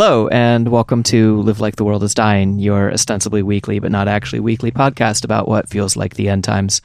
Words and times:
Hello, 0.00 0.28
and 0.28 0.68
welcome 0.68 1.02
to 1.02 1.42
Live 1.42 1.58
Like 1.58 1.74
the 1.74 1.82
World 1.82 2.04
is 2.04 2.14
Dying, 2.14 2.60
your 2.60 2.92
ostensibly 2.92 3.42
weekly 3.42 3.80
but 3.80 3.90
not 3.90 4.06
actually 4.06 4.38
weekly 4.38 4.70
podcast 4.70 5.24
about 5.24 5.48
what 5.48 5.68
feels 5.68 5.96
like 5.96 6.14
the 6.14 6.28
end 6.28 6.44
times. 6.44 6.80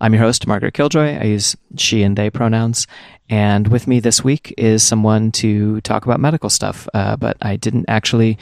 I'm 0.00 0.12
your 0.12 0.24
host, 0.24 0.48
Margaret 0.48 0.74
Killjoy. 0.74 1.16
I 1.16 1.22
use 1.26 1.56
she 1.76 2.02
and 2.02 2.18
they 2.18 2.28
pronouns. 2.28 2.88
And 3.30 3.68
with 3.68 3.86
me 3.86 4.00
this 4.00 4.24
week 4.24 4.52
is 4.58 4.82
someone 4.82 5.30
to 5.32 5.80
talk 5.82 6.06
about 6.06 6.18
medical 6.18 6.50
stuff, 6.50 6.88
uh, 6.92 7.14
but 7.14 7.36
I 7.40 7.54
didn't 7.54 7.84
actually 7.86 8.36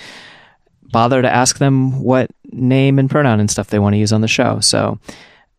bother 0.84 1.20
to 1.20 1.31
ask 1.31 1.59
them 1.59 2.03
what 2.03 2.31
name 2.50 2.98
and 2.98 3.11
pronoun 3.11 3.40
and 3.40 3.50
stuff 3.50 3.68
they 3.68 3.79
want 3.79 3.93
to 3.93 3.98
use 3.98 4.11
on 4.14 4.22
the 4.22 4.26
show. 4.26 4.59
So 4.61 4.98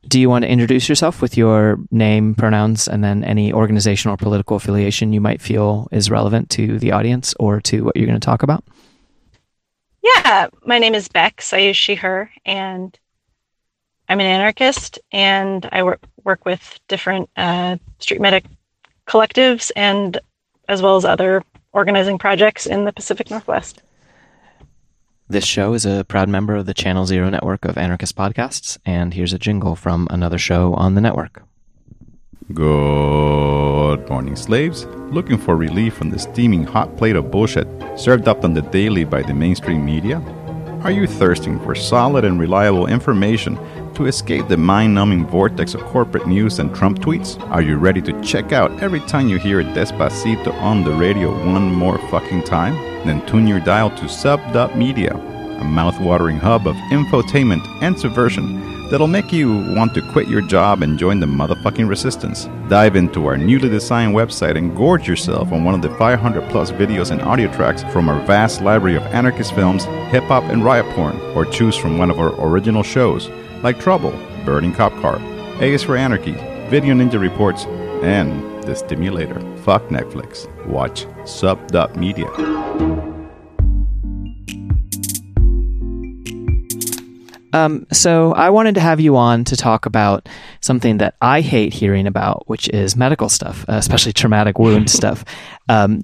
do 0.08 0.20
you 0.20 0.30
want 0.30 0.44
to 0.44 0.50
introduce 0.50 0.88
yourself 0.88 1.22
with 1.22 1.38
your 1.38 1.78
name, 1.92 2.36
pronouns, 2.36 2.88
and 2.88 3.04
then 3.04 3.24
any 3.24 3.52
organizational 3.52 4.14
or 4.14 4.18
political 4.18 4.58
affiliation 4.58 5.14
you 5.14 5.22
might 5.22 5.42
feel 5.42 5.88
is 5.92 6.12
relevant 6.12 6.50
to 6.52 6.80
the 6.80 6.92
audience 6.92 7.34
or 7.40 7.62
to 7.62 7.84
what 7.84 7.96
you're 7.96 8.08
going 8.08 8.20
to 8.20 8.26
talk 8.26 8.44
about? 8.44 8.64
Yeah, 10.04 10.48
my 10.66 10.78
name 10.78 10.94
is 10.94 11.08
Bex. 11.08 11.54
I 11.54 11.60
use 11.60 11.78
she, 11.78 11.96
her, 11.96 12.30
and 12.46 12.98
I'm 14.08 14.20
an 14.20 14.28
anarchist, 14.28 15.00
and 15.12 15.68
I 15.72 15.84
work 15.84 16.02
work 16.24 16.46
with 16.46 16.80
different 16.88 17.30
uh, 17.36 17.78
street 18.00 18.22
medic 18.22 18.46
collectives 19.08 19.72
and 19.76 20.18
as 20.68 20.82
well 20.82 20.96
as 20.96 21.06
other 21.06 21.44
organizing 21.72 22.18
projects 22.18 22.66
in 22.66 22.86
the 22.86 22.94
Pacific 22.94 23.30
Northwest. 23.30 23.82
This 25.28 25.44
show 25.44 25.74
is 25.74 25.88
a 25.88 26.06
proud 26.08 26.30
member 26.30 26.54
of 26.54 26.68
the 26.68 26.74
Channel 26.76 27.08
Zero 27.08 27.32
network 27.32 27.66
of 27.66 27.80
anarchist 27.80 28.16
podcasts, 28.16 28.78
and 28.86 29.12
here's 29.12 29.34
a 29.34 29.40
jingle 29.40 29.76
from 29.76 30.08
another 30.12 30.38
show 30.38 30.76
on 30.76 30.94
the 30.94 31.02
network. 31.02 31.42
Good 32.54 34.08
morning, 34.08 34.36
slaves. 34.36 34.86
Looking 35.10 35.40
for 35.40 35.56
relief 35.56 35.96
from 35.96 36.12
the 36.12 36.20
steaming 36.20 36.64
hot 36.64 36.96
plate 36.96 37.16
of 37.16 37.32
bullshit 37.32 37.68
served 38.00 38.28
up 38.28 38.44
on 38.44 38.54
the 38.54 38.62
daily 38.62 39.04
by 39.04 39.24
the 39.24 39.34
mainstream 39.34 39.84
media? 39.84 40.20
Are 40.84 40.92
you 40.92 41.08
thirsting 41.08 41.60
for 41.62 41.74
solid 41.74 42.24
and 42.24 42.40
reliable 42.40 42.86
information 42.86 43.58
to 43.96 44.06
escape 44.06 44.48
the 44.48 44.58
mind 44.58 44.94
numbing 44.94 45.26
vortex 45.26 45.74
of 45.74 45.82
corporate 45.82 46.28
news 46.28 46.60
and 46.60 46.74
Trump 46.76 47.00
tweets? 47.00 47.40
Are 47.50 47.62
you 47.62 47.78
ready 47.78 48.02
to 48.02 48.22
check 48.22 48.52
out 48.52 48.72
every 48.84 49.00
time 49.02 49.30
you 49.30 49.40
hear 49.40 49.64
Despacito 49.64 50.54
on 50.62 50.84
the 50.84 50.92
radio 50.92 51.32
one 51.52 51.74
more 51.74 51.98
fucking 52.10 52.44
time? 52.44 52.76
Then 53.06 53.26
tune 53.26 53.48
your 53.48 53.60
dial 53.60 53.90
to 53.92 54.10
Sub.media, 54.10 55.14
a 55.14 55.64
mouth-watering 55.64 56.38
hub 56.38 56.68
of 56.68 56.76
infotainment 56.92 57.66
and 57.82 57.98
subversion 57.98 58.90
that'll 58.90 59.08
make 59.08 59.32
you 59.32 59.74
want 59.74 59.94
to 59.94 60.12
quit 60.12 60.28
your 60.28 60.42
job 60.42 60.84
and 60.84 61.00
join 61.00 61.20
the 61.20 61.26
motherfucking 61.26 61.88
resistance. 61.88 62.50
Dive 62.68 62.96
into 62.96 63.26
our 63.26 63.38
newly 63.38 63.70
designed 63.70 64.14
website 64.14 64.58
and 64.58 64.76
gorge 64.76 65.08
yourself 65.08 65.52
on 65.52 65.64
one 65.64 65.74
of 65.74 65.82
the 65.82 65.90
500 65.98 66.50
plus 66.50 66.72
videos 66.72 67.12
and 67.12 67.22
audio 67.22 67.52
tracks 67.54 67.84
from 67.86 68.10
our 68.10 68.20
vast 68.26 68.62
library 68.62 68.98
of 68.98 69.04
anarchist 69.04 69.56
films, 69.56 69.86
hip 70.12 70.26
hop, 70.26 70.44
and 70.44 70.64
riot 70.64 70.86
porn, 70.96 71.20
or 71.36 71.46
choose 71.46 71.76
from 71.76 71.98
one 71.98 72.12
of 72.12 72.20
our 72.20 72.34
original 72.46 72.84
shows 72.84 73.30
like 73.66 73.80
Trouble, 73.80 74.12
Burning 74.46 74.72
Cop 74.72 74.94
Car, 75.02 75.20
A 75.60 75.76
for 75.80 75.98
Anarchy, 75.98 76.34
Video 76.70 76.94
Ninja 76.94 77.20
Reports, 77.20 77.66
and 78.04 78.64
The 78.64 78.76
Stimulator. 78.76 79.40
Fuck 79.64 79.88
Netflix. 79.88 80.46
Watch 80.68 81.08
Sub.media. 81.28 82.28
Um, 87.54 87.88
so 87.92 88.34
I 88.34 88.52
wanted 88.52 88.76
to 88.76 88.82
have 88.82 89.00
you 89.00 89.18
on 89.18 89.44
to 89.46 89.58
talk 89.58 89.88
about 89.88 90.30
something 90.62 91.00
that 91.00 91.16
I 91.20 91.42
hate 91.42 91.74
hearing 91.74 92.06
about, 92.06 92.48
which 92.48 92.70
is 92.70 92.96
medical 92.96 93.30
stuff, 93.30 93.66
uh, 93.68 93.74
especially 93.74 94.14
traumatic 94.14 94.60
wound 94.60 94.90
stuff. 94.92 95.26
Um, 95.70 96.04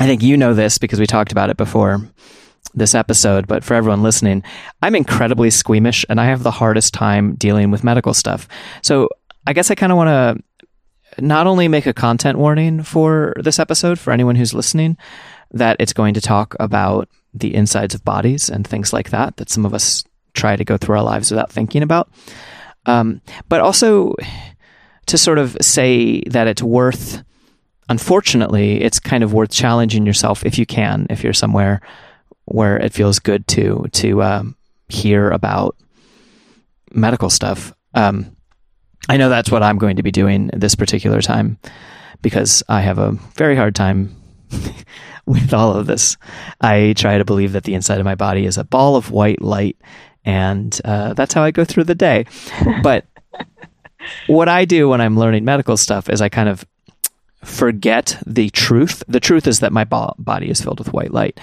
I 0.00 0.06
think 0.06 0.22
you 0.22 0.38
know 0.38 0.54
this 0.54 0.78
because 0.78 0.98
we 0.98 1.06
talked 1.06 1.32
about 1.32 1.50
it 1.50 1.58
before 1.58 2.00
this 2.74 2.94
episode, 2.94 3.46
but 3.46 3.64
for 3.64 3.74
everyone 3.74 4.02
listening, 4.02 4.42
I'm 4.82 4.94
incredibly 4.94 5.50
squeamish 5.50 6.04
and 6.08 6.20
I 6.20 6.26
have 6.26 6.42
the 6.42 6.50
hardest 6.50 6.94
time 6.94 7.34
dealing 7.34 7.70
with 7.70 7.84
medical 7.84 8.14
stuff. 8.14 8.48
So 8.82 9.08
I 9.46 9.52
guess 9.52 9.70
I 9.70 9.74
kind 9.74 9.92
of 9.92 9.96
want 9.96 10.08
to 10.08 11.22
not 11.22 11.46
only 11.46 11.68
make 11.68 11.86
a 11.86 11.92
content 11.92 12.38
warning 12.38 12.82
for 12.82 13.34
this 13.36 13.58
episode 13.58 13.98
for 13.98 14.12
anyone 14.12 14.36
who's 14.36 14.54
listening, 14.54 14.96
that 15.50 15.76
it's 15.78 15.92
going 15.92 16.14
to 16.14 16.20
talk 16.20 16.56
about 16.58 17.08
the 17.34 17.54
insides 17.54 17.94
of 17.94 18.04
bodies 18.04 18.48
and 18.48 18.66
things 18.66 18.92
like 18.92 19.10
that, 19.10 19.36
that 19.36 19.50
some 19.50 19.66
of 19.66 19.74
us 19.74 20.04
try 20.34 20.56
to 20.56 20.64
go 20.64 20.76
through 20.76 20.96
our 20.96 21.02
lives 21.02 21.30
without 21.30 21.52
thinking 21.52 21.82
about. 21.82 22.10
Um, 22.86 23.20
but 23.48 23.60
also 23.60 24.14
to 25.06 25.18
sort 25.18 25.38
of 25.38 25.56
say 25.60 26.22
that 26.22 26.46
it's 26.46 26.62
worth, 26.62 27.22
unfortunately, 27.88 28.82
it's 28.82 28.98
kind 28.98 29.22
of 29.22 29.34
worth 29.34 29.50
challenging 29.50 30.06
yourself 30.06 30.44
if 30.46 30.58
you 30.58 30.66
can, 30.66 31.06
if 31.10 31.22
you're 31.22 31.32
somewhere 31.32 31.80
where 32.52 32.76
it 32.76 32.92
feels 32.92 33.18
good 33.18 33.46
to 33.48 33.86
to 33.92 34.22
um, 34.22 34.56
hear 34.88 35.30
about 35.30 35.76
medical 36.92 37.30
stuff. 37.30 37.72
Um, 37.94 38.36
I 39.08 39.16
know 39.16 39.28
that's 39.28 39.50
what 39.50 39.62
I'm 39.62 39.78
going 39.78 39.96
to 39.96 40.02
be 40.02 40.10
doing 40.10 40.50
this 40.52 40.74
particular 40.74 41.20
time 41.20 41.58
because 42.20 42.62
I 42.68 42.82
have 42.82 42.98
a 42.98 43.12
very 43.34 43.56
hard 43.56 43.74
time 43.74 44.14
with 45.26 45.52
all 45.52 45.76
of 45.76 45.86
this. 45.86 46.16
I 46.60 46.94
try 46.96 47.18
to 47.18 47.24
believe 47.24 47.52
that 47.52 47.64
the 47.64 47.74
inside 47.74 47.98
of 47.98 48.04
my 48.04 48.14
body 48.14 48.46
is 48.46 48.58
a 48.58 48.64
ball 48.64 48.96
of 48.96 49.10
white 49.10 49.42
light 49.42 49.76
and 50.24 50.78
uh, 50.84 51.14
that's 51.14 51.34
how 51.34 51.42
I 51.42 51.50
go 51.50 51.64
through 51.64 51.84
the 51.84 51.94
day. 51.94 52.26
But 52.82 53.06
what 54.26 54.48
I 54.48 54.64
do 54.64 54.88
when 54.88 55.00
I'm 55.00 55.16
learning 55.16 55.44
medical 55.44 55.76
stuff 55.76 56.08
is 56.08 56.20
I 56.20 56.28
kind 56.28 56.48
of 56.48 56.64
forget 57.44 58.20
the 58.26 58.50
truth. 58.50 59.02
The 59.08 59.20
truth 59.20 59.46
is 59.46 59.60
that 59.60 59.72
my 59.72 59.84
bo- 59.84 60.14
body 60.18 60.48
is 60.48 60.60
filled 60.60 60.78
with 60.78 60.92
white 60.92 61.12
light. 61.12 61.40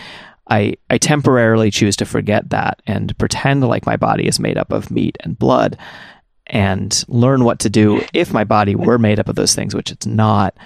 I, 0.50 0.76
I 0.90 0.98
temporarily 0.98 1.72
choose 1.72 1.96
to 1.98 2.06
forget 2.06 2.50
that 2.50 2.82
and 2.88 3.16
pretend 3.18 3.64
like 3.64 3.86
my 3.86 3.98
body 3.98 4.28
is 4.28 4.40
made 4.40 4.58
up 4.58 4.72
of 4.72 4.90
meat 4.90 5.18
and 5.22 5.38
blood 5.38 5.78
and 6.48 7.04
learn 7.08 7.44
what 7.44 7.60
to 7.60 7.70
do 7.70 8.04
if 8.14 8.34
my 8.34 8.44
body 8.44 8.76
were 8.76 8.98
made 8.98 9.20
up 9.20 9.30
of 9.30 9.36
those 9.36 9.54
things, 9.54 9.76
which 9.76 9.92
it's 9.92 10.08
not. 10.08 10.58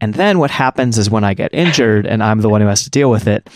And 0.00 0.14
then 0.14 0.38
what 0.38 0.50
happens 0.50 0.98
is 0.98 1.10
when 1.10 1.24
I 1.24 1.34
get 1.34 1.54
injured 1.54 2.06
and 2.06 2.22
I'm 2.22 2.40
the 2.40 2.48
one 2.48 2.60
who 2.60 2.66
has 2.66 2.84
to 2.84 2.90
deal 2.90 3.10
with 3.10 3.26
it, 3.26 3.48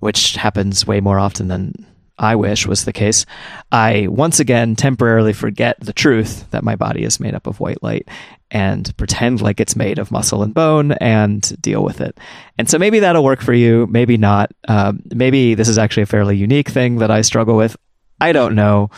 which 0.00 0.34
happens 0.36 0.86
way 0.86 1.00
more 1.00 1.18
often 1.18 1.48
than 1.48 1.86
I 2.20 2.36
wish 2.36 2.66
was 2.66 2.84
the 2.84 2.92
case, 2.92 3.24
I 3.72 4.06
once 4.08 4.40
again 4.40 4.76
temporarily 4.76 5.32
forget 5.32 5.80
the 5.80 5.94
truth 5.94 6.48
that 6.50 6.62
my 6.62 6.76
body 6.76 7.02
is 7.02 7.18
made 7.18 7.34
up 7.34 7.46
of 7.46 7.60
white 7.60 7.82
light 7.82 8.06
and 8.50 8.94
pretend 8.98 9.40
like 9.40 9.58
it's 9.58 9.74
made 9.74 9.98
of 9.98 10.10
muscle 10.10 10.42
and 10.42 10.52
bone 10.52 10.92
and 10.92 11.40
deal 11.62 11.82
with 11.82 12.02
it. 12.02 12.18
And 12.58 12.68
so 12.68 12.78
maybe 12.78 12.98
that'll 12.98 13.24
work 13.24 13.40
for 13.40 13.54
you, 13.54 13.86
maybe 13.86 14.18
not. 14.18 14.52
Um, 14.68 15.02
maybe 15.14 15.54
this 15.54 15.68
is 15.68 15.78
actually 15.78 16.02
a 16.02 16.06
fairly 16.06 16.36
unique 16.36 16.68
thing 16.68 16.96
that 16.96 17.10
I 17.10 17.22
struggle 17.22 17.56
with. 17.56 17.74
I 18.20 18.32
don't 18.32 18.54
know. 18.54 18.90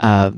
Uh, 0.00 0.30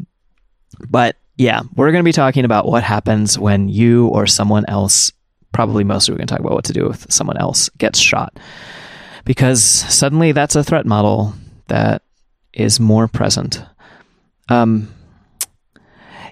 but 0.89 1.17
yeah, 1.37 1.61
we're 1.77 1.93
going 1.93 2.03
to 2.03 2.09
be 2.09 2.13
talking 2.13 2.45
about 2.45 2.67
what 2.67 2.83
happens 2.83 3.39
when 3.39 3.69
you 3.69 4.09
or 4.09 4.27
someone 4.27 4.65
else, 4.67 5.13
probably 5.53 5.85
mostly 5.85 6.13
we're 6.13 6.19
going 6.19 6.27
to 6.27 6.35
talk 6.35 6.41
about 6.41 6.55
what 6.55 6.65
to 6.65 6.73
do 6.73 6.89
if 6.89 7.07
someone 7.09 7.37
else 7.37 7.69
gets 7.79 8.01
shot. 8.01 8.37
Because 9.25 9.63
suddenly 9.63 10.33
that's 10.33 10.57
a 10.57 10.65
threat 10.65 10.85
model 10.85 11.35
that 11.69 12.03
is 12.53 12.81
more 12.81 13.09
present. 13.09 13.63
Um, 14.49 14.93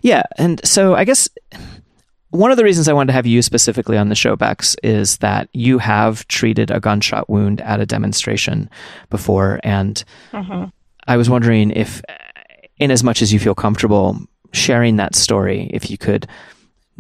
yeah, 0.02 0.24
and 0.38 0.60
so 0.64 0.94
I 0.94 1.04
guess 1.04 1.28
one 2.30 2.50
of 2.50 2.56
the 2.56 2.64
reasons 2.64 2.88
I 2.88 2.92
wanted 2.92 3.08
to 3.08 3.12
have 3.14 3.26
you 3.26 3.42
specifically 3.42 3.96
on 3.96 4.08
the 4.08 4.14
show, 4.14 4.36
Bex, 4.36 4.76
is 4.82 5.19
that 5.19 5.48
you 5.52 5.78
have 5.78 6.26
treated 6.28 6.70
a 6.70 6.80
gunshot 6.80 7.28
wound 7.30 7.60
at 7.60 7.80
a 7.80 7.86
demonstration 7.86 8.69
before, 9.11 9.61
and 9.62 10.02
mm-hmm. 10.32 10.64
I 11.06 11.16
was 11.16 11.31
wondering 11.31 11.70
if, 11.70 12.02
in 12.78 12.90
as 12.90 13.02
much 13.02 13.22
as 13.22 13.32
you 13.32 13.38
feel 13.38 13.55
comfortable 13.55 14.19
sharing 14.52 14.96
that 14.96 15.14
story, 15.14 15.70
if 15.72 15.90
you 15.90 15.99
could 15.99 16.26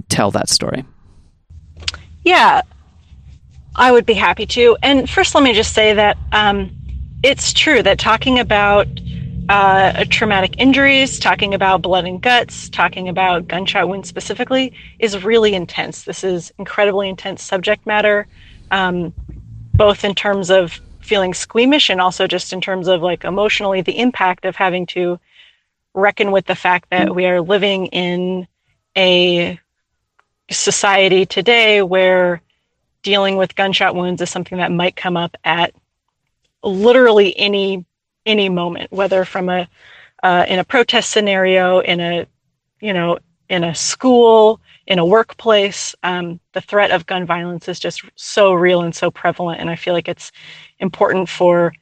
tell 0.08 0.30
that 0.30 0.48
story. 0.48 0.84
Yeah, 2.24 2.62
I 3.76 3.92
would 3.92 4.06
be 4.06 4.14
happy 4.14 4.46
to. 4.46 4.76
And 4.82 5.08
first, 5.08 5.34
let 5.34 5.44
me 5.44 5.52
just 5.52 5.72
say 5.72 5.94
that 5.94 6.18
um, 6.32 6.75
it's 7.26 7.52
true 7.52 7.82
that 7.82 7.98
talking 7.98 8.38
about 8.38 8.86
uh, 9.48 10.04
traumatic 10.10 10.54
injuries, 10.58 11.18
talking 11.18 11.54
about 11.54 11.82
blood 11.82 12.04
and 12.04 12.22
guts, 12.22 12.68
talking 12.68 13.08
about 13.08 13.48
gunshot 13.48 13.88
wounds 13.88 14.08
specifically 14.08 14.72
is 15.00 15.24
really 15.24 15.52
intense. 15.52 16.04
This 16.04 16.22
is 16.22 16.52
incredibly 16.56 17.08
intense 17.08 17.42
subject 17.42 17.84
matter, 17.84 18.28
um, 18.70 19.12
both 19.74 20.04
in 20.04 20.14
terms 20.14 20.50
of 20.50 20.80
feeling 21.00 21.34
squeamish 21.34 21.90
and 21.90 22.00
also 22.00 22.28
just 22.28 22.52
in 22.52 22.60
terms 22.60 22.86
of 22.86 23.02
like 23.02 23.24
emotionally 23.24 23.80
the 23.80 23.98
impact 23.98 24.44
of 24.44 24.54
having 24.54 24.86
to 24.86 25.18
reckon 25.94 26.30
with 26.30 26.46
the 26.46 26.54
fact 26.54 26.90
that 26.90 27.12
we 27.12 27.26
are 27.26 27.40
living 27.40 27.86
in 27.86 28.46
a 28.96 29.58
society 30.48 31.26
today 31.26 31.82
where 31.82 32.40
dealing 33.02 33.34
with 33.36 33.56
gunshot 33.56 33.96
wounds 33.96 34.22
is 34.22 34.30
something 34.30 34.58
that 34.58 34.70
might 34.70 34.94
come 34.94 35.16
up 35.16 35.36
at 35.42 35.74
literally 36.66 37.36
any 37.38 37.84
any 38.24 38.48
moment, 38.48 38.90
whether 38.90 39.24
from 39.24 39.48
a 39.48 39.68
uh, 40.22 40.44
in 40.48 40.58
a 40.58 40.64
protest 40.64 41.10
scenario, 41.10 41.80
in 41.80 42.00
a 42.00 42.26
you 42.80 42.92
know 42.92 43.18
in 43.48 43.64
a 43.64 43.74
school, 43.74 44.60
in 44.86 44.98
a 44.98 45.04
workplace. 45.04 45.94
Um, 46.02 46.40
the 46.52 46.60
threat 46.60 46.90
of 46.90 47.06
gun 47.06 47.26
violence 47.26 47.68
is 47.68 47.78
just 47.78 48.02
so 48.16 48.52
real 48.52 48.82
and 48.82 48.94
so 48.94 49.10
prevalent, 49.10 49.60
and 49.60 49.70
I 49.70 49.76
feel 49.76 49.94
like 49.94 50.08
it's 50.08 50.32
important 50.80 51.28
for 51.28 51.72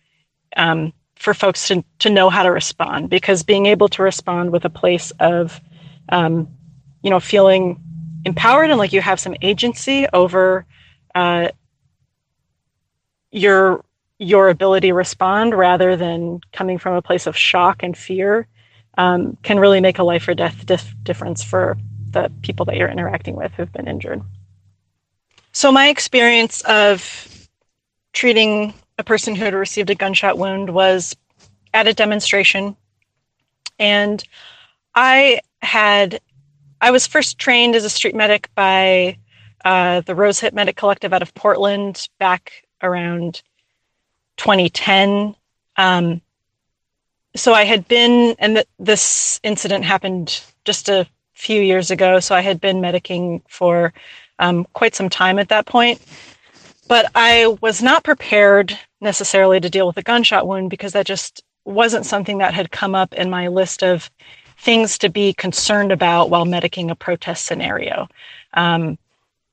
um, 0.56 0.92
for 1.16 1.34
folks 1.34 1.69
to 1.69 1.84
to 2.00 2.10
know 2.10 2.31
how 2.31 2.42
to 2.42 2.50
respond 2.50 3.10
because 3.10 3.42
being 3.42 3.66
able 3.66 3.88
to 3.88 4.02
respond 4.02 4.52
with 4.52 4.64
a 4.64 4.70
place 4.70 5.12
of 5.20 5.60
um, 6.10 6.48
you 7.02 7.10
know 7.10 7.20
feeling 7.20 7.81
empowered 8.25 8.70
and 8.70 8.78
like 8.78 8.92
you 8.92 9.00
have 9.00 9.20
some 9.20 9.34
agency 9.42 10.06
over 10.12 10.66
uh, 11.14 11.48
your 13.31 13.83
your 14.19 14.49
ability 14.49 14.88
to 14.88 14.94
respond 14.94 15.55
rather 15.55 15.96
than 15.96 16.40
coming 16.52 16.78
from 16.78 16.94
a 16.94 17.02
place 17.02 17.26
of 17.26 17.37
shock 17.37 17.82
and 17.82 17.96
fear 17.96 18.46
um, 18.96 19.37
can 19.43 19.58
really 19.58 19.81
make 19.81 19.99
a 19.99 20.05
life 20.05 20.28
or 20.28 20.34
death 20.34 20.64
dif- 20.66 20.94
difference 21.02 21.43
for 21.43 21.76
the 22.11 22.31
people 22.43 22.64
that 22.66 22.76
you're 22.76 22.88
interacting 22.88 23.34
with 23.34 23.52
who've 23.52 23.72
been 23.72 23.88
injured. 23.88 24.22
So, 25.52 25.72
my 25.72 25.88
experience 25.88 26.62
of 26.62 27.49
treating 28.12 28.72
a 28.99 29.05
person 29.05 29.34
who 29.34 29.44
had 29.44 29.55
received 29.55 29.90
a 29.90 29.94
gunshot 29.94 30.38
wound 30.38 30.70
was 30.70 31.17
at 31.72 31.88
a 31.88 31.94
demonstration. 31.94 32.76
And 33.78 34.22
I 34.94 35.40
had, 35.62 36.20
I 36.81 36.93
was 36.93 37.06
first 37.06 37.38
trained 37.38 37.75
as 37.75 37.84
a 37.84 37.90
street 37.90 38.14
medic 38.14 38.49
by 38.55 39.19
uh, 39.64 40.02
the 40.02 40.14
Rosehip 40.14 40.52
Medic 40.52 40.76
Collective 40.76 41.12
out 41.12 41.22
of 41.22 41.34
Portland 41.34 42.08
back 42.19 42.64
around 42.82 43.43
2010. 44.36 45.34
Um, 45.76 46.20
so 47.36 47.52
I 47.52 47.64
had 47.64 47.88
been, 47.88 48.36
and 48.38 48.56
th- 48.56 48.66
this 48.78 49.40
incident 49.42 49.84
happened 49.84 50.42
just 50.64 50.88
a 50.88 51.06
few 51.32 51.60
years 51.60 51.90
ago. 51.90 52.20
So 52.20 52.34
I 52.34 52.40
had 52.40 52.60
been 52.60 52.81
medicing 52.81 53.42
for 53.48 53.92
um, 54.38 54.66
quite 54.72 54.94
some 54.94 55.08
time 55.08 55.38
at 55.38 55.48
that 55.48 55.66
point. 55.66 56.00
But 56.86 57.10
I 57.14 57.56
was 57.60 57.82
not 57.82 58.04
prepared 58.04 58.78
necessarily 59.00 59.60
to 59.60 59.70
deal 59.70 59.86
with 59.86 59.96
a 59.96 60.02
gunshot 60.02 60.46
wound 60.46 60.70
because 60.70 60.92
that 60.92 61.06
just 61.06 61.42
wasn't 61.64 62.06
something 62.06 62.38
that 62.38 62.54
had 62.54 62.70
come 62.70 62.94
up 62.94 63.14
in 63.14 63.31
my 63.31 63.48
list 63.48 63.82
of 63.82 64.10
things 64.58 64.98
to 64.98 65.08
be 65.08 65.32
concerned 65.32 65.92
about 65.92 66.31
while 66.31 66.44
medicing 66.44 66.90
a 66.90 66.94
protest 66.94 67.46
scenario. 67.46 68.08
Um, 68.52 68.98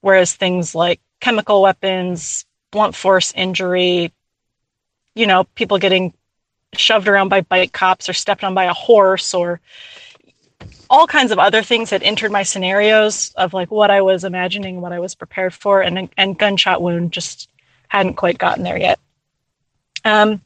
whereas 0.02 0.34
things 0.34 0.76
like 0.76 1.00
chemical 1.20 1.62
weapons, 1.62 2.46
blunt 2.72 2.96
force 2.96 3.34
injury, 3.36 4.14
you 5.16 5.28
know, 5.28 5.44
people 5.56 5.78
getting 5.78 6.14
shoved 6.74 7.08
around 7.08 7.30
by 7.30 7.42
bike 7.42 7.74
cops 7.74 8.08
or 8.08 8.14
stepped 8.14 8.44
on 8.44 8.54
by 8.54 8.66
a 8.66 8.74
horse 8.74 9.34
or 9.34 9.60
all 10.90 11.08
kinds 11.08 11.32
of 11.32 11.40
other 11.40 11.64
things 11.64 11.90
that 11.90 12.04
entered 12.04 12.32
my 12.32 12.44
scenarios 12.44 13.34
of 13.36 13.54
like 13.54 13.72
what 13.72 13.92
I 13.92 14.02
was 14.02 14.24
imagining, 14.24 14.82
what 14.82 14.94
I 14.94 15.00
was 15.00 15.16
prepared 15.16 15.54
for, 15.54 15.82
and 15.82 16.10
and 16.18 16.38
gunshot 16.38 16.82
wound 16.82 17.14
just 17.14 17.50
hadn't 17.88 18.16
quite 18.16 18.38
gotten 18.38 18.64
there 18.64 18.78
yet. 18.78 19.00
Um, 20.04 20.42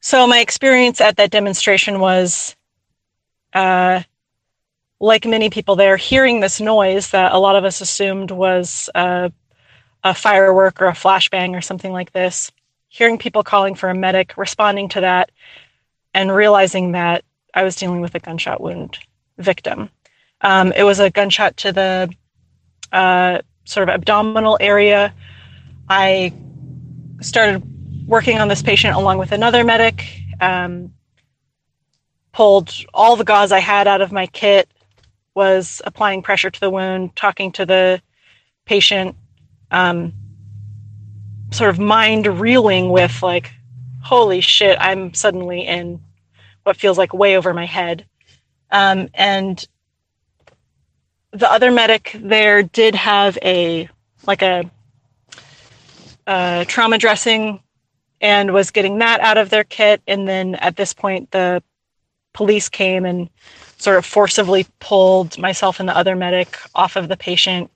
so 0.00 0.26
my 0.26 0.40
experience 0.40 1.00
at 1.00 1.16
that 1.16 1.30
demonstration 1.30 2.00
was, 2.00 2.56
uh, 3.52 4.02
like 5.00 5.26
many 5.26 5.50
people 5.50 5.76
there, 5.76 5.96
hearing 5.96 6.40
this 6.40 6.60
noise 6.60 7.10
that 7.10 7.32
a 7.32 7.38
lot 7.38 7.56
of 7.56 7.64
us 7.64 7.80
assumed 7.80 8.30
was 8.30 8.90
uh, 8.94 9.28
a 10.02 10.14
firework 10.14 10.80
or 10.80 10.86
a 10.86 10.92
flashbang 10.92 11.56
or 11.56 11.60
something 11.60 11.92
like 11.92 12.12
this. 12.12 12.50
Hearing 12.88 13.18
people 13.18 13.42
calling 13.42 13.74
for 13.74 13.88
a 13.90 13.94
medic, 13.94 14.36
responding 14.36 14.88
to 14.90 15.00
that, 15.02 15.30
and 16.14 16.34
realizing 16.34 16.92
that 16.92 17.24
I 17.54 17.62
was 17.62 17.76
dealing 17.76 18.00
with 18.00 18.14
a 18.14 18.18
gunshot 18.18 18.60
wound 18.60 18.98
victim. 19.38 19.90
Um, 20.40 20.72
it 20.72 20.84
was 20.84 21.00
a 21.00 21.10
gunshot 21.10 21.56
to 21.58 21.72
the 21.72 22.14
uh, 22.92 23.42
sort 23.64 23.88
of 23.88 23.94
abdominal 23.94 24.56
area. 24.60 25.14
I 25.88 26.32
started 27.20 27.62
working 28.06 28.38
on 28.38 28.48
this 28.48 28.62
patient 28.62 28.96
along 28.96 29.18
with 29.18 29.32
another 29.32 29.64
medic. 29.64 30.06
Um, 30.40 30.94
pulled 32.32 32.72
all 32.94 33.16
the 33.16 33.24
gauze 33.24 33.52
I 33.52 33.58
had 33.58 33.86
out 33.88 34.00
of 34.00 34.12
my 34.12 34.26
kit. 34.26 34.68
Was 35.34 35.80
applying 35.84 36.22
pressure 36.22 36.50
to 36.50 36.60
the 36.60 36.70
wound, 36.70 37.14
talking 37.14 37.52
to 37.52 37.66
the 37.66 38.02
patient, 38.64 39.14
um, 39.70 40.12
sort 41.50 41.70
of 41.70 41.78
mind 41.78 42.26
reeling 42.26 42.90
with 42.90 43.22
like, 43.22 43.52
"Holy 44.02 44.40
shit! 44.40 44.76
I'm 44.80 45.14
suddenly 45.14 45.66
in 45.66 46.00
what 46.68 46.76
feels 46.76 46.98
like 46.98 47.14
way 47.14 47.36
over 47.36 47.54
my 47.54 47.64
head. 47.64 48.04
Um, 48.70 49.08
and 49.14 49.66
the 51.32 51.50
other 51.50 51.70
medic 51.70 52.14
there 52.14 52.62
did 52.62 52.94
have 52.94 53.38
a 53.42 53.88
like 54.26 54.42
a, 54.42 54.70
a 56.26 56.66
trauma 56.68 56.98
dressing 56.98 57.62
and 58.20 58.52
was 58.52 58.70
getting 58.70 58.98
that 58.98 59.20
out 59.20 59.38
of 59.38 59.48
their 59.48 59.64
kit. 59.64 60.02
And 60.06 60.28
then 60.28 60.56
at 60.56 60.76
this 60.76 60.92
point, 60.92 61.30
the 61.30 61.62
police 62.34 62.68
came 62.68 63.06
and 63.06 63.30
sort 63.78 63.96
of 63.96 64.04
forcibly 64.04 64.66
pulled 64.80 65.38
myself 65.38 65.80
and 65.80 65.88
the 65.88 65.96
other 65.96 66.16
medic 66.16 66.58
off 66.74 66.96
of 66.96 67.08
the 67.08 67.16
patient, 67.16 67.70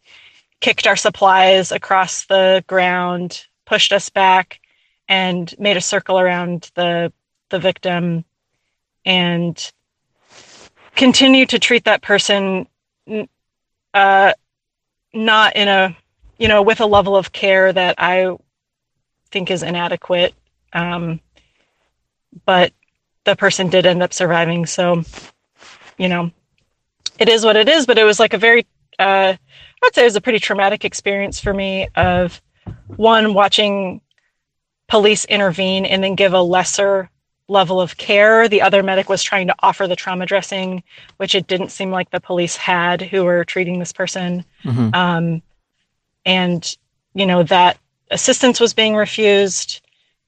kicked 0.61 0.87
our 0.87 0.97
supplies 0.97 1.73
across 1.73 2.27
the 2.27 2.63
ground, 2.67 3.47
pushed 3.73 3.95
us 3.95 4.11
back, 4.11 4.61
and 5.09 5.59
made 5.59 5.79
a 5.79 5.81
circle 5.81 6.19
around 6.19 6.71
the 6.75 7.11
the 7.49 7.59
victim 7.59 8.23
and 9.07 9.73
continue 10.95 11.47
to 11.47 11.59
treat 11.59 11.85
that 11.85 12.03
person 12.03 12.67
uh, 13.95 14.35
not 15.15 15.57
in 15.57 15.69
a 15.69 15.97
you 16.37 16.49
know 16.49 16.61
with 16.61 16.83
a 16.83 16.87
level 16.87 17.17
of 17.17 17.33
care 17.33 17.73
that 17.73 17.95
I 17.97 18.37
think 19.31 19.51
is 19.51 19.63
inadequate. 19.63 20.35
Um, 20.75 21.21
but 22.45 22.75
the 23.25 23.37
person 23.37 23.71
did 23.71 23.87
end 23.87 24.03
up 24.03 24.13
surviving, 24.13 24.67
so 24.67 25.03
you 25.97 26.11
know 26.11 26.31
it 27.19 27.31
is 27.31 27.43
what 27.43 27.57
it 27.57 27.71
is. 27.71 27.87
But 27.87 27.97
it 27.97 28.05
was 28.05 28.21
like 28.21 28.35
a 28.35 28.39
very 28.39 28.67
uh, 28.99 29.35
I'd 29.83 29.95
say 29.95 30.03
it 30.03 30.05
was 30.13 30.17
a 30.17 30.21
pretty 30.21 30.41
traumatic 30.41 30.85
experience 30.85 31.41
for 31.41 31.55
me 31.55 31.89
of 31.97 32.39
one 32.97 33.35
watching 33.35 34.01
police 34.89 35.25
intervene 35.25 35.85
and 35.87 36.03
then 36.05 36.15
give 36.15 36.35
a 36.35 36.43
lesser 36.43 37.09
level 37.49 37.81
of 37.81 37.97
care. 37.97 38.49
The 38.49 38.63
other 38.63 38.83
medic 38.83 39.09
was 39.09 39.23
trying 39.23 39.47
to 39.47 39.55
offer 39.61 39.87
the 39.87 39.97
trauma 39.97 40.27
dressing, 40.27 40.83
which 41.17 41.35
it 41.35 41.47
didn't 41.47 41.71
seem 41.71 41.91
like 41.91 42.11
the 42.11 42.21
police 42.21 42.57
had 42.57 43.03
who 43.03 43.25
were 43.25 43.45
treating 43.45 43.79
this 43.79 43.93
person. 43.93 44.45
Mm-hmm. 44.65 44.95
Um, 44.95 45.43
and, 46.25 46.77
you 47.15 47.27
know, 47.27 47.43
that 47.45 47.79
assistance 48.11 48.61
was 48.61 48.75
being 48.75 48.95
refused. 48.95 49.81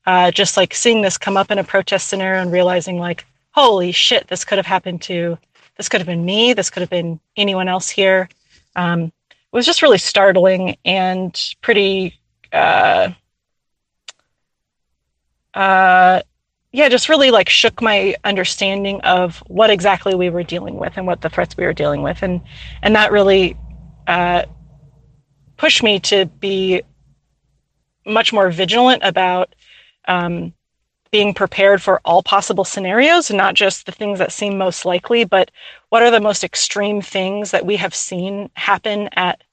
Uh, 0.06 0.30
just 0.30 0.58
like 0.58 0.74
seeing 0.74 1.00
this 1.00 1.16
come 1.16 1.36
up 1.36 1.50
in 1.50 1.58
a 1.58 1.64
protest 1.64 2.08
scenario 2.08 2.42
and 2.42 2.52
realizing, 2.52 2.98
like, 2.98 3.24
holy 3.52 3.90
shit, 3.90 4.26
this 4.28 4.44
could 4.44 4.58
have 4.58 4.66
happened 4.66 5.00
to, 5.00 5.38
this 5.76 5.88
could 5.88 6.00
have 6.00 6.06
been 6.06 6.26
me, 6.26 6.52
this 6.52 6.68
could 6.68 6.82
have 6.82 6.90
been 6.90 7.18
anyone 7.36 7.68
else 7.68 7.88
here. 7.88 8.28
Um, 8.76 9.04
it 9.30 9.52
was 9.52 9.64
just 9.64 9.80
really 9.80 9.98
startling 9.98 10.76
and 10.84 11.54
pretty. 11.62 12.18
Uh, 12.54 13.10
uh, 15.54 16.22
yeah, 16.72 16.88
just 16.88 17.08
really 17.08 17.30
like 17.30 17.48
shook 17.48 17.82
my 17.82 18.16
understanding 18.24 19.00
of 19.02 19.38
what 19.46 19.70
exactly 19.70 20.14
we 20.14 20.30
were 20.30 20.42
dealing 20.42 20.76
with 20.76 20.94
and 20.96 21.06
what 21.06 21.20
the 21.20 21.28
threats 21.28 21.56
we 21.56 21.64
were 21.64 21.72
dealing 21.72 22.02
with, 22.02 22.22
and 22.22 22.40
and 22.82 22.96
that 22.96 23.12
really 23.12 23.56
uh, 24.08 24.44
pushed 25.56 25.82
me 25.82 26.00
to 26.00 26.26
be 26.26 26.82
much 28.06 28.32
more 28.32 28.50
vigilant 28.50 29.02
about 29.04 29.54
um, 30.08 30.52
being 31.12 31.32
prepared 31.32 31.80
for 31.80 32.00
all 32.04 32.24
possible 32.24 32.64
scenarios, 32.64 33.30
not 33.30 33.54
just 33.54 33.86
the 33.86 33.92
things 33.92 34.18
that 34.18 34.32
seem 34.32 34.58
most 34.58 34.84
likely, 34.84 35.24
but 35.24 35.52
what 35.90 36.02
are 36.02 36.10
the 36.10 36.20
most 36.20 36.42
extreme 36.42 37.00
things 37.00 37.52
that 37.52 37.64
we 37.64 37.76
have 37.76 37.94
seen 37.94 38.50
happen 38.56 39.08
at 39.14 39.43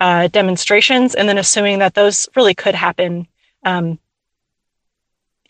uh, 0.00 0.28
demonstrations, 0.28 1.14
and 1.14 1.28
then 1.28 1.38
assuming 1.38 1.78
that 1.78 1.94
those 1.94 2.28
really 2.34 2.54
could 2.54 2.74
happen 2.74 3.28
um, 3.64 3.98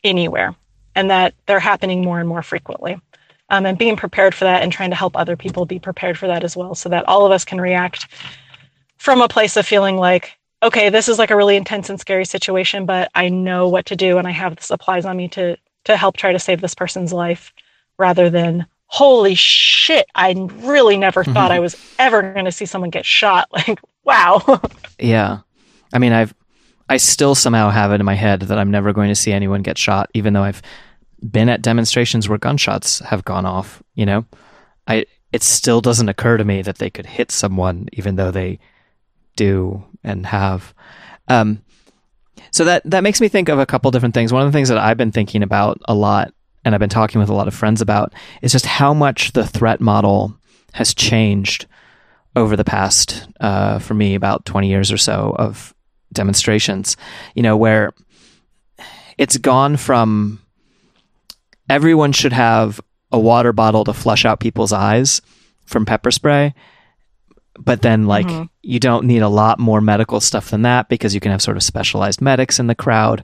anywhere 0.04 0.54
and 0.94 1.10
that 1.10 1.34
they're 1.46 1.60
happening 1.60 2.02
more 2.02 2.18
and 2.18 2.28
more 2.28 2.42
frequently. 2.42 3.00
Um, 3.48 3.66
and 3.66 3.76
being 3.76 3.96
prepared 3.96 4.34
for 4.34 4.44
that 4.44 4.62
and 4.62 4.70
trying 4.70 4.90
to 4.90 4.96
help 4.96 5.16
other 5.16 5.36
people 5.36 5.64
be 5.66 5.80
prepared 5.80 6.16
for 6.16 6.28
that 6.28 6.44
as 6.44 6.56
well, 6.56 6.74
so 6.74 6.88
that 6.88 7.08
all 7.08 7.26
of 7.26 7.32
us 7.32 7.44
can 7.44 7.60
react 7.60 8.06
from 8.98 9.20
a 9.20 9.28
place 9.28 9.56
of 9.56 9.66
feeling 9.66 9.96
like, 9.96 10.36
okay, 10.62 10.88
this 10.88 11.08
is 11.08 11.18
like 11.18 11.30
a 11.30 11.36
really 11.36 11.56
intense 11.56 11.90
and 11.90 11.98
scary 11.98 12.24
situation, 12.24 12.86
but 12.86 13.10
I 13.14 13.28
know 13.28 13.68
what 13.68 13.86
to 13.86 13.96
do 13.96 14.18
and 14.18 14.28
I 14.28 14.30
have 14.30 14.54
the 14.56 14.62
supplies 14.62 15.04
on 15.04 15.16
me 15.16 15.28
to 15.28 15.56
to 15.84 15.96
help 15.96 16.16
try 16.16 16.32
to 16.32 16.38
save 16.38 16.60
this 16.60 16.74
person's 16.74 17.12
life, 17.12 17.52
rather 17.98 18.30
than 18.30 18.66
holy 18.86 19.34
shit, 19.34 20.06
I 20.14 20.34
really 20.56 20.96
never 20.96 21.22
mm-hmm. 21.22 21.32
thought 21.32 21.52
I 21.52 21.60
was 21.60 21.76
ever 21.98 22.20
going 22.34 22.44
to 22.44 22.52
see 22.52 22.66
someone 22.66 22.90
get 22.90 23.06
shot. 23.06 23.48
Like, 23.66 23.80
wow. 24.10 24.60
yeah, 24.98 25.40
I 25.92 25.98
mean, 25.98 26.12
I've 26.12 26.34
I 26.88 26.96
still 26.96 27.34
somehow 27.34 27.70
have 27.70 27.92
it 27.92 28.00
in 28.00 28.06
my 28.06 28.14
head 28.14 28.40
that 28.40 28.58
I'm 28.58 28.70
never 28.70 28.92
going 28.92 29.08
to 29.10 29.14
see 29.14 29.32
anyone 29.32 29.62
get 29.62 29.78
shot, 29.78 30.10
even 30.12 30.32
though 30.32 30.42
I've 30.42 30.62
been 31.22 31.48
at 31.48 31.62
demonstrations 31.62 32.28
where 32.28 32.38
gunshots 32.38 32.98
have 33.00 33.24
gone 33.24 33.46
off. 33.46 33.82
You 33.94 34.06
know, 34.06 34.26
I 34.86 35.06
it 35.32 35.42
still 35.42 35.80
doesn't 35.80 36.08
occur 36.08 36.36
to 36.36 36.44
me 36.44 36.62
that 36.62 36.78
they 36.78 36.90
could 36.90 37.06
hit 37.06 37.30
someone, 37.30 37.88
even 37.92 38.16
though 38.16 38.30
they 38.30 38.58
do 39.36 39.84
and 40.02 40.26
have. 40.26 40.74
Um, 41.28 41.62
so 42.50 42.64
that 42.64 42.82
that 42.84 43.04
makes 43.04 43.20
me 43.20 43.28
think 43.28 43.48
of 43.48 43.58
a 43.58 43.66
couple 43.66 43.90
different 43.92 44.14
things. 44.14 44.32
One 44.32 44.42
of 44.42 44.48
the 44.48 44.56
things 44.56 44.68
that 44.68 44.78
I've 44.78 44.96
been 44.96 45.12
thinking 45.12 45.42
about 45.42 45.80
a 45.84 45.94
lot, 45.94 46.34
and 46.64 46.74
I've 46.74 46.80
been 46.80 46.88
talking 46.88 47.20
with 47.20 47.30
a 47.30 47.34
lot 47.34 47.48
of 47.48 47.54
friends 47.54 47.80
about, 47.80 48.12
is 48.42 48.52
just 48.52 48.66
how 48.66 48.92
much 48.92 49.32
the 49.32 49.46
threat 49.46 49.80
model 49.80 50.36
has 50.72 50.94
changed 50.94 51.66
over 52.36 52.56
the 52.56 52.64
past, 52.64 53.28
uh, 53.40 53.78
for 53.78 53.94
me, 53.94 54.14
about 54.14 54.44
twenty 54.44 54.68
years 54.68 54.92
or 54.92 54.98
so 54.98 55.34
of 55.38 55.74
demonstrations. 56.12 56.96
You 57.34 57.42
know, 57.42 57.56
where 57.56 57.92
it's 59.18 59.36
gone 59.36 59.76
from 59.76 60.40
everyone 61.68 62.12
should 62.12 62.32
have 62.32 62.80
a 63.12 63.18
water 63.18 63.52
bottle 63.52 63.84
to 63.84 63.92
flush 63.92 64.24
out 64.24 64.40
people's 64.40 64.72
eyes 64.72 65.20
from 65.66 65.84
pepper 65.84 66.10
spray 66.10 66.54
but 67.58 67.82
then 67.82 68.06
like 68.06 68.26
mm-hmm. 68.26 68.44
you 68.62 68.80
don't 68.80 69.04
need 69.04 69.22
a 69.22 69.28
lot 69.28 69.58
more 69.58 69.80
medical 69.80 70.20
stuff 70.20 70.50
than 70.50 70.62
that 70.62 70.88
because 70.88 71.14
you 71.14 71.20
can 71.20 71.30
have 71.30 71.42
sort 71.42 71.56
of 71.56 71.62
specialized 71.62 72.20
medics 72.20 72.58
in 72.58 72.66
the 72.66 72.74
crowd 72.74 73.22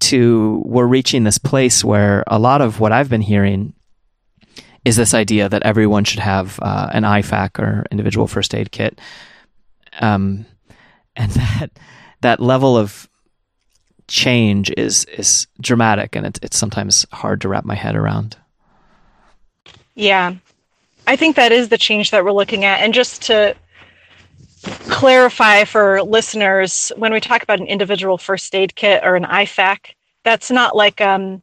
to 0.00 0.62
we're 0.64 0.86
reaching 0.86 1.24
this 1.24 1.38
place 1.38 1.84
where 1.84 2.24
a 2.26 2.38
lot 2.38 2.60
of 2.60 2.80
what 2.80 2.92
i've 2.92 3.10
been 3.10 3.20
hearing 3.20 3.74
is 4.84 4.96
this 4.96 5.14
idea 5.14 5.48
that 5.48 5.62
everyone 5.62 6.04
should 6.04 6.20
have 6.20 6.58
uh, 6.60 6.88
an 6.92 7.04
IFAK 7.04 7.58
or 7.58 7.86
individual 7.90 8.26
first 8.26 8.54
aid 8.54 8.72
kit. 8.72 9.00
Um, 10.00 10.46
and 11.16 11.30
that 11.32 11.70
that 12.20 12.40
level 12.40 12.76
of 12.76 13.08
change 14.08 14.72
is 14.76 15.04
is 15.16 15.46
dramatic 15.60 16.16
and 16.16 16.26
it's 16.26 16.40
it's 16.42 16.58
sometimes 16.58 17.06
hard 17.12 17.40
to 17.40 17.48
wrap 17.48 17.64
my 17.64 17.74
head 17.74 17.96
around. 17.96 18.36
Yeah. 19.94 20.34
I 21.06 21.16
think 21.16 21.36
that 21.36 21.52
is 21.52 21.68
the 21.68 21.78
change 21.78 22.10
that 22.10 22.24
we're 22.24 22.32
looking 22.32 22.64
at. 22.64 22.80
And 22.80 22.94
just 22.94 23.22
to 23.22 23.56
clarify 24.62 25.64
for 25.64 26.02
listeners, 26.02 26.92
when 26.96 27.12
we 27.12 27.20
talk 27.20 27.42
about 27.42 27.60
an 27.60 27.66
individual 27.66 28.18
first 28.18 28.54
aid 28.54 28.76
kit 28.76 29.02
or 29.04 29.16
an 29.16 29.24
IFAK, 29.24 29.94
that's 30.22 30.50
not 30.50 30.76
like, 30.76 31.00
um, 31.00 31.42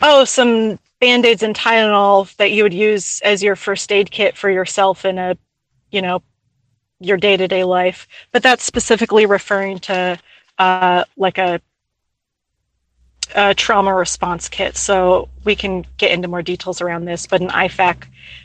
oh, 0.00 0.24
some 0.24 0.78
band 1.00 1.24
aids 1.26 1.42
and 1.42 1.54
Tylenol 1.54 2.34
that 2.36 2.52
you 2.52 2.62
would 2.62 2.74
use 2.74 3.20
as 3.22 3.42
your 3.42 3.56
first 3.56 3.90
aid 3.90 4.10
kit 4.10 4.36
for 4.36 4.50
yourself 4.50 5.04
in 5.04 5.18
a, 5.18 5.36
you 5.90 6.02
know, 6.02 6.22
your 7.00 7.16
day 7.16 7.36
to 7.36 7.48
day 7.48 7.64
life. 7.64 8.06
But 8.32 8.42
that's 8.42 8.62
specifically 8.62 9.26
referring 9.26 9.78
to 9.80 10.18
uh, 10.58 11.04
like 11.16 11.38
a 11.38 11.60
a 13.34 13.54
trauma 13.54 13.94
response 13.94 14.48
kit. 14.48 14.76
So 14.76 15.28
we 15.44 15.54
can 15.54 15.86
get 15.98 16.10
into 16.10 16.28
more 16.28 16.42
details 16.42 16.80
around 16.80 17.04
this, 17.04 17.26
but 17.26 17.40
an 17.40 17.48
IFAK 17.48 18.04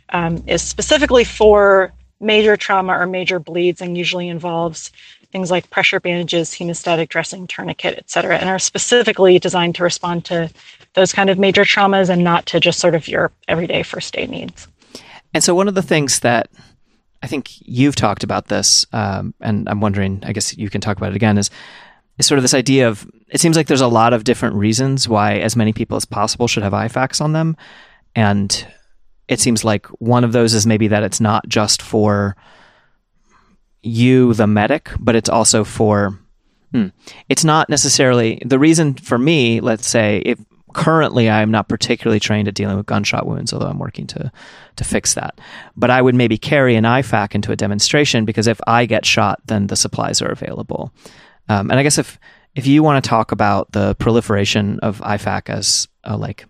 um, 0.10 0.44
is 0.48 0.62
specifically 0.62 1.24
for 1.24 1.94
major 2.20 2.56
trauma 2.56 2.94
or 2.94 3.06
major 3.06 3.40
bleeds 3.40 3.82
and 3.82 3.98
usually 3.98 4.30
involves 4.30 4.92
things 5.36 5.52
like 5.52 5.70
pressure 5.70 6.00
bandages, 6.00 6.52
hemostatic 6.52 7.10
dressing, 7.10 7.46
tourniquet, 7.46 7.96
et 7.98 8.10
cetera, 8.10 8.38
and 8.38 8.50
are 8.50 8.58
specifically 8.58 9.38
designed 9.38 9.76
to 9.76 9.84
respond 9.84 10.24
to 10.24 10.50
those 10.94 11.12
kind 11.12 11.30
of 11.30 11.38
major 11.38 11.66
traumas 11.66 12.10
and 12.10 12.24
not 12.24 12.46
to 12.46 12.58
just 12.58 12.80
sort 12.80 12.96
of 12.96 13.06
your 13.06 13.34
everyday 13.50 13.84
first 13.84 14.18
aid 14.18 14.30
needs. 14.30 14.70
And 15.34 15.44
so 15.44 15.54
one 15.54 15.68
of 15.68 15.76
the 15.76 15.82
things 15.82 16.22
that 16.22 16.50
I 17.22 17.28
think 17.28 17.50
you've 17.60 17.98
talked 17.98 18.24
about 18.24 18.48
this, 18.48 18.86
um, 18.94 19.34
and 19.42 19.68
I'm 19.68 19.82
wondering, 19.82 20.24
I 20.26 20.32
guess 20.32 20.58
you 20.58 20.70
can 20.70 20.80
talk 20.80 20.96
about 20.96 21.10
it 21.10 21.18
again, 21.18 21.38
is 21.38 21.50
is 22.18 22.26
sort 22.26 22.38
of 22.38 22.44
this 22.44 22.54
idea 22.54 22.88
of 22.88 23.06
it 23.28 23.42
seems 23.42 23.58
like 23.58 23.68
there's 23.68 23.82
a 23.82 23.90
lot 23.90 24.14
of 24.14 24.24
different 24.24 24.56
reasons 24.56 25.10
why 25.10 25.40
as 25.40 25.58
many 25.58 25.74
people 25.74 25.98
as 25.98 26.06
possible 26.06 26.48
should 26.48 26.64
have 26.64 26.72
IFAKs 26.72 27.20
on 27.20 27.34
them. 27.34 27.58
And 28.16 28.66
it 29.28 29.42
seems 29.42 29.66
like 29.66 29.86
one 30.00 30.24
of 30.24 30.32
those 30.32 30.54
is 30.54 30.66
maybe 30.66 30.88
that 30.88 31.04
it's 31.04 31.20
not 31.20 31.46
just 31.50 31.82
for 31.82 32.38
you, 33.86 34.34
the 34.34 34.48
medic, 34.48 34.92
but 35.00 35.16
it's 35.16 35.30
also 35.30 35.64
for, 35.64 36.20
hmm, 36.72 36.88
it's 37.30 37.44
not 37.44 37.70
necessarily 37.70 38.42
the 38.46 38.60
reason 38.60 38.94
for 38.94 39.18
me, 39.18 39.62
let's 39.62 39.88
say, 39.88 40.22
if 40.26 40.40
currently 40.74 41.30
I'm 41.30 41.52
not 41.52 41.70
particularly 41.70 42.20
trained 42.20 42.48
at 42.48 42.54
dealing 42.54 42.76
with 42.76 42.86
gunshot 42.86 43.26
wounds, 43.26 43.54
although 43.54 43.68
I'm 43.68 43.80
working 43.80 44.08
to, 44.08 44.32
to 44.76 44.84
fix 44.84 45.14
that. 45.14 45.40
But 45.76 45.90
I 45.90 46.02
would 46.02 46.16
maybe 46.16 46.38
carry 46.38 46.76
an 46.76 46.84
IFAK 46.84 47.34
into 47.36 47.52
a 47.52 47.56
demonstration 47.56 48.26
because 48.26 48.48
if 48.48 48.60
I 48.68 48.86
get 48.86 49.06
shot, 49.06 49.42
then 49.46 49.68
the 49.68 49.78
supplies 49.78 50.22
are 50.22 50.30
available. 50.30 50.92
Um, 51.48 51.72
and 51.72 51.80
I 51.80 51.84
guess 51.84 51.98
if 51.98 52.20
if 52.56 52.66
you 52.66 52.82
want 52.84 53.04
to 53.04 53.10
talk 53.10 53.32
about 53.32 53.72
the 53.74 53.96
proliferation 53.96 54.80
of 54.80 55.00
IFAK 55.00 55.50
as 55.50 55.88
a 56.04 56.18
like 56.18 56.46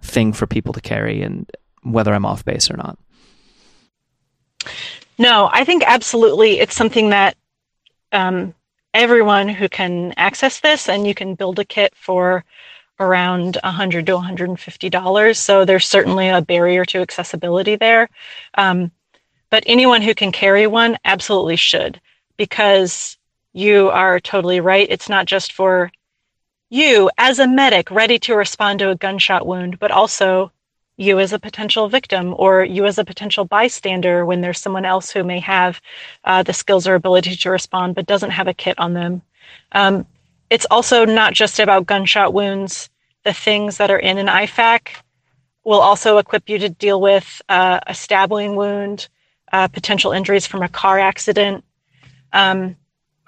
thing 0.00 0.32
for 0.32 0.46
people 0.46 0.72
to 0.72 0.80
carry 0.80 1.22
and 1.22 1.50
whether 1.82 2.12
I'm 2.12 2.26
off 2.26 2.44
base 2.44 2.70
or 2.70 2.76
not. 2.76 2.98
No, 5.20 5.50
I 5.52 5.64
think 5.64 5.84
absolutely 5.86 6.58
it's 6.58 6.74
something 6.74 7.10
that 7.10 7.36
um, 8.10 8.54
everyone 8.94 9.48
who 9.48 9.68
can 9.68 10.14
access 10.16 10.60
this 10.60 10.88
and 10.88 11.06
you 11.06 11.14
can 11.14 11.36
build 11.36 11.60
a 11.60 11.64
kit 11.64 11.94
for 11.94 12.44
around 12.98 13.58
100 13.62 14.06
to 14.06 14.14
150 14.14 14.90
dollars 14.90 15.38
so 15.38 15.64
there's 15.64 15.86
certainly 15.86 16.28
a 16.28 16.42
barrier 16.42 16.84
to 16.84 17.00
accessibility 17.00 17.76
there 17.76 18.08
um, 18.56 18.90
but 19.50 19.62
anyone 19.66 20.02
who 20.02 20.14
can 20.14 20.32
carry 20.32 20.66
one 20.66 20.98
absolutely 21.04 21.56
should 21.56 22.00
because 22.36 23.18
you 23.52 23.90
are 23.90 24.20
totally 24.20 24.60
right. 24.60 24.86
It's 24.90 25.08
not 25.08 25.26
just 25.26 25.52
for 25.52 25.90
you 26.70 27.10
as 27.18 27.38
a 27.38 27.48
medic 27.48 27.90
ready 27.90 28.18
to 28.20 28.34
respond 28.36 28.78
to 28.78 28.90
a 28.90 28.96
gunshot 28.96 29.46
wound, 29.46 29.78
but 29.78 29.90
also 29.90 30.52
you 31.00 31.18
as 31.18 31.32
a 31.32 31.38
potential 31.38 31.88
victim 31.88 32.34
or 32.36 32.62
you 32.62 32.84
as 32.84 32.98
a 32.98 33.04
potential 33.04 33.46
bystander 33.46 34.26
when 34.26 34.42
there's 34.42 34.60
someone 34.60 34.84
else 34.84 35.10
who 35.10 35.24
may 35.24 35.40
have 35.40 35.80
uh, 36.24 36.42
the 36.42 36.52
skills 36.52 36.86
or 36.86 36.94
ability 36.94 37.34
to 37.34 37.50
respond 37.50 37.94
but 37.94 38.06
doesn't 38.06 38.30
have 38.30 38.46
a 38.46 38.54
kit 38.54 38.78
on 38.78 38.92
them. 38.92 39.22
Um, 39.72 40.06
it's 40.50 40.66
also 40.70 41.06
not 41.06 41.32
just 41.32 41.58
about 41.58 41.86
gunshot 41.86 42.34
wounds. 42.34 42.90
The 43.24 43.32
things 43.32 43.78
that 43.78 43.90
are 43.90 43.98
in 43.98 44.18
an 44.18 44.26
IFAK 44.26 44.88
will 45.64 45.80
also 45.80 46.18
equip 46.18 46.48
you 46.50 46.58
to 46.58 46.68
deal 46.68 47.00
with 47.00 47.40
uh, 47.48 47.80
a 47.86 47.94
stabbing 47.94 48.54
wound, 48.54 49.08
uh, 49.52 49.68
potential 49.68 50.12
injuries 50.12 50.46
from 50.46 50.62
a 50.62 50.68
car 50.68 50.98
accident. 50.98 51.64
Um, 52.34 52.76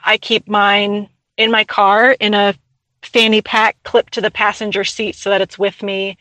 I 0.04 0.18
keep 0.18 0.46
mine 0.46 1.08
in 1.38 1.50
my 1.50 1.64
car 1.64 2.12
in 2.20 2.34
a 2.34 2.54
fanny 3.02 3.40
pack 3.40 3.76
clipped 3.82 4.12
to 4.14 4.20
the 4.20 4.30
passenger 4.30 4.84
seat 4.84 5.16
so 5.16 5.30
that 5.30 5.40
it's 5.40 5.58
with 5.58 5.82
me 5.82 6.18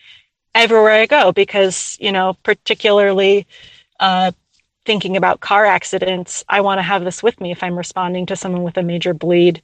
everywhere 0.54 0.92
I 0.92 1.06
go 1.06 1.32
because, 1.32 1.98
you 2.00 2.12
know, 2.12 2.36
particularly 2.44 3.48
uh, 4.00 4.32
thinking 4.86 5.18
about 5.18 5.40
car 5.40 5.66
accidents, 5.66 6.44
I 6.50 6.62
want 6.62 6.80
to 6.80 6.84
have 6.84 7.04
this 7.04 7.24
with 7.24 7.40
me 7.40 7.52
if 7.52 7.64
I'm 7.64 7.78
responding 7.78 8.26
to 8.28 8.36
someone 8.36 8.64
with 8.64 8.78
a 8.78 8.84
major 8.84 9.14
bleed 9.14 9.62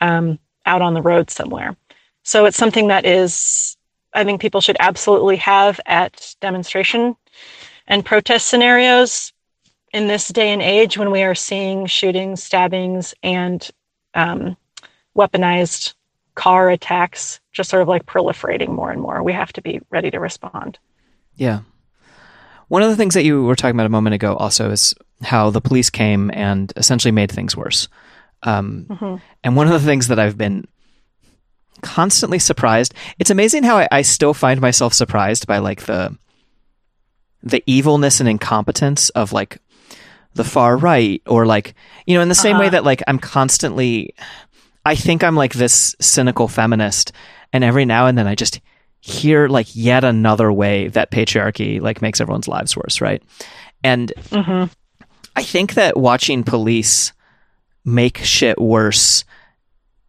um, 0.00 0.38
out 0.66 0.82
on 0.82 0.94
the 0.94 1.02
road 1.02 1.30
somewhere. 1.30 1.76
So 2.22 2.44
it's 2.44 2.56
something 2.56 2.88
that 2.88 3.04
is, 3.04 3.76
I 4.12 4.24
think 4.24 4.40
people 4.40 4.60
should 4.60 4.76
absolutely 4.80 5.36
have 5.36 5.80
at 5.86 6.34
demonstration 6.40 7.16
and 7.86 8.04
protest 8.04 8.48
scenarios 8.48 9.32
in 9.92 10.06
this 10.06 10.28
day 10.28 10.50
and 10.50 10.62
age 10.62 10.96
when 10.96 11.10
we 11.10 11.22
are 11.22 11.34
seeing 11.34 11.86
shootings, 11.86 12.42
stabbings, 12.42 13.14
and 13.22 13.68
um, 14.14 14.56
weaponized 15.16 15.94
car 16.40 16.70
attacks 16.70 17.38
just 17.52 17.68
sort 17.68 17.82
of 17.82 17.88
like 17.88 18.06
proliferating 18.06 18.70
more 18.70 18.90
and 18.90 19.02
more, 19.02 19.22
we 19.22 19.34
have 19.34 19.52
to 19.52 19.60
be 19.60 19.78
ready 19.90 20.10
to 20.10 20.18
respond. 20.18 20.78
Yeah. 21.36 21.60
One 22.68 22.82
of 22.82 22.88
the 22.88 22.96
things 22.96 23.12
that 23.12 23.24
you 23.24 23.44
were 23.44 23.54
talking 23.54 23.76
about 23.76 23.84
a 23.84 23.90
moment 23.90 24.14
ago 24.14 24.34
also 24.36 24.70
is 24.70 24.94
how 25.20 25.50
the 25.50 25.60
police 25.60 25.90
came 25.90 26.30
and 26.32 26.72
essentially 26.76 27.12
made 27.12 27.30
things 27.30 27.54
worse. 27.54 27.88
Um, 28.42 28.86
mm-hmm. 28.88 29.16
And 29.44 29.54
one 29.54 29.66
of 29.66 29.74
the 29.74 29.86
things 29.86 30.08
that 30.08 30.18
I've 30.18 30.38
been 30.38 30.66
constantly 31.82 32.38
surprised, 32.38 32.94
it's 33.18 33.30
amazing 33.30 33.64
how 33.64 33.76
I, 33.76 33.88
I 33.92 34.00
still 34.00 34.32
find 34.32 34.62
myself 34.62 34.94
surprised 34.94 35.46
by 35.46 35.58
like 35.58 35.84
the 35.84 36.16
the 37.42 37.62
evilness 37.66 38.20
and 38.20 38.28
incompetence 38.28 39.10
of 39.10 39.34
like 39.34 39.58
the 40.34 40.44
far 40.44 40.76
right 40.76 41.20
or 41.26 41.44
like 41.44 41.74
you 42.06 42.14
know 42.14 42.20
in 42.20 42.28
the 42.28 42.34
same 42.34 42.56
uh-huh. 42.56 42.64
way 42.64 42.68
that 42.68 42.84
like 42.84 43.02
i'm 43.08 43.18
constantly 43.18 44.14
i 44.84 44.94
think 44.94 45.22
i'm 45.22 45.36
like 45.36 45.52
this 45.54 45.94
cynical 46.00 46.48
feminist 46.48 47.12
and 47.52 47.64
every 47.64 47.84
now 47.84 48.06
and 48.06 48.16
then 48.16 48.26
i 48.26 48.34
just 48.34 48.60
hear 49.00 49.48
like 49.48 49.74
yet 49.74 50.04
another 50.04 50.52
way 50.52 50.88
that 50.88 51.10
patriarchy 51.10 51.80
like 51.80 52.02
makes 52.02 52.20
everyone's 52.20 52.48
lives 52.48 52.76
worse 52.76 53.00
right 53.00 53.22
and 53.82 54.12
mm-hmm. 54.30 54.70
i 55.36 55.42
think 55.42 55.74
that 55.74 55.96
watching 55.96 56.44
police 56.44 57.12
make 57.84 58.18
shit 58.18 58.60
worse 58.60 59.24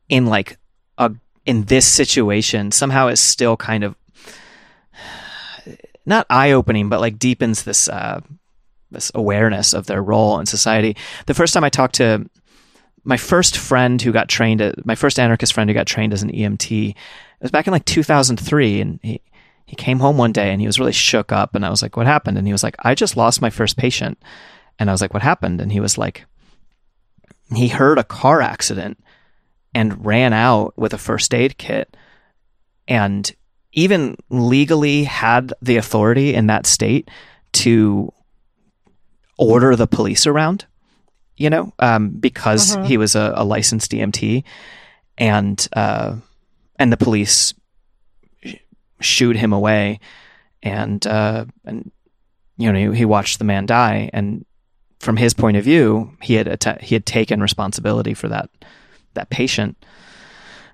in 0.09 0.25
like 0.25 0.57
a 0.97 1.11
in 1.45 1.63
this 1.63 1.87
situation 1.87 2.71
somehow 2.71 3.07
is 3.07 3.19
still 3.19 3.55
kind 3.55 3.83
of 3.83 3.95
not 6.05 6.25
eye 6.29 6.51
opening 6.51 6.89
but 6.89 6.99
like 6.99 7.17
deepens 7.17 7.63
this 7.63 7.87
uh 7.87 8.19
this 8.91 9.11
awareness 9.15 9.73
of 9.73 9.87
their 9.87 10.03
role 10.03 10.39
in 10.39 10.45
society. 10.45 10.95
The 11.25 11.33
first 11.33 11.53
time 11.53 11.63
I 11.63 11.69
talked 11.69 11.95
to 11.95 12.29
my 13.03 13.17
first 13.17 13.57
friend 13.57 14.01
who 14.01 14.11
got 14.11 14.29
trained, 14.29 14.73
my 14.85 14.95
first 14.95 15.19
anarchist 15.19 15.53
friend 15.53 15.69
who 15.69 15.73
got 15.73 15.87
trained 15.87 16.13
as 16.13 16.23
an 16.23 16.31
EMT, 16.31 16.89
it 16.89 16.95
was 17.41 17.51
back 17.51 17.67
in 17.67 17.73
like 17.73 17.85
2003, 17.85 18.81
and 18.81 18.99
he 19.01 19.21
he 19.71 19.75
came 19.77 19.99
home 19.99 20.17
one 20.17 20.33
day 20.33 20.51
and 20.51 20.59
he 20.59 20.67
was 20.67 20.79
really 20.79 20.91
shook 20.91 21.31
up. 21.31 21.55
And 21.55 21.65
I 21.65 21.69
was 21.69 21.81
like, 21.81 21.95
What 21.95 22.05
happened? 22.05 22.37
And 22.37 22.45
he 22.45 22.51
was 22.51 22.61
like, 22.61 22.75
I 22.79 22.93
just 22.93 23.15
lost 23.15 23.41
my 23.41 23.49
first 23.49 23.77
patient. 23.77 24.21
And 24.77 24.89
I 24.89 24.93
was 24.93 25.01
like, 25.01 25.13
What 25.13 25.23
happened? 25.23 25.61
And 25.61 25.71
he 25.71 25.79
was 25.79 25.97
like, 25.97 26.25
He 27.55 27.69
heard 27.69 27.97
a 27.97 28.03
car 28.03 28.41
accident 28.41 29.01
and 29.73 30.05
ran 30.05 30.33
out 30.33 30.77
with 30.77 30.93
a 30.93 30.97
first 30.97 31.33
aid 31.33 31.57
kit 31.57 31.95
and 32.85 33.33
even 33.71 34.17
legally 34.29 35.05
had 35.05 35.53
the 35.61 35.77
authority 35.77 36.33
in 36.33 36.47
that 36.47 36.65
state 36.65 37.09
to 37.53 38.11
order 39.37 39.77
the 39.77 39.87
police 39.87 40.27
around, 40.27 40.65
you 41.41 41.49
know, 41.49 41.73
um, 41.79 42.09
because 42.09 42.75
Mhm. 42.77 42.85
he 42.85 42.97
was 42.97 43.15
a, 43.15 43.33
a 43.35 43.43
licensed 43.43 43.91
EMT, 43.91 44.43
and 45.17 45.67
uh, 45.73 46.15
and 46.77 46.91
the 46.91 46.97
police 46.97 47.53
sh- 48.45 48.55
shooed 48.99 49.35
him 49.37 49.53
away, 49.53 49.99
and 50.63 51.05
uh, 51.07 51.45
and 51.65 51.91
you 52.57 52.71
know 52.71 52.91
he 52.91 53.05
watched 53.05 53.39
the 53.39 53.45
man 53.45 53.65
die, 53.65 54.09
and 54.13 54.45
from 54.99 55.17
his 55.17 55.33
point 55.33 55.57
of 55.57 55.63
view, 55.63 56.11
he 56.21 56.35
had 56.35 56.47
atta- 56.47 56.79
he 56.81 56.95
had 56.95 57.05
taken 57.05 57.41
responsibility 57.41 58.13
for 58.13 58.27
that 58.29 58.49
that 59.15 59.29
patient. 59.29 59.75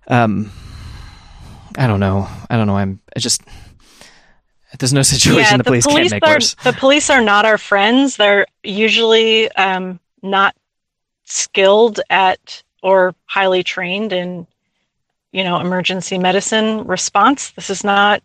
Um, 0.10 0.52
I 1.78 1.88
don't 1.88 2.00
know. 2.00 2.28
I 2.50 2.58
don't 2.58 2.68
know. 2.68 2.78
I'm 2.78 3.00
I 3.16 3.20
just 3.20 3.42
there's 4.80 4.94
no 4.94 5.02
situation 5.16 5.58
the 5.60 5.64
police, 5.64 5.86
can't 5.86 6.12
make 6.12 6.24
are 6.26 6.34
worse. 6.36 6.56
the 6.64 6.74
police 6.74 7.10
are 7.10 7.22
not 7.22 7.46
our 7.46 7.58
friends. 7.58 8.18
They're 8.18 8.46
usually 8.64 9.50
um, 9.54 10.00
not 10.28 10.56
skilled 11.26 12.00
at 12.10 12.64
or 12.84 13.16
highly 13.26 13.64
trained 13.64 14.14
in, 14.14 14.48
you 15.32 15.44
know, 15.44 15.60
emergency 15.60 16.18
medicine 16.18 16.86
response. 16.86 17.52
This 17.52 17.70
is 17.70 17.84
not 17.84 18.24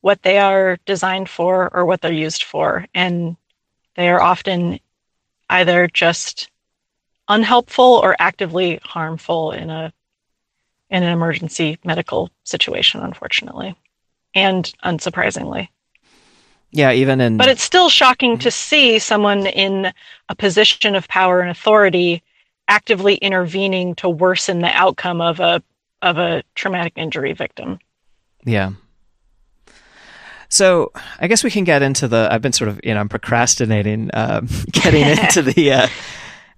what 0.00 0.22
they 0.22 0.38
are 0.38 0.78
designed 0.84 1.28
for 1.28 1.74
or 1.74 1.84
what 1.84 2.00
they're 2.00 2.12
used 2.12 2.44
for, 2.44 2.86
and 2.94 3.36
they 3.94 4.08
are 4.08 4.20
often 4.20 4.78
either 5.48 5.86
just 5.88 6.50
unhelpful 7.28 8.00
or 8.02 8.16
actively 8.18 8.80
harmful 8.82 9.52
in 9.52 9.70
a 9.70 9.92
in 10.90 11.02
an 11.02 11.12
emergency 11.12 11.78
medical 11.84 12.30
situation, 12.44 13.00
unfortunately, 13.00 13.74
and 14.34 14.72
unsurprisingly. 14.84 15.68
Yeah, 16.74 16.90
even 16.90 17.20
in 17.20 17.36
But 17.36 17.48
it's 17.48 17.62
still 17.62 17.88
shocking 17.88 18.36
to 18.38 18.50
see 18.50 18.98
someone 18.98 19.46
in 19.46 19.92
a 20.28 20.34
position 20.34 20.96
of 20.96 21.06
power 21.06 21.40
and 21.40 21.48
authority 21.48 22.20
actively 22.66 23.14
intervening 23.14 23.94
to 23.94 24.08
worsen 24.08 24.58
the 24.58 24.76
outcome 24.76 25.20
of 25.20 25.38
a 25.38 25.62
of 26.02 26.18
a 26.18 26.42
traumatic 26.56 26.94
injury 26.96 27.32
victim. 27.32 27.78
Yeah. 28.44 28.72
So 30.48 30.90
I 31.20 31.28
guess 31.28 31.44
we 31.44 31.50
can 31.50 31.62
get 31.62 31.82
into 31.82 32.08
the. 32.08 32.28
I've 32.30 32.42
been 32.42 32.52
sort 32.52 32.68
of 32.68 32.80
you 32.82 32.92
know 32.92 33.00
I'm 33.00 33.08
procrastinating 33.08 34.10
um, 34.12 34.48
getting 34.72 35.02
into 35.18 35.42
the 35.42 35.72
uh, 35.72 35.88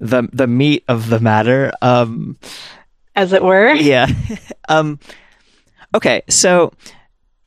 the 0.01 0.29
the 0.33 0.47
meat 0.47 0.83
of 0.89 1.11
the 1.11 1.21
matter. 1.21 1.73
Um, 1.83 2.39
As 3.15 3.35
it 3.35 3.43
were. 3.43 3.75
yeah. 3.75 4.07
um, 4.71 4.99
okay, 5.95 6.23
so 6.31 6.73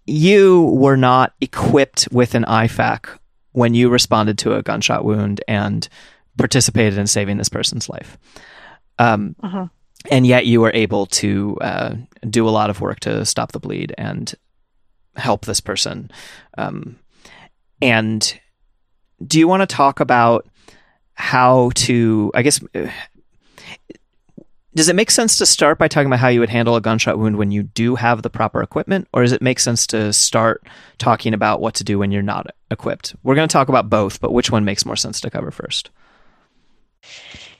you 0.09 0.63
were 0.63 0.97
not 0.97 1.33
equipped 1.41 2.07
with 2.11 2.35
an 2.35 2.45
IFAK 2.45 3.05
when 3.51 3.73
you 3.73 3.89
responded 3.89 4.37
to 4.39 4.55
a 4.55 4.63
gunshot 4.63 5.03
wound 5.05 5.41
and 5.47 5.87
participated 6.37 6.97
in 6.97 7.07
saving 7.07 7.37
this 7.37 7.49
person's 7.49 7.89
life. 7.89 8.17
Um, 8.97 9.35
Mhm. 9.43 9.69
And 10.11 10.25
yet 10.25 10.45
you 10.45 10.61
were 10.61 10.71
able 10.73 11.07
to 11.07 11.57
uh, 11.59 11.95
do 12.29 12.47
a 12.47 12.51
lot 12.51 12.69
of 12.69 12.79
work 12.79 13.01
to 13.01 13.25
stop 13.25 13.51
the 13.51 13.59
bleed 13.59 13.93
and 13.97 14.33
help 15.17 15.45
this 15.45 15.59
person. 15.59 16.09
Um, 16.57 16.97
and 17.81 18.39
do 19.25 19.39
you 19.39 19.47
want 19.47 19.61
to 19.67 19.75
talk 19.75 19.99
about 19.99 20.47
how 21.15 21.71
to, 21.75 22.31
I 22.33 22.43
guess, 22.43 22.61
does 24.79 24.89
it 24.89 24.95
make 24.95 25.11
sense 25.11 25.37
to 25.37 25.45
start 25.45 25.77
by 25.77 25.87
talking 25.87 26.07
about 26.07 26.19
how 26.19 26.29
you 26.29 26.39
would 26.39 26.49
handle 26.49 26.75
a 26.75 26.81
gunshot 26.81 27.19
wound 27.19 27.37
when 27.37 27.51
you 27.51 27.63
do 27.63 27.95
have 27.95 28.21
the 28.21 28.29
proper 28.29 28.61
equipment 28.61 29.07
or 29.13 29.21
does 29.21 29.31
it 29.31 29.41
make 29.41 29.59
sense 29.59 29.85
to 29.87 30.11
start 30.13 30.65
talking 30.97 31.33
about 31.33 31.59
what 31.61 31.75
to 31.75 31.83
do 31.83 31.99
when 31.99 32.11
you're 32.11 32.21
not 32.21 32.47
equipped 32.71 33.15
we're 33.23 33.35
going 33.35 33.47
to 33.47 33.53
talk 33.53 33.69
about 33.69 33.89
both 33.89 34.21
but 34.21 34.33
which 34.33 34.51
one 34.51 34.65
makes 34.65 34.85
more 34.85 34.95
sense 34.95 35.19
to 35.19 35.29
cover 35.29 35.51
first 35.51 35.89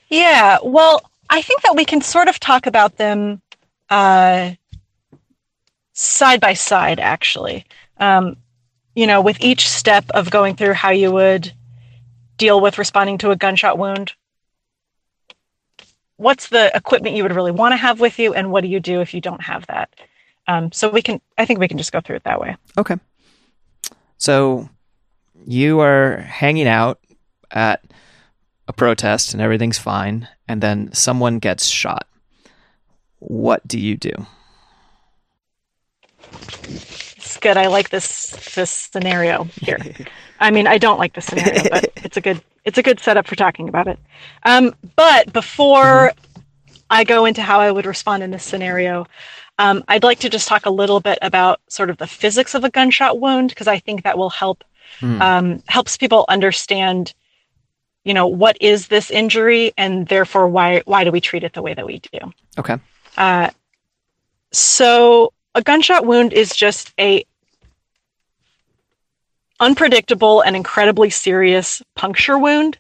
Yeah, 0.10 0.58
well, 0.63 1.01
I 1.29 1.41
think 1.41 1.62
that 1.62 1.75
we 1.75 1.86
can 1.86 2.01
sort 2.01 2.27
of 2.27 2.39
talk 2.39 2.65
about 2.65 2.97
them 2.97 3.41
uh, 3.89 4.51
side 5.93 6.41
by 6.41 6.53
side, 6.53 6.99
actually. 6.99 7.65
Um, 7.97 8.38
you 8.95 9.08
know, 9.08 9.21
with 9.21 9.41
each 9.41 9.69
step 9.69 10.05
of 10.12 10.32
going 10.32 10.55
through 10.55 10.73
how 10.73 10.89
you 10.89 11.12
would 11.12 11.53
deal 12.38 12.60
with 12.60 12.77
responding 12.77 13.17
to 13.19 13.32
a 13.32 13.36
gunshot 13.36 13.77
wound. 13.77 14.13
What's 16.19 16.49
the 16.49 16.69
equipment 16.75 17.15
you 17.15 17.23
would 17.23 17.34
really 17.34 17.51
want 17.51 17.71
to 17.71 17.77
have 17.77 17.99
with 17.99 18.19
you, 18.19 18.34
and 18.34 18.51
what 18.51 18.62
do 18.62 18.67
you 18.67 18.79
do 18.79 19.01
if 19.01 19.13
you 19.13 19.21
don't 19.21 19.41
have 19.41 19.65
that? 19.67 19.89
Um, 20.47 20.71
so 20.71 20.89
we 20.89 21.01
can, 21.01 21.21
I 21.38 21.45
think 21.45 21.60
we 21.60 21.67
can 21.67 21.77
just 21.77 21.91
go 21.91 22.01
through 22.01 22.17
it 22.17 22.23
that 22.23 22.41
way. 22.41 22.55
okay 22.77 22.97
so 24.17 24.67
you 25.47 25.79
are 25.79 26.17
hanging 26.17 26.67
out 26.67 26.99
at 27.51 27.82
a 28.67 28.73
protest 28.73 29.34
and 29.34 29.41
everything's 29.41 29.79
fine 29.79 30.27
and 30.47 30.62
then 30.62 30.91
someone 30.93 31.39
gets 31.39 31.65
shot 31.67 32.05
what 33.19 33.65
do 33.67 33.79
you 33.79 33.95
do 33.95 34.12
good. 37.39 37.58
I 37.58 37.67
like 37.67 37.89
this 37.89 38.32
this 38.56 38.69
scenario 38.69 39.43
here. 39.62 39.80
I 40.39 40.52
mean, 40.52 40.67
I 40.67 40.78
don't 40.78 40.97
like 40.99 41.13
this 41.13 41.25
scenario, 41.25 41.63
but 41.69 41.91
it's 42.04 42.17
a 42.17 42.21
good 42.21 42.41
it's 42.65 42.78
a 42.78 42.84
good 42.84 42.99
setup 42.99 43.28
for 43.28 43.36
talking 43.36 43.67
about 43.69 43.88
it. 43.88 43.99
Um, 44.43 44.75
but 44.95 45.32
before 45.34 46.12
I 46.89 47.04
go 47.04 47.25
into 47.25 47.41
how 47.41 47.60
I 47.60 47.71
would 47.71 47.86
respond 47.86 48.23
in 48.23 48.32
this 48.32 48.43
scenario, 48.43 49.06
um, 49.58 49.84
I'd 49.88 50.04
like 50.04 50.19
to 50.19 50.30
just 50.30 50.47
talk 50.47 50.65
a 50.65 50.69
little 50.71 50.99
bit 50.99 51.19
about 51.21 51.60
sort 51.67 51.89
of 51.89 51.97
the 51.97 52.08
physics 52.08 52.54
of 52.56 52.63
a 52.63 52.69
gunshot 52.69 53.19
wound 53.19 53.49
because 53.49 53.67
I 53.67 53.80
think 53.80 54.04
that 54.04 54.17
will 54.17 54.30
help 54.32 54.63
Hmm. 54.99 55.21
um, 55.21 55.63
helps 55.67 55.97
people 55.97 56.25
understand, 56.30 57.13
you 58.04 58.13
know, 58.15 58.25
what 58.25 58.58
is 58.60 58.88
this 58.88 59.12
injury 59.12 59.71
and 59.78 60.08
therefore 60.08 60.47
why 60.47 60.82
why 60.86 61.04
do 61.04 61.12
we 61.12 61.21
treat 61.21 61.43
it 61.43 61.54
the 61.54 61.62
way 61.62 61.75
that 61.75 61.86
we 61.86 61.99
do. 62.12 62.19
okay 62.58 62.78
Uh, 63.15 63.49
so 64.52 65.32
a 65.56 65.62
gunshot 65.62 66.06
wound 66.06 66.34
is 66.34 66.56
just 66.56 66.91
a 66.99 67.23
unpredictable 69.60 70.41
and 70.41 70.56
incredibly 70.56 71.10
serious 71.10 71.82
puncture 71.95 72.38
wound 72.38 72.78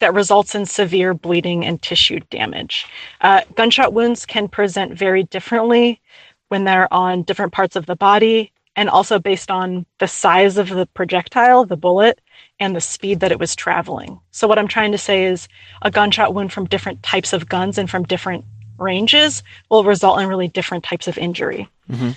that 0.00 0.14
results 0.14 0.54
in 0.54 0.66
severe 0.66 1.14
bleeding 1.14 1.64
and 1.64 1.80
tissue 1.80 2.20
damage. 2.30 2.86
Uh, 3.20 3.42
gunshot 3.54 3.92
wounds 3.92 4.26
can 4.26 4.48
present 4.48 4.92
very 4.98 5.22
differently 5.24 6.00
when 6.48 6.64
they're 6.64 6.92
on 6.92 7.22
different 7.22 7.52
parts 7.52 7.76
of 7.76 7.86
the 7.86 7.96
body 7.96 8.52
and 8.74 8.88
also 8.88 9.18
based 9.18 9.50
on 9.50 9.86
the 9.98 10.08
size 10.08 10.56
of 10.56 10.68
the 10.68 10.86
projectile, 10.86 11.64
the 11.64 11.76
bullet, 11.76 12.20
and 12.58 12.74
the 12.74 12.80
speed 12.80 13.20
that 13.20 13.30
it 13.30 13.38
was 13.38 13.54
traveling. 13.54 14.18
So, 14.30 14.48
what 14.48 14.58
I'm 14.58 14.68
trying 14.68 14.92
to 14.92 14.98
say 14.98 15.24
is 15.24 15.46
a 15.82 15.90
gunshot 15.90 16.34
wound 16.34 16.52
from 16.52 16.66
different 16.66 17.02
types 17.02 17.32
of 17.32 17.48
guns 17.48 17.78
and 17.78 17.88
from 17.88 18.04
different 18.04 18.44
ranges 18.78 19.42
will 19.70 19.84
result 19.84 20.20
in 20.20 20.28
really 20.28 20.48
different 20.48 20.84
types 20.84 21.06
of 21.06 21.18
injury. 21.18 21.68
Mhm. 21.90 22.16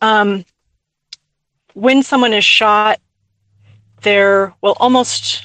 Um, 0.00 0.44
when 1.78 2.02
someone 2.02 2.32
is 2.32 2.44
shot, 2.44 3.00
there 4.02 4.52
will 4.62 4.76
almost 4.80 5.44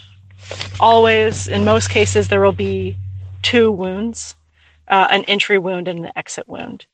always, 0.79 1.47
in 1.47 1.63
most 1.63 1.89
cases, 1.89 2.27
there 2.27 2.41
will 2.41 2.51
be 2.51 2.97
two 3.43 3.71
wounds 3.71 4.35
uh, 4.87 5.07
an 5.11 5.23
entry 5.25 5.57
wound 5.57 5.87
and 5.87 5.99
an 5.99 6.11
exit 6.15 6.47
wound. 6.47 6.85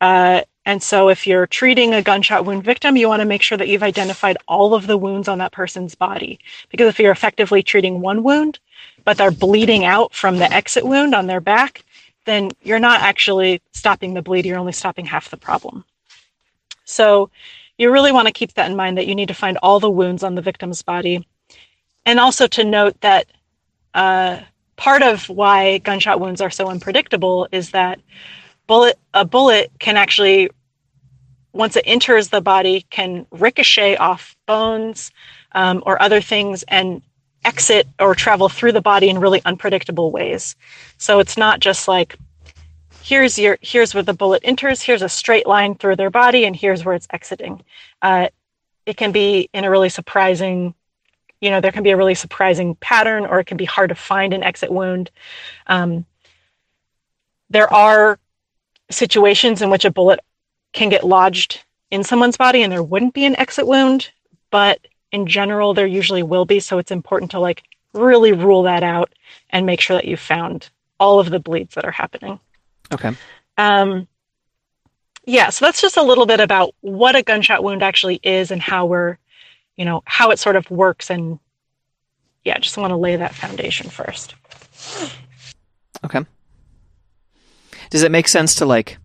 Uh, 0.00 0.42
and 0.66 0.82
so, 0.82 1.08
if 1.08 1.26
you're 1.26 1.46
treating 1.46 1.94
a 1.94 2.02
gunshot 2.02 2.44
wound 2.44 2.62
victim, 2.62 2.96
you 2.96 3.08
want 3.08 3.20
to 3.20 3.26
make 3.26 3.40
sure 3.40 3.56
that 3.56 3.68
you've 3.68 3.82
identified 3.82 4.36
all 4.46 4.74
of 4.74 4.86
the 4.86 4.98
wounds 4.98 5.28
on 5.28 5.38
that 5.38 5.52
person's 5.52 5.94
body. 5.94 6.38
Because 6.68 6.88
if 6.88 6.98
you're 6.98 7.12
effectively 7.12 7.62
treating 7.62 8.00
one 8.00 8.22
wound, 8.22 8.58
but 9.04 9.16
they're 9.16 9.30
bleeding 9.30 9.84
out 9.84 10.12
from 10.12 10.36
the 10.36 10.52
exit 10.52 10.84
wound 10.84 11.14
on 11.14 11.26
their 11.26 11.40
back, 11.40 11.84
then 12.26 12.50
you're 12.62 12.78
not 12.78 13.00
actually 13.00 13.62
stopping 13.72 14.12
the 14.12 14.22
bleed, 14.22 14.44
you're 14.44 14.58
only 14.58 14.72
stopping 14.72 15.06
half 15.06 15.30
the 15.30 15.36
problem. 15.36 15.84
So 16.84 17.30
you 17.78 17.90
really 17.90 18.12
want 18.12 18.26
to 18.26 18.32
keep 18.32 18.54
that 18.54 18.70
in 18.70 18.76
mind 18.76 18.98
that 18.98 19.06
you 19.06 19.14
need 19.14 19.28
to 19.28 19.34
find 19.34 19.56
all 19.62 19.80
the 19.80 19.90
wounds 19.90 20.22
on 20.22 20.34
the 20.34 20.42
victim's 20.42 20.82
body. 20.82 21.26
And 22.04 22.18
also 22.18 22.46
to 22.48 22.64
note 22.64 23.00
that 23.00 23.26
uh, 23.94 24.40
part 24.76 25.02
of 25.02 25.28
why 25.28 25.78
gunshot 25.78 26.20
wounds 26.20 26.40
are 26.40 26.50
so 26.50 26.68
unpredictable 26.68 27.48
is 27.52 27.70
that 27.70 28.00
bullet 28.66 28.98
a 29.14 29.24
bullet 29.24 29.70
can 29.78 29.96
actually 29.96 30.50
once 31.52 31.74
it 31.74 31.84
enters 31.86 32.28
the 32.28 32.40
body 32.40 32.86
can 32.90 33.26
ricochet 33.30 33.96
off 33.96 34.36
bones 34.46 35.10
um, 35.52 35.82
or 35.84 36.00
other 36.00 36.20
things 36.20 36.62
and 36.68 37.02
exit 37.44 37.88
or 37.98 38.14
travel 38.14 38.48
through 38.48 38.72
the 38.72 38.80
body 38.80 39.08
in 39.08 39.18
really 39.18 39.42
unpredictable 39.44 40.12
ways 40.12 40.54
so 40.98 41.18
it's 41.18 41.36
not 41.36 41.60
just 41.60 41.88
like 41.88 42.16
here's 43.08 43.38
your 43.38 43.58
here's 43.62 43.94
where 43.94 44.02
the 44.02 44.12
bullet 44.12 44.42
enters 44.44 44.82
here's 44.82 45.02
a 45.02 45.08
straight 45.08 45.46
line 45.46 45.74
through 45.74 45.96
their 45.96 46.10
body 46.10 46.44
and 46.44 46.54
here's 46.54 46.84
where 46.84 46.94
it's 46.94 47.08
exiting 47.10 47.62
uh, 48.02 48.28
it 48.88 48.96
can 48.96 49.12
be 49.12 49.50
in 49.52 49.64
a 49.64 49.70
really 49.70 49.90
surprising, 49.90 50.74
you 51.42 51.50
know, 51.50 51.60
there 51.60 51.72
can 51.72 51.82
be 51.82 51.90
a 51.90 51.96
really 51.96 52.14
surprising 52.14 52.74
pattern, 52.76 53.26
or 53.26 53.38
it 53.38 53.44
can 53.44 53.58
be 53.58 53.66
hard 53.66 53.90
to 53.90 53.94
find 53.94 54.32
an 54.32 54.42
exit 54.42 54.72
wound. 54.72 55.10
Um, 55.66 56.06
there 57.50 57.70
are 57.70 58.18
situations 58.90 59.60
in 59.60 59.68
which 59.68 59.84
a 59.84 59.90
bullet 59.90 60.20
can 60.72 60.88
get 60.88 61.04
lodged 61.04 61.62
in 61.90 62.02
someone's 62.02 62.38
body 62.38 62.62
and 62.62 62.72
there 62.72 62.82
wouldn't 62.82 63.12
be 63.12 63.26
an 63.26 63.38
exit 63.38 63.66
wound, 63.66 64.10
but 64.50 64.80
in 65.12 65.26
general, 65.26 65.74
there 65.74 65.86
usually 65.86 66.22
will 66.22 66.46
be. 66.46 66.58
So 66.58 66.78
it's 66.78 66.90
important 66.90 67.30
to 67.32 67.40
like 67.40 67.64
really 67.92 68.32
rule 68.32 68.62
that 68.62 68.82
out 68.82 69.12
and 69.50 69.66
make 69.66 69.82
sure 69.82 69.96
that 69.96 70.06
you 70.06 70.16
found 70.16 70.70
all 70.98 71.20
of 71.20 71.28
the 71.28 71.40
bleeds 71.40 71.74
that 71.74 71.84
are 71.84 71.90
happening. 71.90 72.40
Okay. 72.92 73.12
Um, 73.56 74.08
yeah, 75.24 75.50
so 75.50 75.64
that's 75.64 75.80
just 75.82 75.96
a 75.96 76.02
little 76.02 76.26
bit 76.26 76.40
about 76.40 76.74
what 76.80 77.16
a 77.16 77.22
gunshot 77.22 77.62
wound 77.62 77.82
actually 77.82 78.18
is 78.22 78.50
and 78.50 78.62
how 78.62 78.86
we're, 78.86 79.18
you 79.76 79.84
know, 79.84 80.02
how 80.06 80.30
it 80.30 80.38
sort 80.38 80.56
of 80.56 80.70
works. 80.70 81.10
And 81.10 81.38
yeah, 82.44 82.58
just 82.58 82.78
want 82.78 82.92
to 82.92 82.96
lay 82.96 83.16
that 83.16 83.34
foundation 83.34 83.90
first. 83.90 84.34
Okay. 86.04 86.24
Does 87.90 88.02
it 88.02 88.10
make 88.10 88.28
sense 88.28 88.54
to 88.56 88.66
like, 88.66 88.98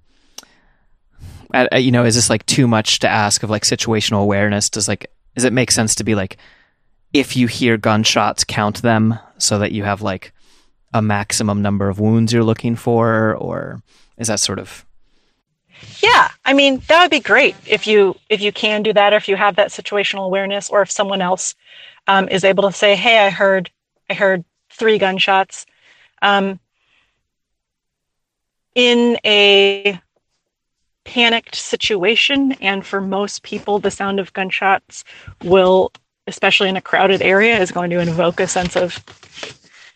you 1.73 1.91
know, 1.91 2.05
is 2.05 2.15
this 2.15 2.29
like 2.29 2.45
too 2.45 2.67
much 2.67 2.99
to 2.99 3.09
ask 3.09 3.43
of 3.43 3.49
like 3.49 3.63
situational 3.63 4.21
awareness? 4.21 4.69
Does 4.69 4.87
like, 4.87 5.11
does 5.35 5.43
it 5.43 5.53
make 5.53 5.71
sense 5.71 5.95
to 5.95 6.03
be 6.03 6.15
like, 6.15 6.37
if 7.11 7.35
you 7.35 7.47
hear 7.47 7.77
gunshots, 7.77 8.43
count 8.43 8.81
them 8.81 9.19
so 9.37 9.59
that 9.59 9.71
you 9.71 9.83
have 9.83 10.01
like 10.01 10.33
a 10.93 11.01
maximum 11.01 11.61
number 11.61 11.89
of 11.89 11.99
wounds 11.99 12.31
you're 12.31 12.43
looking 12.43 12.75
for, 12.75 13.35
or 13.35 13.81
is 14.17 14.27
that 14.27 14.39
sort 14.39 14.59
of? 14.59 14.85
Yeah, 16.01 16.29
I 16.45 16.53
mean 16.53 16.81
that 16.87 17.01
would 17.01 17.11
be 17.11 17.19
great 17.19 17.55
if 17.65 17.87
you 17.87 18.15
if 18.29 18.41
you 18.41 18.51
can 18.51 18.83
do 18.83 18.93
that, 18.93 19.13
or 19.13 19.17
if 19.17 19.27
you 19.27 19.35
have 19.35 19.55
that 19.55 19.69
situational 19.69 20.25
awareness, 20.25 20.69
or 20.69 20.81
if 20.81 20.91
someone 20.91 21.21
else 21.21 21.55
um, 22.07 22.29
is 22.29 22.43
able 22.43 22.63
to 22.63 22.71
say, 22.71 22.95
"Hey, 22.95 23.25
I 23.25 23.29
heard 23.29 23.69
I 24.09 24.13
heard 24.13 24.43
three 24.69 24.97
gunshots." 24.97 25.65
Um, 26.21 26.59
in 28.75 29.17
a 29.25 29.99
panicked 31.03 31.55
situation, 31.55 32.53
and 32.53 32.85
for 32.85 33.01
most 33.01 33.43
people, 33.43 33.79
the 33.79 33.91
sound 33.91 34.19
of 34.19 34.33
gunshots 34.33 35.03
will, 35.43 35.91
especially 36.27 36.69
in 36.69 36.77
a 36.77 36.81
crowded 36.81 37.21
area, 37.21 37.59
is 37.59 37.71
going 37.71 37.89
to 37.89 37.99
invoke 37.99 38.39
a 38.39 38.47
sense 38.47 38.75
of 38.75 39.03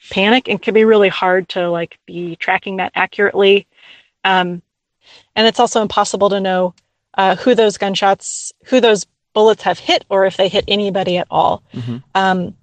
panic 0.10 0.48
and 0.48 0.62
can 0.62 0.74
be 0.74 0.86
really 0.86 1.10
hard 1.10 1.50
to 1.50 1.70
like 1.70 1.98
be 2.06 2.36
tracking 2.36 2.78
that 2.78 2.92
accurately. 2.96 3.68
Um, 4.24 4.62
and 5.36 5.48
it's 5.48 5.60
also 5.60 5.82
impossible 5.82 6.30
to 6.30 6.40
know 6.40 6.74
uh, 7.16 7.36
who 7.36 7.56
those 7.56 7.78
gunshots, 7.78 8.52
who 8.66 8.80
those 8.80 9.06
bullets 9.34 9.64
have 9.64 9.80
hit, 9.80 10.06
or 10.10 10.26
if 10.26 10.38
they 10.38 10.48
hit 10.48 10.66
anybody 10.68 11.18
at 11.18 11.28
all. 11.30 11.64
Mm-hmm. 11.74 11.98
Um, 12.16 12.56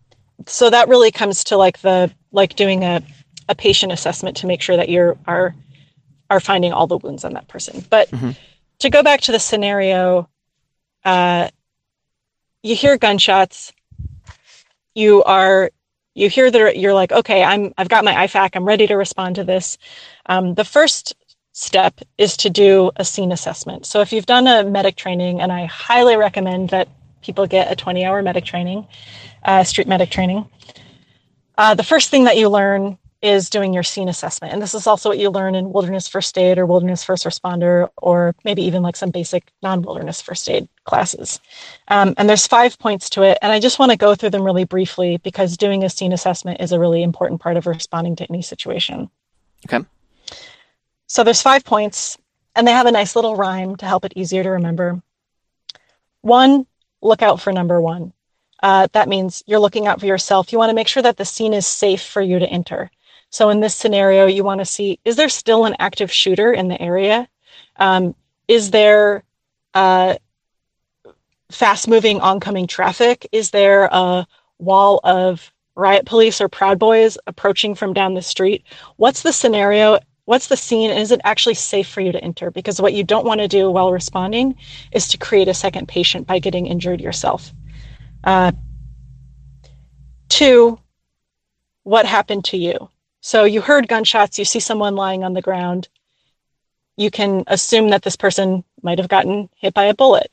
so 0.46 0.70
that 0.70 0.88
really 0.88 1.10
comes 1.10 1.44
to 1.44 1.56
like 1.56 1.80
the 1.80 2.10
like 2.32 2.56
doing 2.56 2.82
a, 2.82 3.02
a 3.48 3.54
patient 3.54 3.92
assessment 3.92 4.36
to 4.38 4.46
make 4.46 4.60
sure 4.60 4.76
that 4.76 4.88
you 4.88 5.16
are 5.26 5.54
are 6.30 6.40
finding 6.40 6.72
all 6.72 6.86
the 6.86 6.98
wounds 6.98 7.24
on 7.24 7.34
that 7.34 7.48
person. 7.48 7.84
But 7.88 8.10
mm-hmm. 8.10 8.30
to 8.80 8.90
go 8.90 9.02
back 9.02 9.20
to 9.22 9.32
the 9.32 9.38
scenario, 9.38 10.28
uh, 11.04 11.48
you 12.62 12.74
hear 12.74 12.96
gunshots, 12.96 13.72
you 14.94 15.22
are 15.24 15.70
you 16.14 16.28
hear 16.28 16.50
that 16.50 16.78
you're 16.78 16.94
like, 16.94 17.12
okay, 17.12 17.42
I'm 17.42 17.74
I've 17.76 17.88
got 17.88 18.04
my 18.04 18.26
IFAK, 18.26 18.50
I'm 18.54 18.64
ready 18.64 18.86
to 18.86 18.94
respond 18.94 19.36
to 19.36 19.44
this. 19.44 19.78
Um, 20.26 20.54
the 20.54 20.64
first 20.64 21.14
step 21.52 22.00
is 22.18 22.36
to 22.38 22.50
do 22.50 22.90
a 22.96 23.04
scene 23.04 23.32
assessment. 23.32 23.86
So 23.86 24.00
if 24.00 24.12
you've 24.12 24.26
done 24.26 24.46
a 24.46 24.64
medic 24.64 24.96
training, 24.96 25.40
and 25.40 25.52
I 25.52 25.66
highly 25.66 26.16
recommend 26.16 26.70
that 26.70 26.88
people 27.22 27.46
get 27.46 27.70
a 27.70 27.76
20 27.76 28.04
hour 28.04 28.22
medic 28.22 28.44
training, 28.44 28.86
uh, 29.44 29.64
street 29.64 29.88
medic 29.88 30.10
training. 30.10 30.46
Uh, 31.56 31.74
the 31.74 31.84
first 31.84 32.10
thing 32.10 32.24
that 32.24 32.36
you 32.36 32.48
learn 32.48 32.98
is 33.24 33.48
doing 33.48 33.72
your 33.72 33.82
scene 33.82 34.10
assessment. 34.10 34.52
And 34.52 34.60
this 34.60 34.74
is 34.74 34.86
also 34.86 35.08
what 35.08 35.18
you 35.18 35.30
learn 35.30 35.54
in 35.54 35.72
wilderness 35.72 36.06
first 36.06 36.36
aid 36.36 36.58
or 36.58 36.66
wilderness 36.66 37.02
first 37.02 37.24
responder, 37.24 37.88
or 37.96 38.36
maybe 38.44 38.62
even 38.62 38.82
like 38.82 38.96
some 38.96 39.10
basic 39.10 39.50
non 39.62 39.80
wilderness 39.80 40.20
first 40.20 40.48
aid 40.50 40.68
classes. 40.84 41.40
Um, 41.88 42.12
and 42.18 42.28
there's 42.28 42.46
five 42.46 42.78
points 42.78 43.08
to 43.10 43.22
it. 43.22 43.38
And 43.40 43.50
I 43.50 43.60
just 43.60 43.78
want 43.78 43.92
to 43.92 43.96
go 43.96 44.14
through 44.14 44.28
them 44.30 44.44
really 44.44 44.64
briefly 44.64 45.16
because 45.16 45.56
doing 45.56 45.82
a 45.84 45.88
scene 45.88 46.12
assessment 46.12 46.60
is 46.60 46.70
a 46.70 46.78
really 46.78 47.02
important 47.02 47.40
part 47.40 47.56
of 47.56 47.66
responding 47.66 48.14
to 48.16 48.26
any 48.28 48.42
situation. 48.42 49.08
Okay. 49.66 49.86
So 51.06 51.24
there's 51.24 51.40
five 51.40 51.64
points, 51.64 52.18
and 52.54 52.68
they 52.68 52.72
have 52.72 52.86
a 52.86 52.92
nice 52.92 53.16
little 53.16 53.36
rhyme 53.36 53.76
to 53.76 53.86
help 53.86 54.04
it 54.04 54.12
easier 54.16 54.42
to 54.42 54.50
remember. 54.50 55.02
One, 56.20 56.66
look 57.00 57.22
out 57.22 57.40
for 57.40 57.54
number 57.54 57.80
one. 57.80 58.12
Uh, 58.62 58.88
that 58.92 59.08
means 59.08 59.42
you're 59.46 59.60
looking 59.60 59.86
out 59.86 60.00
for 60.00 60.06
yourself. 60.06 60.52
You 60.52 60.58
want 60.58 60.70
to 60.70 60.74
make 60.74 60.88
sure 60.88 61.02
that 61.02 61.16
the 61.16 61.24
scene 61.24 61.54
is 61.54 61.66
safe 61.66 62.02
for 62.02 62.20
you 62.20 62.38
to 62.38 62.46
enter. 62.46 62.90
So 63.34 63.48
in 63.50 63.58
this 63.58 63.74
scenario, 63.74 64.26
you 64.26 64.44
want 64.44 64.60
to 64.60 64.64
see, 64.64 65.00
is 65.04 65.16
there 65.16 65.28
still 65.28 65.64
an 65.64 65.74
active 65.80 66.12
shooter 66.12 66.52
in 66.52 66.68
the 66.68 66.80
area? 66.80 67.28
Um, 67.74 68.14
is 68.46 68.70
there 68.70 69.24
uh, 69.74 70.14
fast 71.50 71.88
moving 71.88 72.20
oncoming 72.20 72.68
traffic? 72.68 73.26
Is 73.32 73.50
there 73.50 73.88
a 73.90 74.24
wall 74.60 75.00
of 75.02 75.52
riot 75.74 76.06
police 76.06 76.40
or 76.40 76.48
Proud 76.48 76.78
Boys 76.78 77.18
approaching 77.26 77.74
from 77.74 77.92
down 77.92 78.14
the 78.14 78.22
street? 78.22 78.62
What's 78.98 79.22
the 79.22 79.32
scenario? 79.32 79.98
What's 80.26 80.46
the 80.46 80.56
scene? 80.56 80.92
Is 80.92 81.10
it 81.10 81.20
actually 81.24 81.54
safe 81.54 81.88
for 81.88 82.00
you 82.02 82.12
to 82.12 82.22
enter? 82.22 82.52
Because 82.52 82.80
what 82.80 82.94
you 82.94 83.02
don't 83.02 83.26
want 83.26 83.40
to 83.40 83.48
do 83.48 83.68
while 83.68 83.90
responding 83.90 84.54
is 84.92 85.08
to 85.08 85.18
create 85.18 85.48
a 85.48 85.54
second 85.54 85.88
patient 85.88 86.28
by 86.28 86.38
getting 86.38 86.68
injured 86.68 87.00
yourself. 87.00 87.52
Uh, 88.22 88.52
two, 90.28 90.78
what 91.82 92.06
happened 92.06 92.44
to 92.44 92.56
you? 92.56 92.90
So 93.26 93.44
you 93.44 93.62
heard 93.62 93.88
gunshots, 93.88 94.38
you 94.38 94.44
see 94.44 94.60
someone 94.60 94.96
lying 94.96 95.24
on 95.24 95.32
the 95.32 95.40
ground. 95.40 95.88
You 96.98 97.10
can 97.10 97.42
assume 97.46 97.88
that 97.88 98.02
this 98.02 98.16
person 98.16 98.64
might 98.82 98.98
have 98.98 99.08
gotten 99.08 99.48
hit 99.56 99.72
by 99.72 99.84
a 99.84 99.94
bullet. 99.94 100.30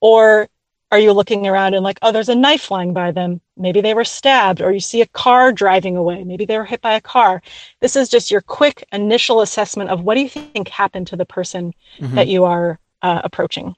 Or 0.00 0.48
are 0.90 0.98
you 0.98 1.12
looking 1.12 1.46
around 1.46 1.74
and 1.74 1.84
like, 1.84 2.00
oh, 2.02 2.10
there's 2.10 2.28
a 2.28 2.34
knife 2.34 2.62
flying 2.62 2.92
by 2.92 3.12
them? 3.12 3.40
Maybe 3.56 3.80
they 3.80 3.94
were 3.94 4.02
stabbed, 4.02 4.60
or 4.60 4.72
you 4.72 4.80
see 4.80 5.00
a 5.00 5.06
car 5.06 5.52
driving 5.52 5.96
away. 5.96 6.24
Maybe 6.24 6.44
they 6.44 6.58
were 6.58 6.64
hit 6.64 6.80
by 6.80 6.94
a 6.94 7.00
car. 7.00 7.40
This 7.78 7.94
is 7.94 8.08
just 8.08 8.32
your 8.32 8.40
quick 8.40 8.84
initial 8.90 9.40
assessment 9.40 9.90
of 9.90 10.02
what 10.02 10.16
do 10.16 10.20
you 10.20 10.28
think 10.28 10.66
happened 10.66 11.06
to 11.06 11.16
the 11.16 11.24
person 11.24 11.72
mm-hmm. 12.00 12.16
that 12.16 12.26
you 12.26 12.42
are 12.42 12.80
uh, 13.02 13.20
approaching. 13.22 13.76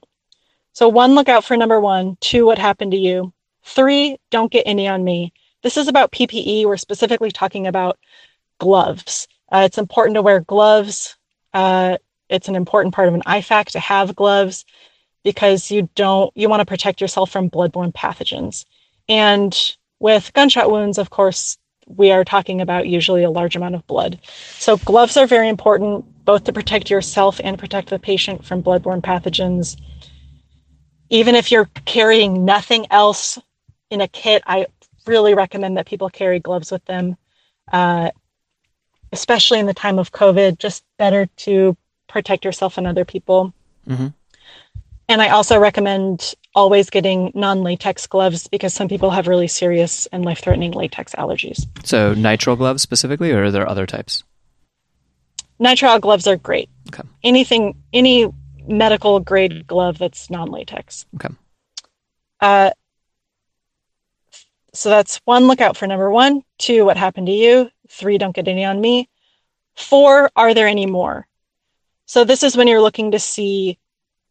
So, 0.73 0.89
one, 0.89 1.13
look 1.13 1.29
out 1.29 1.45
for 1.45 1.55
number 1.57 1.79
one. 1.79 2.17
Two, 2.21 2.47
what 2.47 2.57
happened 2.57 2.93
to 2.93 2.97
you. 2.97 3.33
Three, 3.61 4.17
don't 4.31 4.51
get 4.51 4.63
any 4.65 4.87
on 4.87 5.03
me. 5.03 5.31
This 5.61 5.77
is 5.77 5.87
about 5.87 6.11
PPE. 6.11 6.65
We're 6.65 6.77
specifically 6.77 7.29
talking 7.29 7.67
about 7.67 7.99
gloves. 8.59 9.27
Uh, 9.51 9.63
it's 9.65 9.77
important 9.77 10.15
to 10.15 10.21
wear 10.21 10.39
gloves. 10.41 11.15
Uh, 11.53 11.97
it's 12.29 12.47
an 12.47 12.55
important 12.55 12.93
part 12.93 13.07
of 13.07 13.13
an 13.13 13.21
IFAK 13.21 13.65
to 13.67 13.79
have 13.79 14.15
gloves 14.15 14.65
because 15.23 15.71
you 15.71 15.89
don't 15.95 16.31
you 16.35 16.49
want 16.49 16.61
to 16.61 16.65
protect 16.65 17.01
yourself 17.01 17.29
from 17.29 17.49
bloodborne 17.49 17.93
pathogens. 17.93 18.65
And 19.09 19.75
with 19.99 20.31
gunshot 20.33 20.69
wounds, 20.69 20.97
of 20.97 21.09
course, 21.09 21.57
we 21.87 22.11
are 22.11 22.25
talking 22.25 22.61
about 22.61 22.87
usually 22.87 23.23
a 23.23 23.29
large 23.29 23.55
amount 23.55 23.75
of 23.75 23.87
blood. 23.87 24.19
So 24.57 24.77
gloves 24.77 25.17
are 25.17 25.25
very 25.25 25.47
important 25.47 26.25
both 26.25 26.43
to 26.43 26.53
protect 26.53 26.89
yourself 26.89 27.39
and 27.43 27.57
protect 27.57 27.89
the 27.89 27.99
patient 27.99 28.45
from 28.45 28.61
bloodborne 28.61 29.01
pathogens. 29.01 29.77
Even 31.09 31.35
if 31.35 31.51
you're 31.51 31.69
carrying 31.85 32.43
nothing 32.43 32.85
else 32.91 33.39
in 33.89 34.01
a 34.01 34.07
kit, 34.09 34.43
I 34.45 34.67
really 35.05 35.33
recommend 35.33 35.77
that 35.77 35.85
people 35.85 36.09
carry 36.09 36.39
gloves 36.39 36.69
with 36.69 36.83
them. 36.85 37.15
Uh, 37.71 38.11
especially 39.11 39.59
in 39.59 39.65
the 39.65 39.73
time 39.73 39.99
of 39.99 40.11
COVID, 40.11 40.57
just 40.59 40.83
better 40.97 41.27
to 41.37 41.75
protect 42.07 42.45
yourself 42.45 42.77
and 42.77 42.87
other 42.87 43.05
people. 43.05 43.53
Mm-hmm. 43.87 44.07
And 45.09 45.21
I 45.21 45.29
also 45.29 45.57
recommend 45.57 46.35
always 46.53 46.89
getting 46.89 47.31
non 47.33 47.63
latex 47.63 48.07
gloves 48.07 48.47
because 48.47 48.73
some 48.73 48.89
people 48.89 49.09
have 49.11 49.27
really 49.27 49.47
serious 49.47 50.05
and 50.07 50.25
life 50.25 50.39
threatening 50.39 50.71
latex 50.71 51.15
allergies. 51.15 51.65
So, 51.85 52.13
nitrile 52.13 52.57
gloves 52.57 52.81
specifically, 52.81 53.31
or 53.31 53.45
are 53.45 53.51
there 53.51 53.67
other 53.67 53.85
types? 53.85 54.23
Nitrile 55.59 56.01
gloves 56.01 56.27
are 56.27 56.35
great. 56.35 56.69
Okay. 56.89 57.07
Anything, 57.23 57.81
any 57.93 58.27
medical 58.67 59.19
grade 59.19 59.65
glove 59.65 59.97
that's 59.97 60.29
non 60.29 60.51
latex. 60.51 61.05
Okay. 61.15 61.33
Uh, 62.41 62.71
so 64.73 64.89
that's 64.89 65.19
one, 65.25 65.47
look 65.47 65.61
out 65.61 65.75
for 65.75 65.87
number 65.87 66.09
one. 66.11 66.43
Two, 66.59 66.85
what 66.85 66.97
happened 66.97 67.27
to 67.27 67.33
you? 67.33 67.69
Three, 67.89 68.17
don't 68.17 68.35
get 68.35 68.47
any 68.47 68.65
on 68.65 68.79
me. 68.81 69.09
Four, 69.75 70.29
are 70.35 70.53
there 70.53 70.67
any 70.67 70.85
more? 70.85 71.27
So 72.05 72.23
this 72.23 72.43
is 72.43 72.55
when 72.55 72.67
you're 72.67 72.81
looking 72.81 73.11
to 73.11 73.19
see 73.19 73.77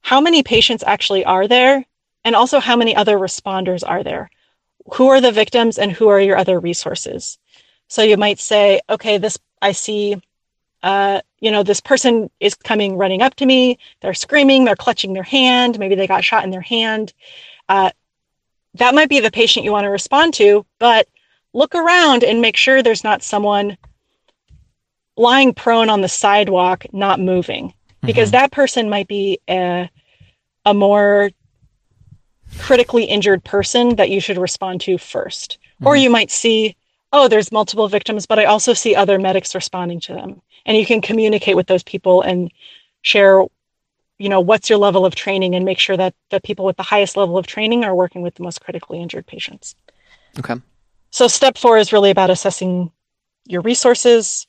how 0.00 0.20
many 0.20 0.42
patients 0.42 0.84
actually 0.86 1.24
are 1.24 1.46
there 1.46 1.84
and 2.24 2.34
also 2.34 2.60
how 2.60 2.76
many 2.76 2.94
other 2.94 3.18
responders 3.18 3.82
are 3.86 4.02
there. 4.02 4.30
Who 4.94 5.08
are 5.08 5.20
the 5.20 5.32
victims 5.32 5.78
and 5.78 5.92
who 5.92 6.08
are 6.08 6.20
your 6.20 6.36
other 6.36 6.58
resources? 6.58 7.38
So 7.88 8.02
you 8.02 8.16
might 8.16 8.38
say, 8.38 8.80
okay, 8.88 9.18
this 9.18 9.38
I 9.60 9.72
see 9.72 10.20
uh, 10.82 11.20
you 11.40 11.50
know, 11.50 11.62
this 11.62 11.80
person 11.80 12.30
is 12.38 12.54
coming 12.54 12.96
running 12.96 13.22
up 13.22 13.34
to 13.36 13.46
me. 13.46 13.78
They're 14.00 14.14
screaming, 14.14 14.64
they're 14.64 14.76
clutching 14.76 15.12
their 15.12 15.22
hand. 15.22 15.78
Maybe 15.78 15.94
they 15.94 16.06
got 16.06 16.24
shot 16.24 16.44
in 16.44 16.50
their 16.50 16.60
hand. 16.60 17.12
Uh, 17.68 17.90
that 18.74 18.94
might 18.94 19.08
be 19.08 19.20
the 19.20 19.30
patient 19.30 19.64
you 19.64 19.72
want 19.72 19.84
to 19.84 19.90
respond 19.90 20.34
to, 20.34 20.64
but 20.78 21.08
look 21.56 21.74
around 21.74 22.22
and 22.22 22.40
make 22.40 22.56
sure 22.56 22.82
there's 22.82 23.02
not 23.02 23.22
someone 23.22 23.78
lying 25.16 25.54
prone 25.54 25.88
on 25.88 26.02
the 26.02 26.08
sidewalk, 26.08 26.84
not 26.92 27.18
moving, 27.18 27.72
because 28.02 28.28
mm-hmm. 28.28 28.42
that 28.42 28.52
person 28.52 28.90
might 28.90 29.08
be 29.08 29.40
a, 29.48 29.88
a 30.66 30.74
more 30.74 31.30
critically 32.58 33.04
injured 33.04 33.42
person 33.42 33.96
that 33.96 34.10
you 34.10 34.20
should 34.20 34.36
respond 34.36 34.82
to 34.82 34.96
1st 34.96 35.56
Or 35.82 35.94
mm-hmm. 35.94 36.02
you 36.02 36.10
might 36.10 36.30
see, 36.30 36.76
oh, 37.12 37.26
there's 37.26 37.50
multiple 37.50 37.88
victims, 37.88 38.26
but 38.26 38.38
I 38.38 38.44
also 38.44 38.74
see 38.74 38.94
other 38.94 39.18
medics 39.18 39.54
responding 39.54 40.00
to 40.00 40.12
them. 40.12 40.42
And 40.66 40.76
you 40.76 40.84
can 40.84 41.00
communicate 41.00 41.56
with 41.56 41.68
those 41.68 41.82
people 41.82 42.20
and 42.20 42.52
share, 43.00 43.42
you 44.18 44.28
know, 44.28 44.40
what's 44.40 44.68
your 44.68 44.78
level 44.78 45.06
of 45.06 45.14
training 45.14 45.54
and 45.54 45.64
make 45.64 45.78
sure 45.78 45.96
that 45.96 46.14
the 46.30 46.40
people 46.40 46.66
with 46.66 46.76
the 46.76 46.82
highest 46.82 47.16
level 47.16 47.38
of 47.38 47.46
training 47.46 47.82
are 47.84 47.94
working 47.94 48.20
with 48.20 48.34
the 48.34 48.42
most 48.42 48.60
critically 48.60 49.00
injured 49.00 49.26
patients. 49.26 49.74
Okay. 50.38 50.56
So 51.16 51.28
step 51.28 51.56
four 51.56 51.78
is 51.78 51.94
really 51.94 52.10
about 52.10 52.28
assessing 52.28 52.92
your 53.46 53.62
resources. 53.62 54.46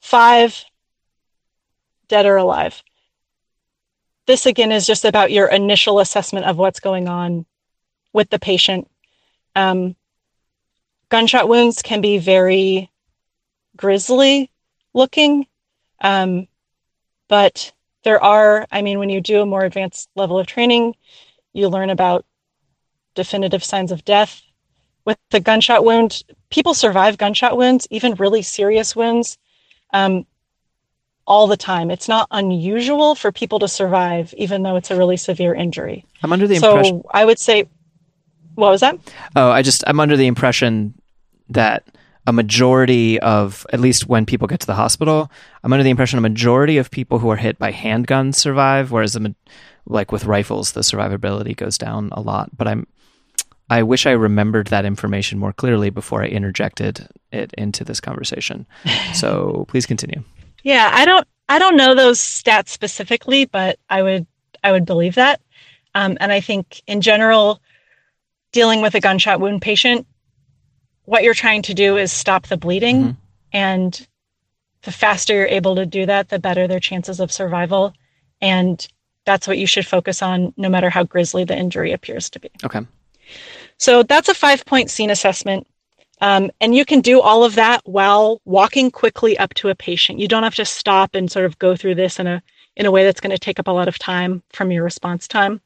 Five, 0.00 0.64
dead 2.08 2.26
or 2.26 2.34
alive. 2.34 2.82
This 4.26 4.44
again 4.44 4.72
is 4.72 4.84
just 4.84 5.04
about 5.04 5.30
your 5.30 5.46
initial 5.46 6.00
assessment 6.00 6.46
of 6.46 6.56
what's 6.56 6.80
going 6.80 7.06
on 7.06 7.46
with 8.12 8.30
the 8.30 8.40
patient. 8.40 8.90
Um, 9.54 9.94
gunshot 11.08 11.48
wounds 11.48 11.82
can 11.82 12.00
be 12.00 12.18
very 12.18 12.90
grisly 13.76 14.50
looking, 14.94 15.46
um, 16.00 16.48
but 17.28 17.72
there 18.02 18.20
are, 18.20 18.66
I 18.72 18.82
mean, 18.82 18.98
when 18.98 19.08
you 19.08 19.20
do 19.20 19.40
a 19.40 19.46
more 19.46 19.62
advanced 19.62 20.10
level 20.16 20.36
of 20.36 20.48
training, 20.48 20.96
you 21.52 21.68
learn 21.68 21.90
about 21.90 22.26
definitive 23.14 23.62
signs 23.62 23.92
of 23.92 24.04
death. 24.04 24.42
With 25.08 25.16
the 25.30 25.40
gunshot 25.40 25.86
wound, 25.86 26.22
people 26.50 26.74
survive 26.74 27.16
gunshot 27.16 27.56
wounds, 27.56 27.88
even 27.90 28.14
really 28.16 28.42
serious 28.42 28.94
wounds, 28.94 29.38
um, 29.94 30.26
all 31.26 31.46
the 31.46 31.56
time. 31.56 31.90
It's 31.90 32.08
not 32.08 32.28
unusual 32.30 33.14
for 33.14 33.32
people 33.32 33.58
to 33.60 33.68
survive, 33.68 34.34
even 34.36 34.64
though 34.64 34.76
it's 34.76 34.90
a 34.90 34.96
really 34.96 35.16
severe 35.16 35.54
injury. 35.54 36.04
I'm 36.22 36.30
under 36.30 36.46
the 36.46 36.56
so 36.56 36.72
impression. 36.72 37.02
I 37.10 37.24
would 37.24 37.38
say, 37.38 37.70
what 38.54 38.68
was 38.68 38.82
that? 38.82 38.98
Oh, 39.34 39.50
I 39.50 39.62
just 39.62 39.82
I'm 39.86 39.98
under 39.98 40.14
the 40.14 40.26
impression 40.26 40.92
that 41.48 41.86
a 42.26 42.32
majority 42.34 43.18
of 43.20 43.66
at 43.72 43.80
least 43.80 44.08
when 44.08 44.26
people 44.26 44.46
get 44.46 44.60
to 44.60 44.66
the 44.66 44.74
hospital, 44.74 45.30
I'm 45.64 45.72
under 45.72 45.84
the 45.84 45.88
impression 45.88 46.18
a 46.18 46.20
majority 46.20 46.76
of 46.76 46.90
people 46.90 47.18
who 47.18 47.30
are 47.30 47.36
hit 47.36 47.58
by 47.58 47.72
handguns 47.72 48.34
survive, 48.34 48.92
whereas 48.92 49.16
a, 49.16 49.34
like 49.86 50.12
with 50.12 50.26
rifles, 50.26 50.72
the 50.72 50.82
survivability 50.82 51.56
goes 51.56 51.78
down 51.78 52.10
a 52.12 52.20
lot. 52.20 52.54
But 52.54 52.68
I'm 52.68 52.86
I 53.70 53.82
wish 53.82 54.06
I 54.06 54.12
remembered 54.12 54.68
that 54.68 54.84
information 54.84 55.38
more 55.38 55.52
clearly 55.52 55.90
before 55.90 56.22
I 56.22 56.26
interjected 56.26 57.06
it 57.32 57.52
into 57.58 57.84
this 57.84 58.00
conversation. 58.00 58.66
So 59.14 59.66
please 59.68 59.84
continue. 59.86 60.22
Yeah, 60.62 60.90
I 60.92 61.04
don't 61.04 61.26
I 61.48 61.58
don't 61.58 61.76
know 61.76 61.94
those 61.94 62.18
stats 62.18 62.68
specifically, 62.68 63.44
but 63.44 63.78
I 63.90 64.02
would 64.02 64.26
I 64.64 64.72
would 64.72 64.86
believe 64.86 65.14
that. 65.16 65.40
Um, 65.94 66.16
and 66.20 66.32
I 66.32 66.40
think 66.40 66.82
in 66.86 67.00
general, 67.00 67.60
dealing 68.52 68.82
with 68.82 68.94
a 68.94 69.00
gunshot 69.00 69.40
wound 69.40 69.62
patient, 69.62 70.06
what 71.04 71.22
you're 71.22 71.34
trying 71.34 71.62
to 71.62 71.74
do 71.74 71.96
is 71.96 72.12
stop 72.12 72.46
the 72.46 72.56
bleeding, 72.56 73.02
Mhm. 73.02 73.16
and 73.52 74.08
the 74.82 74.92
faster 74.92 75.34
you're 75.34 75.46
able 75.46 75.74
to 75.76 75.86
do 75.86 76.06
that, 76.06 76.28
the 76.28 76.38
better 76.38 76.66
their 76.68 76.80
chances 76.80 77.20
of 77.20 77.32
survival. 77.32 77.92
And 78.40 78.86
that's 79.24 79.46
what 79.48 79.58
you 79.58 79.66
should 79.66 79.86
focus 79.86 80.22
on, 80.22 80.54
no 80.56 80.68
matter 80.68 80.88
how 80.90 81.02
grisly 81.04 81.44
the 81.44 81.56
injury 81.58 81.92
appears 81.92 82.30
to 82.30 82.40
be. 82.40 82.48
Okay. 82.64 82.80
So 83.78 84.02
that's 84.02 84.28
a 84.28 84.34
five 84.34 84.64
point 84.66 84.90
scene 84.90 85.10
assessment. 85.10 85.66
Um, 86.20 86.50
and 86.60 86.74
you 86.74 86.84
can 86.84 87.00
do 87.00 87.20
all 87.20 87.44
of 87.44 87.54
that 87.54 87.80
while 87.84 88.40
walking 88.44 88.90
quickly 88.90 89.38
up 89.38 89.54
to 89.54 89.68
a 89.68 89.74
patient. 89.74 90.18
You 90.18 90.26
don't 90.26 90.42
have 90.42 90.56
to 90.56 90.64
stop 90.64 91.14
and 91.14 91.30
sort 91.30 91.46
of 91.46 91.58
go 91.58 91.76
through 91.76 91.94
this 91.94 92.18
in 92.18 92.26
a 92.26 92.42
in 92.76 92.86
a 92.86 92.90
way 92.90 93.04
that's 93.04 93.20
going 93.20 93.30
to 93.30 93.38
take 93.38 93.58
up 93.58 93.68
a 93.68 93.72
lot 93.72 93.88
of 93.88 93.98
time 93.98 94.42
from 94.52 94.70
your 94.70 94.84
response 94.84 95.26
time. 95.26 95.60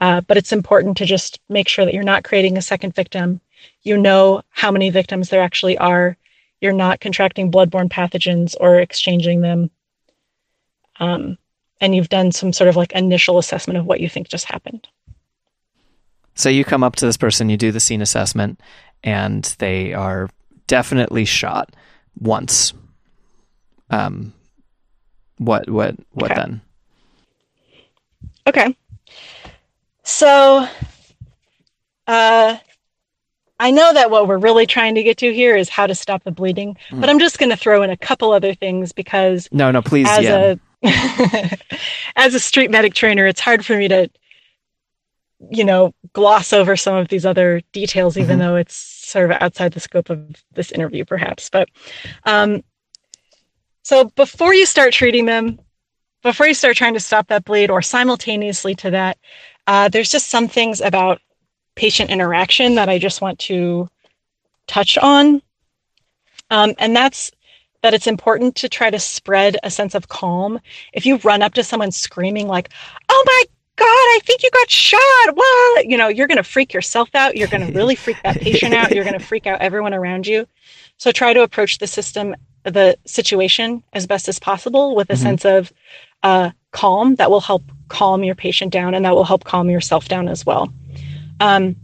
Uh, 0.00 0.20
but 0.20 0.36
it's 0.36 0.52
important 0.52 0.96
to 0.96 1.06
just 1.06 1.40
make 1.48 1.68
sure 1.68 1.84
that 1.84 1.94
you're 1.94 2.02
not 2.02 2.24
creating 2.24 2.56
a 2.56 2.62
second 2.62 2.94
victim. 2.94 3.40
You 3.82 3.96
know 3.96 4.42
how 4.50 4.70
many 4.70 4.90
victims 4.90 5.28
there 5.28 5.42
actually 5.42 5.78
are. 5.78 6.16
You're 6.60 6.72
not 6.72 7.00
contracting 7.00 7.50
bloodborne 7.50 7.88
pathogens 7.88 8.54
or 8.60 8.80
exchanging 8.80 9.40
them. 9.40 9.70
Um, 10.98 11.38
and 11.80 11.94
you've 11.94 12.08
done 12.08 12.32
some 12.32 12.52
sort 12.52 12.68
of 12.68 12.76
like 12.76 12.92
initial 12.92 13.38
assessment 13.38 13.78
of 13.78 13.86
what 13.86 14.00
you 14.00 14.08
think 14.08 14.28
just 14.28 14.46
happened. 14.46 14.88
So 16.36 16.48
you 16.48 16.64
come 16.64 16.84
up 16.84 16.94
to 16.96 17.06
this 17.06 17.16
person, 17.16 17.48
you 17.48 17.56
do 17.56 17.72
the 17.72 17.80
scene 17.80 18.02
assessment, 18.02 18.60
and 19.02 19.42
they 19.58 19.92
are 19.94 20.30
definitely 20.66 21.24
shot 21.24 21.74
once. 22.20 22.72
Um, 23.90 24.32
what 25.38 25.68
what 25.68 25.96
what 26.12 26.30
Okay. 26.30 26.40
then? 26.40 26.60
Okay. 28.46 28.76
So, 30.04 30.68
uh, 32.06 32.56
I 33.58 33.70
know 33.70 33.92
that 33.94 34.10
what 34.10 34.28
we're 34.28 34.38
really 34.38 34.66
trying 34.66 34.94
to 34.96 35.02
get 35.02 35.16
to 35.18 35.32
here 35.32 35.56
is 35.56 35.68
how 35.68 35.86
to 35.86 35.94
stop 35.94 36.22
the 36.24 36.30
bleeding, 36.30 36.76
Mm. 36.90 37.00
but 37.00 37.08
I'm 37.10 37.18
just 37.18 37.38
going 37.38 37.50
to 37.50 37.56
throw 37.56 37.82
in 37.82 37.90
a 37.90 37.96
couple 37.96 38.32
other 38.32 38.54
things 38.54 38.92
because 38.92 39.48
No, 39.50 39.70
no, 39.70 39.82
please, 39.82 40.06
as 40.08 40.24
yeah. 40.24 40.54
a 40.82 41.58
as 42.16 42.34
a 42.34 42.40
street 42.40 42.70
medic 42.70 42.94
trainer, 42.94 43.26
it's 43.26 43.40
hard 43.40 43.64
for 43.64 43.76
me 43.76 43.88
to, 43.88 44.08
you 45.50 45.64
know, 45.64 45.92
gloss 46.12 46.52
over 46.52 46.76
some 46.76 46.96
of 46.96 47.08
these 47.08 47.26
other 47.26 47.60
details, 47.72 48.16
even 48.16 48.36
Mhm. 48.36 48.40
though 48.40 48.56
it's 48.56 48.74
sort 48.74 49.30
of 49.30 49.36
outside 49.40 49.72
the 49.72 49.80
scope 49.80 50.10
of 50.10 50.44
this 50.54 50.72
interview, 50.72 51.04
perhaps. 51.04 51.50
But 51.50 51.68
um, 52.24 52.62
so 53.82 54.04
before 54.16 54.54
you 54.54 54.66
start 54.66 54.92
treating 54.92 55.26
them, 55.26 55.58
before 56.22 56.46
you 56.46 56.54
start 56.54 56.76
trying 56.76 56.94
to 56.94 57.00
stop 57.00 57.28
that 57.28 57.44
bleed, 57.44 57.70
or 57.70 57.82
simultaneously 57.82 58.74
to 58.76 58.90
that, 58.90 59.18
uh, 59.66 59.88
there's 59.88 60.10
just 60.10 60.28
some 60.28 60.48
things 60.48 60.80
about 60.80 61.20
patient 61.76 62.10
interaction 62.10 62.74
that 62.76 62.88
I 62.88 62.98
just 62.98 63.20
want 63.20 63.38
to 63.40 63.88
touch 64.66 64.98
on, 64.98 65.42
um, 66.50 66.74
and 66.78 66.96
that's 66.96 67.30
that 67.82 67.94
it's 67.94 68.06
important 68.06 68.56
to 68.56 68.68
try 68.68 68.90
to 68.90 68.98
spread 68.98 69.58
a 69.62 69.70
sense 69.70 69.94
of 69.94 70.08
calm. 70.08 70.58
If 70.92 71.06
you 71.06 71.18
run 71.18 71.42
up 71.42 71.54
to 71.54 71.62
someone 71.62 71.92
screaming 71.92 72.48
like, 72.48 72.70
"Oh 73.08 73.22
my 73.26 73.42
God, 73.76 73.84
I 73.86 74.20
think 74.24 74.42
you 74.42 74.50
got 74.50 74.70
shot!" 74.70 75.36
Well, 75.36 75.84
you 75.84 75.96
know, 75.96 76.08
you're 76.08 76.26
going 76.26 76.36
to 76.36 76.42
freak 76.42 76.72
yourself 76.72 77.14
out. 77.14 77.36
You're 77.36 77.48
going 77.48 77.66
to 77.66 77.72
really 77.72 77.94
freak 77.94 78.16
that 78.22 78.40
patient 78.40 78.74
out. 78.74 78.94
You're 78.94 79.04
going 79.04 79.18
to 79.18 79.24
freak 79.24 79.46
out 79.46 79.60
everyone 79.60 79.94
around 79.94 80.26
you. 80.26 80.46
So 80.96 81.12
try 81.12 81.32
to 81.34 81.42
approach 81.42 81.78
the 81.78 81.86
system, 81.86 82.34
the 82.64 82.96
situation, 83.04 83.82
as 83.92 84.06
best 84.06 84.28
as 84.28 84.38
possible 84.38 84.96
with 84.96 85.10
a 85.10 85.14
Mhm. 85.14 85.18
sense 85.18 85.44
of 85.44 85.72
uh, 86.22 86.50
calm 86.72 87.14
that 87.16 87.30
will 87.30 87.40
help 87.40 87.62
calm 87.88 88.24
your 88.24 88.34
patient 88.34 88.72
down, 88.72 88.94
and 88.94 89.04
that 89.04 89.14
will 89.14 89.24
help 89.24 89.44
calm 89.44 89.70
yourself 89.70 90.08
down 90.08 90.28
as 90.28 90.44
well. 90.44 90.72
Um, 91.38 91.76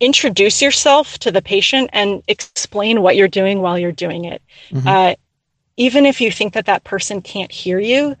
introduce 0.00 0.62
yourself 0.62 1.18
to 1.18 1.30
the 1.30 1.42
patient 1.42 1.90
and 1.92 2.22
explain 2.28 3.02
what 3.02 3.16
you're 3.16 3.28
doing 3.28 3.60
while 3.60 3.78
you're 3.78 3.92
doing 3.92 4.24
it. 4.24 4.42
Mhm. 4.72 4.86
Uh, 4.86 5.14
even 5.76 6.06
if 6.06 6.20
you 6.20 6.30
think 6.30 6.54
that 6.54 6.66
that 6.66 6.84
person 6.84 7.22
can't 7.22 7.52
hear 7.52 7.78
you, 7.78 8.16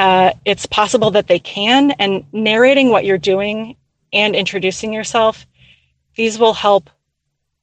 uh, 0.00 0.32
it's 0.46 0.64
possible 0.64 1.10
that 1.10 1.26
they 1.26 1.38
can. 1.38 1.90
And 1.98 2.24
narrating 2.32 2.88
what 2.88 3.04
you're 3.04 3.18
doing 3.18 3.76
and 4.14 4.34
introducing 4.34 4.94
yourself, 4.94 5.46
these 6.16 6.38
will 6.38 6.54
help 6.54 6.88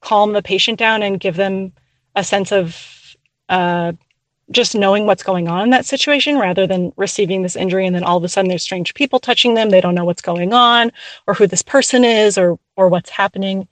calm 0.01 0.33
the 0.33 0.43
patient 0.43 0.77
down 0.77 1.01
and 1.01 1.19
give 1.19 1.35
them 1.35 1.73
a 2.15 2.23
sense 2.23 2.51
of 2.51 3.15
uh, 3.49 3.93
just 4.51 4.75
knowing 4.75 5.07
what's 5.07 5.23
going 5.23 5.47
on 5.47 5.63
in 5.63 5.69
that 5.71 5.87
situation 5.87 6.37
rather 6.37 6.67
than 6.67 6.93
receiving 6.95 7.41
this 7.41 7.55
injury 7.55 7.87
and 7.87 7.95
then 7.95 8.03
all 8.03 8.17
of 8.17 8.23
a 8.23 8.29
sudden 8.29 8.49
there's 8.49 8.61
strange 8.61 8.93
people 8.93 9.19
touching 9.19 9.55
them 9.55 9.69
they 9.69 9.81
don't 9.81 9.95
know 9.95 10.05
what's 10.05 10.21
going 10.21 10.53
on 10.53 10.91
or 11.25 11.33
who 11.33 11.47
this 11.47 11.61
person 11.61 12.05
is 12.05 12.37
or 12.37 12.57
or 12.77 12.87
what's 12.87 13.09
happening 13.09 13.67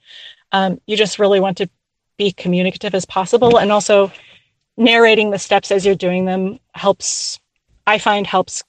um, 0.52 0.78
you 0.86 0.96
just 0.96 1.18
really 1.18 1.40
want 1.40 1.56
to 1.56 1.68
be 2.18 2.30
communicative 2.32 2.94
as 2.94 3.06
possible 3.06 3.58
and 3.58 3.72
also 3.72 4.12
narrating 4.76 5.30
the 5.30 5.38
steps 5.38 5.70
as 5.70 5.86
you're 5.86 5.94
doing 5.94 6.26
them 6.26 6.58
helps 6.74 7.38
i 7.86 7.98
find 7.98 8.26
helps 8.26 8.62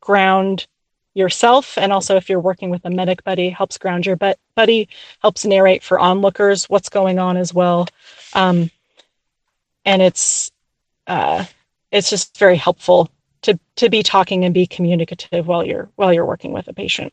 ground 0.00 0.66
yourself 1.14 1.76
and 1.76 1.92
also 1.92 2.16
if 2.16 2.28
you're 2.28 2.40
working 2.40 2.70
with 2.70 2.84
a 2.84 2.90
medic 2.90 3.22
buddy 3.24 3.50
helps 3.50 3.76
ground 3.78 4.06
your 4.06 4.16
but- 4.16 4.38
buddy 4.54 4.88
helps 5.20 5.44
narrate 5.44 5.82
for 5.82 5.98
onlookers 5.98 6.66
what's 6.70 6.88
going 6.88 7.18
on 7.18 7.36
as 7.36 7.52
well 7.52 7.86
um, 8.34 8.70
and 9.84 10.00
it's 10.02 10.50
uh, 11.06 11.44
it's 11.90 12.10
just 12.10 12.38
very 12.38 12.56
helpful 12.56 13.10
to 13.42 13.58
to 13.76 13.88
be 13.88 14.02
talking 14.02 14.44
and 14.44 14.54
be 14.54 14.66
communicative 14.66 15.46
while 15.46 15.66
you're 15.66 15.88
while 15.96 16.12
you're 16.12 16.26
working 16.26 16.52
with 16.52 16.68
a 16.68 16.72
patient 16.72 17.12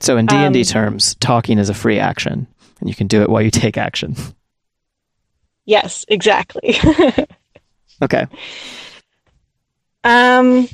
So 0.00 0.16
in 0.16 0.26
D 0.26 0.34
and 0.34 0.52
D 0.52 0.60
um, 0.60 0.64
terms, 0.64 1.14
talking 1.20 1.58
is 1.58 1.68
a 1.68 1.74
free 1.74 2.00
action, 2.00 2.48
and 2.80 2.88
you 2.88 2.94
can 2.94 3.06
do 3.06 3.22
it 3.22 3.28
while 3.30 3.42
you 3.42 3.50
take 3.50 3.76
action. 3.78 4.16
yes 5.64 6.04
exactly 6.08 6.74
Okay. 8.02 8.26
Um 10.04 10.68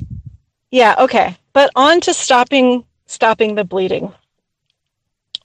yeah 0.71 0.95
okay 0.99 1.35
but 1.53 1.69
on 1.75 2.01
to 2.01 2.13
stopping 2.13 2.83
stopping 3.05 3.55
the 3.55 3.63
bleeding 3.63 4.13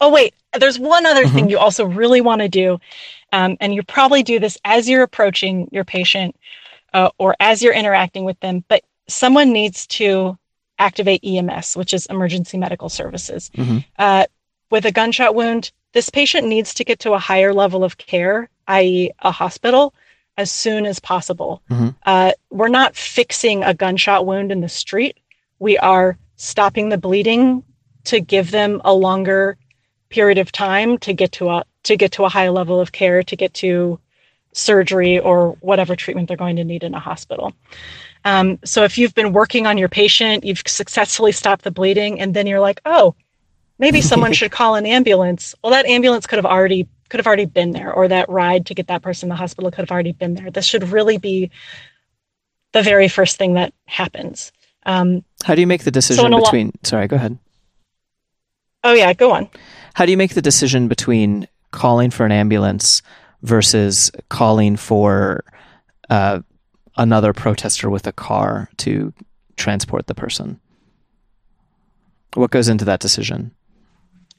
Oh, 0.01 0.11
wait, 0.11 0.35
there's 0.59 0.79
one 0.79 1.07
other 1.07 1.27
thing 1.27 1.49
you 1.49 1.59
also 1.59 1.87
really 1.87 2.21
want 2.21 2.43
to 2.43 2.49
do. 2.49 2.79
Um, 3.33 3.57
and 3.61 3.75
you 3.75 3.83
probably 3.83 4.23
do 4.23 4.39
this 4.39 4.59
as 4.65 4.89
you're 4.89 5.03
approaching 5.03 5.69
your 5.73 5.85
patient 5.85 6.37
uh, 6.93 7.11
or 7.19 7.35
as 7.41 7.63
you're 7.63 7.73
interacting 7.73 8.25
with 8.25 8.39
them, 8.41 8.65
but 8.69 8.83
someone 9.09 9.53
needs 9.53 9.87
to 9.87 10.37
activate 10.79 11.25
EMS, 11.25 11.77
which 11.77 11.95
is 11.95 12.07
emergency 12.07 12.59
medical 12.59 12.89
services. 12.89 13.51
Mhm. 13.57 13.85
Uh, 13.99 14.27
with 14.71 14.85
a 14.85 14.93
gunshot 14.93 15.35
wound, 15.35 15.73
this 15.93 16.11
patient 16.11 16.47
needs 16.47 16.75
to 16.75 16.85
get 16.85 16.99
to 17.01 17.13
a 17.13 17.19
higher 17.19 17.55
level 17.55 17.83
of 17.83 17.97
care, 17.97 18.51
i.e., 18.69 19.11
a 19.21 19.31
hospital, 19.31 19.95
as 20.37 20.51
soon 20.51 20.87
as 20.87 20.99
possible. 20.99 21.63
Mhm. 21.71 21.95
Uh, 22.05 22.33
we're 22.51 22.69
not 22.69 22.97
fixing 22.97 23.63
a 23.63 23.75
gunshot 23.75 24.27
wound 24.27 24.51
in 24.51 24.61
the 24.61 24.69
street. 24.69 25.17
We 25.59 25.79
are 25.79 26.19
stopping 26.37 26.89
the 26.89 26.99
bleeding 26.99 27.63
to 28.05 28.21
give 28.21 28.51
them 28.51 28.81
a 28.85 28.93
longer 28.93 29.57
period 30.11 30.39
of 30.39 30.53
time 30.53 30.99
to 30.99 31.13
get 31.13 31.33
to 31.33 31.49
a 31.51 31.65
to 31.85 31.97
get 31.97 32.13
to 32.13 32.25
a 32.25 32.29
high 32.29 32.49
level 32.49 32.81
of 32.81 32.93
care, 32.93 33.23
to 33.23 33.37
get 33.37 33.53
to 33.55 33.99
surgery 34.53 35.19
or 35.19 35.51
whatever 35.61 35.95
treatment 35.95 36.29
they're 36.29 36.37
going 36.37 36.57
to 36.57 36.65
need 36.65 36.83
in 36.83 36.95
a 36.95 37.01
hospital. 37.01 37.53
Um, 38.25 38.59
so 38.65 38.85
if 38.85 38.97
you've 38.97 39.15
been 39.15 39.33
working 39.33 39.67
on 39.67 39.77
your 39.77 39.89
patient, 39.89 40.45
you've 40.45 40.63
successfully 40.67 41.33
stopped 41.33 41.65
the 41.65 41.71
bleeding, 41.71 42.21
and 42.21 42.33
then 42.33 42.47
you're 42.47 42.61
like, 42.61 42.81
oh, 42.87 43.15
maybe 43.79 44.01
someone 44.01 44.33
should 44.39 44.51
call 44.51 44.77
an 44.77 44.87
ambulance. 44.87 45.55
Well, 45.63 45.73
that 45.73 45.87
ambulance 45.87 46.27
could 46.27 46.39
have 46.39 46.47
already 46.47 46.89
could 47.15 47.21
have 47.21 47.29
already 47.29 47.45
been 47.45 47.71
there, 47.71 47.93
or 47.93 48.09
that 48.09 48.29
ride 48.29 48.67
to 48.67 48.75
get 48.75 48.89
that 48.89 49.01
person 49.01 49.29
to 49.29 49.35
the 49.35 49.37
hospital 49.37 49.71
could 49.71 49.83
have 49.83 49.93
already 49.93 50.11
been 50.11 50.35
there. 50.35 50.51
This 50.51 50.67
should 50.67 50.83
really 50.89 51.17
be 51.17 51.49
the 52.73 52.83
very 52.83 53.07
first 53.07 53.37
thing 53.37 53.55
that 53.55 53.73
happens. 53.87 54.51
Um, 54.85 55.23
How 55.45 55.55
do 55.55 55.61
you 55.61 55.67
make 55.69 55.85
the 55.85 55.93
decision 55.93 56.27
in 56.27 56.33
a 56.33 56.39
lo- 56.39 56.43
between? 56.43 56.73
sorry, 56.83 57.07
go 57.07 57.15
ahead. 57.15 57.39
oh 58.83 58.95
yeah, 58.95 59.13
go 59.13 59.31
on. 59.31 59.49
How 59.95 60.05
do 60.07 60.11
you 60.11 60.17
make 60.17 60.35
the 60.35 60.43
decision 60.43 60.89
between 60.89 61.47
calling 61.71 62.11
for 62.11 62.27
an 62.27 62.33
ambulance 62.33 63.01
versus 63.43 64.11
calling 64.29 64.75
for 64.75 65.45
uh, 66.11 66.41
another 66.97 67.33
protester 67.33 67.89
with 67.89 68.09
a 68.09 68.13
car 68.13 68.69
to 68.79 69.15
transport 69.57 70.09
the 70.09 70.17
person? 70.17 70.59
What 72.35 72.51
goes 72.51 72.69
into 72.69 72.85
that 72.87 72.99
decision? 72.99 73.53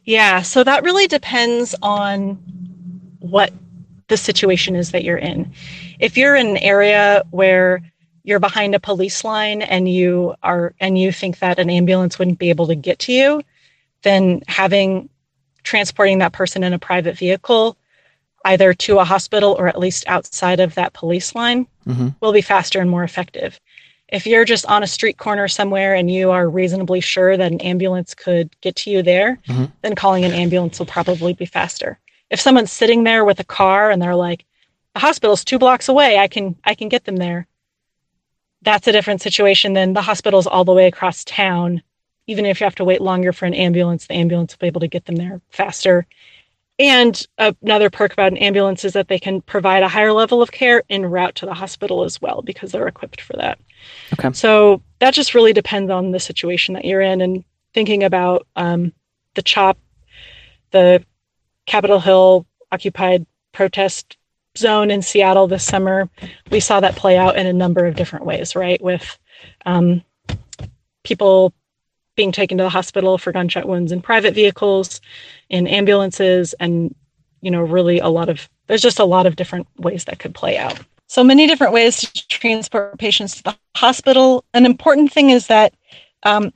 Yeah, 0.04 0.42
so 0.42 0.62
that 0.66 0.84
really 0.84 1.08
depends 1.08 1.74
on 1.82 2.38
what 3.30 3.52
the 4.08 4.18
situation 4.18 4.76
is 4.76 4.92
that 4.92 5.04
you're 5.04 5.18
in. 5.18 5.52
If 6.00 6.18
you're 6.18 6.36
in 6.36 6.48
an 6.48 6.58
area 6.58 7.24
where 7.32 7.82
you're 8.24 8.40
behind 8.40 8.76
a 8.76 8.80
police 8.80 9.24
line 9.24 9.62
and 9.62 9.90
you 9.90 10.36
are 10.44 10.74
and 10.80 10.98
you 10.98 11.12
think 11.12 11.40
that 11.40 11.60
an 11.60 11.70
ambulance 11.70 12.18
wouldn't 12.20 12.40
be 12.40 12.50
able 12.50 12.68
to 12.68 12.76
get 12.76 13.00
to 13.00 13.14
you, 13.14 13.42
then 14.04 14.42
having 14.48 15.10
transporting 15.64 16.20
that 16.20 16.34
person 16.34 16.64
in 16.64 16.74
a 16.74 16.80
private 16.80 17.18
vehicle 17.18 17.78
either 18.46 18.74
to 18.74 19.00
a 19.00 19.04
hospital 19.04 19.56
or 19.58 19.68
at 19.68 19.80
least 19.80 20.04
outside 20.08 20.60
of 20.60 20.76
that 20.76 20.94
police 20.94 21.34
line 21.36 21.68
hmm 21.86 22.10
will 22.22 22.32
be 22.32 22.42
faster 22.42 22.80
and 22.80 22.90
more 22.90 23.04
effective. 23.04 23.60
If 24.08 24.26
you're 24.26 24.46
just 24.46 24.66
on 24.68 24.84
a 24.84 24.88
street 24.88 25.18
corner 25.18 25.48
somewhere 25.48 25.96
and 25.96 26.10
you 26.10 26.32
are 26.32 26.48
reasonably 26.50 27.02
sure 27.02 27.36
that 27.38 27.52
an 27.52 27.60
ambulance 27.62 28.14
could 28.14 28.50
get 28.62 28.76
to 28.78 28.92
you 28.92 29.02
there, 29.04 29.40
Mhm. 29.48 29.72
then 29.82 29.96
calling 29.96 30.24
an 30.26 30.32
ambulance 30.32 30.80
will 30.80 30.86
probably 30.86 31.34
be 31.34 31.46
faster. 31.46 32.00
If 32.30 32.40
someone's 32.40 32.72
sitting 32.72 33.04
there 33.04 33.24
with 33.24 33.40
a 33.40 33.44
car 33.44 33.92
and 33.92 34.02
they're 34.02 34.16
like, 34.16 34.46
"The 34.94 35.00
hospital's 35.00 35.44
2 35.44 35.60
blocks 35.60 35.90
away, 35.90 36.18
I 36.18 36.28
can 36.28 36.56
I 36.64 36.76
can 36.76 36.90
get 36.90 37.06
them 37.06 37.18
there." 37.18 37.48
That's 38.62 38.88
a 38.88 38.92
different 38.92 39.22
situation 39.22 39.74
than 39.74 39.94
the 39.94 40.02
hospital's 40.02 40.48
all 40.48 40.66
the 40.66 40.74
way 40.74 40.88
across 40.88 41.24
town. 41.24 41.84
Even 42.28 42.46
if 42.46 42.60
you 42.60 42.66
have 42.66 42.76
to 42.76 42.84
wait 42.84 43.02
longer 43.02 43.32
for 43.32 43.46
an 43.46 43.54
ambulance, 43.54 44.08
the 44.08 44.16
ambulance 44.16 44.54
will 44.54 44.66
be 44.66 44.68
able 44.68 44.82
to 44.82 44.88
get 44.88 45.06
them 45.06 45.18
there 45.18 45.42
faster. 45.50 46.08
And 46.78 47.26
another 47.38 47.90
perk 47.90 48.12
about 48.12 48.34
an 48.34 48.38
ambulance 48.38 48.84
is 48.84 48.94
that 48.94 49.08
they 49.08 49.20
can 49.20 49.42
provide 49.42 49.84
a 49.84 49.88
higher 49.88 50.12
level 50.12 50.42
of 50.42 50.52
care 50.52 50.84
en 50.90 51.06
route 51.06 51.36
to 51.36 51.46
the 51.46 51.54
hospital 51.54 52.04
as 52.04 52.22
well 52.22 52.42
because 52.42 52.72
they're 52.72 52.88
equipped 52.88 53.22
for 53.22 53.34
that. 53.38 53.60
Okay. 54.14 54.34
So 54.34 54.82
that 55.00 55.14
just 55.14 55.34
really 55.34 55.54
depends 55.54 55.90
on 55.90 56.12
the 56.12 56.20
situation 56.20 56.74
that 56.74 56.84
you're 56.84 57.02
in 57.02 57.22
and 57.22 57.46
thinking 57.74 58.04
about 58.04 58.46
um, 58.58 58.92
the 59.36 59.42
CHOP, 59.42 59.78
the 60.72 61.06
Capitol 61.66 62.00
Hill 62.00 62.46
occupied 62.72 63.26
protest 63.52 64.18
zone 64.58 64.92
in 64.92 65.02
Seattle 65.02 65.48
this 65.48 65.64
summer. 65.64 66.10
We 66.52 66.60
saw 66.60 66.80
that 66.80 66.96
play 66.96 67.18
out 67.18 67.36
in 67.36 67.48
a 67.48 67.54
number 67.54 67.86
of 67.86 67.96
different 67.96 68.26
ways, 68.26 68.56
right? 68.56 68.82
With 68.82 69.18
um, 69.66 70.04
people 71.04 71.54
being 72.16 72.32
taken 72.32 72.58
to 72.58 72.64
the 72.64 72.70
hospital 72.70 73.18
for 73.18 73.32
gunshot 73.32 73.68
wounds 73.68 73.92
in 73.92 74.02
private 74.02 74.34
vehicles, 74.34 75.02
in 75.50 75.68
ambulances, 75.68 76.54
and 76.60 76.96
you 77.42 77.52
know, 77.52 77.62
really 77.62 78.00
a 78.00 78.08
lot 78.08 78.30
of 78.30 78.50
there's 78.68 78.82
just 78.82 79.00
a 79.00 79.06
lot 79.06 79.26
of 79.26 79.36
different 79.36 79.68
ways 79.78 80.06
that 80.06 80.20
could 80.20 80.34
play 80.34 80.58
out. 80.58 80.80
So 81.08 81.24
many 81.24 81.46
different 81.46 81.74
ways 81.74 82.02
to 82.02 82.28
transport 82.28 82.98
patients 82.98 83.36
to 83.36 83.44
the 83.44 83.58
hospital. 83.76 84.44
An 84.54 84.66
important 84.66 85.12
thing 85.12 85.30
is 85.30 85.48
that 85.48 85.76
um, 86.24 86.52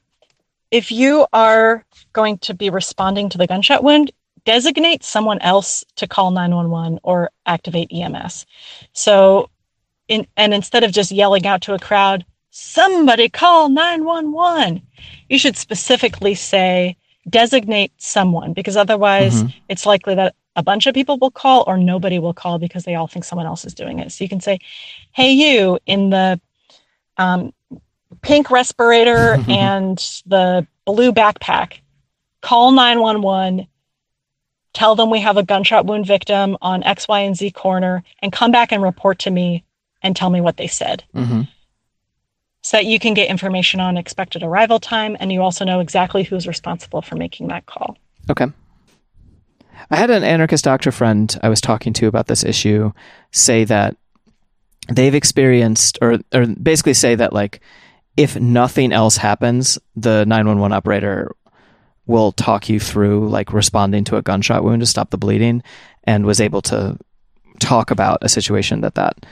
if 0.72 0.92
you 0.92 1.28
are 1.34 1.86
going 2.14 2.40
to 2.40 2.54
be 2.54 2.70
responding 2.70 3.30
to 3.30 3.38
the 3.38 3.46
gunshot 3.46 3.84
wound, 3.84 4.12
designate 4.46 5.04
someone 5.04 5.40
else 5.40 5.84
to 5.96 6.08
call 6.08 6.32
911 6.32 7.00
or 7.04 7.32
activate 7.46 7.92
EMS. 7.92 8.46
So, 8.94 9.50
in, 10.08 10.28
and 10.38 10.54
instead 10.54 10.84
of 10.84 10.92
just 10.92 11.12
yelling 11.12 11.46
out 11.46 11.62
to 11.64 11.74
a 11.74 11.80
crowd, 11.80 12.26
somebody 12.52 13.30
call 13.30 13.70
911, 13.70 14.82
you 15.30 15.38
should 15.38 15.56
specifically 15.56 16.36
say, 16.36 16.96
designate 17.30 17.92
someone, 17.98 18.54
because 18.54 18.76
otherwise 18.76 19.44
Mhm. 19.44 19.54
it's 19.70 19.86
likely 19.86 20.16
that 20.16 20.36
a 20.56 20.64
bunch 20.64 20.88
of 20.88 20.94
people 20.94 21.18
will 21.18 21.32
call 21.32 21.64
or 21.68 21.78
nobody 21.78 22.20
will 22.20 22.34
call 22.34 22.58
because 22.60 22.84
they 22.84 22.96
all 22.96 23.08
think 23.08 23.24
someone 23.24 23.46
else 23.46 23.66
is 23.66 23.74
doing 23.74 24.00
it. 24.00 24.12
So 24.12 24.24
you 24.24 24.30
can 24.30 24.42
say, 24.42 24.60
hey, 25.12 25.32
you 25.32 25.80
in 25.86 26.10
the 26.10 26.42
um, 27.18 27.54
pink 28.22 28.50
respirator 28.50 29.38
and 29.50 29.98
the 30.26 30.66
blue 30.86 31.12
backpack, 31.12 31.80
call 32.42 32.72
911, 32.72 33.68
tell 34.74 34.96
them 34.96 35.10
we 35.10 35.20
have 35.20 35.38
a 35.38 35.44
gunshot 35.44 35.86
wound 35.86 36.06
victim 36.06 36.58
on 36.62 36.84
X, 36.84 37.08
Y, 37.08 37.20
and 37.22 37.36
Z 37.38 37.52
corner, 37.52 38.04
and 38.22 38.32
come 38.32 38.52
back 38.52 38.72
and 38.72 38.84
report 38.84 39.20
to 39.20 39.32
me 39.32 39.64
and 40.02 40.16
tell 40.16 40.30
me 40.30 40.42
what 40.42 40.58
they 40.58 40.68
said 40.68 41.04
hmm 41.14 41.42
so 42.62 42.78
that 42.78 42.86
you 42.86 43.00
can 43.00 43.14
get 43.14 43.30
information 43.30 43.80
on 43.80 43.98
expected 43.98 44.44
arrival 44.44 44.80
time 44.80 45.16
and 45.20 45.32
you 45.32 45.42
also 45.42 45.66
know 45.66 45.80
exactly 45.80 46.24
who's 46.24 46.48
responsible 46.48 47.02
for 47.02 47.16
making 47.16 47.48
that 47.48 47.66
call. 47.66 47.98
Okay. 48.30 48.48
I 49.90 49.96
had 49.96 50.10
an 50.10 50.24
anarchist 50.24 50.66
doctor 50.66 50.92
friend 50.92 51.36
I 51.42 51.50
was 51.50 51.62
talking 51.62 51.94
to 51.94 52.08
about 52.08 52.28
this 52.28 52.44
issue 52.44 52.92
say 53.32 53.64
that 53.64 53.96
they've 54.92 55.16
experienced, 55.16 55.98
or, 56.02 56.20
or 56.34 56.46
basically 56.48 56.94
say 56.94 57.16
that, 57.16 57.32
like, 57.34 57.62
if 58.18 58.36
nothing 58.36 58.92
else 58.92 59.16
happens, 59.16 59.80
the 59.96 60.26
911 60.26 60.76
operator 60.76 61.36
will 62.10 62.34
talk 62.34 62.68
you 62.68 62.80
through, 62.80 63.30
like, 63.30 63.54
responding 63.54 64.04
to 64.06 64.18
a 64.18 64.22
gunshot 64.22 64.64
wound 64.64 64.82
to 64.82 64.86
stop 64.86 65.12
the 65.12 65.18
bleeding 65.18 65.64
and 66.04 66.26
was 66.26 66.42
able 66.42 66.62
to 66.64 66.98
talk 67.60 67.92
about 67.92 68.18
a 68.22 68.30
situation 68.30 68.82
that 68.82 68.96
that 68.96 69.26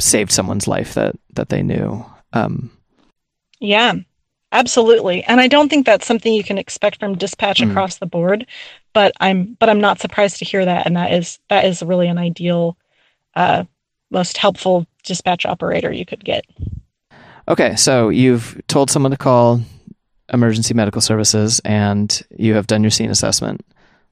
saved 0.00 0.32
someone's 0.32 0.66
life 0.66 0.94
that, 0.94 1.14
that 1.34 1.50
they 1.50 1.62
knew. 1.62 2.04
Um, 2.32 2.70
Yeah, 3.60 3.94
absolutely. 4.50 5.22
And 5.24 5.40
I 5.40 5.46
don't 5.46 5.68
think 5.68 5.84
that's 5.84 6.06
something 6.06 6.32
you 6.32 6.42
can 6.42 6.58
expect 6.58 6.98
from 6.98 7.18
dispatch 7.18 7.60
Mm. 7.60 7.70
across 7.70 7.98
the 7.98 8.06
board, 8.06 8.46
but 8.94 9.12
I'm 9.20 9.56
but 9.60 9.68
I'm 9.68 9.80
not 9.80 10.00
surprised 10.00 10.38
to 10.38 10.44
hear 10.44 10.64
that 10.64 10.86
and 10.86 10.96
that 10.96 11.12
is 11.12 11.38
that 11.50 11.64
is 11.66 11.82
really 11.82 12.08
an 12.08 12.18
ideal 12.18 12.76
uh 13.36 13.64
most 14.10 14.36
helpful 14.36 14.86
dispatch 15.04 15.44
operator 15.46 15.92
you 15.92 16.04
could 16.06 16.24
get. 16.24 16.44
Okay, 17.48 17.76
so 17.76 18.08
you've 18.08 18.60
told 18.68 18.90
someone 18.90 19.10
to 19.10 19.18
call 19.18 19.60
emergency 20.32 20.74
medical 20.74 21.00
services 21.00 21.60
and 21.64 22.22
you 22.36 22.54
have 22.54 22.66
done 22.66 22.82
your 22.82 22.90
scene 22.90 23.10
assessment. 23.10 23.64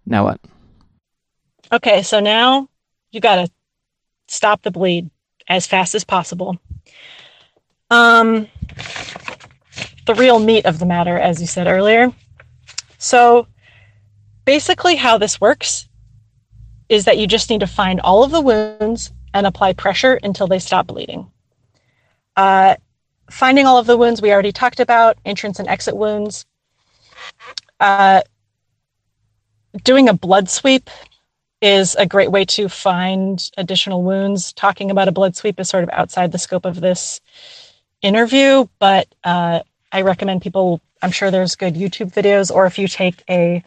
Now 0.06 0.24
what? 0.24 0.40
Okay, 1.72 2.02
so 2.02 2.20
now 2.20 2.68
you 3.10 3.20
got 3.20 3.36
to 3.36 3.52
stop 4.28 4.62
the 4.62 4.70
bleed 4.70 5.10
as 5.48 5.66
fast 5.66 5.94
as 5.94 6.04
possible. 6.04 6.58
Um, 7.90 8.46
the 10.06 10.14
real 10.14 10.38
meat 10.38 10.66
of 10.66 10.78
the 10.78 10.86
matter, 10.86 11.18
as 11.18 11.40
you 11.40 11.46
said 11.46 11.66
earlier. 11.66 12.12
So, 12.98 13.46
basically, 14.44 14.96
how 14.96 15.18
this 15.18 15.40
works 15.40 15.88
is 16.88 17.04
that 17.04 17.18
you 17.18 17.26
just 17.26 17.50
need 17.50 17.60
to 17.60 17.66
find 17.66 18.00
all 18.00 18.22
of 18.22 18.30
the 18.30 18.40
wounds 18.40 19.12
and 19.32 19.46
apply 19.46 19.72
pressure 19.72 20.18
until 20.22 20.46
they 20.46 20.58
stop 20.58 20.86
bleeding. 20.86 21.30
Uh, 22.36 22.76
finding 23.30 23.66
all 23.66 23.78
of 23.78 23.86
the 23.86 23.96
wounds 23.96 24.20
we 24.20 24.32
already 24.32 24.52
talked 24.52 24.80
about, 24.80 25.18
entrance 25.24 25.58
and 25.58 25.68
exit 25.68 25.96
wounds. 25.96 26.44
Uh, 27.78 28.20
doing 29.84 30.08
a 30.08 30.14
blood 30.14 30.48
sweep 30.48 30.90
is 31.62 31.94
a 31.96 32.06
great 32.06 32.30
way 32.30 32.44
to 32.44 32.68
find 32.68 33.50
additional 33.56 34.02
wounds. 34.02 34.52
Talking 34.52 34.90
about 34.90 35.08
a 35.08 35.12
blood 35.12 35.36
sweep 35.36 35.60
is 35.60 35.68
sort 35.68 35.84
of 35.84 35.90
outside 35.90 36.32
the 36.32 36.38
scope 36.38 36.64
of 36.64 36.80
this 36.80 37.20
interview, 38.02 38.66
but 38.78 39.06
uh, 39.24 39.60
I 39.92 40.02
recommend 40.02 40.42
people. 40.42 40.80
I'm 41.02 41.10
sure 41.12 41.30
there's 41.30 41.56
good 41.56 41.74
YouTube 41.74 42.12
videos, 42.12 42.50
or 42.50 42.66
if 42.66 42.78
you 42.78 42.86
take 42.88 43.22
a 43.30 43.62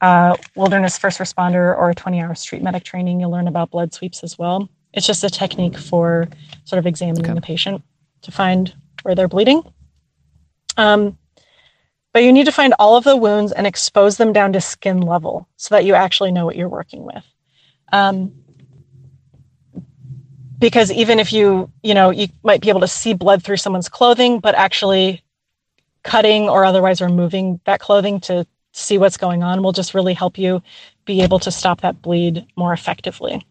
uh, 0.00 0.36
wilderness 0.56 0.98
first 0.98 1.18
responder 1.18 1.76
or 1.76 1.90
a 1.90 1.94
20 1.94 2.20
hour 2.20 2.34
street 2.34 2.62
medic 2.62 2.84
training, 2.84 3.20
you'll 3.20 3.30
learn 3.30 3.48
about 3.48 3.70
blood 3.70 3.92
sweeps 3.92 4.22
as 4.22 4.38
well. 4.38 4.68
It's 4.92 5.06
just 5.06 5.24
a 5.24 5.30
technique 5.30 5.76
for 5.78 6.28
sort 6.64 6.78
of 6.78 6.86
examining 6.86 7.24
Okay. 7.24 7.34
the 7.34 7.40
patient 7.40 7.82
to 8.22 8.32
find 8.32 8.74
where 9.04 9.14
they're 9.14 9.28
bleeding. 9.28 9.62
Um, 10.76 11.18
but 12.12 12.22
you 12.22 12.32
need 12.32 12.46
to 12.46 12.52
find 12.52 12.74
all 12.78 12.96
of 12.96 13.04
the 13.04 13.16
wounds 13.16 13.52
and 13.52 13.66
expose 13.66 14.16
them 14.16 14.32
down 14.32 14.52
to 14.54 14.60
skin 14.60 15.00
level 15.00 15.48
so 15.56 15.74
that 15.74 15.84
you 15.84 15.94
actually 15.94 16.32
know 16.32 16.44
what 16.44 16.56
you're 16.56 16.68
working 16.68 17.04
with. 17.04 17.24
Um, 17.92 18.32
because 20.58 20.90
even 20.90 21.18
if 21.18 21.32
you, 21.32 21.70
you 21.82 21.92
know, 21.92 22.10
you 22.10 22.28
might 22.42 22.60
be 22.60 22.70
able 22.70 22.80
to 22.80 22.88
see 22.88 23.14
blood 23.14 23.42
through 23.42 23.58
someone's 23.58 23.88
clothing, 23.88 24.40
but 24.40 24.54
actually 24.54 25.22
cutting 26.02 26.48
or 26.48 26.64
otherwise 26.64 27.00
removing 27.00 27.60
that 27.64 27.80
clothing 27.80 28.20
to 28.20 28.46
see 28.72 28.96
what's 28.96 29.16
going 29.16 29.42
on 29.42 29.62
will 29.62 29.72
just 29.72 29.94
really 29.94 30.14
help 30.14 30.38
you 30.38 30.62
be 31.04 31.20
able 31.20 31.38
to 31.40 31.50
stop 31.50 31.80
that 31.82 32.00
bleed 32.00 32.46
more 32.56 32.72
effectively. 32.72 33.44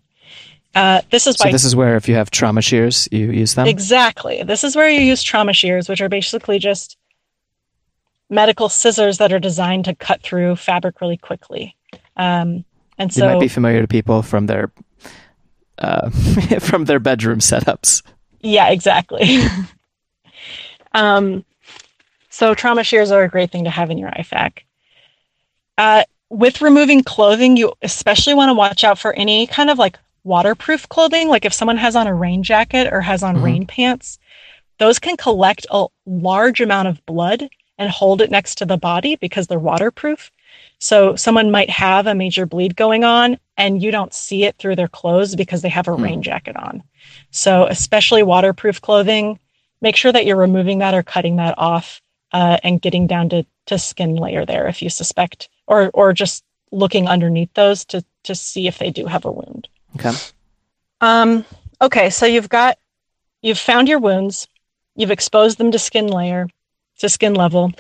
Uh, 0.76 1.02
this 1.12 1.28
is 1.28 1.38
So 1.38 1.52
this 1.52 1.64
is 1.64 1.76
where 1.76 1.96
if 1.96 2.08
you 2.10 2.16
have 2.16 2.32
trauma 2.32 2.62
shears, 2.62 3.08
you 3.12 3.32
use 3.32 3.54
them. 3.54 3.68
Exactly. 3.68 4.44
This 4.44 4.64
is 4.64 4.76
where 4.76 4.90
you 4.90 5.02
use 5.02 5.22
trauma 5.22 5.54
shears, 5.54 5.88
which 5.88 6.02
are 6.02 6.10
basically 6.10 6.58
just 6.58 6.98
medical 8.30 8.70
scissors 8.70 9.20
that 9.20 9.32
are 9.32 9.40
designed 9.40 9.86
to 9.86 9.96
cut 9.96 10.22
through 10.22 10.56
fabric 10.56 11.00
really 11.00 11.18
quickly. 11.18 11.76
Um, 12.18 12.66
and 12.98 13.12
They 13.12 13.22
so, 13.22 13.28
might 13.28 13.40
be 13.40 13.48
familiar 13.48 13.82
to 13.82 13.88
people 13.88 14.24
from 14.24 14.48
their 14.48 14.72
uh, 15.78 16.10
from 16.60 16.86
their 16.86 17.00
bedroom 17.00 17.40
setups. 17.40 18.02
yeah, 18.42 18.70
exactly. 18.70 19.40
um, 20.94 21.46
so 22.30 22.56
trauma 22.56 22.84
shears 22.84 23.12
are 23.12 23.24
a 23.24 23.30
great 23.30 23.52
thing 23.52 23.66
to 23.66 23.70
have 23.70 23.92
in 23.92 23.98
your 23.98 24.10
IFAK. 24.10 24.60
Uh, 25.78 26.04
with 26.30 26.62
removing 26.62 27.04
clothing, 27.04 27.58
you 27.58 27.74
especially 27.84 28.34
want 28.34 28.50
to 28.50 28.54
watch 28.54 28.84
out 28.84 28.98
for 28.98 29.14
any 29.14 29.46
kind 29.46 29.70
of 29.70 29.78
like 29.78 30.00
waterproof 30.24 30.88
clothing. 30.90 31.28
Like 31.28 31.46
if 31.46 31.54
someone 31.54 31.78
has 31.78 31.96
on 31.96 32.08
a 32.08 32.14
rain 32.14 32.44
jacket 32.44 32.92
or 32.92 33.02
has 33.02 33.24
on 33.24 33.38
Mhm. 33.38 33.44
rain 33.44 33.66
pants, 33.68 34.20
those 34.80 35.00
can 35.00 35.18
collect 35.18 35.66
a 35.70 35.86
large 36.06 36.62
amount 36.62 36.88
of 36.88 37.06
blood 37.06 37.50
and 37.78 37.90
hold 37.90 38.22
it 38.22 38.32
next 38.32 38.56
to 38.60 38.66
the 38.66 38.78
body 38.78 39.16
because 39.16 39.48
they're 39.48 39.60
waterproof. 39.60 40.32
So 40.80 41.16
someone 41.16 41.52
might 41.52 41.70
have 41.70 42.08
a 42.08 42.16
major 42.16 42.46
bleed 42.46 42.76
going 42.76 43.04
on 43.04 43.40
and 43.58 43.82
you 43.82 43.92
don't 43.92 44.14
see 44.14 44.44
it 44.44 44.58
through 44.58 44.76
their 44.76 44.88
clothes 44.88 45.36
because 45.36 45.62
they 45.62 45.70
have 45.70 45.88
a 45.88 45.96
Hmm. 45.96 46.04
rain 46.04 46.22
jacket 46.22 46.56
on. 46.56 46.84
So 47.32 47.66
especially 47.68 48.24
waterproof 48.24 48.82
clothing, 48.82 49.40
make 49.82 49.96
sure 49.96 50.12
that 50.12 50.26
you're 50.26 50.38
removing 50.38 50.80
that 50.80 50.94
or 50.94 51.04
cutting 51.04 51.38
that 51.38 51.56
off 51.58 52.02
uh, 52.32 52.58
and 52.64 52.82
getting 52.82 53.08
down 53.08 53.30
to, 53.30 53.46
to 53.68 53.78
skin 53.78 54.16
layer 54.16 54.46
there 54.46 54.68
if 54.68 54.82
you 54.82 54.90
suspect 54.90 55.50
or 55.68 55.90
or 55.94 56.14
just 56.14 56.44
looking 56.72 57.08
underneath 57.08 57.54
those 57.54 57.86
to 57.86 58.04
to 58.24 58.34
see 58.36 58.68
if 58.68 58.78
they 58.80 58.90
do 58.90 59.06
have 59.06 59.26
a 59.26 59.32
wound. 59.32 59.68
Okay. 59.96 60.12
Um, 61.02 61.46
okay, 61.82 62.10
so 62.10 62.26
you've 62.26 62.50
got 62.50 62.78
you've 63.42 63.60
found 63.60 63.88
your 63.88 64.00
wounds, 64.00 64.48
you've 64.96 65.12
exposed 65.12 65.58
them 65.58 65.72
to 65.72 65.80
skin 65.80 66.08
layer, 66.08 66.48
to 67.00 67.10
skin 67.10 67.34
level, 67.34 67.74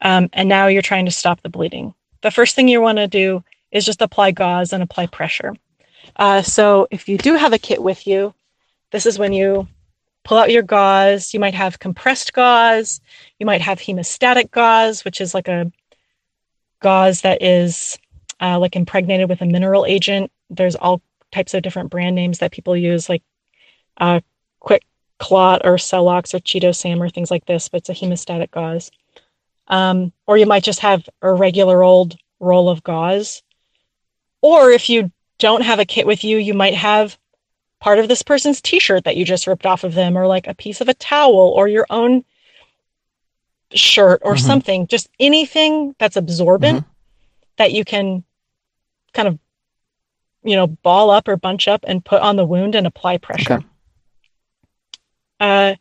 um, 0.00 0.28
and 0.32 0.48
now 0.48 0.68
you're 0.68 0.82
trying 0.82 1.06
to 1.06 1.10
stop 1.10 1.42
the 1.42 1.48
bleeding. 1.48 1.94
The 2.22 2.30
first 2.30 2.54
thing 2.54 2.68
you 2.68 2.80
want 2.80 2.98
to 2.98 3.08
do 3.08 3.44
is 3.70 3.84
just 3.84 4.02
apply 4.02 4.30
gauze 4.32 4.72
and 4.72 4.82
apply 4.82 5.06
pressure. 5.06 5.54
Uh, 6.16 6.42
so 6.42 6.88
if 6.90 7.08
you 7.08 7.18
do 7.18 7.34
have 7.34 7.52
a 7.52 7.58
kit 7.58 7.82
with 7.82 8.06
you, 8.06 8.34
this 8.90 9.06
is 9.06 9.18
when 9.18 9.32
you 9.32 9.68
pull 10.24 10.38
out 10.38 10.50
your 10.50 10.62
gauze. 10.62 11.34
You 11.34 11.40
might 11.40 11.54
have 11.54 11.78
compressed 11.78 12.32
gauze. 12.32 13.00
You 13.38 13.46
might 13.46 13.60
have 13.60 13.78
hemostatic 13.78 14.50
gauze, 14.50 15.04
which 15.04 15.20
is 15.20 15.34
like 15.34 15.48
a 15.48 15.70
gauze 16.80 17.22
that 17.22 17.42
is 17.42 17.98
uh, 18.40 18.58
like 18.58 18.76
impregnated 18.76 19.28
with 19.28 19.42
a 19.42 19.46
mineral 19.46 19.84
agent. 19.84 20.30
There's 20.50 20.76
all 20.76 21.02
types 21.32 21.54
of 21.54 21.62
different 21.62 21.90
brand 21.90 22.14
names 22.14 22.38
that 22.38 22.52
people 22.52 22.76
use, 22.76 23.08
like 23.08 23.22
uh, 23.98 24.20
Quick 24.60 24.84
Clot 25.18 25.62
or 25.64 25.76
Celox 25.76 26.34
or 26.34 26.38
ChitoSAM 26.38 27.00
or 27.00 27.08
things 27.08 27.30
like 27.30 27.44
this, 27.46 27.68
but 27.68 27.78
it's 27.78 27.88
a 27.88 27.94
hemostatic 27.94 28.50
gauze. 28.50 28.90
Um, 29.66 30.12
or 30.26 30.38
you 30.38 30.46
might 30.46 30.64
just 30.64 30.80
have 30.80 31.08
a 31.20 31.32
regular 31.32 31.82
old 31.82 32.16
roll 32.40 32.68
of 32.68 32.82
gauze. 32.82 33.42
Or 34.40 34.70
if 34.70 34.88
you 34.88 35.10
don't 35.38 35.62
have 35.62 35.78
a 35.78 35.84
kit 35.84 36.06
with 36.06 36.24
you, 36.24 36.38
you 36.38 36.54
might 36.54 36.74
have 36.74 37.18
part 37.80 37.98
of 37.98 38.08
this 38.08 38.22
person's 38.22 38.60
t-shirt 38.60 39.04
that 39.04 39.16
you 39.16 39.24
just 39.24 39.46
ripped 39.46 39.66
off 39.66 39.84
of 39.84 39.94
them 39.94 40.16
or 40.16 40.26
like 40.26 40.46
a 40.46 40.54
piece 40.54 40.80
of 40.80 40.88
a 40.88 40.94
towel 40.94 41.52
or 41.54 41.68
your 41.68 41.86
own 41.90 42.24
shirt 43.72 44.20
or 44.24 44.34
Mhm. 44.34 44.40
something 44.40 44.86
just 44.86 45.08
anything 45.20 45.94
that's 45.98 46.16
absorbent 46.16 46.84
that 47.56 47.72
you 47.72 47.84
can 47.84 48.24
kind 49.12 49.28
of 49.28 49.38
you 50.48 50.56
know 50.56 50.66
ball 50.66 51.10
up 51.10 51.28
or 51.28 51.36
bunch 51.36 51.68
up 51.68 51.84
and 51.86 52.04
put 52.04 52.22
on 52.22 52.36
the 52.36 52.44
wound 52.44 52.74
and 52.74 52.86
apply 52.86 53.18
pressure 53.18 53.54
Okay. 53.54 53.66
uh, 55.40 55.74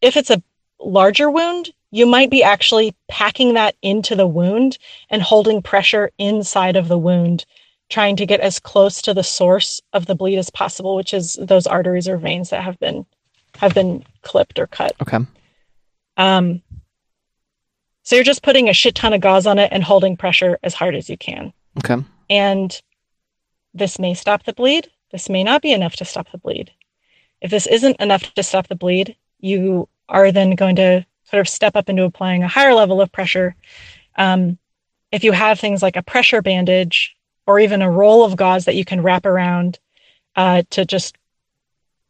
if 0.00 0.16
it's 0.16 0.30
a 0.30 0.42
larger 0.80 1.30
wound 1.30 1.70
you 1.90 2.04
might 2.06 2.28
be 2.30 2.42
actually 2.42 2.94
packing 3.08 3.54
that 3.54 3.76
into 3.80 4.16
the 4.16 4.26
wound 4.26 4.76
and 5.10 5.22
holding 5.22 5.62
pressure 5.62 6.10
inside 6.18 6.74
of 6.76 6.88
the 6.88 6.98
wound 6.98 7.46
trying 7.88 8.16
to 8.16 8.26
get 8.26 8.40
as 8.40 8.58
close 8.58 9.00
to 9.02 9.14
the 9.14 9.22
source 9.22 9.80
of 9.92 10.06
the 10.06 10.14
bleed 10.14 10.36
as 10.36 10.50
possible 10.50 10.96
which 10.96 11.14
is 11.14 11.38
those 11.40 11.66
arteries 11.66 12.08
or 12.08 12.16
veins 12.16 12.50
that 12.50 12.62
have 12.64 12.78
been 12.80 13.06
have 13.56 13.72
been 13.72 14.04
clipped 14.22 14.58
or 14.58 14.66
cut 14.66 14.92
Okay. 15.00 15.18
um, 16.16 16.60
so 18.02 18.16
you're 18.16 18.24
just 18.24 18.42
putting 18.42 18.68
a 18.68 18.74
shit 18.74 18.94
ton 18.96 19.12
of 19.14 19.20
gauze 19.22 19.46
on 19.46 19.58
it 19.58 19.70
and 19.72 19.82
holding 19.84 20.16
pressure 20.16 20.58
as 20.62 20.74
hard 20.74 20.94
as 20.94 21.08
you 21.08 21.16
can. 21.16 21.54
Okay. 21.78 22.04
And 22.28 22.82
this 23.74 23.98
may 23.98 24.14
stop 24.14 24.44
the 24.44 24.52
bleed. 24.52 24.88
This 25.10 25.28
may 25.28 25.44
not 25.44 25.62
be 25.62 25.72
enough 25.72 25.96
to 25.96 26.04
stop 26.04 26.30
the 26.30 26.38
bleed. 26.38 26.70
If 27.40 27.50
this 27.50 27.66
isn't 27.66 28.00
enough 28.00 28.32
to 28.34 28.42
stop 28.42 28.68
the 28.68 28.74
bleed, 28.74 29.16
you 29.40 29.88
are 30.08 30.32
then 30.32 30.54
going 30.54 30.76
to 30.76 31.04
sort 31.24 31.40
of 31.40 31.48
step 31.48 31.76
up 31.76 31.88
into 31.88 32.04
applying 32.04 32.42
a 32.42 32.48
higher 32.48 32.74
level 32.74 33.00
of 33.00 33.12
pressure. 33.12 33.54
Um, 34.16 34.58
if 35.12 35.24
you 35.24 35.32
have 35.32 35.60
things 35.60 35.82
like 35.82 35.96
a 35.96 36.02
pressure 36.02 36.42
bandage 36.42 37.16
or 37.46 37.60
even 37.60 37.82
a 37.82 37.90
roll 37.90 38.24
of 38.24 38.36
gauze 38.36 38.64
that 38.64 38.76
you 38.76 38.84
can 38.84 39.02
wrap 39.02 39.26
around 39.26 39.78
uh, 40.36 40.62
to 40.70 40.84
just 40.84 41.16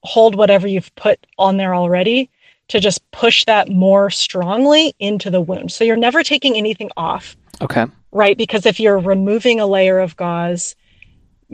hold 0.02 0.34
whatever 0.34 0.66
you've 0.68 0.94
put 0.94 1.26
on 1.38 1.56
there 1.56 1.74
already, 1.74 2.30
to 2.68 2.80
just 2.80 3.08
push 3.10 3.44
that 3.44 3.68
more 3.68 4.10
strongly 4.10 4.94
into 4.98 5.30
the 5.30 5.40
wound. 5.40 5.72
So 5.72 5.84
you're 5.84 5.96
never 5.96 6.22
taking 6.22 6.56
anything 6.56 6.90
off 6.96 7.36
Okay. 7.60 7.86
right? 8.12 8.36
Because 8.36 8.66
if 8.66 8.80
you're 8.80 8.98
removing 8.98 9.60
a 9.60 9.66
layer 9.66 9.98
of 9.98 10.16
gauze, 10.16 10.74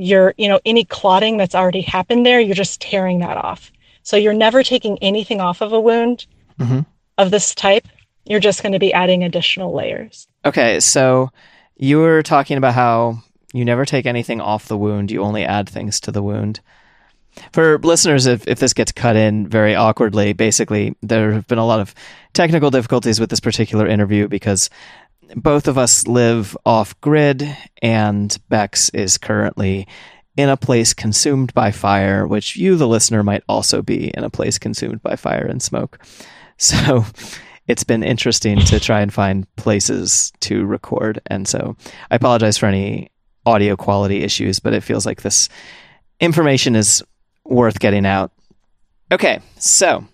you're, 0.01 0.35
you 0.39 0.49
know, 0.49 0.61
any 0.65 0.85
clotting 0.85 1.37
that's 1.37 1.55
already 1.55 1.83
happened 1.83 2.25
there, 2.27 2.41
you're 2.41 2.55
just 2.55 2.81
tearing 2.81 3.19
that 3.21 3.37
off. 3.37 3.71
So 4.03 4.17
you're 4.17 4.33
never 4.33 4.63
taking 4.63 4.99
anything 4.99 5.41
off 5.41 5.61
of 5.61 5.73
a 5.73 5.81
wound 5.81 6.27
Mhm. 6.59 6.87
of 7.19 7.31
this 7.31 7.55
type. 7.55 7.87
You're 8.25 8.41
just 8.41 8.63
going 8.63 8.73
to 8.73 8.79
be 8.79 8.93
adding 8.93 9.23
additional 9.23 9.75
layers. 9.75 10.27
Okay. 10.45 10.81
So 10.81 11.31
you 11.77 11.99
were 11.99 12.23
talking 12.23 12.57
about 12.57 12.75
how 12.75 13.23
you 13.53 13.65
never 13.65 13.85
take 13.85 14.07
anything 14.07 14.41
off 14.41 14.69
the 14.69 14.77
wound. 14.79 15.11
You 15.11 15.23
only 15.23 15.45
add 15.45 15.69
things 15.69 16.01
to 16.01 16.13
the 16.13 16.23
wound. 16.23 16.61
For 17.53 17.79
listeners, 17.79 18.27
if, 18.27 18.47
if 18.49 18.59
this 18.59 18.73
gets 18.73 18.91
cut 18.93 19.17
in 19.17 19.47
very 19.49 19.75
awkwardly, 19.75 20.33
basically, 20.33 20.95
there 21.03 21.33
have 21.33 21.47
been 21.47 21.59
a 21.59 21.67
lot 21.67 21.79
of 21.81 21.95
technical 22.33 22.71
difficulties 22.71 23.21
with 23.21 23.31
this 23.31 23.41
particular 23.41 23.87
interview 23.87 24.29
because 24.29 24.69
both 25.37 25.69
of 25.69 25.79
us 25.79 26.07
live 26.07 26.57
off 26.65 26.99
grid, 27.01 27.57
and 27.83 28.37
Bex 28.49 28.89
is 28.91 29.19
currently 29.19 29.87
in 30.37 30.49
a 30.49 30.57
place 30.57 30.95
consumed 30.95 31.53
by 31.55 31.71
fire, 31.71 32.27
which 32.27 32.57
you, 32.57 32.77
the 32.77 32.89
listener, 32.89 33.23
might 33.23 33.43
also 33.49 33.83
be 33.83 34.09
in 34.09 34.25
a 34.25 34.31
place 34.31 34.59
consumed 34.59 35.03
by 35.03 35.17
fire 35.17 35.47
and 35.47 35.63
smoke. 35.63 35.99
So 36.63 37.07
it's 37.69 37.85
been 37.85 38.03
interesting 38.03 38.59
to 38.67 38.79
try 38.79 39.01
and 39.01 39.11
find 39.11 39.47
places 39.57 40.31
to 40.41 40.67
record. 40.67 41.23
And 41.25 41.49
so 41.49 41.75
I 42.11 42.17
apologize 42.17 42.59
for 42.59 42.67
any 42.67 43.11
audio 43.47 43.77
quality 43.77 44.23
issues, 44.23 44.61
but 44.61 44.75
it 44.75 44.83
feels 44.83 45.07
like 45.07 45.23
this 45.23 45.49
information 46.21 46.77
is 46.77 47.03
worth 47.47 47.79
getting 47.81 48.05
out. 48.05 48.33
Okay, 49.11 49.41
so 49.57 50.05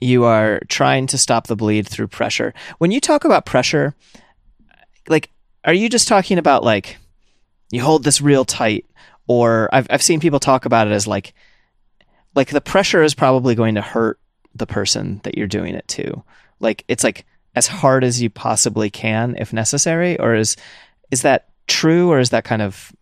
you 0.00 0.24
are 0.24 0.60
trying 0.68 1.06
to 1.08 1.18
stop 1.18 1.46
the 1.46 1.56
bleed 1.56 1.86
through 1.86 2.08
pressure. 2.08 2.54
When 2.78 2.90
you 2.90 3.00
talk 3.00 3.24
about 3.24 3.46
pressure, 3.46 3.94
like, 5.08 5.30
are 5.64 5.74
you 5.74 5.88
just 5.88 6.08
talking 6.08 6.38
about 6.38 6.64
like 6.64 6.96
you 7.70 7.82
hold 7.82 8.04
this 8.04 8.20
real 8.20 8.44
tight, 8.44 8.86
or 9.26 9.68
I've 9.72 9.86
I've 9.90 10.02
seen 10.02 10.20
people 10.20 10.40
talk 10.40 10.64
about 10.64 10.86
it 10.86 10.92
as 10.92 11.06
like 11.06 11.34
like 12.34 12.48
the 12.48 12.60
pressure 12.60 13.02
is 13.02 13.14
probably 13.14 13.54
going 13.54 13.74
to 13.74 13.82
hurt 13.82 14.18
the 14.54 14.66
person 14.66 15.20
that 15.24 15.36
you're 15.36 15.46
doing 15.46 15.74
it 15.74 15.86
to. 15.88 16.22
Like 16.60 16.84
it's 16.88 17.04
like 17.04 17.26
as 17.54 17.66
hard 17.66 18.04
as 18.04 18.22
you 18.22 18.30
possibly 18.30 18.90
can 18.90 19.36
if 19.38 19.52
necessary, 19.52 20.18
or 20.18 20.34
is 20.34 20.56
is 21.10 21.22
that 21.22 21.48
true, 21.66 22.10
or 22.10 22.18
is 22.18 22.30
that 22.30 22.44
kind 22.44 22.62
of 22.62 22.92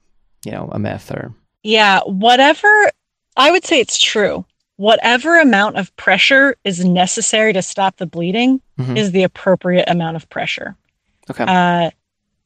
you 0.44 0.52
know 0.52 0.68
a 0.72 0.78
myth 0.78 1.10
or 1.10 1.32
Yeah, 1.62 2.00
whatever, 2.04 2.90
I 3.36 3.50
would 3.50 3.64
say 3.64 3.80
it's 3.80 3.98
true. 3.98 4.44
Whatever 4.78 5.40
amount 5.40 5.76
of 5.76 5.94
pressure 5.96 6.54
is 6.62 6.84
necessary 6.84 7.52
to 7.52 7.62
stop 7.62 7.96
the 7.96 8.06
bleeding 8.06 8.60
Mhm. 8.78 8.96
is 8.96 9.10
the 9.10 9.24
appropriate 9.24 9.88
amount 9.88 10.16
of 10.16 10.28
pressure. 10.30 10.76
okay 11.28 11.44
Uh, 11.46 11.90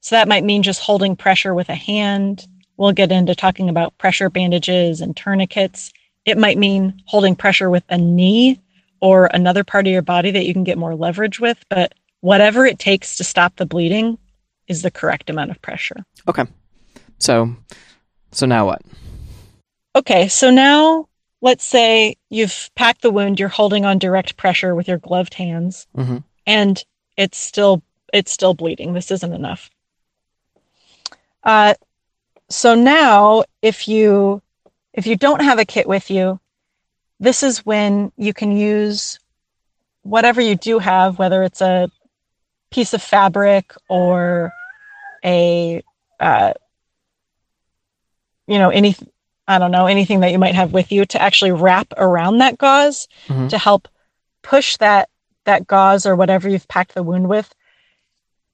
So 0.01 0.16
that 0.16 0.26
might 0.26 0.43
mean 0.43 0.64
just 0.64 0.80
holding 0.80 1.14
pressure 1.14 1.55
with 1.55 1.68
a 1.68 1.76
hand. 1.76 2.49
We'll 2.76 2.91
get 2.93 3.12
into 3.12 3.37
talking 3.37 3.68
about 3.68 3.97
pressure 3.99 4.28
bandages 4.28 5.01
and 5.01 5.16
tourniquets. 5.16 5.93
It 6.24 6.37
might 6.39 6.59
mean 6.59 7.01
holding 7.07 7.37
pressure 7.37 7.70
with 7.70 7.85
a 7.89 7.99
knee 7.99 8.59
or 9.01 9.26
another 9.26 9.62
part 9.62 9.87
of 9.87 9.93
your 9.93 10.03
body 10.03 10.33
that 10.33 10.45
you 10.45 10.53
can 10.55 10.64
get 10.64 10.76
more 10.78 10.97
leverage 10.97 11.39
with. 11.39 11.59
But 11.68 11.93
whatever 12.20 12.66
it 12.66 12.80
takes 12.80 13.16
to 13.18 13.24
stop 13.24 13.55
the 13.57 13.66
bleeding 13.66 14.18
is 14.66 14.83
the 14.83 14.91
correct 14.91 15.30
amount 15.30 15.51
of 15.53 15.62
pressure. 15.62 16.05
Okay. 16.26 16.47
So, 17.20 17.55
so 18.33 18.47
now 18.47 18.66
what? 18.66 18.83
Okay. 19.95 20.26
So 20.26 20.51
now 20.51 21.07
let's 21.43 21.64
say 21.64 22.16
you've 22.30 22.70
packed 22.74 23.03
the 23.03 23.11
wound, 23.11 23.38
you're 23.38 23.49
holding 23.51 23.84
on 23.84 23.99
direct 23.99 24.38
pressure 24.38 24.74
with 24.74 24.88
your 24.88 24.99
gloved 24.99 25.34
hands, 25.34 25.86
hmm 25.95 26.18
and 26.47 26.84
it's 27.16 27.38
still 27.38 27.82
it's 28.12 28.32
still 28.32 28.55
bleeding. 28.55 28.95
This 28.95 29.11
isn't 29.11 29.32
enough. 29.32 29.70
Uh, 31.45 31.74
so 32.49 32.74
now, 32.74 33.45
if 33.61 33.86
you 33.86 34.40
if 34.93 35.07
you 35.07 35.16
don't 35.16 35.43
have 35.43 35.59
a 35.59 35.64
kit 35.64 35.86
with 35.86 36.11
you, 36.11 36.40
this 37.20 37.43
is 37.43 37.64
when 37.66 38.12
you 38.16 38.32
can 38.32 38.57
use 38.57 39.18
whatever 40.03 40.40
you 40.40 40.57
do 40.57 40.78
have, 40.78 41.18
whether 41.18 41.43
it's 41.43 41.61
a 41.61 41.90
piece 42.70 42.95
of 42.95 43.03
fabric 43.03 43.74
or 43.88 44.53
a 45.24 45.82
uh, 46.18 46.53
you 48.47 48.59
know 48.59 48.70
any 48.70 48.97
I 49.49 49.59
don't 49.59 49.70
know 49.70 49.86
anything 49.86 50.20
that 50.20 50.30
you 50.32 50.38
might 50.38 50.55
have 50.55 50.72
with 50.72 50.93
you 50.93 51.05
to 51.07 51.20
actually 51.20 51.53
wrap 51.53 51.93
around 51.97 52.38
that 52.38 52.59
gauze 52.59 53.09
Mhm. 53.28 53.49
to 53.51 53.59
help 53.59 53.88
push 54.43 54.76
that 54.78 55.09
that 55.45 55.66
gauze 55.66 56.07
or 56.07 56.14
whatever 56.14 56.49
you've 56.49 56.68
packed 56.68 56.95
the 56.95 57.03
wound 57.03 57.28
with. 57.28 57.53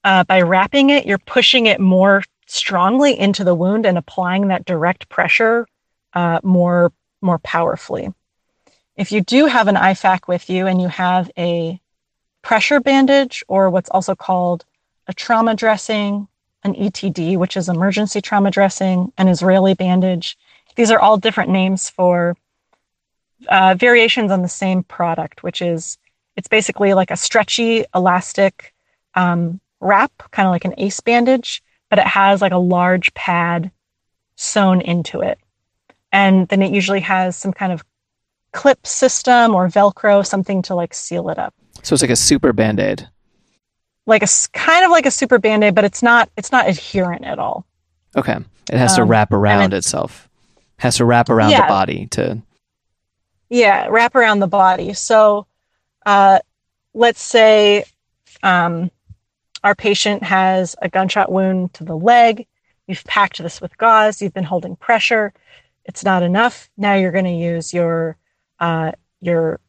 Uh, 0.03 0.23
by 0.23 0.41
wrapping 0.41 0.89
it, 0.89 1.05
you're 1.05 1.19
pushing 1.19 1.67
it 1.67 1.79
more 1.79 2.23
strongly 2.47 3.17
into 3.19 3.43
the 3.43 3.53
wound 3.53 3.85
and 3.85 3.95
applying 3.97 4.47
that 4.47 4.65
direct 4.65 5.07
pressure 5.09 5.67
uh, 6.13 6.39
more 6.43 6.91
more 7.21 7.37
powerfully. 7.39 8.11
If 8.95 9.11
you 9.11 9.21
do 9.21 9.45
have 9.45 9.67
an 9.67 9.75
IFAK 9.75 10.27
with 10.27 10.49
you 10.49 10.65
and 10.67 10.81
you 10.81 10.87
have 10.87 11.29
a 11.37 11.79
pressure 12.41 12.79
bandage 12.79 13.43
or 13.47 13.69
what's 13.69 13.89
also 13.89 14.15
called 14.15 14.65
a 15.07 15.13
trauma 15.13 15.53
dressing, 15.55 16.27
an 16.63 16.73
ETD, 16.75 17.37
which 17.37 17.55
is 17.55 17.69
emergency 17.69 18.21
trauma 18.21 18.49
dressing, 18.51 19.13
an 19.17 19.27
Israeli 19.27 19.73
bandage, 19.75 20.37
these 20.79 20.91
are 20.91 20.99
all 21.01 21.17
different 21.17 21.49
names 21.49 21.89
for 21.89 22.37
uh, 23.49 23.75
variations 23.77 24.31
on 24.31 24.41
the 24.41 24.47
same 24.47 24.81
product, 24.81 25.43
which 25.43 25.61
is 25.61 25.97
it's 26.37 26.47
basically 26.47 26.93
like 26.93 27.11
a 27.11 27.17
stretchy, 27.17 27.83
elastic 27.93 28.73
um, 29.13 29.59
wrap, 29.81 30.13
kind 30.31 30.47
of 30.47 30.53
like 30.53 30.63
an 30.63 30.73
ace 30.77 31.01
bandage, 31.01 31.61
but 31.89 31.99
it 31.99 32.07
has 32.07 32.41
like 32.41 32.53
a 32.53 32.57
large 32.57 33.13
pad 33.13 33.71
sewn 34.37 34.79
into 34.79 35.19
it. 35.19 35.37
And 36.13 36.47
then 36.47 36.61
it 36.61 36.71
usually 36.71 37.01
has 37.01 37.35
some 37.35 37.51
kind 37.51 37.73
of 37.73 37.83
clip 38.53 38.87
system 38.87 39.53
or 39.53 39.67
Velcro, 39.67 40.25
something 40.25 40.61
to 40.61 40.75
like 40.75 40.93
seal 40.93 41.27
it 41.27 41.37
up. 41.37 41.53
So 41.83 41.93
it's 41.93 42.01
like 42.01 42.09
a 42.09 42.15
super 42.15 42.53
band 42.53 42.79
aid. 42.79 43.05
Like 44.05 44.23
a 44.23 44.29
kind 44.53 44.85
of 44.85 44.91
like 44.91 45.05
a 45.05 45.11
super 45.11 45.39
band-aid, 45.39 45.75
but 45.75 45.83
it's 45.83 46.01
not 46.01 46.29
it's 46.37 46.53
not 46.53 46.69
adherent 46.69 47.25
at 47.25 47.37
all. 47.37 47.65
Okay. 48.15 48.37
It 48.71 48.77
has 48.77 48.95
to 48.95 49.01
Um, 49.01 49.09
wrap 49.09 49.33
around 49.33 49.73
itself. 49.73 50.28
Has 50.79 50.97
to 50.97 51.05
wrap 51.05 51.29
around 51.29 51.51
the 51.51 51.67
body 51.67 52.07
to. 52.07 52.41
Yeah, 53.49 53.87
wrap 53.89 54.15
around 54.15 54.39
the 54.39 54.47
body. 54.47 54.93
So 54.93 55.45
uh, 56.05 56.39
let's 56.93 57.21
say 57.21 57.85
um, 58.43 58.89
our 59.63 59.75
patient 59.75 60.23
has 60.23 60.75
a 60.81 60.89
gunshot 60.89 61.31
wound 61.31 61.73
to 61.75 61.83
the 61.83 61.97
leg. 61.97 62.47
You've 62.87 63.03
packed 63.03 63.41
this 63.41 63.61
with 63.61 63.77
gauze. 63.77 64.21
You've 64.21 64.33
been 64.33 64.43
holding 64.43 64.75
pressure. 64.75 65.33
It's 65.85 66.03
not 66.03 66.23
enough. 66.23 66.69
Now 66.77 66.95
you're 66.95 67.11
going 67.11 67.25
to 67.25 67.31
use 67.31 67.73
your 67.73 68.17
uh, 68.59 68.91
your 69.21 69.59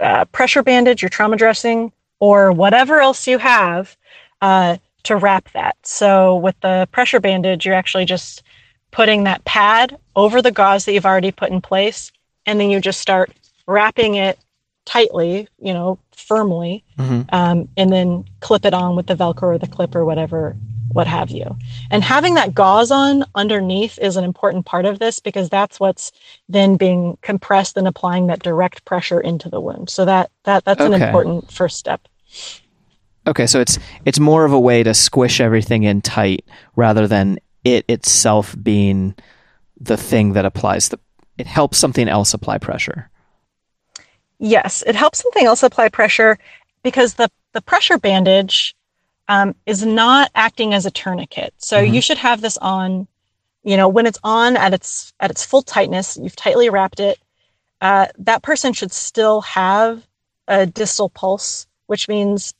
uh, 0.00 0.24
pressure 0.26 0.62
bandage, 0.62 1.02
your 1.02 1.08
trauma 1.08 1.36
dressing, 1.36 1.92
or 2.20 2.52
whatever 2.52 3.00
else 3.00 3.26
you 3.26 3.38
have 3.38 3.96
uh, 4.40 4.76
to 5.04 5.16
wrap 5.16 5.50
that. 5.52 5.76
So 5.82 6.36
with 6.36 6.58
the 6.60 6.88
pressure 6.90 7.20
bandage, 7.20 7.66
you're 7.66 7.74
actually 7.74 8.04
just 8.04 8.42
putting 8.90 9.24
that 9.24 9.44
pad 9.44 9.98
over 10.14 10.40
the 10.40 10.50
gauze 10.50 10.84
that 10.84 10.92
you've 10.92 11.06
already 11.06 11.32
put 11.32 11.50
in 11.50 11.60
place, 11.60 12.12
and 12.46 12.58
then 12.60 12.70
you 12.70 12.80
just 12.80 13.00
start 13.00 13.30
wrapping 13.66 14.14
it 14.14 14.38
tightly, 14.84 15.48
you 15.58 15.74
know, 15.74 15.98
firmly, 16.12 16.84
Mhm. 16.98 17.26
um, 17.32 17.68
and 17.76 17.92
then 17.92 18.24
clip 18.40 18.64
it 18.64 18.72
on 18.72 18.96
with 18.96 19.06
the 19.06 19.16
Velcro 19.16 19.42
or 19.42 19.58
the 19.58 19.66
clip 19.66 19.94
or 19.94 20.04
whatever, 20.04 20.56
what 20.92 21.08
have 21.08 21.30
you. 21.30 21.56
And 21.90 22.04
having 22.04 22.34
that 22.34 22.54
gauze 22.54 22.90
on 22.90 23.24
underneath 23.34 23.98
is 23.98 24.16
an 24.16 24.24
important 24.24 24.64
part 24.64 24.86
of 24.86 24.98
this 25.00 25.18
because 25.18 25.48
that's 25.50 25.80
what's 25.80 26.12
then 26.48 26.76
being 26.76 27.18
compressed 27.22 27.76
and 27.76 27.88
applying 27.88 28.28
that 28.28 28.42
direct 28.42 28.84
pressure 28.84 29.20
into 29.20 29.50
the 29.50 29.60
wound. 29.60 29.90
So 29.90 30.04
that 30.04 30.30
that 30.44 30.64
that's 30.64 30.80
an 30.80 30.94
important 30.94 31.50
first 31.50 31.76
step. 31.76 32.06
Okay, 33.26 33.46
so 33.46 33.60
it's 33.60 33.78
it's 34.04 34.20
more 34.20 34.44
of 34.44 34.52
a 34.52 34.60
way 34.60 34.84
to 34.84 34.94
squish 34.94 35.40
everything 35.40 35.82
in 35.82 36.00
tight 36.00 36.44
rather 36.76 37.08
than 37.08 37.38
it 37.66 37.84
itself 37.88 38.54
being 38.62 39.14
the 39.78 39.96
thing 39.96 40.32
that 40.34 40.44
applies 40.44 40.88
the. 40.88 40.98
It 41.36 41.46
helps 41.46 41.76
something 41.78 42.08
else 42.08 42.32
apply 42.32 42.58
pressure. 42.58 43.10
Yes, 44.38 44.82
it 44.86 44.94
helps 44.94 45.22
something 45.22 45.44
else 45.46 45.62
apply 45.62 45.88
pressure 45.88 46.38
because 46.82 47.14
the, 47.14 47.28
the 47.52 47.60
pressure 47.60 47.98
bandage 47.98 48.74
um, 49.28 49.54
is 49.66 49.84
not 49.84 50.30
acting 50.34 50.72
as 50.72 50.86
a 50.86 50.90
tourniquet. 50.90 51.52
So 51.58 51.82
Mhm. 51.82 51.94
you 51.94 52.00
should 52.00 52.18
have 52.18 52.40
this 52.40 52.56
on, 52.58 53.08
you 53.64 53.76
know, 53.76 53.88
when 53.88 54.06
it's 54.06 54.20
on 54.22 54.56
at 54.56 54.72
its 54.72 55.12
at 55.20 55.30
its 55.30 55.44
full 55.44 55.62
tightness, 55.62 56.16
you've 56.16 56.36
tightly 56.36 56.70
wrapped 56.70 57.00
it. 57.00 57.18
Uh, 57.80 58.06
that 58.18 58.42
person 58.42 58.72
should 58.72 58.92
still 58.92 59.40
have 59.42 60.06
a 60.48 60.64
distal 60.64 61.08
pulse, 61.10 61.66
which 61.86 62.08
means 62.08 62.54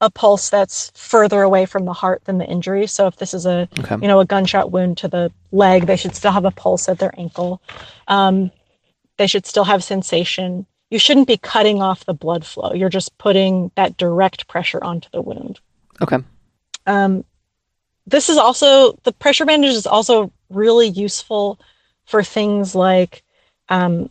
a 0.00 0.10
pulse 0.10 0.48
that's 0.48 0.90
further 0.94 1.42
away 1.42 1.66
from 1.66 1.84
the 1.84 1.92
heart 1.92 2.24
than 2.24 2.38
the 2.38 2.46
injury. 2.46 2.86
So 2.86 3.06
if 3.06 3.16
this 3.16 3.34
is 3.34 3.46
a 3.46 3.68
Okay. 3.80 3.96
you 4.00 4.08
know, 4.08 4.20
a 4.20 4.24
gunshot 4.24 4.70
wound 4.70 4.98
to 4.98 5.08
the 5.08 5.32
leg, 5.50 5.86
they 5.86 5.96
should 5.96 6.14
still 6.14 6.32
have 6.32 6.44
a 6.44 6.50
pulse 6.50 6.88
at 6.88 6.98
their 6.98 7.12
ankle. 7.18 7.60
Um, 8.06 8.50
they 9.16 9.26
should 9.26 9.46
still 9.46 9.64
have 9.64 9.82
sensation. 9.82 10.66
You 10.90 10.98
shouldn't 10.98 11.26
be 11.26 11.36
cutting 11.36 11.82
off 11.82 12.04
the 12.04 12.14
blood 12.14 12.46
flow. 12.46 12.72
You're 12.72 12.88
just 12.88 13.18
putting 13.18 13.72
that 13.74 13.96
direct 13.96 14.46
pressure 14.46 14.82
onto 14.82 15.08
the 15.12 15.20
wound. 15.20 15.60
Okay. 16.00 16.18
Um, 16.86 17.24
this 18.06 18.30
is 18.30 18.38
also 18.38 18.92
the 19.02 19.12
pressure 19.12 19.44
bandage 19.44 19.74
is 19.74 19.86
also 19.86 20.32
really 20.48 20.88
useful 20.88 21.58
for 22.06 22.22
things 22.22 22.74
like 22.74 23.22
um, 23.68 24.08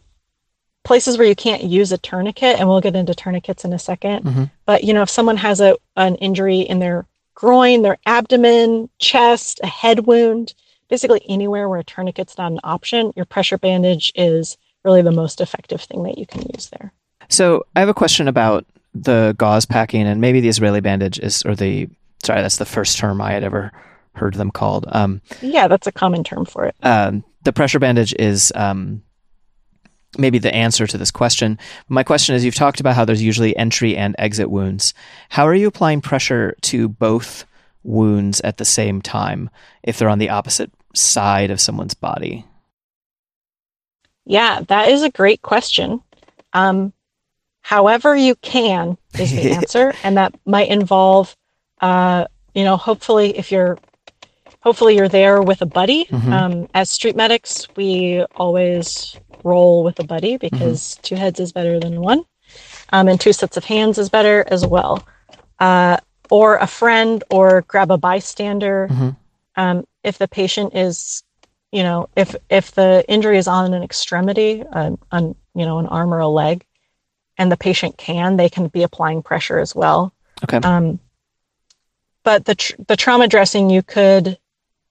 places 0.87 1.17
where 1.17 1.27
you 1.27 1.35
can't 1.35 1.63
use 1.63 1.91
a 1.91 1.97
tourniquet, 1.97 2.57
and 2.59 2.67
we'll 2.67 2.81
get 2.81 2.95
into 2.95 3.13
tourniquets 3.13 3.63
in 3.65 3.73
a 3.73 3.77
2nd 3.79 4.23
Mhm. 4.23 4.49
But 4.65 4.83
you 4.83 4.93
know, 4.93 5.01
if 5.03 5.09
someone 5.09 5.37
has 5.37 5.59
a 5.61 5.75
an 5.95 6.15
injury 6.15 6.61
in 6.61 6.79
their 6.79 7.05
groin, 7.35 7.81
their 7.83 7.97
abdomen, 8.05 8.89
chest, 8.99 9.59
a 9.63 9.67
head 9.67 10.07
wound, 10.07 10.53
basically 10.89 11.21
anywhere 11.29 11.67
where 11.69 11.79
a 11.79 11.83
tourniquet's 11.83 12.37
not 12.37 12.51
an 12.51 12.59
option, 12.63 13.11
your 13.15 13.25
pressure 13.25 13.57
bandage 13.57 14.11
is 14.15 14.57
really 14.83 15.01
the 15.01 15.11
most 15.11 15.41
effective 15.41 15.81
thing 15.81 16.03
that 16.03 16.17
you 16.17 16.25
can 16.25 16.41
use 16.55 16.69
there. 16.69 16.93
So 17.29 17.63
I 17.75 17.81
have 17.81 17.89
a 17.89 17.93
question 17.93 18.27
about 18.27 18.65
the 18.95 19.35
gauze 19.37 19.65
packing 19.65 20.07
and 20.07 20.21
maybe 20.21 20.39
the 20.39 20.47
Israeli 20.47 20.79
bandage 20.81 21.19
is, 21.19 21.43
or 21.43 21.53
the 21.55 21.89
sorry, 22.23 22.41
that's 22.41 22.57
the 22.57 22.65
first 22.65 22.97
term 22.97 23.21
I 23.21 23.31
had 23.33 23.43
ever 23.43 23.71
heard 24.15 24.33
them 24.35 24.49
called. 24.49 24.85
Um, 24.89 25.21
Yeah, 25.41 25.67
that's 25.67 25.85
a 25.87 25.91
common 25.91 26.23
term 26.23 26.45
for 26.45 26.65
it. 26.65 26.75
um, 26.81 27.23
the 27.43 27.53
pressure 27.53 27.79
bandage 27.79 28.15
is 28.17 28.51
um, 28.55 29.03
maybe 30.17 30.39
the 30.39 30.53
answer 30.53 30.87
to 30.87 30.97
this 30.97 31.11
question. 31.11 31.57
My 31.89 32.03
question 32.03 32.35
is: 32.35 32.45
You've 32.45 32.55
talked 32.55 32.79
about 32.79 32.95
how 32.95 33.05
there's 33.05 33.23
usually 33.23 33.55
entry 33.57 33.95
and 33.97 34.15
exit 34.17 34.49
wounds. 34.49 34.93
How 35.29 35.47
are 35.47 35.55
you 35.55 35.67
applying 35.67 36.01
pressure 36.01 36.55
to 36.63 36.87
both 36.87 37.45
wounds 37.83 38.41
at 38.41 38.57
the 38.57 38.65
same 38.65 39.01
time 39.01 39.49
if 39.83 39.97
they're 39.97 40.09
on 40.09 40.19
the 40.19 40.29
opposite 40.29 40.71
side 40.93 41.51
of 41.51 41.61
someone's 41.61 41.93
body? 41.93 42.45
Yeah, 44.25 44.61
that 44.67 44.89
is 44.89 45.03
a 45.03 45.09
great 45.09 45.41
question. 45.41 46.01
Um, 46.53 46.93
however 47.61 48.15
you 48.15 48.35
can 48.35 48.97
is 49.17 49.31
the 49.31 49.51
answer, 49.55 49.93
and 50.03 50.17
that 50.17 50.35
might 50.45 50.67
involve, 50.69 51.35
uh, 51.81 52.25
you 52.53 52.63
know, 52.63 52.75
hopefully 52.75 53.37
if 53.37 53.51
you're, 53.51 53.77
hopefully 54.61 54.97
you're 54.97 55.07
there 55.07 55.41
with 55.41 55.61
a 55.61 55.65
buddy. 55.65 56.05
Mhm. 56.05 56.31
Um, 56.31 56.67
as 56.73 56.89
street 56.89 57.15
medics, 57.15 57.67
we 57.77 58.25
always 58.35 59.15
roll 59.47 59.83
with 59.83 59.99
a 59.99 60.03
buddy 60.03 60.37
because 60.37 60.97
two 61.01 61.15
heads 61.15 61.39
is 61.39 61.51
better 61.51 61.79
than 61.79 62.01
one, 62.01 62.21
um, 62.93 63.07
and 63.07 63.19
two 63.19 63.33
sets 63.33 63.57
of 63.57 63.65
hands 63.65 63.97
is 63.97 64.09
better 64.09 64.45
as 64.47 64.65
well. 64.65 64.95
Uh, 65.59 65.97
or 66.29 66.57
a 66.57 66.67
friend, 66.67 67.23
or 67.29 67.63
grab 67.67 67.89
a 67.89 67.97
bystander. 67.97 68.87
Mhm. 68.91 69.15
Um, 69.55 69.87
if 70.03 70.17
the 70.17 70.27
patient 70.27 70.75
is 70.75 71.23
you 71.71 71.83
know 71.83 72.09
if 72.15 72.35
if 72.49 72.71
the 72.79 73.03
injury 73.07 73.37
is 73.37 73.47
on 73.47 73.73
an 73.73 73.83
extremity 73.83 74.63
an, 74.71 74.97
on 75.11 75.35
you 75.55 75.65
know 75.65 75.79
an 75.79 75.87
arm 75.87 76.13
or 76.13 76.19
a 76.19 76.27
leg 76.27 76.63
and 77.37 77.51
the 77.51 77.57
patient 77.57 77.97
can 77.97 78.37
they 78.37 78.49
can 78.49 78.67
be 78.67 78.83
applying 78.83 79.21
pressure 79.21 79.59
as 79.59 79.75
well 79.75 80.13
Okay. 80.43 80.57
um, 80.69 80.99
but 82.23 82.45
the 82.45 82.55
tr- 82.55 82.75
the 82.87 82.95
trauma 82.95 83.27
dressing 83.27 83.69
you 83.69 83.81
could, 83.81 84.37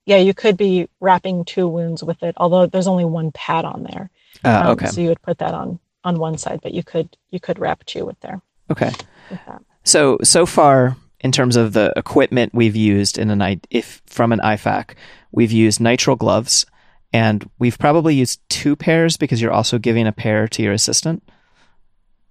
yeah, 0.05 0.17
you 0.17 0.33
could 0.33 0.57
be 0.57 0.89
wrapping 0.99 1.45
two 1.45 1.67
wounds 1.67 2.03
with 2.03 2.23
it. 2.23 2.33
Although 2.37 2.65
there's 2.65 2.87
only 2.87 3.05
one 3.05 3.31
pad 3.31 3.63
on 3.63 3.83
there, 3.83 4.09
Uh, 4.43 4.61
Um, 4.65 4.67
okay. 4.71 4.87
So 4.87 5.01
you 5.01 5.09
would 5.09 5.21
put 5.21 5.37
that 5.39 5.53
on 5.53 5.79
on 6.03 6.17
one 6.19 6.37
side, 6.37 6.59
but 6.61 6.73
you 6.73 6.83
could 6.83 7.17
you 7.31 7.39
could 7.39 7.59
wrap 7.59 7.83
two 7.85 8.05
with 8.05 8.19
there. 8.21 8.41
Okay. 8.71 8.91
With. 9.29 9.39
So 9.83 10.17
so 10.23 10.45
far, 10.45 10.95
in 11.19 11.31
terms 11.31 11.55
of 11.55 11.73
the 11.73 11.93
equipment 11.95 12.53
we've 12.53 12.75
used 12.75 13.17
in 13.17 13.29
an 13.29 13.61
if 13.69 14.01
from 14.05 14.31
an 14.31 14.39
IFAK, 14.39 14.95
we've 15.31 15.51
used 15.51 15.79
nitrile 15.79 16.17
gloves, 16.17 16.65
and 17.13 17.49
we've 17.59 17.77
probably 17.79 18.15
used 18.15 18.41
two 18.49 18.75
pairs 18.75 19.17
because 19.17 19.41
you're 19.41 19.51
also 19.53 19.77
giving 19.79 20.07
a 20.07 20.11
pair 20.11 20.47
to 20.47 20.63
your 20.63 20.73
assistant. 20.73 21.23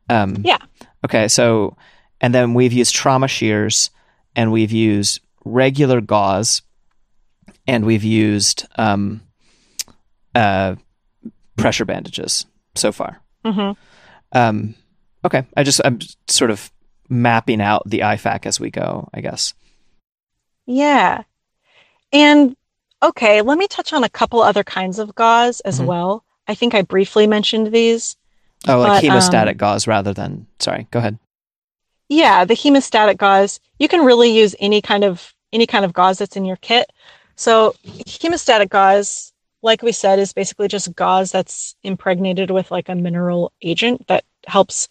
Um, 0.09 0.37
Yeah. 0.45 0.59
Okay. 1.05 1.29
So, 1.29 1.77
and 2.21 2.35
then 2.35 2.55
we've 2.55 2.73
used 2.73 2.95
trauma 2.95 3.29
shears, 3.29 3.91
and 4.35 4.53
we've 4.53 4.73
used 4.73 5.21
regular 5.45 6.01
gauze, 6.01 6.63
and 7.67 7.85
we've 7.85 8.05
used 8.05 8.67
um, 8.77 9.21
uh, 10.35 10.77
pressure 11.57 11.85
bandages 11.85 12.47
so 12.75 12.93
far. 12.93 13.21
hmm 13.45 13.73
Um, 14.33 14.75
okay, 15.25 15.45
I 15.57 15.63
just 15.63 15.81
I'm 15.85 15.99
sort 16.29 16.51
of 16.51 16.71
mapping 17.09 17.61
out 17.61 17.83
the 17.87 18.01
IFAK 18.01 18.47
as 18.47 18.59
we 18.61 18.71
go. 18.71 19.09
I 19.15 19.21
guess. 19.21 19.55
Yeah. 20.67 21.23
And 22.13 22.57
okay, 23.03 23.43
let 23.43 23.59
me 23.59 23.67
touch 23.69 23.93
on 23.93 24.05
a 24.05 24.09
couple 24.09 24.43
other 24.43 24.65
kinds 24.65 24.99
of 24.99 25.15
gauze 25.15 25.61
as 25.61 25.81
Mhm. 25.81 25.87
well. 25.87 26.25
I 26.49 26.55
think 26.55 26.75
I 26.75 26.83
briefly 26.83 27.27
mentioned 27.27 27.73
these. 27.73 28.17
Oh, 28.69 28.79
like 28.81 29.03
But, 29.03 29.05
hemostatic 29.05 29.51
um, 29.53 29.57
gauze 29.59 29.87
rather 29.87 30.13
than. 30.13 30.47
Sorry, 30.59 30.87
go 30.91 30.99
ahead. 30.99 31.19
Yeah, 32.09 32.45
the 32.45 32.55
hemostatic 32.55 33.17
gauze, 33.19 33.59
you 33.79 33.89
can 33.89 34.05
really 34.05 34.31
use 34.31 34.55
any 34.61 34.81
kind 34.81 35.05
of 35.05 35.35
any 35.53 35.67
kind 35.67 35.85
of 35.85 35.93
gauze 35.93 36.19
that's 36.19 36.37
in 36.37 36.45
your 36.45 36.57
kit. 36.57 36.91
So, 37.37 37.75
hemostatic 38.07 38.71
gauze, 38.71 39.33
like 39.67 39.83
we 39.83 39.93
said, 39.93 40.19
is 40.19 40.33
basically 40.33 40.69
just 40.69 40.95
gauze 40.95 41.33
that's 41.33 41.75
impregnated 41.83 42.51
with 42.51 42.71
like 42.71 42.89
a 42.89 42.95
mineral 42.95 43.53
agent 43.61 44.07
that 44.07 44.25
helps 44.47 44.89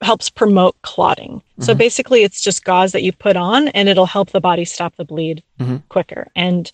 helps 0.00 0.30
promote 0.30 0.80
clotting. 0.80 1.42
So 1.58 1.74
Mhm. 1.74 1.78
basically 1.78 2.22
it's 2.22 2.40
just 2.40 2.64
gauze 2.64 2.92
that 2.92 3.02
you 3.02 3.12
put 3.12 3.36
on 3.36 3.68
and 3.68 3.86
it'll 3.86 4.06
help 4.06 4.30
the 4.30 4.40
body 4.40 4.64
stop 4.64 4.96
the 4.96 5.04
bleed 5.04 5.42
Mhm. 5.58 5.82
quicker. 5.90 6.28
And 6.34 6.72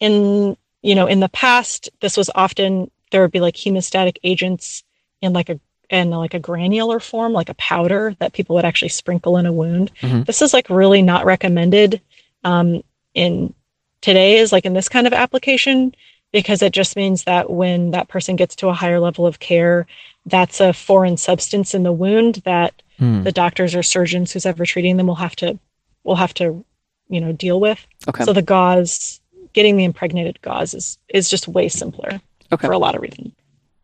in 0.00 0.56
you 0.82 0.94
know, 0.94 1.06
in 1.06 1.20
the 1.20 1.28
past 1.28 1.90
this 2.00 2.16
was 2.16 2.30
often 2.34 2.90
there 3.10 3.20
would 3.22 3.30
be 3.30 3.40
like 3.40 3.54
hemostatic 3.54 4.16
agents 4.24 4.82
in 5.20 5.32
like 5.32 5.48
a 5.48 5.60
in 5.90 6.10
like 6.10 6.34
a 6.34 6.40
granular 6.40 6.98
form, 6.98 7.32
like 7.32 7.48
a 7.48 7.54
powder 7.54 8.16
that 8.18 8.32
people 8.32 8.56
would 8.56 8.64
actually 8.64 8.88
sprinkle 8.88 9.36
in 9.36 9.46
a 9.46 9.52
wound. 9.52 9.92
Mhm. 10.00 10.26
This 10.26 10.42
is 10.42 10.52
like 10.52 10.68
really 10.68 11.02
not 11.02 11.24
recommended 11.24 12.00
um, 12.42 12.82
in 13.14 13.54
today's 14.00 14.52
like 14.52 14.64
in 14.66 14.74
this 14.74 14.88
kind 14.88 15.06
of 15.06 15.12
application 15.12 15.94
because 16.32 16.62
it 16.62 16.72
just 16.72 16.96
means 16.96 17.24
that 17.24 17.50
when 17.50 17.90
that 17.92 18.08
person 18.08 18.36
gets 18.36 18.54
to 18.56 18.68
a 18.68 18.74
higher 18.74 19.00
level 19.00 19.26
of 19.26 19.38
care, 19.38 19.86
that's 20.26 20.60
a 20.60 20.72
foreign 20.72 21.16
substance 21.16 21.74
in 21.74 21.82
the 21.82 21.92
wound 21.92 22.36
that 22.44 22.74
Hmm. 22.98 23.24
the 23.24 23.32
doctors 23.32 23.74
or 23.74 23.82
surgeons 23.82 24.32
who's 24.32 24.46
ever 24.46 24.64
treating 24.64 24.96
them 24.96 25.06
will 25.06 25.16
have 25.16 25.36
to 25.36 25.58
will 26.04 26.16
have 26.16 26.32
to 26.34 26.64
you 27.08 27.20
know 27.20 27.32
deal 27.32 27.60
with. 27.60 27.86
Okay. 28.08 28.24
So 28.24 28.32
the 28.32 28.40
gauze, 28.42 29.20
getting 29.52 29.76
the 29.76 29.84
impregnated 29.84 30.40
gauze 30.40 30.72
is 30.72 30.98
is 31.08 31.28
just 31.28 31.46
way 31.46 31.68
simpler 31.68 32.20
Okay. 32.52 32.66
for 32.66 32.72
a 32.72 32.78
lot 32.78 32.94
of 32.94 33.02
reasons. 33.02 33.32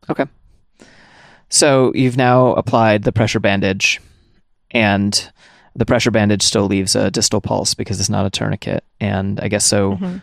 Okay. 0.08 0.24
So 1.50 1.92
you've 1.94 2.16
now 2.16 2.54
applied 2.54 3.02
the 3.02 3.12
pressure 3.12 3.40
bandage, 3.40 4.00
and 4.70 5.30
the 5.76 5.84
pressure 5.84 6.10
bandage 6.10 6.42
still 6.42 6.64
leaves 6.66 6.96
a 6.96 7.10
distal 7.10 7.40
pulse 7.42 7.74
because 7.74 8.00
it's 8.00 8.08
not 8.08 8.24
a 8.26 8.30
tourniquet. 8.30 8.82
And 9.00 9.38
I 9.40 9.48
guess 9.48 9.64
so. 9.64 9.96
Mhm. 9.96 10.22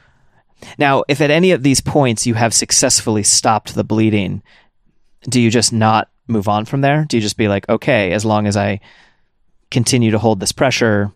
Now, 0.77 1.03
if 1.07 1.21
at 1.21 1.31
any 1.31 1.51
of 1.51 1.63
these 1.63 1.81
points 1.81 2.27
you 2.27 2.33
have 2.33 2.53
successfully 2.53 3.23
stopped 3.23 3.75
the 3.75 3.83
bleeding, 3.83 4.41
do 5.23 5.41
you 5.41 5.49
just 5.49 5.73
not 5.73 6.09
move 6.27 6.47
on 6.47 6.65
from 6.65 6.81
there? 6.81 7.05
Do 7.07 7.17
you 7.17 7.21
just 7.21 7.37
be 7.37 7.47
like, 7.47 7.67
okay, 7.69 8.11
as 8.11 8.25
long 8.25 8.47
as 8.47 8.55
I 8.57 8.79
continue 9.71 10.11
to 10.11 10.19
hold 10.19 10.39
this 10.39 10.51
pressure, 10.51 11.11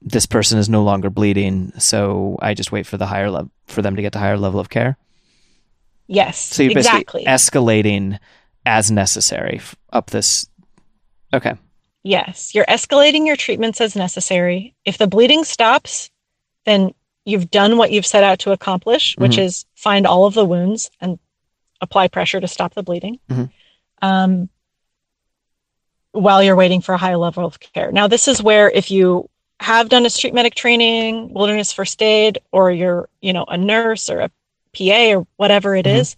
this 0.00 0.26
person 0.26 0.58
is 0.58 0.68
no 0.68 0.82
longer 0.82 1.10
bleeding, 1.10 1.72
so 1.78 2.36
I 2.42 2.54
just 2.54 2.72
wait 2.72 2.86
for 2.86 2.96
the 2.96 3.06
higher 3.06 3.30
level 3.30 3.50
for 3.66 3.82
them 3.82 3.96
to 3.96 4.02
get 4.02 4.12
to 4.14 4.18
higher 4.18 4.36
level 4.36 4.60
of 4.60 4.68
care? 4.68 4.96
Yes, 6.08 6.38
So 6.38 6.62
you're 6.62 6.72
exactly. 6.72 7.24
basically 7.24 7.60
escalating 7.60 8.18
as 8.66 8.90
necessary 8.90 9.60
up 9.92 10.10
this. 10.10 10.48
Okay. 11.32 11.54
Yes, 12.02 12.54
you're 12.54 12.66
escalating 12.66 13.26
your 13.26 13.36
treatments 13.36 13.80
as 13.80 13.94
necessary. 13.94 14.74
If 14.84 14.98
the 14.98 15.06
bleeding 15.06 15.44
stops, 15.44 16.10
then 16.66 16.92
you've 17.24 17.50
done 17.50 17.76
what 17.76 17.92
you've 17.92 18.06
set 18.06 18.24
out 18.24 18.38
to 18.40 18.52
accomplish, 18.52 19.14
which 19.16 19.36
Mhm. 19.36 19.42
is 19.44 19.66
find 19.74 20.06
all 20.06 20.26
of 20.26 20.34
the 20.34 20.44
wounds 20.44 20.90
and 21.00 21.18
apply 21.80 22.08
pressure 22.08 22.40
to 22.40 22.48
stop 22.48 22.74
the 22.74 22.82
bleeding. 22.82 23.18
Mhm. 23.30 23.50
Um, 24.00 24.48
while 26.12 26.42
you're 26.42 26.56
waiting 26.56 26.80
for 26.80 26.94
a 26.94 26.98
high 26.98 27.14
level 27.14 27.46
of 27.46 27.58
care. 27.60 27.90
Now, 27.90 28.06
this 28.06 28.28
is 28.28 28.42
where 28.42 28.70
if 28.70 28.90
you 28.90 29.28
have 29.60 29.88
done 29.88 30.04
a 30.04 30.10
street 30.10 30.34
medic 30.34 30.54
training, 30.54 31.32
wilderness 31.32 31.72
first 31.72 32.02
aid, 32.02 32.38
or 32.50 32.70
you're, 32.70 33.08
you 33.20 33.32
know, 33.32 33.44
a 33.44 33.56
nurse 33.56 34.10
or 34.10 34.20
a 34.20 34.30
PA 34.72 35.14
or 35.14 35.26
whatever 35.36 35.74
it 35.76 35.86
Mhm. 35.86 35.94
is, 35.94 36.16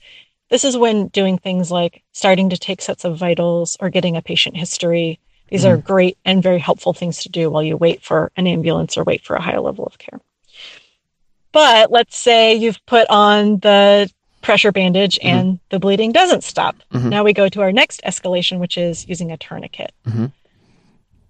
this 0.49 0.65
is 0.65 0.77
when 0.77 1.09
doing 1.09 1.39
things 1.39 1.71
like 1.71 2.03
starting 2.13 2.49
to 2.51 2.57
take 2.57 2.81
sets 2.81 3.05
of 3.05 3.17
vitals 3.17 3.77
or 3.81 3.91
getting 3.91 4.17
a 4.17 4.23
patient 4.23 4.57
history. 4.57 5.21
These 5.49 5.65
are 5.65 5.77
great 5.77 6.19
and 6.25 6.43
very 6.43 6.59
helpful 6.59 6.93
things 6.95 7.23
to 7.23 7.29
do 7.29 7.51
while 7.51 7.63
you 7.63 7.77
wait 7.77 8.03
for 8.03 8.33
an 8.37 8.47
ambulance 8.47 8.97
or 8.97 9.05
wait 9.05 9.25
for 9.25 9.37
a 9.37 9.43
higher 9.43 9.61
level 9.61 9.85
of 9.85 9.99
care. 9.99 10.21
But 11.55 11.91
let's 11.91 12.17
say 12.19 12.53
you've 12.55 12.85
put 12.85 13.09
on 13.09 13.61
the 13.61 14.11
pressure 14.43 14.73
bandage 14.73 15.19
and 15.23 15.59
the 15.71 15.79
bleeding 15.79 16.13
doesn't 16.13 16.45
stop. 16.45 16.77
Mhm. 16.93 17.09
Now 17.09 17.25
we 17.25 17.33
go 17.33 17.49
to 17.49 17.63
our 17.63 17.73
next 17.73 18.03
escalation, 18.05 18.59
which 18.59 18.77
is 18.77 19.09
using 19.09 19.31
a 19.33 19.39
tourniquet. 19.39 19.93
Mhm. 20.07 20.33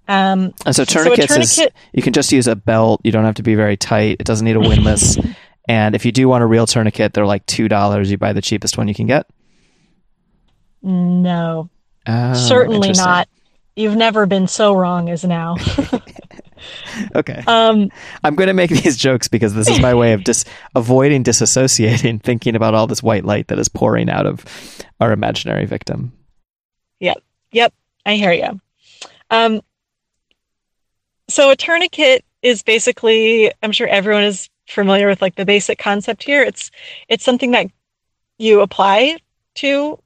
Um, 0.08 0.52
And 0.66 0.74
so 0.74 0.82
So 0.84 0.84
tourniquets 0.84 1.36
is 1.36 1.54
tourniquet- 1.56 1.74
you 1.92 2.02
can 2.02 2.12
just 2.12 2.32
use 2.32 2.46
a 2.48 2.56
belt. 2.56 3.00
You 3.04 3.12
don't 3.12 3.24
have 3.24 3.36
to 3.36 3.42
be 3.44 3.54
very 3.54 3.76
tight. 3.76 4.16
It 4.18 4.24
doesn't 4.26 4.44
need 4.44 4.56
a 4.56 4.60
windlass. 4.60 5.16
and 5.68 5.94
if 5.94 6.04
you 6.04 6.10
do 6.12 6.28
want 6.28 6.42
a 6.42 6.46
real 6.46 6.66
tourniquet, 6.66 7.12
they're 7.14 7.24
like 7.26 7.46
two 7.46 7.68
dollars. 7.68 8.10
You 8.10 8.18
buy 8.18 8.32
the 8.32 8.42
cheapest 8.42 8.76
one 8.76 8.88
you 8.88 8.94
can 8.94 9.06
get. 9.06 9.26
no, 10.82 11.70
Oh, 12.06 12.34
certainly 12.34 12.92
not. 12.92 13.28
You've 13.76 13.96
never 13.96 14.26
been 14.26 14.46
so 14.46 14.74
wrong 14.74 15.08
as 15.10 15.24
now. 15.24 15.56
Okay, 17.14 17.42
um, 17.46 17.90
I'm 18.22 18.34
going 18.34 18.48
to 18.48 18.54
make 18.54 18.70
these 18.70 18.96
jokes 18.96 19.28
because 19.28 19.54
this 19.54 19.68
is 19.68 19.80
my 19.80 19.94
way 19.94 20.12
of 20.12 20.24
dis- 20.24 20.44
avoiding 20.74 21.22
disassociating, 21.22 22.22
thinking 22.22 22.56
about 22.56 22.74
all 22.74 22.86
this 22.86 23.02
white 23.02 23.24
light 23.24 23.48
that 23.48 23.58
is 23.58 23.68
pouring 23.68 24.10
out 24.10 24.26
of 24.26 24.44
our 25.00 25.12
imaginary 25.12 25.66
victim. 25.66 26.12
Yep. 27.00 27.22
Yep, 27.52 27.72
I 28.04 28.16
hear 28.16 28.32
you. 28.32 28.60
Um, 29.30 29.60
so 31.28 31.50
a 31.50 31.56
tourniquet 31.56 32.24
is 32.42 32.62
basically, 32.62 33.52
I'm 33.62 33.72
sure 33.72 33.86
everyone 33.86 34.24
is 34.24 34.50
familiar 34.66 35.06
with 35.06 35.22
like 35.22 35.36
the 35.36 35.44
basic 35.44 35.78
concept 35.78 36.24
here. 36.24 36.42
It's 36.42 36.70
it's 37.08 37.24
something 37.24 37.52
that 37.52 37.66
you 38.38 38.60
apply 38.60 39.18
to 39.56 39.98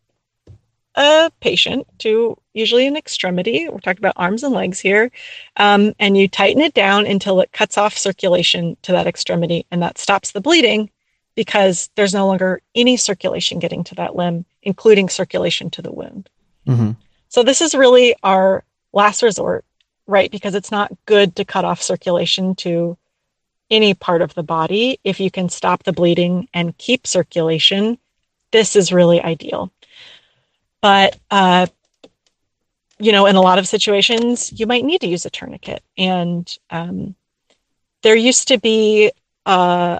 a 0.98 1.30
patient, 1.40 1.86
to 2.00 2.36
usually 2.54 2.86
an 2.86 2.96
extremity. 2.96 3.68
We're 3.68 3.78
talking 3.78 4.00
about 4.00 4.14
arms 4.16 4.42
and 4.42 4.52
legs 4.52 4.80
here, 4.80 5.10
um, 5.56 5.94
and 6.00 6.16
you 6.16 6.28
tighten 6.28 6.60
it 6.60 6.74
down 6.74 7.06
until 7.06 7.40
it 7.40 7.52
cuts 7.52 7.78
off 7.78 7.96
circulation 7.96 8.76
to 8.82 8.92
that 8.92 9.06
extremity, 9.06 9.64
and 9.70 9.80
that 9.80 9.96
stops 9.96 10.32
the 10.32 10.40
bleeding 10.40 10.90
because 11.36 11.88
there's 11.94 12.14
no 12.14 12.26
longer 12.26 12.60
any 12.74 12.96
circulation 12.96 13.60
getting 13.60 13.84
to 13.84 13.94
that 13.94 14.16
limb, 14.16 14.44
including 14.62 15.08
circulation 15.08 15.70
to 15.70 15.82
the 15.82 15.92
wound. 15.92 16.28
hmm 16.66 16.90
So 17.28 17.44
this 17.44 17.60
is 17.60 17.76
really 17.76 18.16
our 18.24 18.64
last 18.92 19.22
resort, 19.22 19.64
right? 20.08 20.32
Because 20.32 20.56
it's 20.56 20.72
not 20.72 20.92
good 21.06 21.36
to 21.36 21.44
cut 21.44 21.64
off 21.64 21.80
circulation 21.80 22.56
to 22.56 22.98
any 23.70 23.94
part 23.94 24.20
of 24.20 24.34
the 24.34 24.42
body. 24.42 24.98
If 25.04 25.20
you 25.20 25.30
can 25.30 25.48
stop 25.48 25.84
the 25.84 25.92
bleeding 25.92 26.48
and 26.52 26.76
keep 26.76 27.06
circulation, 27.06 27.98
this 28.50 28.74
is 28.74 28.90
really 28.92 29.22
ideal. 29.22 29.70
But, 30.80 31.18
uh, 31.30 31.66
you 32.98 33.12
know, 33.12 33.26
in 33.26 33.36
a 33.36 33.40
lot 33.40 33.58
of 33.58 33.68
situations, 33.68 34.58
you 34.58 34.66
might 34.66 34.84
need 34.84 35.00
to 35.00 35.08
use 35.08 35.24
a 35.26 35.30
tourniquet. 35.30 35.82
And 35.96 36.56
um, 36.70 37.14
there 38.02 38.16
used 38.16 38.48
to 38.48 38.58
be, 38.58 39.12
uh, 39.46 39.98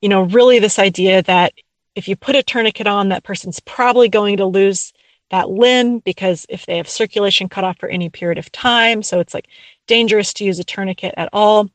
you 0.00 0.08
know, 0.08 0.22
really 0.22 0.58
this 0.58 0.78
idea 0.78 1.22
that 1.22 1.52
if 1.94 2.08
you 2.08 2.16
put 2.16 2.36
a 2.36 2.42
tourniquet 2.42 2.86
on, 2.86 3.08
that 3.08 3.24
person's 3.24 3.60
probably 3.60 4.08
going 4.08 4.36
to 4.36 4.46
lose 4.46 4.92
that 5.30 5.48
limb 5.50 5.98
because 6.00 6.46
if 6.48 6.66
they 6.66 6.76
have 6.76 6.88
circulation 6.88 7.48
cut 7.48 7.64
off 7.64 7.78
for 7.78 7.88
any 7.88 8.08
period 8.08 8.38
of 8.38 8.52
time, 8.52 9.02
so 9.02 9.18
it's 9.18 9.34
like 9.34 9.48
dangerous 9.86 10.32
to 10.34 10.44
use 10.44 10.58
a 10.58 10.64
tourniquet 10.64 11.14
at 11.16 11.28
all. 11.32 11.70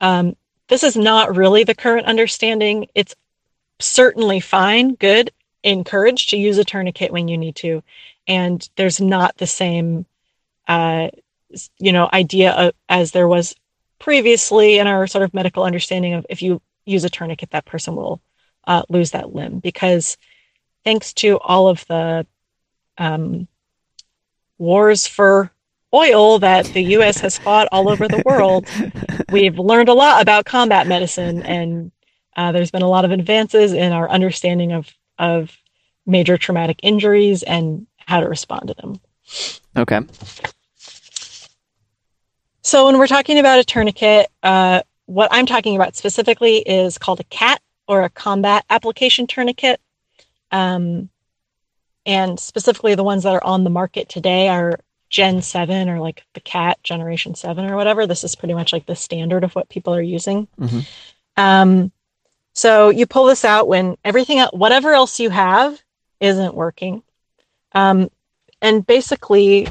Um, 0.00 0.36
this 0.68 0.82
is 0.82 0.96
not 0.96 1.36
really 1.36 1.64
the 1.64 1.74
current 1.74 2.06
understanding. 2.06 2.88
It's 2.94 3.14
certainly 3.78 4.40
fine, 4.40 4.94
good, 4.94 5.30
encouraged 5.64 6.30
to 6.30 6.36
use 6.36 6.58
a 6.58 6.64
tourniquet 6.64 7.12
when 7.12 7.28
you 7.28 7.38
need 7.38 7.56
to, 7.56 7.82
and 8.26 8.68
there's 8.76 9.00
not 9.00 9.36
the 9.36 9.46
same, 9.46 10.06
uh, 10.68 11.08
you 11.78 11.92
know, 11.92 12.08
idea 12.12 12.52
of, 12.52 12.74
as 12.88 13.12
there 13.12 13.28
was 13.28 13.54
previously 13.98 14.78
in 14.78 14.86
our 14.86 15.06
sort 15.06 15.22
of 15.22 15.34
medical 15.34 15.64
understanding 15.64 16.14
of 16.14 16.26
if 16.28 16.42
you 16.42 16.60
use 16.84 17.04
a 17.04 17.10
tourniquet, 17.10 17.50
that 17.50 17.64
person 17.64 17.94
will 17.94 18.20
uh, 18.66 18.82
lose 18.88 19.12
that 19.12 19.34
limb 19.34 19.58
because 19.58 20.16
thanks 20.84 21.12
to 21.12 21.38
all 21.38 21.68
of 21.68 21.86
the 21.86 22.26
um, 22.98 23.46
wars 24.58 25.06
for 25.06 25.52
oil 25.94 26.38
that 26.38 26.66
the 26.66 26.82
U.S. 26.82 27.20
has 27.20 27.38
fought 27.38 27.68
all 27.70 27.88
over 27.88 28.08
the 28.08 28.22
world, 28.24 28.66
we've 29.30 29.58
learned 29.58 29.88
a 29.88 29.94
lot 29.94 30.22
about 30.22 30.46
combat 30.46 30.86
medicine, 30.86 31.42
and 31.42 31.92
uh, 32.36 32.52
there's 32.52 32.70
been 32.70 32.82
a 32.82 32.88
lot 32.88 33.04
of 33.04 33.10
advances 33.10 33.72
in 33.72 33.92
our 33.92 34.08
understanding 34.08 34.72
of 34.72 34.92
of 35.22 35.56
major 36.04 36.36
traumatic 36.36 36.80
injuries 36.82 37.42
and 37.42 37.86
how 37.96 38.20
to 38.20 38.28
respond 38.28 38.68
to 38.68 38.74
them. 38.74 39.00
Okay. 39.76 40.00
So 42.62 42.86
when 42.86 42.98
we're 42.98 43.06
talking 43.06 43.38
about 43.38 43.58
a 43.58 43.64
tourniquet, 43.64 44.28
uh, 44.42 44.82
what 45.06 45.28
I'm 45.32 45.46
talking 45.46 45.76
about 45.76 45.96
specifically 45.96 46.58
is 46.58 46.98
called 46.98 47.20
a 47.20 47.24
CAT 47.24 47.60
or 47.88 48.02
a 48.02 48.10
combat 48.10 48.64
application 48.68 49.26
tourniquet. 49.26 49.80
Um, 50.50 51.08
and 52.04 52.38
specifically, 52.38 52.94
the 52.94 53.04
ones 53.04 53.22
that 53.22 53.34
are 53.34 53.44
on 53.44 53.64
the 53.64 53.70
market 53.70 54.08
today 54.08 54.48
are 54.48 54.80
Gen 55.08 55.42
7 55.42 55.88
or 55.88 56.00
like 56.00 56.24
the 56.34 56.40
CAT 56.40 56.82
Generation 56.82 57.34
7 57.34 57.70
or 57.70 57.76
whatever. 57.76 58.06
This 58.06 58.24
is 58.24 58.34
pretty 58.34 58.54
much 58.54 58.72
like 58.72 58.86
the 58.86 58.96
standard 58.96 59.44
of 59.44 59.54
what 59.54 59.68
people 59.68 59.94
are 59.94 60.02
using. 60.02 60.48
Mm-hmm. 60.58 60.80
Um, 61.36 61.92
so 62.62 62.90
you 62.90 63.06
pull 63.06 63.26
this 63.26 63.44
out 63.44 63.66
when 63.66 63.96
everything, 64.04 64.38
whatever 64.52 64.92
else 64.92 65.18
you 65.18 65.30
have, 65.30 65.82
isn't 66.20 66.54
working. 66.54 67.02
Um, 67.72 68.08
and 68.60 68.86
basically, 68.86 69.66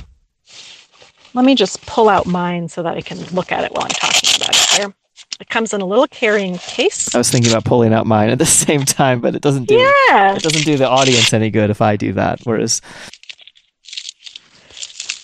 let 1.33 1.45
me 1.45 1.55
just 1.55 1.85
pull 1.85 2.09
out 2.09 2.25
mine 2.27 2.67
so 2.67 2.83
that 2.83 2.97
I 2.97 2.99
can 2.99 3.19
look 3.27 3.53
at 3.53 3.63
it 3.63 3.71
while 3.71 3.85
I'm 3.85 3.91
talking 3.91 4.29
about 4.35 4.49
it 4.49 4.77
here. 4.77 4.93
It 5.39 5.47
comes 5.47 5.73
in 5.73 5.79
a 5.79 5.85
little 5.85 6.05
carrying 6.07 6.57
case. 6.57 7.15
I 7.15 7.17
was 7.17 7.31
thinking 7.31 7.49
about 7.49 7.63
pulling 7.63 7.93
out 7.93 8.07
mine 8.07 8.29
at 8.29 8.39
the 8.39 8.45
same 8.65 8.83
time, 8.83 9.21
but 9.21 9.35
it 9.35 9.41
doesn't 9.41 9.69
do 9.69 9.75
yeah. 9.75 10.35
it 10.35 10.43
doesn't 10.43 10.65
do 10.65 10.75
the 10.75 10.89
audience 10.89 11.31
any 11.31 11.49
good 11.49 11.69
if 11.69 11.81
I 11.81 11.95
do 11.95 12.11
that. 12.11 12.41
Whereas 12.43 12.81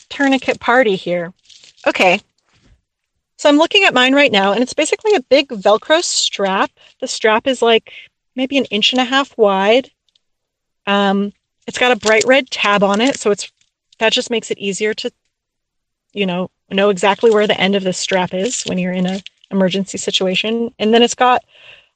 tourniquet 0.07 0.61
party 0.61 0.95
here. 0.95 1.34
Okay. 1.86 2.22
So 3.38 3.47
I'm 3.49 3.57
looking 3.57 3.83
at 3.83 3.93
mine 3.93 4.13
right 4.15 4.31
now, 4.31 4.51
and 4.51 4.61
it's 4.61 4.73
basically 4.73 5.13
a 5.15 5.21
big 5.21 5.49
Velcro 5.49 6.03
strap. 6.03 6.71
The 7.01 7.07
strap 7.07 7.47
is 7.47 7.61
like 7.61 7.93
maybe 8.35 8.57
an 8.57 8.65
inch 8.65 8.93
and 8.93 9.01
a 9.01 9.05
half 9.05 9.38
wide. 9.38 9.89
Um, 10.88 11.33
it's 11.67 11.77
got 11.77 11.91
a 11.91 11.95
bright 11.95 12.23
red 12.25 12.49
tab 12.49 12.83
on 12.83 12.99
it, 13.01 13.17
so 13.19 13.29
it's 13.31 13.51
that 13.99 14.13
just 14.13 14.29
makes 14.29 14.51
it 14.51 14.57
easier 14.57 14.93
to, 14.95 15.11
you 16.13 16.25
know, 16.25 16.49
know 16.69 16.89
exactly 16.89 17.31
where 17.31 17.47
the 17.47 17.59
end 17.59 17.75
of 17.75 17.83
the 17.83 17.93
strap 17.93 18.33
is 18.33 18.63
when 18.63 18.77
you're 18.77 18.93
in 18.93 19.05
a 19.05 19.21
emergency 19.51 19.97
situation. 19.97 20.73
And 20.79 20.93
then 20.93 21.01
it's 21.03 21.15
got 21.15 21.43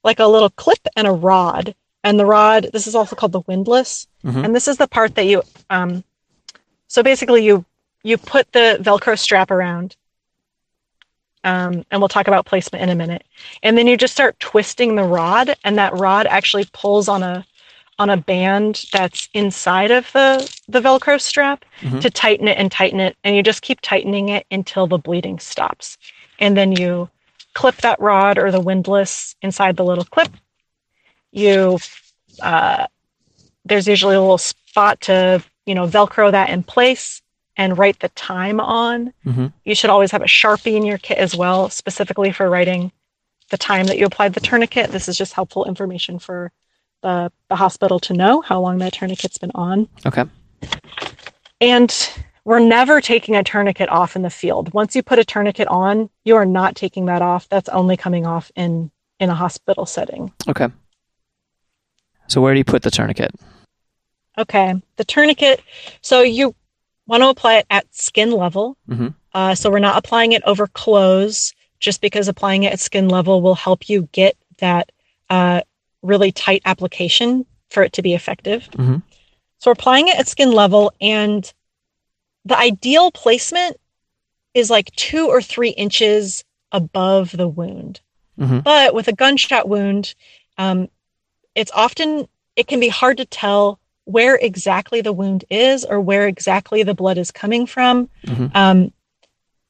like 0.04 0.20
a 0.20 0.28
little 0.28 0.50
clip 0.50 0.80
and 0.96 1.08
a 1.08 1.12
rod. 1.12 1.76
And 2.04 2.20
the 2.20 2.26
rod, 2.26 2.70
this 2.74 2.88
is 2.88 2.96
also 2.96 3.16
called 3.16 3.32
the 3.34 3.42
windlass. 3.42 4.08
Mhm. 4.24 4.46
And 4.46 4.56
this 4.56 4.68
is 4.68 4.78
the 4.78 4.88
part 4.88 5.16
that 5.16 5.26
you, 5.26 5.44
um, 5.70 6.04
so 6.88 7.04
basically 7.04 7.44
you 7.44 7.66
you 8.04 8.18
put 8.18 8.52
the 8.52 8.80
Velcro 8.82 9.18
strap 9.18 9.52
around. 9.52 9.96
Um, 11.44 11.84
and 11.90 12.00
we'll 12.02 12.08
talk 12.08 12.28
about 12.28 12.46
placement 12.46 12.84
in 12.84 12.90
a 12.90 12.96
minute. 12.96 13.24
And 13.64 13.78
then 13.78 13.88
you 13.88 13.98
just 13.98 14.14
start 14.14 14.40
twisting 14.40 14.96
the 14.96 15.04
rod, 15.04 15.56
and 15.64 15.78
that 15.78 15.98
rod 15.98 16.28
actually 16.28 16.66
pulls 16.74 17.08
on 17.08 17.24
a 17.24 17.46
on 18.00 18.10
a 18.10 18.18
band 18.18 18.86
that's 18.92 19.30
inside 19.34 19.92
of 19.92 20.12
the 20.14 20.52
the 20.68 20.82
Velcro 20.82 21.20
strap 21.20 21.66
Mhm. 21.82 22.02
to 22.02 22.10
tighten 22.10 22.48
it 22.48 22.58
and 22.58 22.72
tighten 22.72 23.00
it, 23.00 23.16
and 23.24 23.36
you 23.36 23.44
just 23.44 23.62
keep 23.62 23.80
tightening 23.82 24.30
it 24.30 24.46
until 24.52 24.88
the 24.88 24.98
bleeding 24.98 25.40
stops. 25.40 25.98
And 26.40 26.56
then 26.58 26.72
you 26.72 27.10
clip 27.54 27.76
that 27.78 28.00
rod 28.00 28.38
or 28.38 28.52
the 28.52 28.60
windlass 28.62 29.36
inside 29.42 29.78
the 29.78 29.84
little 29.84 30.06
clip. 30.06 30.30
You 31.32 31.80
uh, 32.42 32.88
there's 33.66 33.88
usually 33.88 34.16
a 34.16 34.22
little 34.22 34.38
spot 34.38 35.02
to 35.02 35.44
you 35.66 35.76
know 35.76 35.88
Velcro 35.88 36.32
that 36.32 36.50
in 36.50 36.64
place 36.64 37.22
and 37.58 37.78
write 37.78 38.00
the 38.00 38.10
time 38.10 38.60
on. 38.60 39.14
Mhm. 39.26 39.52
You 39.66 39.76
should 39.76 39.90
always 39.90 40.12
have 40.12 40.22
a 40.22 40.26
sharpie 40.26 40.76
in 40.76 40.84
your 40.86 40.98
kit 40.98 41.18
as 41.18 41.36
well, 41.36 41.70
specifically 41.70 42.32
for 42.32 42.50
writing 42.50 42.92
the 43.50 43.58
time 43.58 43.86
that 43.88 43.98
you 43.98 44.06
applied 44.06 44.34
the 44.34 44.40
tourniquet. 44.40 44.92
This 44.92 45.10
is 45.10 45.18
just 45.18 45.34
helpful 45.34 45.66
information 45.66 46.18
for 46.20 46.52
the, 47.02 47.32
the 47.50 47.56
hospital 47.56 48.00
to 48.00 48.14
know 48.14 48.42
how 48.42 48.60
long 48.62 48.78
that 48.78 48.94
tourniquet's 48.94 49.38
been 49.38 49.52
on. 49.56 49.88
okay, 50.06 50.24
And 51.60 51.94
we're 52.46 52.60
never 52.60 53.02
taking 53.02 53.36
a 53.36 53.44
tourniquet 53.44 53.90
off 53.90 54.16
in 54.16 54.22
the 54.22 54.30
field. 54.30 54.74
Once 54.74 54.96
you 54.96 55.04
put 55.04 55.20
a 55.20 55.26
tourniquet 55.26 55.68
on, 55.68 56.10
you 56.24 56.36
are 56.36 56.46
not 56.46 56.76
taking 56.76 57.06
that 57.06 57.22
off. 57.22 57.48
That's 57.50 57.70
only 57.70 57.98
coming 57.98 58.26
off 58.26 58.52
in 58.56 58.92
in 59.20 59.30
a 59.30 59.36
hospital 59.36 59.86
setting. 59.86 60.32
okay. 60.48 60.68
So 62.28 62.42
where 62.42 62.54
do 62.54 62.58
you 62.58 62.64
put 62.64 62.82
the 62.82 62.90
tourniquet? 62.90 63.30
Okay. 64.38 64.74
The 64.96 65.04
tourniquet, 65.04 65.62
so 66.02 66.22
you 66.22 66.56
want 67.08 67.24
to 67.24 67.30
apply 67.30 67.58
it 67.58 67.66
at 67.70 67.94
skin 67.94 68.32
level. 68.32 68.78
Mhm. 68.90 69.14
Uh, 69.34 69.56
so 69.56 69.70
we're 69.70 69.80
not 69.80 69.98
applying 69.98 70.32
it 70.34 70.44
over 70.46 70.68
clothes 70.68 71.54
just 71.80 72.02
because 72.02 72.28
applying 72.28 72.64
it 72.64 72.74
at 72.74 72.80
skin 72.80 73.10
level 73.10 73.42
will 73.42 73.56
help 73.56 73.90
you 73.90 74.08
get 74.12 74.38
that 74.60 74.92
uh, 75.30 75.62
really 76.02 76.32
tight 76.32 76.62
application 76.66 77.46
for 77.70 77.84
it 77.84 77.94
to 77.94 78.02
be 78.02 78.14
effective. 78.14 78.70
Mhm. 78.72 79.02
So 79.60 79.70
we're 79.70 79.74
applying 79.74 80.08
it 80.10 80.20
at 80.20 80.28
skin 80.28 80.52
level, 80.52 80.92
and 81.00 81.52
the 82.46 82.58
ideal 82.58 83.12
placement 83.12 83.78
is 84.54 84.70
like 84.70 84.94
two 84.96 85.28
or 85.28 85.42
three 85.42 85.70
inches 85.70 86.44
above 86.72 87.32
the 87.32 87.48
wound. 87.48 88.02
Mhm. 88.40 88.64
But 88.64 88.94
with 88.94 89.08
a 89.08 89.14
gunshot 89.14 89.70
wound, 89.70 90.16
um, 90.58 90.90
it's 91.56 91.72
often 91.74 92.28
it 92.56 92.68
can 92.68 92.80
be 92.80 92.90
hard 92.90 93.18
to 93.18 93.26
tell 93.26 93.80
where 94.12 94.36
exactly 94.36 95.02
the 95.02 95.14
wound 95.14 95.46
is 95.50 95.86
or 95.86 96.00
where 96.00 96.28
exactly 96.28 96.84
the 96.84 96.94
blood 96.94 97.18
is 97.18 97.32
coming 97.32 97.66
from. 97.66 98.10
Mhm. 98.26 98.56
Um, 98.56 98.94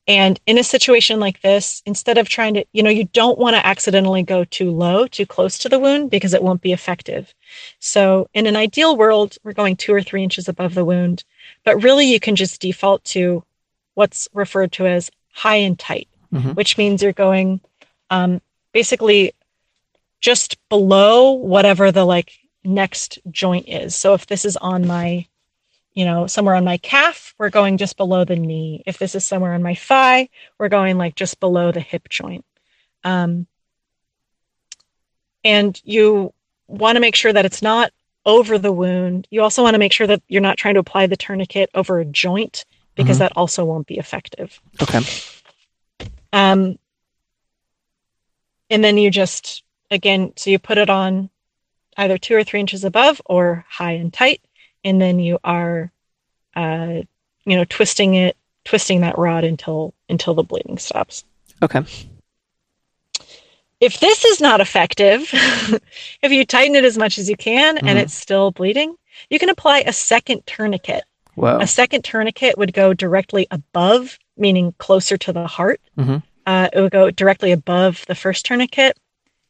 and 0.08 0.40
in 0.48 0.58
a 0.58 0.64
situation 0.64 1.20
like 1.20 1.42
this, 1.42 1.84
instead 1.86 2.18
of 2.18 2.28
trying 2.28 2.56
to, 2.56 2.66
you 2.74 2.82
know, 2.82 2.90
you 2.90 3.06
don't 3.06 3.38
want 3.38 3.56
to 3.56 3.66
accidentally 3.66 4.24
go 4.24 4.44
too 4.44 4.72
low, 4.72 5.06
too 5.08 5.26
close 5.28 5.58
to 5.60 5.70
the 5.70 5.80
wound 5.80 6.10
because 6.10 6.34
it 6.34 6.42
won't 6.44 6.62
be 6.62 6.74
effective. 6.74 7.34
So, 7.80 8.28
in 8.34 8.48
an 8.48 8.56
ideal 8.56 8.98
world, 8.98 9.38
we're 9.44 9.54
going 9.54 9.76
two 9.76 9.94
or 9.94 10.02
three 10.02 10.24
inches 10.24 10.50
above 10.50 10.74
the 10.74 10.84
wound, 10.84 11.24
but 11.64 11.84
really 11.84 12.06
you 12.06 12.20
can 12.20 12.36
just 12.36 12.60
default 12.60 13.04
to 13.06 13.44
what's 13.94 14.28
referred 14.34 14.72
to 14.74 14.88
as 14.88 15.12
high 15.34 15.58
and 15.58 15.78
tight, 15.78 16.08
Mhm. 16.34 16.56
which 16.56 16.78
means 16.78 17.04
you're 17.04 17.14
going 17.14 17.62
um, 18.10 18.42
basically 18.74 19.34
just 20.20 20.58
below 20.70 21.32
whatever 21.32 21.92
the 21.92 22.04
like 22.06 22.34
next 22.64 23.20
joint 23.30 23.68
is. 23.68 23.96
So 23.96 24.14
if 24.14 24.28
this 24.28 24.46
is 24.46 24.58
on 24.58 24.86
my, 24.88 25.26
you 25.94 26.06
know, 26.06 26.28
somewhere 26.28 26.56
on 26.56 26.64
my 26.64 26.78
calf, 26.78 27.34
we're 27.38 27.50
going 27.50 27.78
just 27.78 27.98
below 27.98 28.24
the 28.24 28.36
knee. 28.36 28.84
If 28.86 28.98
this 28.98 29.16
is 29.16 29.26
somewhere 29.26 29.54
on 29.54 29.64
my 29.64 29.76
thigh, 29.76 30.30
we're 30.58 30.70
going 30.70 30.98
like 30.98 31.16
just 31.16 31.40
below 31.40 31.72
the 31.72 31.80
hip 31.80 32.08
joint. 32.10 32.46
Um, 33.04 33.48
and 35.44 35.82
you 35.84 36.34
want 36.68 36.96
to 36.96 37.02
make 37.02 37.16
sure 37.16 37.34
that 37.34 37.46
it's 37.46 37.62
not 37.62 37.92
over 38.26 38.60
the 38.60 38.72
wound. 38.72 39.28
You 39.32 39.42
also 39.42 39.64
want 39.64 39.74
to 39.74 39.80
make 39.80 39.92
sure 39.92 40.06
that 40.08 40.22
you're 40.28 40.42
not 40.42 40.58
trying 40.58 40.76
to 40.76 40.80
apply 40.80 41.08
the 41.08 41.18
tourniquet 41.18 41.72
over 41.74 42.00
a 42.00 42.06
joint 42.06 42.66
because 42.94 43.18
Mhm. 43.18 43.20
that 43.20 43.34
also 43.36 43.66
won't 43.66 43.88
be 43.88 43.98
effective. 43.98 44.62
Okay, 44.82 45.00
Um, 46.32 46.78
and 48.70 48.84
then 48.84 48.98
you 48.98 49.10
just, 49.10 49.64
again, 49.90 50.34
so 50.36 50.50
you 50.50 50.60
put 50.60 50.78
it 50.78 50.90
on 50.90 51.31
either 52.02 52.18
two 52.18 52.36
or 52.36 52.44
three 52.44 52.60
inches 52.60 52.84
above 52.84 53.22
or 53.26 53.66
high 53.70 53.94
and 53.94 54.12
tight. 54.14 54.42
And 54.84 55.00
then 55.02 55.20
you 55.20 55.38
are, 55.44 55.92
uh, 56.56 57.02
you 57.46 57.56
know, 57.56 57.66
twisting 57.66 58.16
it, 58.16 58.36
twisting 58.66 59.02
that 59.02 59.18
rod 59.18 59.44
until, 59.44 59.94
until 60.10 60.34
the 60.34 60.44
bleeding 60.44 60.78
stops. 60.80 61.24
okay, 61.62 61.84
If 63.80 64.00
this 64.00 64.26
is 64.26 64.42
not 64.42 64.62
effective, 64.62 65.30
if 66.22 66.32
you 66.32 66.46
tighten 66.46 66.76
it 66.76 66.84
as 66.86 66.98
much 66.98 67.18
as 67.18 67.30
you 67.30 67.36
can 67.38 67.78
and 67.78 67.98
Mhm. 67.98 68.02
it's 68.02 68.14
still 68.14 68.52
bleeding, 68.52 68.96
you 69.30 69.40
can 69.40 69.50
apply 69.50 69.80
a 69.80 69.94
second 69.94 70.46
tourniquet. 70.46 71.04
A 71.62 71.68
second 71.68 72.04
tourniquet 72.04 72.58
would 72.58 72.74
go 72.74 72.94
directly 72.94 73.48
above, 73.52 74.20
meaning 74.38 74.74
closer 74.78 75.18
to 75.18 75.32
the 75.34 75.48
heart. 75.48 75.82
Mhm. 75.98 76.22
Uh, 76.46 76.70
it 76.74 76.80
would 76.82 76.92
go 76.92 77.10
directly 77.12 77.52
above 77.52 78.04
the 78.08 78.16
first 78.16 78.46
tourniquet. 78.46 78.98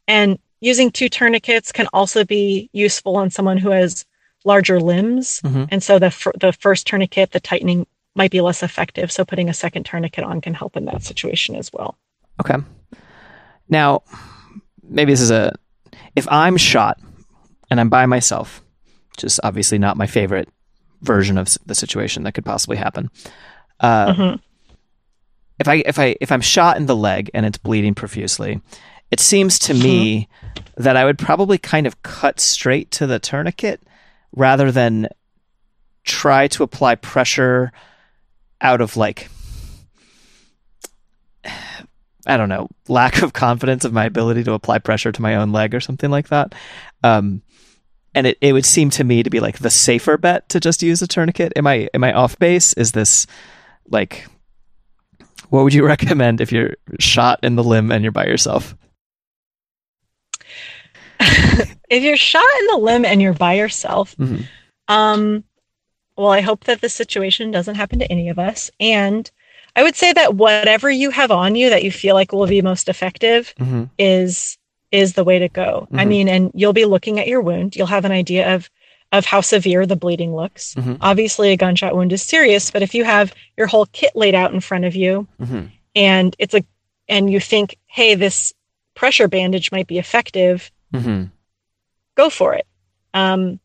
And 0.07 0.39
using 0.61 0.91
two 0.91 1.09
tourniquets 1.09 1.71
can 1.71 1.87
also 1.91 2.23
be 2.23 2.69
useful 2.71 3.17
on 3.17 3.29
someone 3.29 3.57
who 3.57 3.71
has 3.71 4.05
larger 4.45 4.79
limbs. 4.79 5.41
Mhm. 5.43 5.67
And 5.71 5.83
so 5.83 5.99
the, 5.99 6.09
fir- 6.11 6.31
the 6.39 6.53
first 6.53 6.87
tourniquet, 6.87 7.31
the 7.31 7.39
tightening 7.39 7.85
might 8.15 8.31
be 8.31 8.41
less 8.41 8.63
effective. 8.63 9.11
So 9.11 9.25
putting 9.25 9.49
a 9.49 9.53
second 9.53 9.85
tourniquet 9.85 10.23
on 10.23 10.39
can 10.41 10.53
help 10.53 10.75
in 10.77 10.85
that 10.85 11.03
situation 11.03 11.55
as 11.55 11.71
well. 11.73 11.95
okay. 12.39 12.55
Now, 13.69 14.03
maybe 14.83 15.11
this 15.13 15.21
is 15.21 15.31
a 15.31 15.53
if 16.15 16.27
I'm 16.29 16.57
shot 16.57 16.99
and 17.69 17.79
I'm 17.79 17.89
by 17.89 18.05
myself, 18.05 18.61
which 19.11 19.23
is 19.23 19.39
obviously 19.43 19.77
not 19.77 19.95
my 19.97 20.07
favorite 20.07 20.49
version 21.01 21.37
of 21.37 21.47
the 21.65 21.73
situation 21.75 22.23
that 22.23 22.33
could 22.33 22.43
possibly 22.45 22.75
happen. 22.77 23.09
Uh, 23.79 24.13
Mhm. 24.13 24.39
if 25.59 25.67
I 25.69 25.75
if 25.85 25.97
I 25.99 26.15
if 26.19 26.31
I'm 26.31 26.41
shot 26.41 26.75
in 26.77 26.85
the 26.85 26.95
leg 26.95 27.29
and 27.33 27.45
it's 27.45 27.57
bleeding 27.57 27.93
profusely, 27.95 28.59
it 29.11 29.19
seems 29.19 29.59
to 29.59 29.73
me 29.73 30.29
that 30.77 30.95
I 30.95 31.05
would 31.05 31.19
probably 31.19 31.57
kind 31.57 31.85
of 31.85 32.01
cut 32.01 32.39
straight 32.39 32.91
to 32.91 33.05
the 33.05 33.19
tourniquet 33.19 33.81
rather 34.33 34.71
than 34.71 35.09
try 36.03 36.47
to 36.47 36.63
apply 36.63 36.95
pressure 36.95 37.71
out 38.61 38.81
of 38.81 38.97
like 38.97 39.29
I 42.27 42.37
don't 42.37 42.49
know, 42.49 42.69
lack 42.87 43.23
of 43.23 43.33
confidence 43.33 43.83
of 43.83 43.93
my 43.93 44.05
ability 44.05 44.43
to 44.43 44.53
apply 44.53 44.77
pressure 44.77 45.11
to 45.11 45.21
my 45.23 45.35
own 45.35 45.51
leg 45.51 45.73
or 45.73 45.79
something 45.79 46.11
like 46.11 46.27
that. 46.27 46.53
Um, 47.03 47.41
and 48.13 48.27
it, 48.27 48.37
it 48.41 48.53
would 48.53 48.65
seem 48.65 48.91
to 48.91 49.03
me 49.03 49.23
to 49.23 49.31
be 49.31 49.39
like 49.39 49.57
the 49.57 49.71
safer 49.71 50.17
bet 50.17 50.47
to 50.49 50.59
just 50.59 50.83
use 50.83 51.01
a 51.01 51.07
tourniquet. 51.07 51.53
Am 51.55 51.65
I 51.65 51.89
am 51.93 52.03
I 52.03 52.13
off 52.13 52.37
base? 52.37 52.73
Is 52.73 52.91
this 52.91 53.25
like 53.89 54.27
what 55.49 55.63
would 55.63 55.73
you 55.73 55.85
recommend 55.85 56.41
if 56.41 56.51
you're 56.51 56.75
shot 56.99 57.39
in 57.43 57.55
the 57.55 57.63
limb 57.63 57.91
and 57.91 58.03
you're 58.03 58.11
by 58.11 58.25
yourself? 58.25 58.75
if 61.89 62.03
you're 62.03 62.17
shot 62.17 62.45
in 62.59 62.67
the 62.67 62.77
limb 62.77 63.05
and 63.05 63.21
you're 63.21 63.33
by 63.33 63.53
yourself, 63.53 64.15
mm-hmm. 64.17 64.43
um, 64.87 65.43
well, 66.17 66.31
I 66.31 66.41
hope 66.41 66.65
that 66.65 66.81
this 66.81 66.93
situation 66.93 67.51
doesn't 67.51 67.75
happen 67.75 67.99
to 67.99 68.11
any 68.11 68.29
of 68.29 68.37
us. 68.37 68.69
And 68.79 69.29
I 69.75 69.83
would 69.83 69.95
say 69.95 70.13
that 70.13 70.35
whatever 70.35 70.89
you 70.89 71.09
have 71.11 71.31
on 71.31 71.55
you 71.55 71.69
that 71.69 71.83
you 71.83 71.91
feel 71.91 72.15
like 72.15 72.31
will 72.31 72.47
be 72.47 72.61
most 72.61 72.89
effective 72.89 73.53
mm-hmm. 73.59 73.85
is 73.97 74.57
is 74.91 75.13
the 75.13 75.23
way 75.23 75.39
to 75.39 75.47
go. 75.47 75.87
Mm-hmm. 75.87 75.99
I 75.99 76.05
mean, 76.05 76.27
and 76.27 76.51
you'll 76.53 76.73
be 76.73 76.85
looking 76.85 77.19
at 77.19 77.27
your 77.27 77.41
wound. 77.41 77.75
You'll 77.75 77.87
have 77.87 78.05
an 78.05 78.11
idea 78.11 78.53
of 78.55 78.69
of 79.11 79.25
how 79.25 79.41
severe 79.41 79.85
the 79.85 79.95
bleeding 79.95 80.35
looks. 80.35 80.75
Mm-hmm. 80.75 80.95
Obviously, 81.01 81.51
a 81.51 81.57
gunshot 81.57 81.95
wound 81.95 82.13
is 82.13 82.21
serious, 82.21 82.71
but 82.71 82.81
if 82.81 82.93
you 82.93 83.03
have 83.03 83.33
your 83.57 83.67
whole 83.67 83.85
kit 83.87 84.15
laid 84.15 84.35
out 84.35 84.53
in 84.53 84.61
front 84.61 84.85
of 84.85 84.95
you 84.95 85.27
mm-hmm. 85.39 85.65
and 85.95 86.35
it's 86.39 86.53
a 86.53 86.63
and 87.07 87.31
you 87.31 87.39
think, 87.39 87.77
"Hey, 87.87 88.15
this 88.15 88.53
pressure 88.95 89.27
bandage 89.27 89.71
might 89.71 89.87
be 89.87 89.99
effective." 89.99 90.71
Mm-hmm. 90.93 91.25
Go 92.15 92.29
for 92.29 92.53
it. 92.53 92.67
Um, 93.13 93.59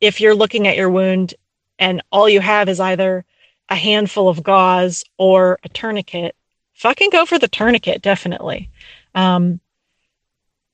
if 0.00 0.20
you're 0.20 0.34
looking 0.34 0.66
at 0.66 0.76
your 0.76 0.90
wound 0.90 1.34
and 1.78 2.02
all 2.10 2.28
you 2.28 2.40
have 2.40 2.68
is 2.68 2.80
either 2.80 3.24
a 3.68 3.76
handful 3.76 4.28
of 4.28 4.42
gauze 4.42 5.04
or 5.18 5.58
a 5.62 5.68
tourniquet, 5.68 6.34
fucking 6.74 7.10
go 7.10 7.26
for 7.26 7.38
the 7.38 7.48
tourniquet, 7.48 8.02
definitely. 8.02 8.70
Um, 9.14 9.60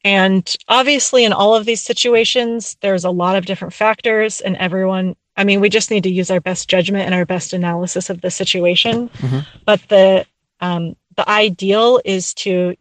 and 0.04 0.56
obviously, 0.68 1.24
in 1.24 1.32
all 1.32 1.56
of 1.56 1.66
these 1.66 1.82
situations, 1.82 2.76
there's 2.80 3.04
a 3.04 3.10
lot 3.10 3.34
of 3.34 3.44
different 3.44 3.74
factors, 3.74 4.40
and 4.40 4.56
everyone, 4.56 5.16
I 5.36 5.42
mean, 5.42 5.60
we 5.60 5.68
just 5.68 5.90
need 5.90 6.04
to 6.04 6.10
use 6.10 6.30
our 6.30 6.40
best 6.40 6.68
judgment 6.68 7.06
and 7.06 7.14
our 7.14 7.26
best 7.26 7.52
analysis 7.52 8.08
of 8.08 8.20
the 8.20 8.30
situation. 8.30 9.08
Mm-hmm. 9.08 9.40
But 9.64 9.82
the, 9.88 10.24
um, 10.60 10.94
the 11.16 11.28
ideal 11.28 12.00
is 12.04 12.34
to 12.34 12.76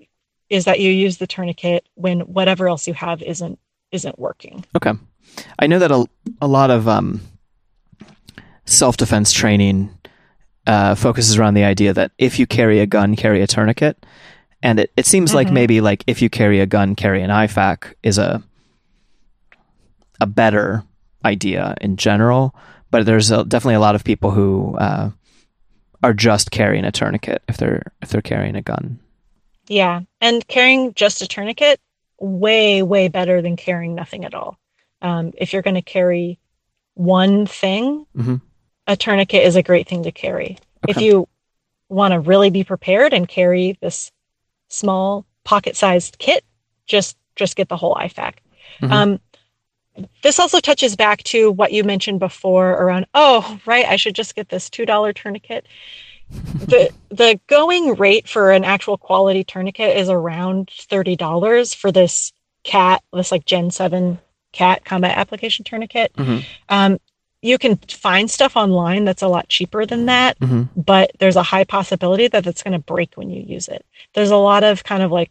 is 0.49 0.65
that 0.65 0.79
you 0.79 0.91
use 0.91 1.17
the 1.17 1.27
tourniquet 1.27 1.87
when 1.95 2.21
whatever 2.21 2.67
else 2.67 2.87
you 2.87 2.93
have 2.93 3.21
isn't 3.21 3.59
isn't 3.91 4.19
working. 4.19 4.65
Okay. 4.75 4.93
I 5.59 5.67
know 5.67 5.79
that 5.79 5.91
a, 5.91 6.05
a 6.41 6.47
lot 6.47 6.69
of 6.69 6.87
um, 6.87 7.21
self 8.65 8.97
defense 8.97 9.31
training 9.31 9.97
uh, 10.67 10.95
focuses 10.95 11.37
around 11.37 11.53
the 11.53 11.63
idea 11.63 11.93
that 11.93 12.11
if 12.17 12.39
you 12.39 12.47
carry 12.47 12.79
a 12.79 12.85
gun, 12.85 13.15
carry 13.15 13.41
a 13.41 13.47
tourniquet. 13.47 14.05
And 14.61 14.79
it, 14.79 14.91
it 14.97 15.05
seems 15.05 15.29
mm-hmm. 15.29 15.37
like 15.37 15.51
maybe 15.51 15.81
like 15.81 16.03
if 16.07 16.21
you 16.21 16.29
carry 16.29 16.59
a 16.59 16.65
gun, 16.65 16.95
carry 16.95 17.21
an 17.21 17.29
IFAK 17.29 17.93
is 18.03 18.17
a 18.17 18.41
a 20.21 20.25
better 20.25 20.83
idea 21.23 21.75
in 21.81 21.97
general. 21.97 22.55
But 22.89 23.05
there's 23.05 23.31
a, 23.31 23.43
definitely 23.43 23.75
a 23.75 23.79
lot 23.79 23.95
of 23.95 24.03
people 24.03 24.31
who 24.31 24.75
uh, 24.77 25.11
are 26.01 26.13
just 26.13 26.51
carrying 26.51 26.85
a 26.85 26.91
tourniquet 26.91 27.43
if 27.47 27.57
they're 27.57 27.91
if 28.01 28.09
they're 28.09 28.21
carrying 28.21 28.55
a 28.55 28.61
gun. 28.61 28.99
Yeah, 29.67 30.01
and 30.21 30.47
carrying 30.47 30.93
just 30.93 31.21
a 31.21 31.27
tourniquet 31.27 31.79
way 32.19 32.81
way 32.81 33.07
better 33.07 33.41
than 33.41 33.55
carrying 33.55 33.95
nothing 33.95 34.25
at 34.25 34.33
all. 34.33 34.57
Um, 35.01 35.33
if 35.37 35.53
you're 35.53 35.61
going 35.61 35.75
to 35.75 35.81
carry 35.81 36.39
one 36.93 37.45
thing, 37.45 38.05
mm-hmm 38.15 38.35
a 38.87 38.95
tourniquet 38.95 39.43
is 39.43 39.55
a 39.55 39.63
great 39.63 39.87
thing 39.87 40.03
to 40.03 40.11
carry. 40.11 40.57
Okay. 40.83 40.91
If 40.91 41.01
you 41.01 41.27
want 41.89 42.13
to 42.13 42.19
really 42.19 42.49
be 42.49 42.63
prepared 42.63 43.13
and 43.13 43.27
carry 43.27 43.77
this 43.81 44.11
small 44.69 45.25
pocket-sized 45.43 46.17
kit, 46.19 46.43
just 46.85 47.17
just 47.35 47.55
get 47.55 47.67
the 47.67 47.77
whole 47.77 47.95
IFAK. 47.95 48.35
Mm-hmm. 48.81 48.91
Um, 48.91 49.19
this 50.23 50.39
also 50.39 50.59
touches 50.59 50.95
back 50.95 51.23
to 51.23 51.51
what 51.51 51.73
you 51.73 51.83
mentioned 51.83 52.19
before 52.19 52.71
around, 52.71 53.07
oh, 53.13 53.59
right, 53.65 53.85
I 53.85 53.97
should 53.97 54.15
just 54.15 54.35
get 54.35 54.49
this 54.49 54.69
$2 54.69 55.15
tourniquet. 55.15 55.67
the 56.31 56.89
the 57.09 57.39
going 57.47 57.95
rate 57.95 58.27
for 58.27 58.51
an 58.51 58.63
actual 58.63 58.97
quality 58.97 59.43
tourniquet 59.43 59.97
is 59.97 60.09
around 60.09 60.67
$30 60.67 61.75
for 61.75 61.91
this 61.91 62.33
cat, 62.63 63.03
this 63.13 63.31
like 63.31 63.45
Gen 63.45 63.71
7 63.71 64.19
cat 64.51 64.83
combat 64.85 65.17
application 65.17 65.63
tourniquet. 65.63 66.13
Mm-hmm. 66.13 66.39
Um, 66.69 66.99
you 67.41 67.59
can 67.59 67.77
find 67.77 68.29
stuff 68.31 68.55
online 68.55 69.05
that's 69.05 69.21
a 69.21 69.27
lot 69.27 69.47
cheaper 69.49 69.85
than 69.85 70.07
that, 70.07 70.39
mm-hmm. 70.39 70.63
but 70.79 71.11
there's 71.19 71.35
a 71.35 71.43
high 71.43 71.63
possibility 71.63 72.27
that 72.27 72.47
it's 72.47 72.63
going 72.63 72.71
to 72.71 72.79
break 72.79 73.13
when 73.15 73.29
you 73.29 73.43
use 73.43 73.67
it. 73.67 73.85
There's 74.13 74.31
a 74.31 74.35
lot 74.35 74.63
of 74.63 74.83
kind 74.83 75.03
of 75.03 75.11
like 75.11 75.29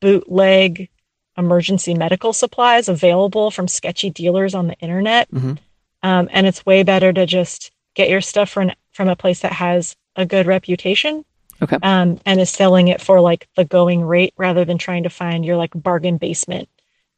bootleg 0.00 0.88
emergency 1.36 1.94
medical 1.94 2.32
supplies 2.32 2.88
available 2.88 3.50
from 3.50 3.68
sketchy 3.68 4.10
dealers 4.10 4.54
on 4.54 4.66
the 4.66 4.78
internet. 4.78 5.30
Mm-hmm. 5.30 5.54
Um, 6.02 6.28
and 6.32 6.46
it's 6.46 6.64
way 6.64 6.82
better 6.84 7.12
to 7.12 7.26
just 7.26 7.70
get 7.94 8.08
your 8.08 8.20
stuff 8.20 8.48
from, 8.48 8.70
from 8.98 9.08
a 9.08 9.14
place 9.14 9.42
that 9.42 9.52
has 9.52 9.94
a 10.16 10.26
good 10.26 10.48
reputation. 10.48 11.24
Okay. 11.62 11.78
Um, 11.82 12.18
and 12.26 12.40
is 12.40 12.50
selling 12.50 12.88
it 12.88 13.00
for 13.00 13.20
like 13.20 13.48
the 13.54 13.64
going 13.64 14.02
rate 14.02 14.34
rather 14.36 14.64
than 14.64 14.76
trying 14.76 15.04
to 15.04 15.08
find 15.08 15.44
your 15.44 15.56
like 15.56 15.70
bargain 15.72 16.18
basement 16.18 16.68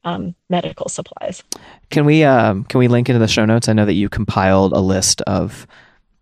um, 0.04 0.34
medical 0.50 0.90
supplies. 0.90 1.42
Can 1.88 2.04
we 2.04 2.22
um, 2.22 2.64
can 2.64 2.80
we 2.80 2.88
link 2.88 3.08
into 3.08 3.18
the 3.18 3.28
show 3.28 3.46
notes? 3.46 3.66
I 3.66 3.72
know 3.72 3.86
that 3.86 3.94
you 3.94 4.10
compiled 4.10 4.74
a 4.74 4.80
list 4.80 5.22
of 5.22 5.66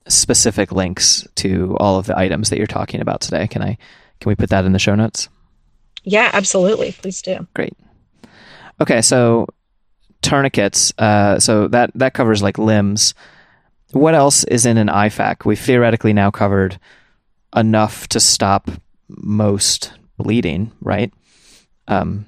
specific 0.06 0.70
links 0.70 1.26
to 1.36 1.76
all 1.80 1.98
of 1.98 2.06
the 2.06 2.16
items 2.16 2.50
that 2.50 2.58
you're 2.58 2.68
talking 2.68 3.00
about 3.00 3.20
today. 3.20 3.48
Can 3.48 3.60
I 3.60 3.76
can 4.20 4.30
we 4.30 4.36
put 4.36 4.50
that 4.50 4.64
in 4.64 4.72
the 4.72 4.78
show 4.78 4.94
notes? 4.94 5.28
Yeah, 6.04 6.30
absolutely. 6.32 6.92
Please 6.92 7.20
do. 7.20 7.48
Great. 7.54 7.76
Okay, 8.80 9.02
so 9.02 9.48
tourniquets. 10.22 10.92
Uh, 10.98 11.40
so 11.40 11.66
that 11.68 11.90
that 11.96 12.14
covers 12.14 12.42
like 12.42 12.58
limbs. 12.58 13.14
What 13.92 14.14
else 14.14 14.44
is 14.44 14.66
in 14.66 14.76
an 14.76 14.88
IFAK? 14.88 15.44
We've 15.44 15.58
theoretically 15.58 16.12
now 16.12 16.30
covered 16.30 16.78
enough 17.56 18.06
to 18.08 18.20
stop 18.20 18.70
most 19.08 19.92
bleeding, 20.18 20.72
right? 20.80 21.12
Um, 21.86 22.26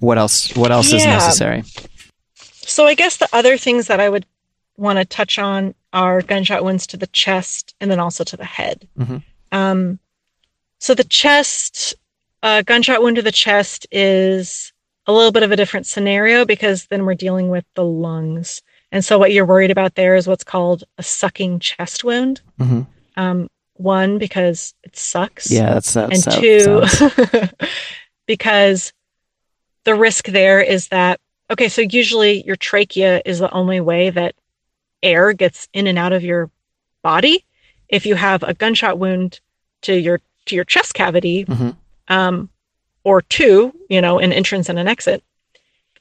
what 0.00 0.18
else? 0.18 0.54
What 0.56 0.72
else 0.72 0.90
yeah. 0.90 0.98
is 0.98 1.06
necessary? 1.06 1.62
So 2.34 2.86
I 2.86 2.94
guess 2.94 3.18
the 3.18 3.28
other 3.32 3.56
things 3.56 3.86
that 3.86 4.00
I 4.00 4.08
would 4.08 4.26
want 4.76 4.98
to 4.98 5.04
touch 5.04 5.38
on 5.38 5.74
are 5.92 6.20
gunshot 6.20 6.64
wounds 6.64 6.86
to 6.88 6.96
the 6.96 7.06
chest 7.08 7.74
and 7.80 7.90
then 7.90 8.00
also 8.00 8.24
to 8.24 8.36
the 8.36 8.44
head. 8.44 8.86
Mm-hmm. 8.98 9.18
Um, 9.52 9.98
so 10.78 10.94
the 10.94 11.04
chest, 11.04 11.94
uh, 12.42 12.62
gunshot 12.62 13.02
wound 13.02 13.16
to 13.16 13.22
the 13.22 13.32
chest 13.32 13.86
is 13.90 14.72
a 15.06 15.12
little 15.12 15.32
bit 15.32 15.42
of 15.42 15.52
a 15.52 15.56
different 15.56 15.86
scenario 15.86 16.44
because 16.44 16.86
then 16.86 17.04
we're 17.04 17.14
dealing 17.14 17.48
with 17.48 17.64
the 17.74 17.84
lungs. 17.84 18.62
And 18.92 19.04
so 19.04 19.18
what 19.18 19.32
you're 19.32 19.44
worried 19.44 19.70
about 19.70 19.94
there 19.94 20.14
is 20.14 20.26
what's 20.26 20.44
called 20.44 20.84
a 20.98 21.02
sucking 21.02 21.58
chest 21.58 22.04
wound. 22.04 22.40
Mm-hmm. 22.60 22.82
Um, 23.16 23.48
one 23.74 24.18
because 24.18 24.74
it 24.84 24.96
sucks. 24.96 25.50
Yeah, 25.50 25.74
that's 25.74 25.92
that. 25.94 26.12
And 26.12 26.22
two, 26.32 27.56
because 28.26 28.92
the 29.86 29.94
risk 29.94 30.26
there 30.26 30.60
is 30.60 30.88
that 30.88 31.20
okay 31.50 31.68
so 31.68 31.80
usually 31.80 32.42
your 32.42 32.56
trachea 32.56 33.22
is 33.24 33.38
the 33.38 33.50
only 33.52 33.80
way 33.80 34.10
that 34.10 34.34
air 35.02 35.32
gets 35.32 35.68
in 35.72 35.86
and 35.86 35.96
out 35.96 36.12
of 36.12 36.22
your 36.24 36.50
body 37.02 37.44
if 37.88 38.04
you 38.04 38.16
have 38.16 38.42
a 38.42 38.52
gunshot 38.52 38.98
wound 38.98 39.40
to 39.80 39.94
your 39.94 40.20
to 40.44 40.54
your 40.54 40.64
chest 40.64 40.92
cavity 40.92 41.44
mm-hmm. 41.44 41.70
um, 42.08 42.50
or 43.04 43.22
two 43.22 43.72
you 43.88 44.00
know 44.00 44.18
an 44.18 44.32
entrance 44.32 44.68
and 44.68 44.78
an 44.78 44.88
exit 44.88 45.22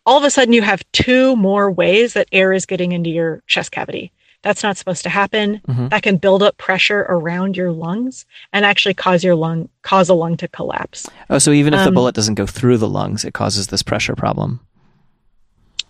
all 0.05 0.17
of 0.17 0.23
a 0.23 0.29
sudden 0.29 0.53
you 0.53 0.61
have 0.61 0.83
two 0.91 1.35
more 1.35 1.71
ways 1.71 2.13
that 2.13 2.27
air 2.31 2.53
is 2.53 2.65
getting 2.65 2.91
into 2.91 3.09
your 3.09 3.41
chest 3.47 3.71
cavity 3.71 4.11
that's 4.45 4.61
not 4.61 4.77
supposed 4.77 5.01
to 5.03 5.09
happen. 5.09 5.59
Mm-hmm. 5.67 5.87
That 5.87 6.03
can 6.03 6.17
build 6.17 6.43
up 6.43 6.55
pressure 6.57 7.07
around 7.09 7.57
your 7.57 7.71
lungs 7.71 8.27
and 8.53 8.63
actually 8.63 8.93
cause 8.93 9.23
your 9.23 9.33
lung 9.33 9.69
cause 9.81 10.07
a 10.07 10.13
lung 10.13 10.37
to 10.37 10.47
collapse. 10.47 11.09
Oh, 11.31 11.39
so 11.39 11.51
even 11.51 11.73
if 11.73 11.79
um, 11.79 11.85
the 11.85 11.91
bullet 11.91 12.13
doesn't 12.13 12.35
go 12.35 12.45
through 12.45 12.77
the 12.77 12.87
lungs, 12.87 13.25
it 13.25 13.33
causes 13.33 13.67
this 13.67 13.81
pressure 13.81 14.15
problem. 14.15 14.59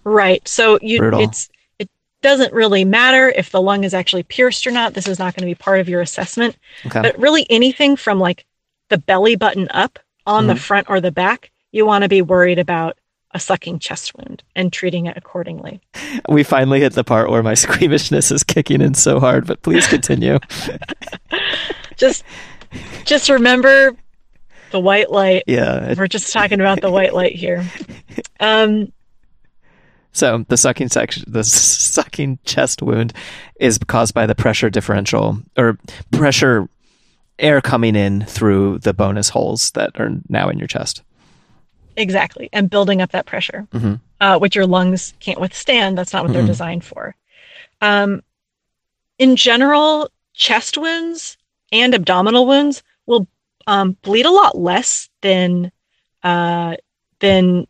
Right. 0.06 0.48
So 0.48 0.80
you 0.82 1.00
Brutal. 1.00 1.20
it's 1.20 1.50
it 1.80 1.90
doesn't 2.22 2.54
really 2.54 2.86
matter 2.86 3.28
if 3.28 3.50
the 3.50 3.62
lung 3.62 3.84
is 3.84 3.94
actually 3.94 4.24
pierced 4.24 4.66
or 4.66 4.72
not. 4.72 4.94
This 4.94 5.10
is 5.10 5.20
not 5.20 5.36
going 5.36 5.42
to 5.42 5.54
be 5.54 5.62
part 5.62 5.82
of 5.82 5.90
your 5.90 6.00
assessment. 6.00 6.58
Okay. 6.86 7.02
But 7.02 7.20
really 7.20 7.46
anything 7.50 7.98
from 7.98 8.22
like 8.22 8.46
the 8.88 8.98
belly 8.98 9.36
button 9.36 9.68
up 9.72 10.00
on 10.26 10.44
mm-hmm. 10.44 10.54
the 10.54 10.56
front 10.56 10.90
or 10.90 11.02
the 11.02 11.12
back, 11.12 11.52
you 11.74 11.86
want 11.86 12.04
to 12.04 12.10
be 12.10 12.22
worried 12.22 12.60
about 12.60 12.98
a 13.36 13.40
sucking 13.40 13.78
chest 13.78 14.16
wound 14.18 14.42
and 14.56 14.72
treating 14.72 15.08
it 15.08 15.18
accordingly. 15.18 15.82
We 16.30 16.44
finally 16.44 16.80
hit 16.80 16.94
the 16.94 17.04
part 17.04 17.30
where 17.30 17.44
my 17.44 17.54
squeamishness 17.66 18.32
is 18.32 18.44
kicking 18.44 18.82
in 18.82 18.94
so 18.94 19.20
hard, 19.20 19.46
but 19.46 19.62
please 19.62 19.86
continue. 19.86 20.40
just 21.98 22.24
just 23.04 23.30
remember 23.30 23.92
the 24.72 24.80
white 24.80 25.12
light. 25.12 25.44
Yeah. 25.48 25.94
We're 25.98 26.08
just 26.08 26.32
talking 26.32 26.62
about 26.62 26.80
the 26.80 26.90
white 26.90 27.14
light 27.14 27.36
here. 27.36 27.66
Um, 28.40 28.92
so 30.14 30.46
the 30.48 30.56
sucking 30.58 30.88
section, 30.88 31.26
the 31.28 31.44
sucking 31.44 32.40
chest 32.46 32.82
wound, 32.82 33.12
is 33.60 33.78
caused 33.78 34.14
by 34.14 34.26
the 34.26 34.36
pressure 34.36 34.70
differential 34.70 35.40
or 35.58 35.78
pressure 36.12 36.70
air 37.38 37.60
coming 37.60 37.98
in 37.98 38.24
through 38.24 38.80
the 38.80 38.94
bonus 38.94 39.28
holes 39.28 39.72
that 39.72 40.00
are 40.00 40.12
now 40.30 40.48
in 40.48 40.58
your 40.58 40.70
chest. 40.70 41.04
Exactly, 41.98 42.50
and 42.52 42.70
building 42.70 43.02
up 43.02 43.12
that 43.12 43.26
pressure, 43.26 43.68
mm-hmm. 43.74 43.96
uh, 44.20 44.38
which 44.38 44.56
your 44.56 44.66
lungs 44.66 45.14
can't 45.20 45.40
withstand. 45.40 45.98
That's 45.98 46.14
not 46.14 46.24
what 46.24 46.32
mm-hmm. 46.32 46.40
they're 46.40 46.48
designed 46.48 46.84
for. 46.84 47.16
Um, 47.82 48.22
in 49.18 49.36
general, 49.36 50.10
chest 50.34 50.78
wounds 50.78 51.38
and 51.72 51.94
abdominal 51.94 52.46
wounds 52.46 52.84
will 53.06 53.28
um, 53.68 53.98
bleed 54.02 54.26
a 54.26 54.32
lot 54.32 54.58
less 54.58 55.10
than 55.22 55.72
uh, 56.24 56.76
than 57.20 57.66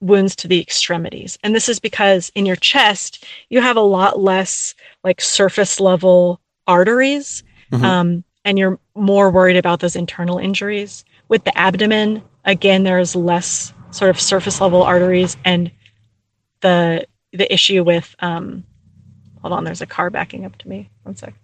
wounds 0.00 0.36
to 0.36 0.48
the 0.48 0.60
extremities, 0.60 1.38
and 1.42 1.54
this 1.54 1.68
is 1.68 1.80
because 1.80 2.30
in 2.34 2.44
your 2.44 2.56
chest 2.56 3.24
you 3.48 3.60
have 3.60 3.76
a 3.76 3.80
lot 3.80 4.20
less 4.20 4.74
like 5.02 5.20
surface 5.20 5.80
level 5.80 6.40
arteries, 6.66 7.42
mm-hmm. 7.72 7.84
um, 7.84 8.24
and 8.44 8.58
you're 8.58 8.78
more 8.94 9.30
worried 9.30 9.56
about 9.56 9.80
those 9.80 9.96
internal 9.96 10.38
injuries. 10.38 11.04
With 11.28 11.42
the 11.42 11.56
abdomen, 11.58 12.22
again, 12.46 12.84
there's 12.84 13.14
less 13.14 13.74
sort 13.90 14.10
of 14.10 14.20
surface 14.20 14.60
level 14.60 14.82
arteries, 14.82 15.36
and 15.44 15.70
the 16.60 17.06
the 17.32 17.52
issue 17.52 17.84
with 17.84 18.14
um, 18.20 18.64
hold 19.42 19.52
on, 19.52 19.64
there's 19.64 19.82
a 19.82 19.86
car 19.86 20.08
backing 20.08 20.44
up 20.44 20.56
to 20.58 20.68
me. 20.68 20.88
One 21.02 21.16
sec. 21.16 21.34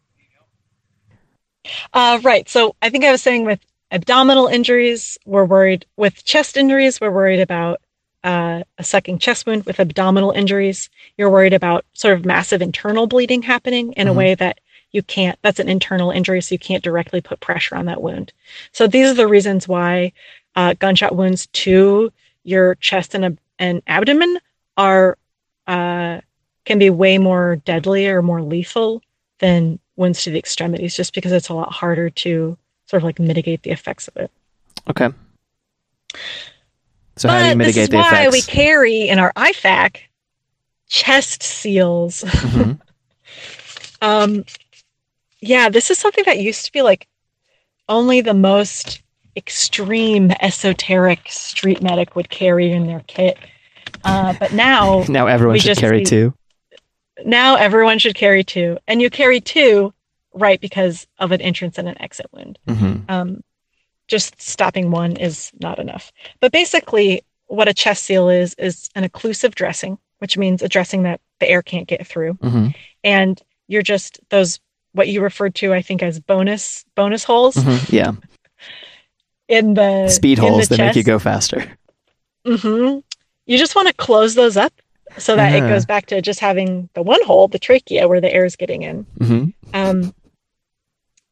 Uh, 1.92 2.18
right. 2.22 2.48
So 2.48 2.74
I 2.80 2.88
think 2.88 3.04
I 3.04 3.12
was 3.12 3.22
saying 3.22 3.44
with 3.44 3.60
abdominal 3.90 4.46
injuries, 4.46 5.18
we're 5.26 5.44
worried. 5.44 5.86
With 5.96 6.24
chest 6.24 6.56
injuries, 6.56 7.00
we're 7.00 7.10
worried 7.10 7.40
about 7.40 7.80
uh, 8.24 8.62
a 8.78 8.84
sucking 8.84 9.18
chest 9.18 9.46
wound. 9.46 9.64
With 9.64 9.78
abdominal 9.78 10.32
injuries, 10.32 10.90
you're 11.16 11.30
worried 11.30 11.52
about 11.52 11.84
sort 11.92 12.14
of 12.14 12.24
massive 12.24 12.62
internal 12.62 13.06
bleeding 13.06 13.42
happening 13.42 13.92
in 13.92 14.06
mm-hmm. 14.06 14.16
a 14.16 14.18
way 14.18 14.34
that 14.34 14.58
you 14.92 15.02
can't, 15.02 15.38
that's 15.42 15.58
an 15.58 15.68
internal 15.68 16.10
injury, 16.10 16.42
so 16.42 16.54
you 16.54 16.58
can't 16.58 16.84
directly 16.84 17.20
put 17.20 17.40
pressure 17.40 17.76
on 17.76 17.86
that 17.86 18.02
wound. 18.02 18.32
So 18.72 18.86
these 18.86 19.10
are 19.10 19.14
the 19.14 19.26
reasons 19.26 19.66
why 19.66 20.12
uh, 20.56 20.74
gunshot 20.78 21.14
wounds 21.14 21.46
to 21.48 22.12
your 22.44 22.74
chest 22.76 23.14
and, 23.14 23.38
and 23.58 23.82
abdomen 23.86 24.38
are, 24.76 25.18
uh, 25.66 26.20
can 26.64 26.78
be 26.78 26.90
way 26.90 27.18
more 27.18 27.56
deadly 27.56 28.08
or 28.08 28.22
more 28.22 28.42
lethal 28.42 29.02
than 29.38 29.78
wounds 29.96 30.22
to 30.24 30.30
the 30.30 30.38
extremities, 30.38 30.96
just 30.96 31.14
because 31.14 31.32
it's 31.32 31.48
a 31.48 31.54
lot 31.54 31.72
harder 31.72 32.10
to 32.10 32.56
sort 32.86 33.02
of 33.02 33.04
like 33.04 33.18
mitigate 33.18 33.62
the 33.62 33.70
effects 33.70 34.08
of 34.08 34.16
it. 34.16 34.30
Okay. 34.88 35.08
So 37.16 37.28
but 37.28 37.30
how 37.30 37.42
do 37.42 37.48
you 37.50 37.56
mitigate 37.56 37.90
the 37.90 37.98
effects? 37.98 38.10
This 38.10 38.20
is 38.20 38.26
why 38.26 38.28
we 38.28 38.42
carry 38.42 39.08
in 39.08 39.18
our 39.18 39.32
IFAK 39.34 39.98
chest 40.88 41.42
seals. 41.42 42.22
Mm-hmm. 42.22 42.72
um, 44.02 44.44
yeah, 45.40 45.68
this 45.68 45.90
is 45.90 45.98
something 45.98 46.24
that 46.26 46.38
used 46.38 46.64
to 46.66 46.72
be 46.72 46.82
like 46.82 47.06
only 47.88 48.20
the 48.20 48.34
most 48.34 49.01
extreme 49.36 50.30
esoteric 50.40 51.20
street 51.28 51.82
medic 51.82 52.14
would 52.16 52.28
carry 52.28 52.70
in 52.70 52.86
their 52.86 53.02
kit. 53.06 53.38
Uh, 54.04 54.34
but 54.38 54.52
now, 54.52 55.04
now 55.08 55.26
everyone 55.26 55.58
should 55.58 55.76
carry 55.76 56.04
two. 56.04 56.34
Now 57.24 57.56
everyone 57.56 57.98
should 57.98 58.14
carry 58.14 58.42
two, 58.42 58.78
and 58.86 59.00
you 59.00 59.10
carry 59.10 59.40
two, 59.40 59.92
right? 60.34 60.60
Because 60.60 61.06
of 61.18 61.30
an 61.32 61.40
entrance 61.40 61.78
and 61.78 61.88
an 61.88 62.00
exit 62.00 62.26
wound. 62.32 62.58
Mm-hmm. 62.66 63.10
Um, 63.10 63.42
just 64.08 64.40
stopping 64.40 64.90
one 64.90 65.16
is 65.16 65.52
not 65.60 65.78
enough. 65.78 66.10
But 66.40 66.52
basically, 66.52 67.22
what 67.46 67.68
a 67.68 67.74
chest 67.74 68.04
seal 68.04 68.28
is 68.28 68.54
is 68.54 68.88
an 68.94 69.04
occlusive 69.08 69.54
dressing, 69.54 69.98
which 70.18 70.36
means 70.36 70.62
a 70.62 70.68
dressing 70.68 71.04
that 71.04 71.20
the 71.38 71.48
air 71.48 71.62
can't 71.62 71.86
get 71.86 72.06
through, 72.06 72.34
mm-hmm. 72.34 72.68
and 73.04 73.40
you're 73.68 73.82
just 73.82 74.20
those 74.30 74.58
what 74.92 75.08
you 75.08 75.22
referred 75.22 75.54
to, 75.56 75.72
I 75.72 75.82
think, 75.82 76.02
as 76.02 76.20
bonus 76.20 76.84
bonus 76.94 77.24
holes. 77.24 77.56
Mm-hmm. 77.56 77.94
Yeah. 77.94 78.12
In 79.48 79.74
the 79.74 80.08
speed 80.08 80.38
in 80.38 80.44
holes 80.44 80.68
the 80.68 80.76
that 80.76 80.86
make 80.86 80.96
you 80.96 81.02
go 81.02 81.18
faster. 81.18 81.64
Mm-hmm. 82.46 83.00
You 83.46 83.58
just 83.58 83.74
want 83.74 83.88
to 83.88 83.94
close 83.94 84.34
those 84.34 84.56
up 84.56 84.72
so 85.18 85.36
that 85.36 85.54
uh-huh. 85.54 85.66
it 85.66 85.68
goes 85.68 85.84
back 85.84 86.06
to 86.06 86.22
just 86.22 86.40
having 86.40 86.88
the 86.94 87.02
one 87.02 87.22
hole, 87.24 87.48
the 87.48 87.58
trachea, 87.58 88.08
where 88.08 88.20
the 88.20 88.32
air 88.32 88.44
is 88.44 88.56
getting 88.56 88.82
in. 88.82 89.04
Mm-hmm. 89.18 89.74
Um, 89.74 90.14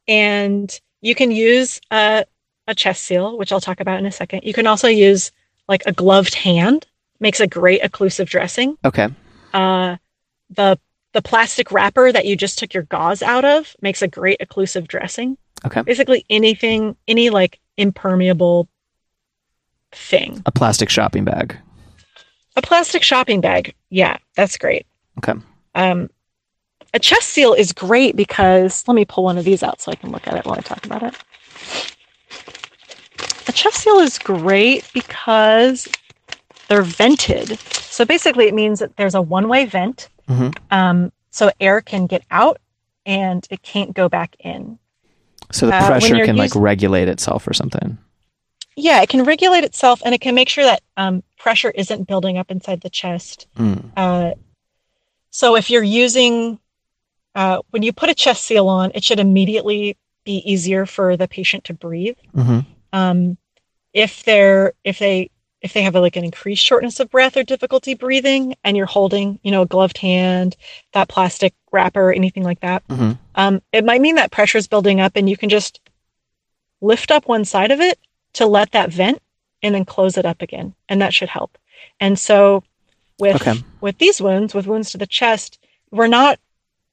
and 0.06 0.80
you 1.00 1.14
can 1.14 1.30
use 1.30 1.80
a, 1.90 2.24
a 2.66 2.74
chest 2.74 3.04
seal, 3.04 3.38
which 3.38 3.52
I'll 3.52 3.60
talk 3.60 3.80
about 3.80 3.98
in 3.98 4.06
a 4.06 4.12
second. 4.12 4.42
You 4.44 4.52
can 4.52 4.66
also 4.66 4.88
use 4.88 5.32
like 5.68 5.82
a 5.86 5.92
gloved 5.92 6.34
hand, 6.34 6.86
makes 7.20 7.40
a 7.40 7.46
great 7.46 7.82
occlusive 7.82 8.28
dressing. 8.28 8.76
Okay. 8.84 9.08
Uh, 9.54 9.96
the 10.50 10.78
the 11.12 11.22
plastic 11.22 11.72
wrapper 11.72 12.12
that 12.12 12.24
you 12.24 12.36
just 12.36 12.58
took 12.58 12.72
your 12.72 12.84
gauze 12.84 13.22
out 13.22 13.44
of 13.44 13.74
makes 13.80 14.02
a 14.02 14.08
great 14.08 14.38
occlusive 14.40 14.86
dressing. 14.86 15.36
Okay. 15.64 15.82
Basically 15.82 16.24
anything, 16.30 16.96
any 17.08 17.30
like 17.30 17.59
impermeable 17.76 18.68
thing. 19.92 20.42
A 20.46 20.52
plastic 20.52 20.90
shopping 20.90 21.24
bag. 21.24 21.56
A 22.56 22.62
plastic 22.62 23.02
shopping 23.02 23.40
bag. 23.40 23.74
Yeah, 23.90 24.18
that's 24.36 24.56
great. 24.56 24.86
Okay. 25.18 25.38
Um, 25.74 26.10
a 26.92 26.98
chest 26.98 27.28
seal 27.28 27.54
is 27.54 27.72
great 27.72 28.16
because 28.16 28.86
let 28.88 28.94
me 28.94 29.04
pull 29.04 29.24
one 29.24 29.38
of 29.38 29.44
these 29.44 29.62
out 29.62 29.80
so 29.80 29.92
I 29.92 29.94
can 29.94 30.10
look 30.10 30.26
at 30.26 30.36
it 30.36 30.44
while 30.44 30.58
I 30.58 30.62
talk 30.62 30.84
about 30.84 31.02
it. 31.02 31.14
A 33.48 33.52
chest 33.52 33.78
seal 33.78 33.98
is 33.98 34.18
great 34.18 34.88
because 34.92 35.88
they're 36.68 36.82
vented. 36.82 37.58
So 37.58 38.04
basically, 38.04 38.46
it 38.46 38.54
means 38.54 38.80
that 38.80 38.96
there's 38.96 39.14
a 39.14 39.22
one 39.22 39.48
way 39.48 39.66
vent 39.66 40.08
Mm-hmm. 40.30 40.50
Um, 40.70 41.12
so 41.30 41.50
air 41.60 41.80
can 41.80 42.06
get 42.06 42.22
out 42.30 42.58
and 43.04 43.46
it 43.50 43.62
can't 43.62 43.94
go 43.94 44.08
back 44.08 44.36
in. 44.38 44.78
So 45.52 45.66
the 45.66 45.74
Uh, 45.74 45.86
pressure 45.86 46.16
when 46.16 46.26
can 46.26 46.36
like 46.36 46.54
regulate 46.54 47.08
itself 47.08 47.46
or 47.46 47.52
something. 47.52 47.98
Yeah, 48.76 49.02
it 49.02 49.08
can 49.08 49.24
regulate 49.24 49.64
itself 49.64 50.00
and 50.04 50.14
it 50.14 50.20
can 50.20 50.34
make 50.34 50.48
sure 50.48 50.64
that 50.64 50.82
um, 50.96 51.22
pressure 51.38 51.70
isn't 51.70 52.06
building 52.06 52.38
up 52.38 52.50
inside 52.50 52.80
the 52.80 52.90
chest. 52.90 53.46
Mm. 53.58 53.90
Uh, 53.96 54.32
so 55.30 55.56
if 55.56 55.70
you're 55.70 55.82
using, 55.82 56.58
uh, 57.34 57.58
when 57.70 57.82
you 57.82 57.92
put 57.92 58.08
a 58.08 58.14
chest 58.14 58.44
seal 58.44 58.68
on, 58.68 58.90
it 58.94 59.04
should 59.04 59.20
immediately 59.20 59.96
be 60.24 60.42
easier 60.50 60.86
for 60.86 61.16
the 61.16 61.28
patient 61.28 61.64
to 61.64 61.74
breathe. 61.74 62.16
Mm-hmm. 62.34 62.60
Um, 62.92 63.38
if 63.92 64.22
they're 64.24 64.72
if 64.84 64.98
they 64.98 65.30
if 65.62 65.72
they 65.74 65.82
have 65.82 65.94
a, 65.94 66.00
like 66.00 66.16
an 66.16 66.24
increased 66.24 66.64
shortness 66.64 67.00
of 67.00 67.10
breath 67.10 67.36
or 67.36 67.42
difficulty 67.42 67.94
breathing 67.94 68.54
and 68.64 68.76
you're 68.76 68.86
holding 68.86 69.38
you 69.42 69.50
know 69.50 69.62
a 69.62 69.66
gloved 69.66 69.98
hand 69.98 70.56
that 70.92 71.08
plastic 71.08 71.54
wrapper 71.72 72.12
anything 72.12 72.42
like 72.42 72.60
that 72.60 72.86
Mm-hmm. 72.88 73.12
um, 73.34 73.62
it 73.72 73.84
might 73.84 74.00
mean 74.00 74.14
that 74.16 74.32
pressure 74.32 74.58
is 74.58 74.66
building 74.68 75.00
up 75.00 75.12
and 75.16 75.28
you 75.28 75.36
can 75.36 75.48
just 75.48 75.80
lift 76.80 77.10
up 77.10 77.28
one 77.28 77.44
side 77.44 77.70
of 77.70 77.80
it 77.80 77.98
to 78.34 78.46
let 78.46 78.72
that 78.72 78.90
vent 78.92 79.20
and 79.62 79.74
then 79.74 79.84
close 79.84 80.16
it 80.16 80.24
up 80.24 80.40
again 80.42 80.74
and 80.88 81.00
that 81.02 81.12
should 81.14 81.28
help 81.28 81.58
and 82.00 82.18
so 82.18 82.62
with 83.18 83.36
Okay. 83.36 83.62
with 83.80 83.98
these 83.98 84.20
wounds 84.20 84.54
with 84.54 84.66
wounds 84.66 84.90
to 84.92 84.98
the 84.98 85.06
chest 85.06 85.58
we're 85.90 86.06
not 86.06 86.38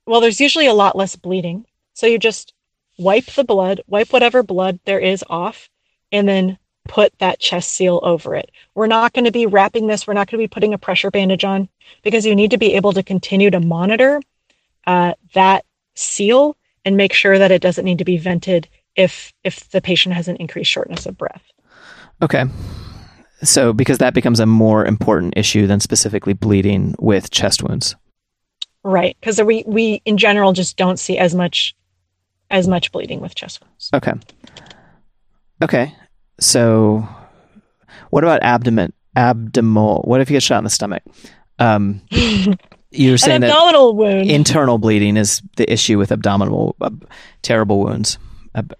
well 0.05 0.19
there's 0.21 0.41
usually 0.41 0.67
a 0.67 0.73
lot 0.73 0.95
less 0.95 1.15
bleeding 1.15 1.65
so 1.93 2.05
you 2.05 2.19
just 2.19 2.53
wipe 2.99 3.25
the 3.27 3.43
blood 3.43 3.81
wipe 3.87 4.11
whatever 4.11 4.43
blood 4.43 4.79
there 4.85 4.99
is 4.99 5.23
off 5.29 5.69
and 6.11 6.27
then 6.27 6.57
put 6.87 7.17
that 7.19 7.39
chest 7.39 7.73
seal 7.73 7.99
over 8.03 8.35
it 8.35 8.49
we're 8.75 8.87
not 8.87 9.13
going 9.13 9.25
to 9.25 9.31
be 9.31 9.45
wrapping 9.45 9.87
this 9.87 10.07
we're 10.07 10.13
not 10.13 10.29
going 10.29 10.39
to 10.39 10.43
be 10.43 10.47
putting 10.47 10.73
a 10.73 10.77
pressure 10.77 11.11
bandage 11.11 11.43
on 11.43 11.67
because 12.03 12.25
you 12.25 12.35
need 12.35 12.51
to 12.51 12.57
be 12.57 12.73
able 12.73 12.93
to 12.93 13.03
continue 13.03 13.49
to 13.49 13.59
monitor 13.59 14.21
uh, 14.87 15.13
that 15.33 15.65
seal 15.95 16.55
and 16.85 16.95
make 16.95 17.13
sure 17.13 17.37
that 17.37 17.51
it 17.51 17.61
doesn't 17.61 17.85
need 17.85 17.97
to 17.97 18.05
be 18.05 18.17
vented 18.17 18.67
if 18.95 19.33
if 19.43 19.69
the 19.69 19.81
patient 19.81 20.15
has 20.15 20.27
an 20.27 20.35
increased 20.37 20.71
shortness 20.71 21.05
of 21.05 21.17
breath 21.17 21.43
Okay. 22.21 22.45
So 23.43 23.71
because 23.73 23.99
that 23.99 24.15
becomes 24.15 24.39
a 24.39 24.47
more 24.47 24.83
important 24.85 25.35
issue 25.37 25.67
than 25.67 25.79
specifically 25.79 26.33
bleeding 26.33 26.95
with 26.97 27.29
chest 27.29 27.61
wounds. 27.61 27.95
right 28.83 29.15
because 29.19 29.39
we 29.41 29.63
we 29.67 30.01
in 30.05 30.17
general 30.17 30.53
just 30.53 30.77
don't 30.77 30.97
see 30.97 31.17
as 31.17 31.35
much 31.35 31.75
as 32.49 32.67
much 32.67 32.91
bleeding 32.91 33.19
with 33.21 33.35
chest 33.35 33.61
wounds 33.61 33.89
Okay. 33.93 34.13
Okay. 35.61 35.93
So 36.39 37.07
what 38.09 38.23
about 38.23 38.43
abdomen 38.43 38.93
abdominal? 39.15 40.01
What 40.03 40.21
if 40.21 40.29
you 40.29 40.35
get 40.35 40.43
shot 40.43 40.59
in 40.59 40.63
the 40.63 40.69
stomach? 40.69 41.03
Um 41.59 42.01
you're 42.91 43.17
saying 43.17 43.41
that 43.41 43.49
abdominal 43.49 43.95
wound 43.95 44.29
internal 44.29 44.77
bleeding 44.77 45.17
is 45.17 45.41
the 45.57 45.71
issue 45.71 45.97
with 45.97 46.11
abdominal 46.11 46.75
uh, 46.79 46.89
terrible 47.41 47.79
wounds 47.79 48.17
ab- 48.55 48.75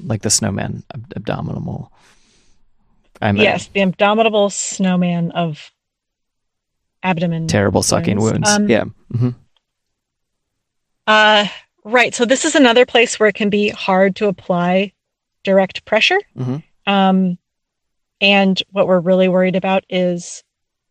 like 0.00 0.22
the 0.22 0.30
snowman 0.30 0.82
ab- 0.94 1.12
abdominal 1.16 1.92
I'm 3.22 3.38
a 3.38 3.42
yes, 3.42 3.68
the 3.68 3.82
abominable 3.82 4.50
snowman 4.50 5.30
of 5.32 5.70
abdomen. 7.02 7.46
terrible 7.48 7.82
sucking 7.82 8.18
wounds. 8.18 8.48
wounds. 8.48 8.50
Um, 8.50 8.68
yeah. 8.68 8.84
hmm 9.12 9.28
Uh, 11.06 11.46
right. 11.84 12.14
So 12.14 12.24
this 12.24 12.44
is 12.44 12.54
another 12.54 12.86
place 12.86 13.18
where 13.20 13.28
it 13.28 13.34
can 13.34 13.50
be 13.50 13.68
hard 13.70 14.16
to 14.16 14.26
apply 14.28 14.92
direct 15.44 15.84
pressure. 15.84 16.20
Mhm. 16.36 16.62
Um, 16.86 17.38
and 18.20 18.62
what 18.70 18.86
we're 18.86 19.00
really 19.00 19.28
worried 19.28 19.56
about 19.56 19.84
is 19.88 20.42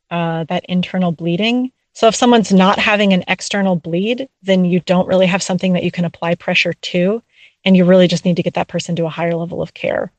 uh, 0.09 0.43
that 0.45 0.65
internal 0.67 1.11
bleeding. 1.11 1.71
So 1.93 2.07
if 2.07 2.15
someone's 2.15 2.51
not 2.51 2.79
having 2.79 3.13
an 3.13 3.23
external 3.27 3.75
bleed, 3.75 4.27
then 4.41 4.65
you 4.65 4.79
don't 4.79 5.07
really 5.07 5.27
have 5.27 5.43
something 5.43 5.73
that 5.73 5.83
you 5.83 5.91
can 5.91 6.05
apply 6.05 6.35
pressure 6.35 6.73
to, 6.73 7.21
and 7.65 7.75
you 7.77 7.85
really 7.85 8.07
just 8.07 8.25
need 8.25 8.35
to 8.37 8.43
get 8.43 8.53
that 8.55 8.67
person 8.67 8.95
to 8.95 9.05
a 9.05 9.09
higher 9.09 9.35
level 9.35 9.61
of 9.61 9.73
care 9.73 10.11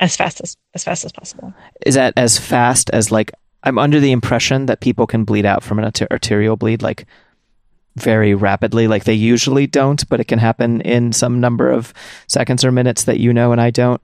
as 0.00 0.16
fast 0.16 0.40
as 0.40 0.56
as 0.74 0.84
fast 0.84 1.04
as 1.04 1.12
possible. 1.12 1.54
Is 1.86 1.94
that 1.94 2.12
as 2.16 2.38
fast 2.38 2.90
as 2.90 3.10
like 3.10 3.32
I'm 3.62 3.78
under 3.78 4.00
the 4.00 4.12
impression 4.12 4.66
that 4.66 4.80
people 4.80 5.06
can 5.06 5.24
bleed 5.24 5.46
out 5.46 5.62
from 5.62 5.78
an 5.78 5.90
arterial 6.10 6.56
bleed 6.56 6.82
like 6.82 7.06
very 7.96 8.34
rapidly. 8.34 8.88
Like 8.88 9.04
they 9.04 9.14
usually 9.14 9.66
don't, 9.66 10.08
but 10.08 10.20
it 10.20 10.28
can 10.28 10.38
happen 10.38 10.80
in 10.80 11.12
some 11.12 11.40
number 11.40 11.70
of 11.70 11.92
seconds 12.26 12.64
or 12.64 12.72
minutes 12.72 13.04
that 13.04 13.20
you 13.20 13.32
know 13.32 13.52
and 13.52 13.60
I 13.60 13.70
don't. 13.70 14.00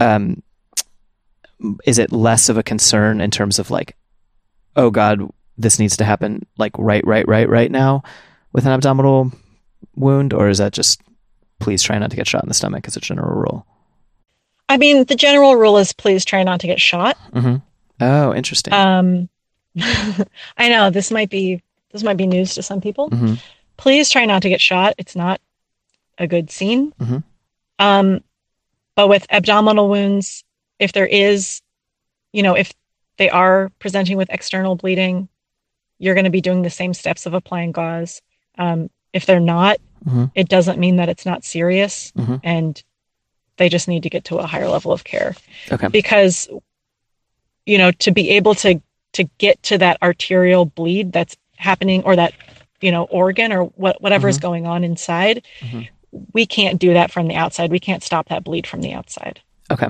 Um, 0.00 0.42
is 1.86 1.98
it 1.98 2.12
less 2.12 2.48
of 2.48 2.58
a 2.58 2.62
concern 2.62 3.20
in 3.20 3.30
terms 3.30 3.58
of 3.58 3.70
like, 3.70 3.96
oh 4.76 4.90
God, 4.90 5.28
this 5.56 5.78
needs 5.78 5.96
to 5.98 6.04
happen 6.04 6.46
like 6.58 6.72
right, 6.78 7.06
right, 7.06 7.26
right, 7.26 7.48
right 7.48 7.70
now 7.70 8.02
with 8.52 8.66
an 8.66 8.72
abdominal 8.72 9.32
wound, 9.96 10.32
or 10.32 10.48
is 10.48 10.58
that 10.58 10.72
just 10.72 11.00
please 11.60 11.82
try 11.82 11.98
not 11.98 12.10
to 12.10 12.16
get 12.16 12.26
shot 12.26 12.42
in 12.42 12.48
the 12.48 12.54
stomach 12.54 12.86
as 12.86 12.96
a 12.96 13.00
general 13.00 13.34
rule? 13.36 13.66
I 14.68 14.76
mean, 14.78 15.04
the 15.04 15.14
general 15.14 15.56
rule 15.56 15.78
is 15.78 15.92
please 15.92 16.24
try 16.24 16.42
not 16.42 16.60
to 16.60 16.66
get 16.66 16.80
shot. 16.80 17.16
hmm 17.32 17.56
Oh, 18.00 18.34
interesting. 18.34 18.72
Um, 18.72 19.28
I 19.78 20.68
know 20.68 20.90
this 20.90 21.10
might 21.12 21.30
be 21.30 21.62
this 21.94 22.02
might 22.02 22.16
be 22.16 22.26
news 22.26 22.54
to 22.54 22.62
some 22.62 22.80
people. 22.80 23.08
Mhm. 23.08 23.40
Please 23.76 24.10
try 24.10 24.26
not 24.26 24.42
to 24.42 24.48
get 24.48 24.60
shot. 24.60 24.94
It's 24.98 25.14
not 25.14 25.40
a 26.18 26.26
good 26.26 26.50
scene. 26.50 26.92
Mhm. 27.00 27.22
Um, 27.78 28.24
but 28.96 29.08
with 29.08 29.26
abdominal 29.30 29.88
wounds, 29.88 30.42
if 30.80 30.92
there 30.92 31.06
is, 31.06 31.62
you 32.32 32.42
know, 32.42 32.54
if 32.54 32.72
they 33.16 33.30
are 33.30 33.70
presenting 33.78 34.16
with 34.16 34.28
external 34.30 34.74
bleeding, 34.74 35.28
you're 36.00 36.14
going 36.14 36.24
to 36.24 36.30
be 36.30 36.40
doing 36.40 36.62
the 36.62 36.70
same 36.70 36.92
steps 36.94 37.26
of 37.26 37.34
applying 37.34 37.70
gauze. 37.70 38.20
Um, 38.58 38.90
if 39.12 39.24
they're 39.24 39.38
not, 39.38 39.78
Mhm. 40.04 40.32
it 40.34 40.48
doesn't 40.48 40.80
mean 40.80 40.96
that 40.96 41.08
it's 41.08 41.24
not 41.24 41.44
serious, 41.44 42.10
Mhm. 42.16 42.40
and 42.42 42.82
they 43.56 43.68
just 43.68 43.86
need 43.86 44.02
to 44.02 44.10
get 44.10 44.24
to 44.24 44.38
a 44.38 44.46
higher 44.46 44.68
level 44.68 44.90
of 44.90 45.04
care 45.04 45.36
Okay. 45.70 45.86
because 45.88 46.48
you 47.66 47.78
know 47.78 47.92
to 47.92 48.10
be 48.10 48.30
able 48.30 48.54
to 48.56 48.80
to 49.12 49.24
get 49.38 49.62
to 49.62 49.78
that 49.78 49.96
arterial 50.02 50.64
bleed 50.66 51.12
that's 51.12 51.36
happening 51.56 52.02
or 52.04 52.16
that 52.16 52.32
you 52.80 52.90
know 52.92 53.04
organ 53.04 53.52
or 53.52 53.64
what 53.64 54.00
whatever 54.02 54.28
is 54.28 54.38
going 54.38 54.66
on 54.66 54.84
inside 54.84 55.44
Mhm. 55.60 55.88
we 56.32 56.44
can't 56.46 56.78
do 56.80 56.92
that 56.94 57.10
from 57.10 57.28
the 57.28 57.34
outside 57.34 57.70
we 57.70 57.80
can't 57.80 58.02
stop 58.02 58.28
that 58.28 58.44
bleed 58.44 58.66
from 58.66 58.80
the 58.82 58.92
outside 58.92 59.40
Okay. 59.70 59.88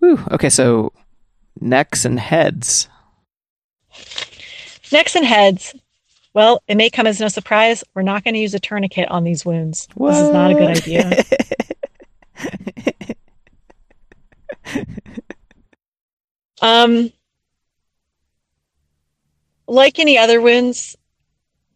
Whew. 0.00 0.20
Okay, 0.30 0.50
so 0.50 0.92
necks 1.60 2.04
and 2.04 2.20
heads. 2.20 2.88
necks 4.92 5.16
and 5.16 5.24
heads 5.24 5.74
well 6.34 6.62
it 6.68 6.76
may 6.76 6.90
come 6.90 7.06
as 7.06 7.18
no 7.18 7.28
surprise 7.28 7.82
we're 7.94 8.02
not 8.02 8.22
going 8.22 8.34
to 8.34 8.40
use 8.40 8.52
a 8.54 8.60
tourniquet 8.60 9.08
on 9.10 9.24
these 9.24 9.44
wounds 9.46 9.88
this 9.98 10.18
is 10.18 10.32
not 10.32 10.50
a 10.50 10.54
good 10.54 10.68
idea 10.76 11.24
Um, 16.62 17.12
like 19.68 19.98
any 19.98 20.16
other 20.18 20.40
wounds, 20.40 20.96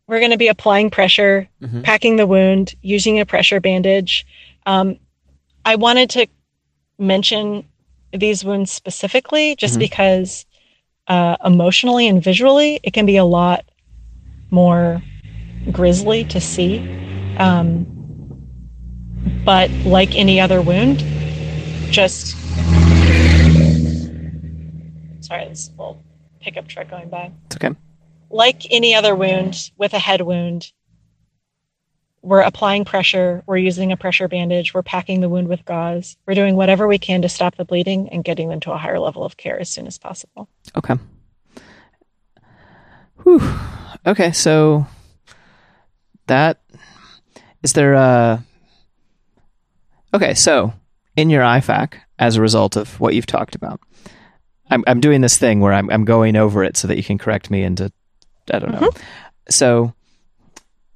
we're 0.06 0.18
going 0.18 0.30
to 0.32 0.36
be 0.36 0.48
applying 0.48 0.90
pressure, 0.90 1.48
Mhm. 1.62 1.82
packing 1.82 2.16
the 2.16 2.26
wound, 2.26 2.74
using 2.82 3.20
a 3.20 3.26
pressure 3.26 3.60
bandage. 3.60 4.26
Um, 4.66 4.98
I 5.64 5.76
wanted 5.76 6.10
to 6.10 6.26
mention 6.98 7.64
these 8.12 8.44
wounds 8.44 8.72
specifically 8.72 9.54
just 9.56 9.76
Mhm. 9.76 9.80
because 9.80 10.46
uh, 11.08 11.36
emotionally 11.44 12.06
and 12.06 12.22
visually, 12.22 12.78
it 12.84 12.92
can 12.92 13.04
be 13.04 13.16
a 13.16 13.24
lot 13.24 13.64
more 14.50 15.02
grisly 15.72 16.22
to 16.24 16.40
see. 16.40 16.78
Um, 17.36 17.84
but 19.44 19.70
like 19.84 20.14
any 20.14 20.40
other 20.40 20.62
wound, 20.62 21.02
just 21.90 22.36
sorry, 25.20 25.48
this 25.48 25.70
little 25.76 26.00
pickup 26.40 26.68
truck 26.68 26.90
going 26.90 27.08
by. 27.08 27.32
It's 27.46 27.56
okay. 27.56 27.74
Like 28.30 28.70
any 28.70 28.94
other 28.94 29.14
wound 29.14 29.70
with 29.76 29.92
a 29.92 29.98
head 29.98 30.20
wound, 30.20 30.72
we're 32.22 32.40
applying 32.40 32.84
pressure, 32.84 33.42
we're 33.46 33.56
using 33.56 33.92
a 33.92 33.96
pressure 33.96 34.28
bandage, 34.28 34.74
we're 34.74 34.82
packing 34.82 35.20
the 35.20 35.28
wound 35.28 35.48
with 35.48 35.64
gauze, 35.64 36.16
we're 36.26 36.34
doing 36.34 36.54
whatever 36.54 36.86
we 36.86 36.98
can 36.98 37.22
to 37.22 37.28
stop 37.28 37.56
the 37.56 37.64
bleeding 37.64 38.08
and 38.10 38.22
getting 38.22 38.48
them 38.48 38.60
to 38.60 38.72
a 38.72 38.76
higher 38.76 38.98
level 38.98 39.24
of 39.24 39.36
care 39.36 39.58
as 39.58 39.68
soon 39.68 39.86
as 39.86 39.98
possible. 39.98 40.48
Okay. 40.76 40.94
Whew. 43.24 43.40
Okay, 44.06 44.32
so 44.32 44.86
that 46.26 46.60
is 47.62 47.72
there 47.72 47.94
a 47.94 48.44
Okay, 50.12 50.34
so 50.34 50.72
in 51.16 51.30
your 51.30 51.42
IFAK, 51.42 51.94
as 52.18 52.36
a 52.36 52.40
result 52.40 52.76
of 52.76 52.98
what 52.98 53.14
you've 53.14 53.26
talked 53.26 53.54
about, 53.54 53.80
I'm 54.70 54.84
I'm 54.86 55.00
doing 55.00 55.20
this 55.20 55.36
thing 55.38 55.60
where 55.60 55.72
I'm 55.72 55.90
I'm 55.90 56.04
going 56.04 56.36
over 56.36 56.62
it 56.64 56.76
so 56.76 56.88
that 56.88 56.96
you 56.96 57.02
can 57.04 57.18
correct 57.18 57.50
me 57.50 57.62
into 57.62 57.92
I 58.52 58.58
don't 58.58 58.72
know. 58.72 58.90
So 59.48 59.92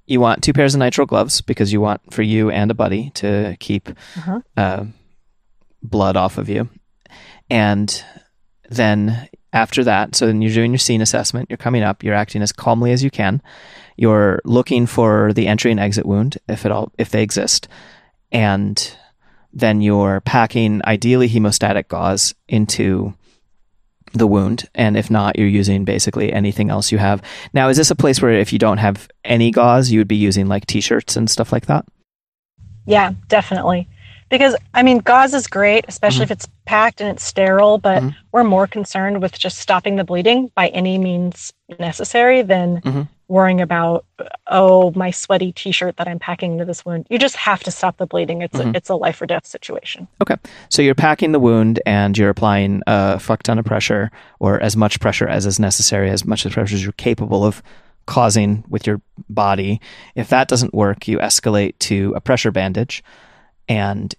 you 0.06 0.20
want 0.20 0.42
two 0.42 0.52
pairs 0.52 0.74
of 0.74 0.80
nitrile 0.80 1.06
gloves 1.06 1.40
because 1.40 1.72
you 1.72 1.80
want 1.80 2.12
for 2.12 2.22
you 2.22 2.50
and 2.50 2.70
a 2.70 2.74
buddy 2.74 3.10
to 3.14 3.56
keep 3.58 3.88
Uh-huh. 4.18 4.40
uh, 4.56 4.84
blood 5.82 6.16
off 6.16 6.38
of 6.38 6.48
you. 6.48 6.68
And 7.50 8.04
then 8.68 9.28
after 9.52 9.84
that, 9.84 10.14
so 10.16 10.26
then 10.26 10.42
you're 10.42 10.52
doing 10.52 10.72
your 10.72 10.78
scene 10.78 11.00
assessment, 11.00 11.48
you're 11.48 11.56
coming 11.56 11.82
up, 11.82 12.02
you're 12.02 12.14
acting 12.14 12.42
as 12.42 12.52
calmly 12.52 12.92
as 12.92 13.02
you 13.04 13.10
can. 13.10 13.40
You're 13.96 14.40
looking 14.44 14.86
for 14.86 15.32
the 15.32 15.46
entry 15.46 15.70
and 15.70 15.78
exit 15.80 16.04
wound 16.06 16.38
if 16.48 16.66
at 16.66 16.72
all 16.72 16.92
if 16.98 17.10
they 17.10 17.22
exist. 17.22 17.68
And 18.32 18.96
then 19.52 19.80
you're 19.80 20.20
packing 20.22 20.82
ideally 20.84 21.28
hemostatic 21.28 21.88
gauze 21.88 22.34
into 22.48 23.14
the 24.14 24.26
wound 24.26 24.68
and 24.74 24.96
if 24.96 25.10
not 25.10 25.38
you're 25.38 25.48
using 25.48 25.84
basically 25.84 26.32
anything 26.32 26.70
else 26.70 26.90
you 26.90 26.98
have. 26.98 27.22
Now 27.52 27.68
is 27.68 27.76
this 27.76 27.90
a 27.90 27.94
place 27.96 28.22
where 28.22 28.32
if 28.32 28.52
you 28.52 28.58
don't 28.58 28.78
have 28.78 29.08
any 29.24 29.50
gauze 29.50 29.90
you 29.90 30.00
would 30.00 30.08
be 30.08 30.16
using 30.16 30.46
like 30.48 30.66
t-shirts 30.66 31.16
and 31.16 31.28
stuff 31.28 31.52
like 31.52 31.66
that? 31.66 31.84
Yeah, 32.86 33.12
definitely. 33.28 33.88
Because 34.30 34.56
I 34.72 34.82
mean, 34.82 34.98
gauze 34.98 35.34
is 35.34 35.46
great, 35.46 35.84
especially 35.86 36.24
if 36.24 36.30
it's 36.30 36.48
packed 36.64 37.00
and 37.00 37.10
it's 37.10 37.22
sterile, 37.24 37.78
but 37.78 38.02
Mhm. 38.02 38.16
we're 38.32 38.44
more 38.44 38.66
concerned 38.66 39.20
with 39.22 39.38
just 39.38 39.58
stopping 39.58 39.96
the 39.96 40.04
bleeding 40.04 40.50
by 40.54 40.68
any 40.68 40.98
means 40.98 41.52
necessary 41.78 42.42
than 42.42 42.80
Mhm. 42.80 43.08
Worrying 43.28 43.60
about 43.60 44.04
oh, 44.46 44.92
my 44.94 45.10
sweaty 45.10 45.50
t-shirt 45.52 45.96
that 45.96 46.06
I'm 46.06 46.18
packing 46.18 46.52
into 46.52 46.64
this 46.64 46.84
wound. 46.84 47.06
You 47.10 47.18
just 47.18 47.34
have 47.36 47.62
to 47.64 47.70
stop 47.70 47.96
the 47.96 48.06
bleeding. 48.06 48.42
It's 48.42 48.54
Mhm. 48.56 48.74
a, 48.74 48.76
it's 48.76 48.88
a 48.88 48.94
life 48.94 49.20
or 49.20 49.26
death 49.26 49.46
situation. 49.46 50.06
Okay. 50.22 50.36
So 50.68 50.82
you're 50.82 50.94
packing 50.94 51.32
the 51.32 51.40
wound 51.40 51.80
and 51.86 52.16
you're 52.16 52.28
applying 52.30 52.82
a 52.86 53.18
fuck 53.18 53.42
ton 53.42 53.58
of 53.58 53.64
pressure 53.64 54.10
or 54.38 54.60
as 54.60 54.76
much 54.76 55.00
pressure 55.00 55.26
as 55.26 55.46
is 55.46 55.58
necessary, 55.58 56.10
as 56.10 56.24
much 56.24 56.42
pressure 56.44 56.74
as 56.74 56.82
you're 56.82 56.92
capable 56.92 57.44
of 57.44 57.62
causing 58.06 58.62
with 58.68 58.86
your 58.86 59.00
body. 59.30 59.80
If 60.14 60.28
that 60.28 60.46
doesn't 60.46 60.74
work, 60.74 61.08
you 61.08 61.18
escalate 61.18 61.78
to 61.80 62.12
a 62.14 62.20
pressure 62.20 62.50
bandage 62.52 63.02
and 63.68 64.14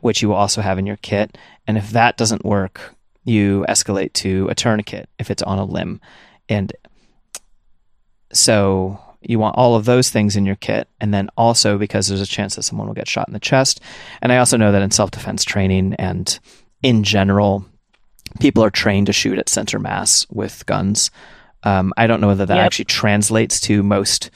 which 0.00 0.20
you 0.22 0.28
will 0.28 0.36
also 0.36 0.60
have 0.60 0.78
in 0.78 0.86
your 0.86 0.96
kit. 0.96 1.38
And 1.66 1.78
if 1.78 1.90
that 1.90 2.16
doesn't 2.16 2.44
work, 2.44 2.94
you 3.24 3.64
escalate 3.68 4.12
to 4.14 4.48
a 4.50 4.54
tourniquet 4.54 5.08
if 5.18 5.30
it's 5.30 5.42
on 5.42 5.58
a 5.58 5.64
limb. 5.64 6.00
And 6.48 6.72
so 8.32 8.98
you 9.22 9.38
want 9.38 9.56
all 9.58 9.74
of 9.74 9.84
those 9.84 10.08
things 10.08 10.34
in 10.36 10.46
your 10.46 10.56
kit. 10.56 10.88
And 11.00 11.12
then 11.12 11.28
also 11.36 11.76
because 11.76 12.08
there's 12.08 12.20
a 12.22 12.26
chance 12.26 12.56
that 12.56 12.62
someone 12.62 12.86
will 12.86 12.94
get 12.94 13.08
shot 13.08 13.28
in 13.28 13.34
the 13.34 13.40
chest. 13.40 13.80
And 14.22 14.32
I 14.32 14.38
also 14.38 14.56
know 14.56 14.72
that 14.72 14.80
in 14.82 14.90
self 14.90 15.10
defense 15.10 15.44
training 15.44 15.94
and 15.94 16.38
in 16.82 17.04
general, 17.04 17.64
people 18.40 18.64
are 18.64 18.70
trained 18.70 19.06
to 19.08 19.12
shoot 19.12 19.38
at 19.38 19.48
center 19.48 19.78
mass 19.78 20.26
with 20.30 20.64
guns. 20.66 21.10
Um, 21.64 21.92
I 21.98 22.06
don't 22.06 22.22
know 22.22 22.28
whether 22.28 22.46
that 22.46 22.56
Yep. 22.56 22.64
actually 22.64 22.84
translates 22.86 23.60
to 23.62 23.82
most 23.82 24.30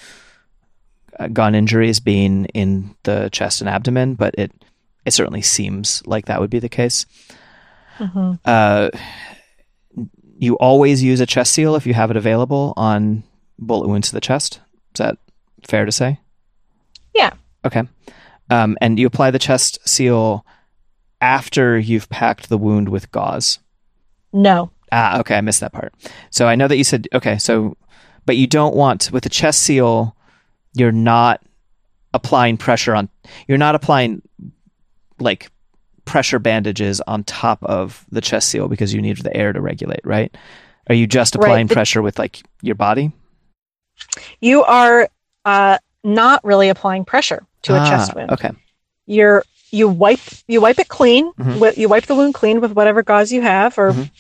uh, 1.19 1.29
gun 1.29 1.55
injuries 1.55 2.01
being 2.01 2.45
in 2.47 2.95
the 3.05 3.31
chest 3.33 3.61
and 3.63 3.71
abdomen, 3.71 4.15
but 4.17 4.35
it 4.37 4.53
it 5.07 5.13
certainly 5.13 5.43
seems 5.43 6.03
like 6.07 6.27
that 6.27 6.41
would 6.41 6.51
be 6.51 6.59
the 6.59 6.69
case. 6.69 7.07
Mhm. 7.99 8.39
Uh, 8.45 8.91
you 10.39 10.57
always 10.57 11.03
use 11.03 11.21
a 11.21 11.27
chest 11.27 11.53
seal 11.53 11.77
if 11.77 11.87
you 11.87 11.95
have 11.95 12.11
it 12.11 12.17
available 12.17 12.75
on 12.77 13.23
bullet 13.59 13.89
wounds 13.89 14.09
to 14.09 14.15
the 14.15 14.21
chest. 14.21 14.61
Is 14.95 14.99
that 14.99 15.19
fair 15.67 15.85
to 15.85 15.93
say? 15.93 16.21
Yeah. 17.15 17.33
Okay. 17.65 17.83
Um, 18.51 18.77
and 18.81 18.99
you 18.99 19.07
apply 19.07 19.31
the 19.31 19.39
chest 19.39 19.79
seal 19.89 20.45
after 21.21 21.79
you've 21.79 22.11
packed 22.11 22.49
the 22.49 22.59
wound 22.59 22.89
with 22.89 23.11
gauze? 23.11 23.59
No. 24.33 24.71
Ah, 24.93 25.19
okay, 25.21 25.37
I 25.37 25.41
missed 25.41 25.61
that 25.61 25.73
part. 25.73 25.95
So 26.31 26.47
I 26.47 26.55
know 26.55 26.69
that 26.69 26.77
you 26.77 26.85
said 26.85 27.09
okay, 27.15 27.39
so 27.39 27.77
but 28.27 28.37
you 28.37 28.47
don't 28.47 28.77
want 28.77 29.11
with 29.13 29.23
the 29.25 29.29
chest 29.31 29.63
seal, 29.63 30.15
you're 30.75 30.93
not 30.93 31.43
applying 32.13 32.57
pressure 32.57 32.95
on 32.95 33.09
you're 33.49 33.59
not 33.59 33.75
applying 33.75 34.23
like 35.19 35.51
pressure 36.05 36.39
bandages 36.39 37.01
on 37.07 37.25
top 37.25 37.63
of 37.65 38.05
the 38.11 38.21
chest 38.21 38.51
seal 38.51 38.69
because 38.69 38.93
you 38.93 39.01
need 39.01 39.17
the 39.19 39.35
air 39.37 39.53
to 39.53 39.61
regulate, 39.61 40.01
right? 40.05 40.37
Are 40.89 40.95
you 40.95 41.07
just 41.07 41.35
applying 41.35 41.67
Right, 41.67 41.75
pressure 41.75 42.03
with 42.03 42.19
like 42.19 42.43
your 42.61 42.75
body? 42.75 43.11
You 44.41 44.63
are 44.65 45.09
uh, 45.45 45.79
not 46.03 46.45
really 46.45 46.69
applying 46.69 47.05
pressure 47.05 47.45
to 47.63 47.75
a 47.75 47.79
Ah, 47.79 47.89
chest 47.91 48.15
wound. 48.15 48.31
Okay. 48.33 48.51
You're 49.07 49.45
you 49.71 49.89
wipe 49.89 50.21
you 50.47 50.61
wipe 50.61 50.79
it 50.79 50.89
clean. 50.89 51.33
Mhm. 51.33 51.55
wi- 51.55 51.75
You 51.77 51.89
wipe 51.89 52.07
the 52.07 52.15
wound 52.15 52.35
clean 52.35 52.61
with 52.61 52.73
whatever 52.73 53.03
gauze 53.03 53.33
you 53.33 53.43
have, 53.43 53.77
or 53.79 53.93
Mhm. 53.93 54.11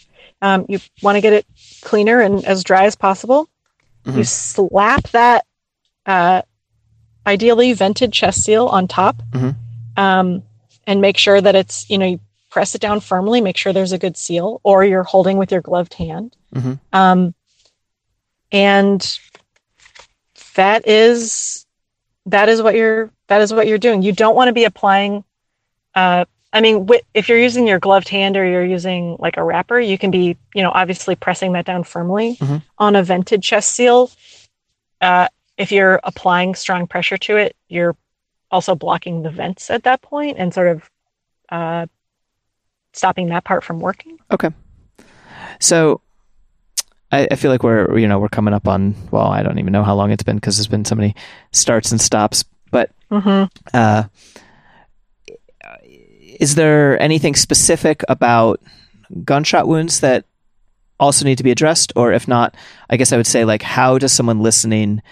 um, 0.42 0.66
you 0.68 0.80
want 1.02 1.16
to 1.16 1.20
get 1.20 1.32
it 1.32 1.46
cleaner 1.82 2.20
and 2.20 2.44
as 2.44 2.64
dry 2.64 2.84
as 2.86 2.96
possible. 2.96 3.48
You 4.04 4.12
Mhm. 4.12 4.26
slap 4.26 5.08
that 5.10 5.44
uh, 6.06 6.42
ideally 7.26 7.72
vented 7.72 8.12
chest 8.12 8.42
seal 8.44 8.66
on 8.66 8.86
top, 8.88 9.16
Mhm. 9.32 9.54
um, 9.96 10.42
and 10.86 11.00
make 11.00 11.16
sure 11.16 11.40
that 11.40 11.54
it's 11.54 11.88
you 11.88 11.96
know 11.98 12.06
you 12.06 12.20
press 12.50 12.74
it 12.74 12.80
down 12.80 13.00
firmly. 13.00 13.40
Make 13.40 13.56
sure 13.56 13.72
there's 13.72 13.92
a 13.92 13.98
good 13.98 14.16
seal, 14.16 14.60
or 14.64 14.84
you're 14.84 15.02
holding 15.04 15.38
with 15.38 15.50
your 15.52 15.62
gloved 15.62 15.94
hand. 15.94 16.36
Mhm. 16.54 16.78
Um, 16.92 17.34
and 18.52 19.18
that 20.54 20.86
is 20.88 21.66
that 22.26 22.48
is 22.48 22.62
what 22.62 22.74
you're 22.74 23.10
that 23.28 23.40
is 23.40 23.52
what 23.52 23.66
you're 23.66 23.78
doing. 23.78 24.02
You 24.02 24.12
don't 24.12 24.34
want 24.34 24.48
to 24.48 24.52
be 24.52 24.64
applying. 24.64 25.24
Uh, 25.94 26.24
I 26.52 26.60
mean, 26.60 26.80
wi- 26.86 27.02
if 27.14 27.28
you're 27.28 27.38
using 27.38 27.66
your 27.66 27.78
gloved 27.80 28.08
hand 28.08 28.36
or 28.36 28.44
you're 28.46 28.64
using 28.64 29.16
like 29.18 29.36
a 29.36 29.42
wrapper, 29.42 29.80
you 29.80 29.98
can 29.98 30.10
be, 30.10 30.36
you 30.54 30.62
know, 30.62 30.70
obviously 30.70 31.16
pressing 31.16 31.52
that 31.52 31.64
down 31.64 31.82
firmly 31.84 32.36
Mhm. 32.36 32.62
on 32.78 32.96
a 32.96 33.02
vented 33.02 33.42
chest 33.42 33.70
seal. 33.70 34.10
Uh, 35.00 35.28
if 35.56 35.72
you're 35.72 36.00
applying 36.04 36.54
strong 36.54 36.86
pressure 36.86 37.16
to 37.18 37.36
it, 37.36 37.56
you're 37.68 37.96
also 38.50 38.74
blocking 38.74 39.22
the 39.22 39.30
vents 39.30 39.68
at 39.70 39.82
that 39.82 40.00
point 40.02 40.36
and 40.38 40.54
sort 40.54 40.68
of 40.68 40.90
uh, 41.50 41.86
stopping 42.92 43.28
that 43.28 43.44
part 43.44 43.64
from 43.64 43.80
working. 43.80 44.18
Okay. 44.30 44.50
So 45.60 46.00
I, 47.14 47.28
I 47.30 47.36
feel 47.36 47.50
like 47.50 47.62
we're 47.62 47.96
you 47.98 48.08
know 48.08 48.18
we're 48.18 48.28
coming 48.28 48.54
up 48.54 48.66
on 48.68 48.94
well 49.10 49.26
I 49.26 49.42
don't 49.42 49.58
even 49.58 49.72
know 49.72 49.84
how 49.84 49.94
long 49.94 50.10
it's 50.10 50.22
been 50.22 50.36
because 50.36 50.56
there's 50.56 50.66
been 50.66 50.84
so 50.84 50.94
many 50.94 51.14
starts 51.52 51.90
and 51.92 52.00
stops. 52.00 52.44
But 52.70 52.90
Mm-hmm. 53.10 53.44
uh, 53.72 54.04
is 56.40 56.54
there 56.56 57.00
anything 57.00 57.34
specific 57.36 58.02
about 58.08 58.60
gunshot 59.24 59.68
wounds 59.68 60.00
that 60.00 60.24
also 60.98 61.24
need 61.24 61.38
to 61.38 61.44
be 61.44 61.50
addressed, 61.52 61.92
or 61.96 62.12
if 62.12 62.26
not, 62.26 62.56
I 62.90 62.96
guess 62.96 63.12
I 63.12 63.16
would 63.16 63.26
say 63.26 63.44
like 63.44 63.62
how 63.62 63.98
does 63.98 64.12
someone 64.12 64.40
listening 64.40 65.02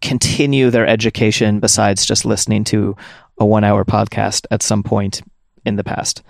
continue 0.00 0.70
their 0.70 0.86
education 0.86 1.60
besides 1.60 2.04
just 2.06 2.24
listening 2.24 2.64
to 2.64 2.96
a 3.38 3.44
one-hour 3.46 3.84
podcast 3.84 4.46
at 4.50 4.62
some 4.62 4.82
point 4.82 5.22
in 5.64 5.76
the 5.76 5.84
past? 5.84 6.22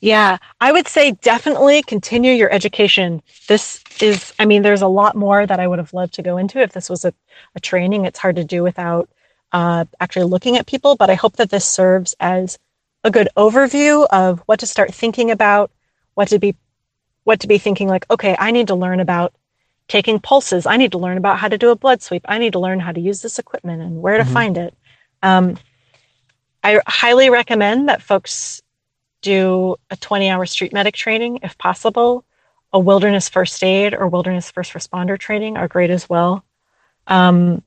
Yeah, 0.00 0.38
I 0.60 0.70
would 0.70 0.86
say 0.86 1.12
definitely 1.12 1.82
continue 1.82 2.32
your 2.32 2.52
education. 2.52 3.22
This 3.48 3.82
is, 4.00 4.32
I 4.38 4.44
mean, 4.44 4.62
there's 4.62 4.82
a 4.82 4.88
lot 4.88 5.16
more 5.16 5.44
that 5.44 5.58
I 5.58 5.66
would 5.66 5.80
have 5.80 5.92
loved 5.92 6.14
to 6.14 6.22
go 6.22 6.36
into 6.36 6.60
if 6.60 6.72
this 6.72 6.88
was 6.88 7.04
a, 7.04 7.12
a 7.56 7.60
training. 7.60 8.04
It's 8.04 8.18
hard 8.18 8.36
to 8.36 8.44
do 8.44 8.62
without 8.62 9.08
uh, 9.52 9.86
actually 9.98 10.26
looking 10.26 10.56
at 10.56 10.66
people, 10.66 10.94
but 10.94 11.10
I 11.10 11.14
hope 11.14 11.36
that 11.36 11.50
this 11.50 11.66
serves 11.66 12.14
as 12.20 12.58
a 13.02 13.10
good 13.10 13.28
overview 13.36 14.06
of 14.10 14.40
what 14.46 14.60
to 14.60 14.66
start 14.66 14.94
thinking 14.94 15.30
about, 15.32 15.70
what 16.14 16.28
to 16.28 16.38
be, 16.38 16.54
what 17.24 17.40
to 17.40 17.48
be 17.48 17.58
thinking 17.58 17.88
like, 17.88 18.06
okay, 18.10 18.36
I 18.38 18.52
need 18.52 18.68
to 18.68 18.74
learn 18.76 19.00
about 19.00 19.34
taking 19.88 20.20
pulses. 20.20 20.66
I 20.66 20.76
need 20.76 20.92
to 20.92 20.98
learn 20.98 21.16
about 21.16 21.38
how 21.38 21.48
to 21.48 21.58
do 21.58 21.70
a 21.70 21.76
blood 21.76 22.02
sweep. 22.02 22.24
I 22.28 22.38
need 22.38 22.52
to 22.52 22.58
learn 22.60 22.78
how 22.78 22.92
to 22.92 23.00
use 23.00 23.22
this 23.22 23.38
equipment 23.38 23.82
and 23.82 24.00
where 24.00 24.18
to 24.18 24.24
Mhm. 24.24 24.32
find 24.32 24.58
it. 24.58 24.74
Um, 25.22 25.58
I 26.62 26.80
highly 26.86 27.30
recommend 27.30 27.88
that 27.88 28.02
folks 28.02 28.62
do 29.22 29.76
a 29.90 29.96
20 29.96 30.28
hour 30.28 30.46
street 30.46 30.72
medic 30.72 30.94
training 30.94 31.40
if 31.42 31.56
possible. 31.58 32.24
A 32.72 32.78
wilderness 32.78 33.28
first 33.28 33.62
aid 33.64 33.94
or 33.94 34.08
wilderness 34.08 34.50
first 34.50 34.72
responder 34.74 35.18
training 35.18 35.56
are 35.56 35.68
great 35.68 35.90
as 35.90 36.08
well. 36.08 36.44
Um, 37.06 37.62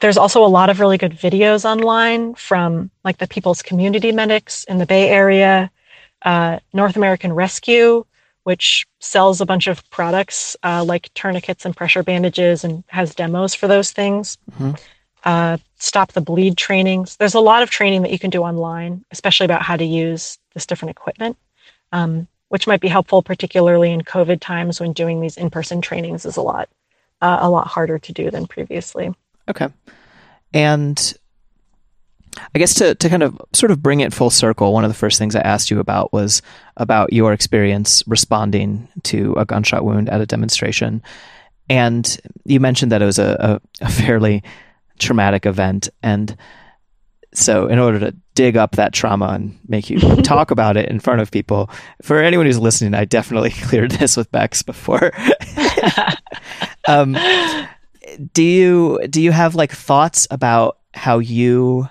there's 0.00 0.18
also 0.18 0.44
a 0.44 0.48
lot 0.48 0.70
of 0.70 0.80
really 0.80 0.98
good 0.98 1.12
videos 1.12 1.64
online 1.64 2.34
from 2.34 2.90
like 3.04 3.18
the 3.18 3.26
People's 3.26 3.62
Community 3.62 4.12
Medics 4.12 4.64
in 4.64 4.78
the 4.78 4.86
Bay 4.86 5.08
Area, 5.08 5.70
uh, 6.22 6.58
North 6.72 6.96
American 6.96 7.32
Rescue, 7.32 8.04
which 8.44 8.86
sells 8.98 9.40
a 9.40 9.46
bunch 9.46 9.66
of 9.66 9.88
products 9.90 10.56
uh, 10.62 10.82
like 10.84 11.10
tourniquets 11.14 11.64
and 11.64 11.76
pressure 11.76 12.02
bandages 12.02 12.64
and 12.64 12.82
has 12.88 13.14
demos 13.14 13.54
for 13.54 13.68
those 13.68 13.92
things. 13.92 14.38
Mhm. 14.58 14.78
Uh, 15.24 15.58
stop 15.78 16.12
the 16.12 16.20
bleed 16.20 16.56
trainings. 16.56 17.16
There's 17.16 17.34
a 17.34 17.40
lot 17.40 17.62
of 17.62 17.70
training 17.70 18.02
that 18.02 18.10
you 18.10 18.18
can 18.18 18.30
do 18.30 18.42
online, 18.42 19.04
especially 19.10 19.44
about 19.44 19.62
how 19.62 19.76
to 19.76 19.84
use 19.84 20.38
this 20.54 20.66
different 20.66 20.90
equipment, 20.90 21.36
um, 21.92 22.26
which 22.48 22.66
might 22.66 22.80
be 22.80 22.88
helpful, 22.88 23.22
particularly 23.22 23.92
in 23.92 24.00
COVID 24.02 24.40
times 24.40 24.80
when 24.80 24.92
doing 24.92 25.20
these 25.20 25.36
in-person 25.36 25.82
trainings 25.82 26.24
is 26.24 26.36
a 26.36 26.42
lot, 26.42 26.68
uh, 27.20 27.38
a 27.40 27.50
lot 27.50 27.66
harder 27.66 27.98
to 27.98 28.12
do 28.12 28.30
than 28.30 28.46
previously. 28.46 29.14
Okay. 29.48 29.68
And 30.52 31.14
I 32.54 32.58
guess 32.58 32.74
to, 32.74 32.94
to 32.94 33.08
kind 33.08 33.22
of 33.22 33.40
sort 33.52 33.72
of 33.72 33.82
bring 33.82 34.00
it 34.00 34.14
full 34.14 34.30
circle, 34.30 34.72
one 34.72 34.84
of 34.84 34.90
the 34.90 34.94
first 34.94 35.18
things 35.18 35.36
I 35.36 35.40
asked 35.40 35.70
you 35.70 35.80
about 35.80 36.12
was 36.12 36.42
about 36.76 37.12
your 37.12 37.32
experience 37.32 38.02
responding 38.06 38.88
to 39.04 39.34
a 39.34 39.44
gunshot 39.44 39.84
wound 39.84 40.08
at 40.08 40.20
a 40.20 40.26
demonstration. 40.26 41.02
And 41.68 42.18
you 42.44 42.58
mentioned 42.58 42.92
that 42.92 43.02
it 43.02 43.06
was 43.06 43.18
a, 43.18 43.60
a, 43.80 43.84
a 43.84 43.90
fairly 43.90 44.42
traumatic 45.00 45.46
event. 45.46 45.88
And 46.02 46.36
so, 47.32 47.66
in 47.66 47.78
order 47.78 48.00
to 48.00 48.16
dig 48.34 48.56
up 48.56 48.72
that 48.72 48.92
trauma 48.92 49.28
and 49.28 49.58
make 49.68 49.90
you 49.90 49.98
talk 50.22 50.50
about 50.50 50.76
it 50.76 50.88
in 50.88 51.00
front 51.00 51.20
of 51.20 51.30
people, 51.30 51.70
for 52.02 52.22
anyone 52.22 52.46
who's 52.46 52.58
listening, 52.58 52.94
I 52.94 53.04
definitely 53.04 53.50
cleared 53.62 53.92
this 53.92 54.16
with 54.16 54.30
Bex 54.32 54.62
before. 54.62 55.12
um, 56.88 57.16
do 58.32 58.42
you 58.42 58.98
do 59.08 59.22
you 59.22 59.32
have 59.32 59.54
like 59.54 59.72
thoughts 59.72 60.26
about 60.30 60.78
how 60.94 61.18
you 61.18 61.88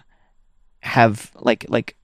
have 0.81 1.31
like 1.35 1.65
like 1.69 1.95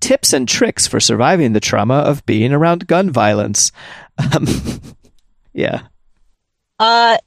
tips 0.00 0.32
and 0.32 0.48
tricks 0.48 0.86
for 0.86 1.00
surviving 1.00 1.52
the 1.52 1.60
trauma 1.60 1.96
of 1.96 2.24
being 2.26 2.52
around 2.52 2.86
gun 2.86 3.10
violence? 3.10 3.72
Um, 4.18 4.46
yeah. 5.52 5.82
Uh, 6.78 7.18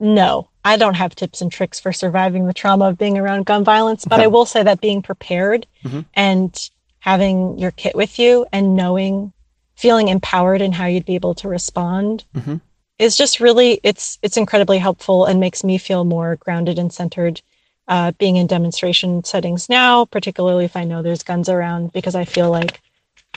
no, 0.00 0.50
I 0.68 0.76
don't 0.76 0.94
have 0.94 1.14
tips 1.14 1.40
and 1.40 1.50
tricks 1.50 1.80
for 1.80 1.94
surviving 1.94 2.46
the 2.46 2.52
trauma 2.52 2.84
of 2.90 2.98
being 2.98 3.16
around 3.16 3.46
gun 3.46 3.64
violence, 3.64 4.04
but 4.04 4.16
Okay. 4.18 4.24
I 4.24 4.26
will 4.26 4.44
say 4.44 4.62
that 4.62 4.82
being 4.82 5.00
prepared 5.00 5.66
Mhm. 5.82 6.04
and 6.12 6.70
having 6.98 7.58
your 7.58 7.70
kit 7.70 7.96
with 7.96 8.18
you 8.18 8.44
and 8.52 8.76
knowing, 8.76 9.32
feeling 9.76 10.08
empowered 10.08 10.60
in 10.60 10.72
how 10.72 10.84
you'd 10.84 11.06
be 11.06 11.14
able 11.14 11.34
to 11.36 11.48
respond 11.48 12.24
Mhm. 12.34 12.60
is 12.98 13.16
just 13.16 13.40
really, 13.40 13.80
it's, 13.82 14.18
it's 14.22 14.36
incredibly 14.36 14.76
helpful 14.76 15.24
and 15.24 15.40
makes 15.40 15.64
me 15.64 15.78
feel 15.78 16.04
more 16.04 16.36
grounded 16.36 16.78
and 16.78 16.92
centered. 16.92 17.40
Uh, 17.86 18.12
being 18.18 18.36
in 18.36 18.46
demonstration 18.46 19.24
settings 19.24 19.70
now, 19.70 20.04
particularly 20.04 20.66
if 20.66 20.76
I 20.76 20.84
know 20.84 21.00
there's 21.00 21.22
guns 21.22 21.48
around, 21.48 21.90
because 21.94 22.14
I 22.14 22.26
feel 22.26 22.50
like, 22.50 22.82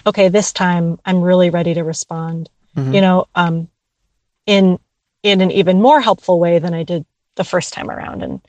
okay, 0.06 0.28
this 0.28 0.52
time 0.52 0.99
I'm 1.06 1.22
really 1.22 1.49
ready 1.49 1.74
to 1.76 1.86
respond. 1.86 2.49
Mhm. 2.76 2.94
You 2.94 2.99
know, 2.99 3.28
um, 3.36 3.70
in 4.45 4.78
in 5.24 5.40
an 5.40 5.52
even 5.52 5.82
more 5.82 6.02
helpful 6.02 6.38
way 6.38 6.60
than 6.60 6.74
I 6.74 6.84
did 6.84 7.06
the 7.36 7.44
first 7.44 7.74
time 7.74 7.90
around. 7.90 8.24
And, 8.24 8.41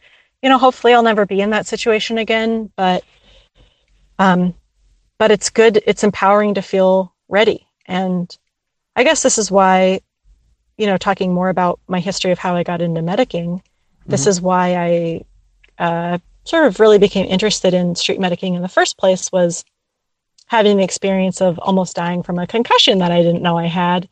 you 0.42 0.48
know, 0.48 0.58
hopefully 0.58 0.92
I'll 0.94 1.02
never 1.02 1.26
be 1.26 1.40
in 1.40 1.50
that 1.50 1.66
situation 1.66 2.18
again, 2.18 2.70
but, 2.76 3.04
um, 4.18 4.54
but 5.18 5.30
it's 5.30 5.50
good. 5.50 5.82
It's 5.86 6.04
empowering 6.04 6.54
to 6.54 6.62
feel 6.62 7.14
ready. 7.28 7.66
And 7.86 8.36
I 8.96 9.04
guess 9.04 9.22
this 9.22 9.38
is 9.38 9.50
why, 9.50 10.00
you 10.76 10.86
know, 10.86 10.96
talking 10.96 11.32
more 11.32 11.48
about 11.48 11.80
my 11.88 12.00
history 12.00 12.32
of 12.32 12.38
how 12.38 12.56
I 12.56 12.62
got 12.62 12.82
into 12.82 13.00
medicing, 13.02 13.60
this 14.06 14.24
Mhm. 14.24 14.28
is 14.28 14.40
why 14.40 14.74
I, 14.76 15.24
uh, 15.78 16.18
sort 16.44 16.66
of 16.66 16.80
really 16.80 16.98
became 16.98 17.26
interested 17.26 17.72
in 17.72 17.94
street 17.94 18.18
medicing 18.18 18.56
in 18.56 18.62
the 18.62 18.68
first 18.68 18.98
place 18.98 19.30
was 19.30 19.64
having 20.46 20.76
the 20.76 20.82
experience 20.84 21.40
of 21.40 21.58
almost 21.60 21.96
dying 21.96 22.22
from 22.22 22.38
a 22.38 22.46
concussion 22.46 22.98
that 22.98 23.12
I 23.12 23.22
didn't 23.22 23.42
know 23.42 23.56
I 23.56 23.66
had 23.66 24.08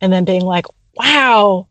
and 0.00 0.12
then 0.12 0.24
being 0.24 0.42
like, 0.44 0.66
wow, 0.94 1.68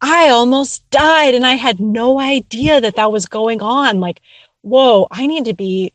I 0.00 0.28
almost 0.28 0.88
died 0.90 1.34
and 1.34 1.46
I 1.46 1.54
had 1.54 1.80
no 1.80 2.20
idea 2.20 2.80
that 2.80 2.96
that 2.96 3.12
was 3.12 3.26
going 3.26 3.62
on. 3.62 4.00
Like, 4.00 4.20
whoa, 4.62 5.06
I 5.10 5.26
need 5.26 5.46
to 5.46 5.54
be 5.54 5.92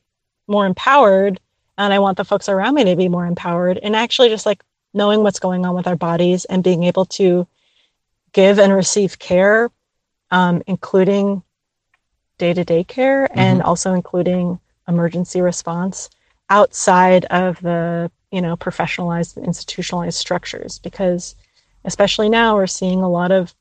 more 0.48 0.65
empowered 0.65 1.40
and 1.78 1.94
I 1.94 1.99
want 1.99 2.18
the 2.18 2.26
folks 2.26 2.49
around 2.49 2.76
me 2.76 2.84
to 2.86 2.95
be 2.95 3.10
more 3.10 3.26
empowered. 3.26 3.78
And 3.78 3.95
actually 3.95 4.30
just 4.30 4.45
like 4.45 4.64
knowing 4.94 5.23
what's 5.23 5.40
going 5.40 5.65
on 5.65 5.76
with 5.76 5.88
our 5.88 5.95
bodies 5.95 6.45
and 6.45 6.64
being 6.64 6.84
able 6.84 7.06
to 7.06 7.48
give 8.34 8.60
and 8.60 8.73
receive 8.73 9.19
care, 9.19 9.69
um, 10.32 10.61
including 10.68 11.44
day 12.38 12.53
to 12.53 12.64
day 12.64 12.84
care 12.84 13.30
and 13.38 13.61
also 13.61 13.94
including 13.94 14.60
emergency 14.88 15.41
response 15.41 16.10
outside 16.49 17.26
of 17.26 17.61
the 17.61 18.11
you 18.32 18.41
know 18.41 18.57
professionalized 18.57 19.41
institutionalized 19.44 20.18
structures. 20.18 20.80
Because 20.80 21.36
especially 21.86 22.30
now 22.30 22.56
we're 22.56 22.68
seeing 22.68 23.02
a 23.02 23.10
lot 23.10 23.32
of 23.32 23.53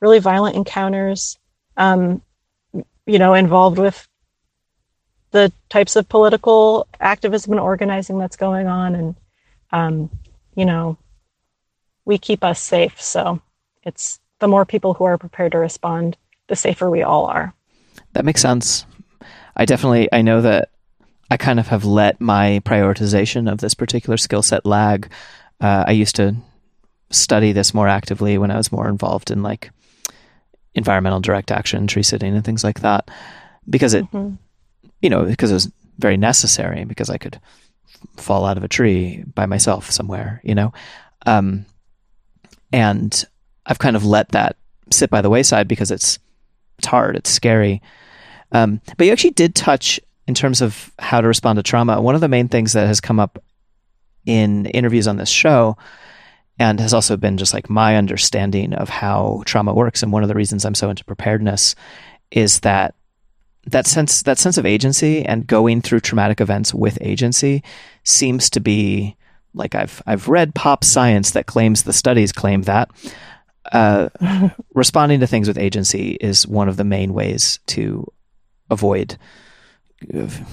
really 0.00 0.18
violent 0.18 0.56
encounters 0.56 1.38
um, 1.76 2.22
you 3.06 3.18
know 3.18 3.34
involved 3.34 3.78
with 3.78 4.06
the 5.30 5.52
types 5.68 5.96
of 5.96 6.08
political 6.08 6.86
activism 7.00 7.52
and 7.52 7.60
organizing 7.60 8.18
that's 8.18 8.36
going 8.36 8.66
on. 8.66 8.94
And 8.94 9.14
um, 9.72 10.10
you 10.54 10.64
know 10.64 10.96
we 12.04 12.18
keep 12.18 12.44
us 12.44 12.60
safe. 12.60 13.00
So 13.00 13.40
it's 13.82 14.20
the 14.38 14.48
more 14.48 14.64
people 14.64 14.94
who 14.94 15.04
are 15.04 15.18
prepared 15.18 15.52
to 15.52 15.58
respond 15.58 16.16
the 16.46 16.56
safer 16.56 16.88
we 16.88 17.02
all 17.02 17.26
are. 17.26 17.54
That 18.12 18.24
makes 18.24 18.40
sense. 18.40 18.86
I 19.56 19.64
definitely 19.64 20.08
i 20.12 20.22
know 20.22 20.40
that 20.40 20.70
I 21.30 21.36
kind 21.36 21.60
of 21.60 21.68
have 21.68 21.84
let 21.84 22.20
my 22.20 22.62
prioritization 22.64 23.50
of 23.50 23.58
this 23.58 23.74
particular 23.74 24.16
skill 24.16 24.42
set 24.42 24.64
lag. 24.64 25.10
Uh, 25.60 25.84
I 25.86 25.90
used 25.90 26.16
to 26.16 26.36
study 27.10 27.52
this 27.52 27.74
more 27.74 27.88
actively 27.88 28.38
when 28.38 28.50
I 28.50 28.56
was 28.56 28.72
more 28.72 28.88
involved 28.88 29.30
in 29.30 29.42
like 29.42 29.70
environmental 30.78 31.20
direct 31.20 31.50
action, 31.50 31.86
tree 31.86 32.02
sitting, 32.02 32.34
and 32.34 32.44
things 32.44 32.64
like 32.64 32.80
that, 32.80 33.10
because 33.68 33.94
it, 33.94 34.04
mm-hmm. 34.06 34.34
you 35.02 35.10
know, 35.10 35.24
because 35.24 35.50
it 35.50 35.54
was 35.54 35.70
very 35.98 36.16
necessary 36.16 36.84
because 36.84 37.10
I 37.10 37.18
could 37.18 37.38
fall 38.16 38.46
out 38.46 38.56
of 38.56 38.64
a 38.64 38.68
tree 38.68 39.24
by 39.34 39.46
myself 39.46 39.90
somewhere, 39.90 40.40
you 40.44 40.54
know, 40.54 40.72
um, 41.26 41.66
and 42.72 43.24
I've 43.66 43.78
kind 43.78 43.96
of 43.96 44.04
let 44.04 44.30
that 44.30 44.56
sit 44.90 45.10
by 45.10 45.20
the 45.20 45.30
wayside 45.30 45.68
because 45.68 45.90
it's 45.90 46.18
it's 46.78 46.86
hard, 46.86 47.16
it's 47.16 47.30
scary. 47.30 47.82
Um, 48.52 48.80
but 48.96 49.06
you 49.06 49.12
actually 49.12 49.30
did 49.30 49.54
touch 49.54 50.00
in 50.26 50.34
terms 50.34 50.62
of 50.62 50.92
how 50.98 51.20
to 51.20 51.26
respond 51.26 51.56
to 51.56 51.62
trauma, 51.62 52.00
one 52.00 52.14
of 52.14 52.20
the 52.20 52.28
main 52.28 52.48
things 52.48 52.72
that 52.74 52.86
has 52.86 53.00
come 53.00 53.18
up 53.18 53.42
in 54.26 54.66
interviews 54.66 55.08
on 55.08 55.16
this 55.16 55.28
show 55.28 55.76
and 56.58 56.80
has 56.80 56.92
also 56.92 57.16
been 57.16 57.36
just 57.36 57.54
like 57.54 57.70
my 57.70 57.96
understanding 57.96 58.72
of 58.74 58.88
how 58.88 59.42
trauma 59.46 59.72
works 59.74 60.02
and 60.02 60.12
one 60.12 60.22
of 60.22 60.28
the 60.28 60.34
reasons 60.34 60.64
I'm 60.64 60.74
so 60.74 60.90
into 60.90 61.04
preparedness 61.04 61.74
is 62.30 62.60
that 62.60 62.94
that 63.66 63.86
sense 63.86 64.22
that 64.22 64.38
sense 64.38 64.58
of 64.58 64.66
agency 64.66 65.24
and 65.24 65.46
going 65.46 65.82
through 65.82 66.00
traumatic 66.00 66.40
events 66.40 66.72
with 66.72 66.98
agency 67.00 67.62
seems 68.04 68.48
to 68.50 68.60
be 68.60 69.16
like 69.54 69.74
I've 69.74 70.02
I've 70.06 70.28
read 70.28 70.54
pop 70.54 70.84
science 70.84 71.32
that 71.32 71.46
claims 71.46 71.82
the 71.82 71.92
studies 71.92 72.32
claim 72.32 72.62
that 72.62 72.90
uh, 73.72 74.08
responding 74.74 75.20
to 75.20 75.26
things 75.26 75.48
with 75.48 75.58
agency 75.58 76.12
is 76.20 76.46
one 76.46 76.68
of 76.68 76.76
the 76.76 76.84
main 76.84 77.12
ways 77.12 77.58
to 77.66 78.10
avoid 78.70 79.18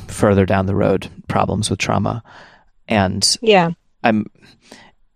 further 0.08 0.46
down 0.46 0.66
the 0.66 0.76
road 0.76 1.08
problems 1.28 1.70
with 1.70 1.80
trauma. 1.80 2.24
And 2.88 3.38
yeah, 3.42 3.72
I'm 4.04 4.26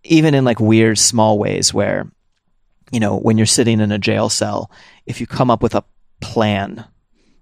even 0.04 0.34
in 0.34 0.44
like 0.44 0.60
weird 0.60 0.98
small 0.98 1.38
ways 1.38 1.74
where, 1.74 2.10
you 2.90 3.00
know, 3.00 3.16
when 3.16 3.36
you're 3.36 3.46
sitting 3.46 3.80
in 3.80 3.92
a 3.92 3.98
jail 3.98 4.28
cell, 4.28 4.70
if 5.06 5.20
you 5.20 5.26
come 5.26 5.50
up 5.50 5.62
with 5.62 5.74
a 5.74 5.84
plan, 6.20 6.84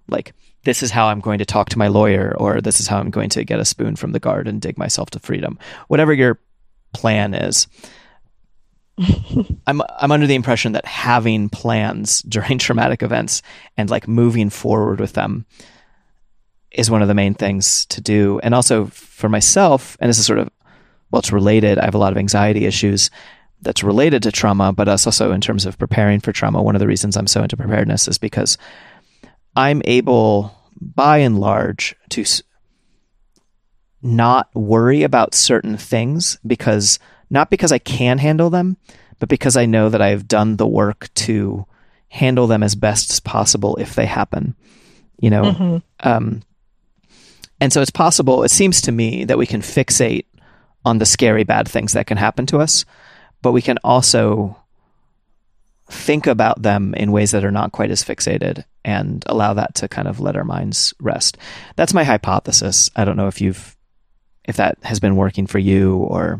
like 0.07 0.33
this 0.63 0.83
is 0.83 0.91
how 0.91 1.07
I'm 1.07 1.21
going 1.21 1.39
to 1.39 1.45
talk 1.45 1.69
to 1.69 1.77
my 1.77 1.87
lawyer, 1.87 2.35
or 2.37 2.61
this 2.61 2.79
is 2.79 2.87
how 2.87 2.99
I'm 2.99 3.09
going 3.09 3.29
to 3.29 3.43
get 3.43 3.59
a 3.59 3.65
spoon 3.65 3.95
from 3.95 4.11
the 4.11 4.19
guard 4.19 4.47
and 4.47 4.61
dig 4.61 4.77
myself 4.77 5.09
to 5.11 5.19
freedom, 5.19 5.57
whatever 5.87 6.13
your 6.13 6.39
plan 6.93 7.33
is. 7.33 7.67
I'm 9.67 9.81
I'm 9.97 10.11
under 10.11 10.27
the 10.27 10.35
impression 10.35 10.73
that 10.73 10.85
having 10.85 11.47
plans 11.49 12.21
during 12.27 12.57
traumatic 12.57 13.01
events 13.01 13.41
and 13.77 13.89
like 13.89 14.07
moving 14.07 14.49
forward 14.49 14.99
with 14.99 15.13
them 15.13 15.45
is 16.71 16.91
one 16.91 17.01
of 17.01 17.07
the 17.07 17.15
main 17.15 17.33
things 17.33 17.85
to 17.87 18.01
do. 18.01 18.39
And 18.43 18.53
also 18.53 18.85
for 18.87 19.29
myself, 19.29 19.97
and 19.99 20.09
this 20.09 20.19
is 20.19 20.25
sort 20.25 20.39
of, 20.39 20.49
well, 21.11 21.19
it's 21.19 21.31
related. 21.31 21.79
I 21.79 21.85
have 21.85 21.95
a 21.95 21.99
lot 21.99 22.11
of 22.11 22.17
anxiety 22.17 22.65
issues 22.65 23.09
that's 23.61 23.83
related 23.83 24.23
to 24.23 24.31
trauma, 24.31 24.71
but 24.71 24.87
us 24.87 25.05
also 25.05 25.31
in 25.31 25.41
terms 25.41 25.65
of 25.65 25.77
preparing 25.77 26.19
for 26.19 26.31
trauma. 26.31 26.61
One 26.61 26.75
of 26.75 26.79
the 26.79 26.87
reasons 26.87 27.17
I'm 27.17 27.27
so 27.27 27.43
into 27.43 27.57
preparedness 27.57 28.07
is 28.07 28.17
because 28.17 28.57
I'm 29.55 29.81
able, 29.85 30.55
by 30.79 31.17
and 31.17 31.39
large, 31.39 31.95
to 32.09 32.23
not 34.01 34.49
worry 34.55 35.03
about 35.03 35.35
certain 35.35 35.75
things 35.75 36.37
because 36.47 36.99
not 37.29 37.49
because 37.49 37.71
I 37.71 37.79
can 37.79 38.17
handle 38.17 38.49
them, 38.49 38.77
but 39.19 39.29
because 39.29 39.57
I 39.57 39.65
know 39.65 39.89
that 39.89 40.01
I've 40.01 40.27
done 40.27 40.55
the 40.55 40.67
work 40.67 41.13
to 41.15 41.65
handle 42.07 42.47
them 42.47 42.63
as 42.63 42.75
best 42.75 43.11
as 43.11 43.19
possible 43.19 43.75
if 43.75 43.95
they 43.95 44.05
happen. 44.05 44.55
You 45.19 45.29
know, 45.31 45.43
mm-hmm. 45.43 45.77
um, 46.07 46.43
and 47.59 47.73
so 47.73 47.81
it's 47.81 47.91
possible, 47.91 48.43
it 48.43 48.51
seems 48.51 48.81
to 48.83 48.91
me, 48.91 49.25
that 49.25 49.37
we 49.37 49.45
can 49.45 49.61
fixate 49.61 50.25
on 50.89 50.97
the 50.97 51.05
scary 51.05 51.43
bad 51.43 51.67
things 51.67 51.93
that 51.93 52.07
can 52.07 52.17
happen 52.17 52.45
to 52.47 52.57
us, 52.57 52.83
but 53.41 53.51
we 53.51 53.61
can 53.61 53.77
also 53.83 54.57
think 55.89 56.27
about 56.27 56.61
them 56.61 56.93
in 56.95 57.11
ways 57.11 57.31
that 57.31 57.45
are 57.45 57.51
not 57.51 57.71
quite 57.71 57.91
as 57.91 58.03
fixated 58.03 58.63
and 58.83 59.23
allow 59.27 59.53
that 59.53 59.75
to 59.75 59.87
kind 59.87 60.07
of 60.07 60.19
let 60.19 60.35
our 60.35 60.43
minds 60.43 60.93
rest. 60.99 61.37
That's 61.75 61.93
my 61.93 62.03
hypothesis. 62.03 62.89
I 62.95 63.05
don't 63.05 63.17
know 63.17 63.27
if 63.27 63.39
you've 63.39 63.75
if 64.45 64.57
that 64.57 64.79
has 64.81 64.99
been 64.99 65.15
working 65.15 65.45
for 65.45 65.59
you 65.59 65.97
or 65.97 66.39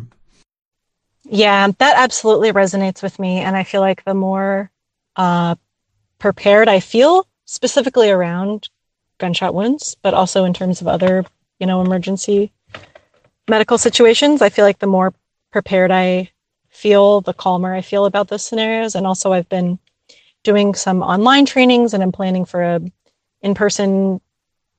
yeah, 1.25 1.67
that 1.77 1.97
absolutely 1.97 2.51
resonates 2.51 3.03
with 3.03 3.19
me 3.19 3.39
and 3.39 3.55
I 3.55 3.63
feel 3.63 3.81
like 3.81 4.03
the 4.03 4.15
more 4.15 4.71
uh, 5.15 5.55
prepared 6.17 6.67
I 6.67 6.79
feel 6.79 7.27
specifically 7.45 8.09
around 8.09 8.67
gunshot 9.19 9.53
wounds, 9.53 9.95
but 10.01 10.15
also 10.15 10.43
in 10.45 10.53
terms 10.53 10.81
of 10.81 10.87
other, 10.87 11.23
you 11.59 11.67
know, 11.67 11.81
emergency 11.81 12.51
medical 13.49 13.77
situations. 13.77 14.41
I 14.41 14.49
feel 14.49 14.65
like 14.65 14.79
the 14.79 14.87
more 14.87 15.13
prepared 15.51 15.91
I 15.91 16.31
feel, 16.69 17.21
the 17.21 17.33
calmer 17.33 17.73
I 17.73 17.81
feel 17.81 18.05
about 18.05 18.27
those 18.27 18.43
scenarios. 18.43 18.95
And 18.95 19.05
also, 19.05 19.33
I've 19.33 19.49
been 19.49 19.79
doing 20.43 20.73
some 20.75 21.01
online 21.01 21.45
trainings, 21.45 21.93
and 21.93 22.01
I'm 22.01 22.11
planning 22.11 22.45
for 22.45 22.61
a 22.61 22.81
in-person, 23.41 24.21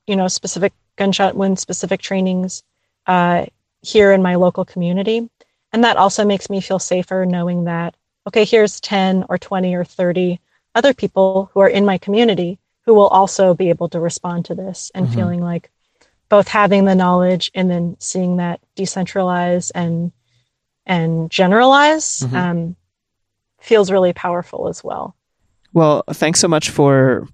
you 0.07 0.15
know, 0.15 0.27
specific 0.27 0.73
gunshot 0.95 1.35
wound 1.35 1.59
specific 1.59 2.01
trainings 2.01 2.63
uh, 3.07 3.45
here 3.81 4.11
in 4.11 4.21
my 4.21 4.35
local 4.35 4.65
community. 4.65 5.29
And 5.73 5.83
that 5.83 5.97
also 5.97 6.25
makes 6.25 6.49
me 6.49 6.61
feel 6.61 6.79
safer 6.79 7.25
knowing 7.25 7.63
that, 7.65 7.95
okay, 8.27 8.45
here's 8.45 8.79
10 8.81 9.25
or 9.29 9.37
20 9.37 9.73
or 9.73 9.83
30 9.83 10.39
other 10.75 10.93
people 10.93 11.49
who 11.53 11.59
are 11.59 11.69
in 11.69 11.85
my 11.85 11.97
community 11.97 12.59
who 12.85 12.93
will 12.93 13.07
also 13.07 13.53
be 13.53 13.69
able 13.69 13.89
to 13.89 13.99
respond 13.99 14.45
to 14.45 14.55
this 14.55 14.91
and 14.93 15.05
mm-hmm. 15.05 15.15
feeling 15.15 15.41
like 15.41 15.69
both 16.31 16.47
having 16.47 16.85
the 16.85 16.95
knowledge 16.95 17.51
and 17.53 17.69
then 17.69 17.97
seeing 17.99 18.37
that 18.37 18.61
decentralize 18.77 19.69
and 19.75 20.13
and 20.85 21.29
generalize 21.29 22.21
mm-hmm. 22.21 22.35
um, 22.35 22.75
feels 23.59 23.91
really 23.91 24.13
powerful 24.13 24.69
as 24.69 24.81
well. 24.81 25.13
Well, 25.73 26.03
thanks 26.09 26.39
so 26.39 26.47
much 26.47 26.69
for 26.69 27.27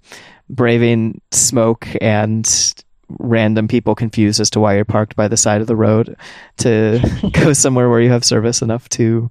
braving 0.50 1.20
smoke 1.30 1.86
and 2.00 2.74
random 3.20 3.68
people 3.68 3.94
confused 3.94 4.40
as 4.40 4.50
to 4.50 4.60
why 4.60 4.74
you're 4.74 4.84
parked 4.84 5.14
by 5.14 5.28
the 5.28 5.36
side 5.36 5.60
of 5.60 5.68
the 5.68 5.76
road 5.76 6.16
to 6.58 7.00
go 7.32 7.52
somewhere 7.52 7.88
where 7.88 8.00
you 8.00 8.10
have 8.10 8.24
service 8.24 8.62
enough 8.62 8.88
to 8.90 9.30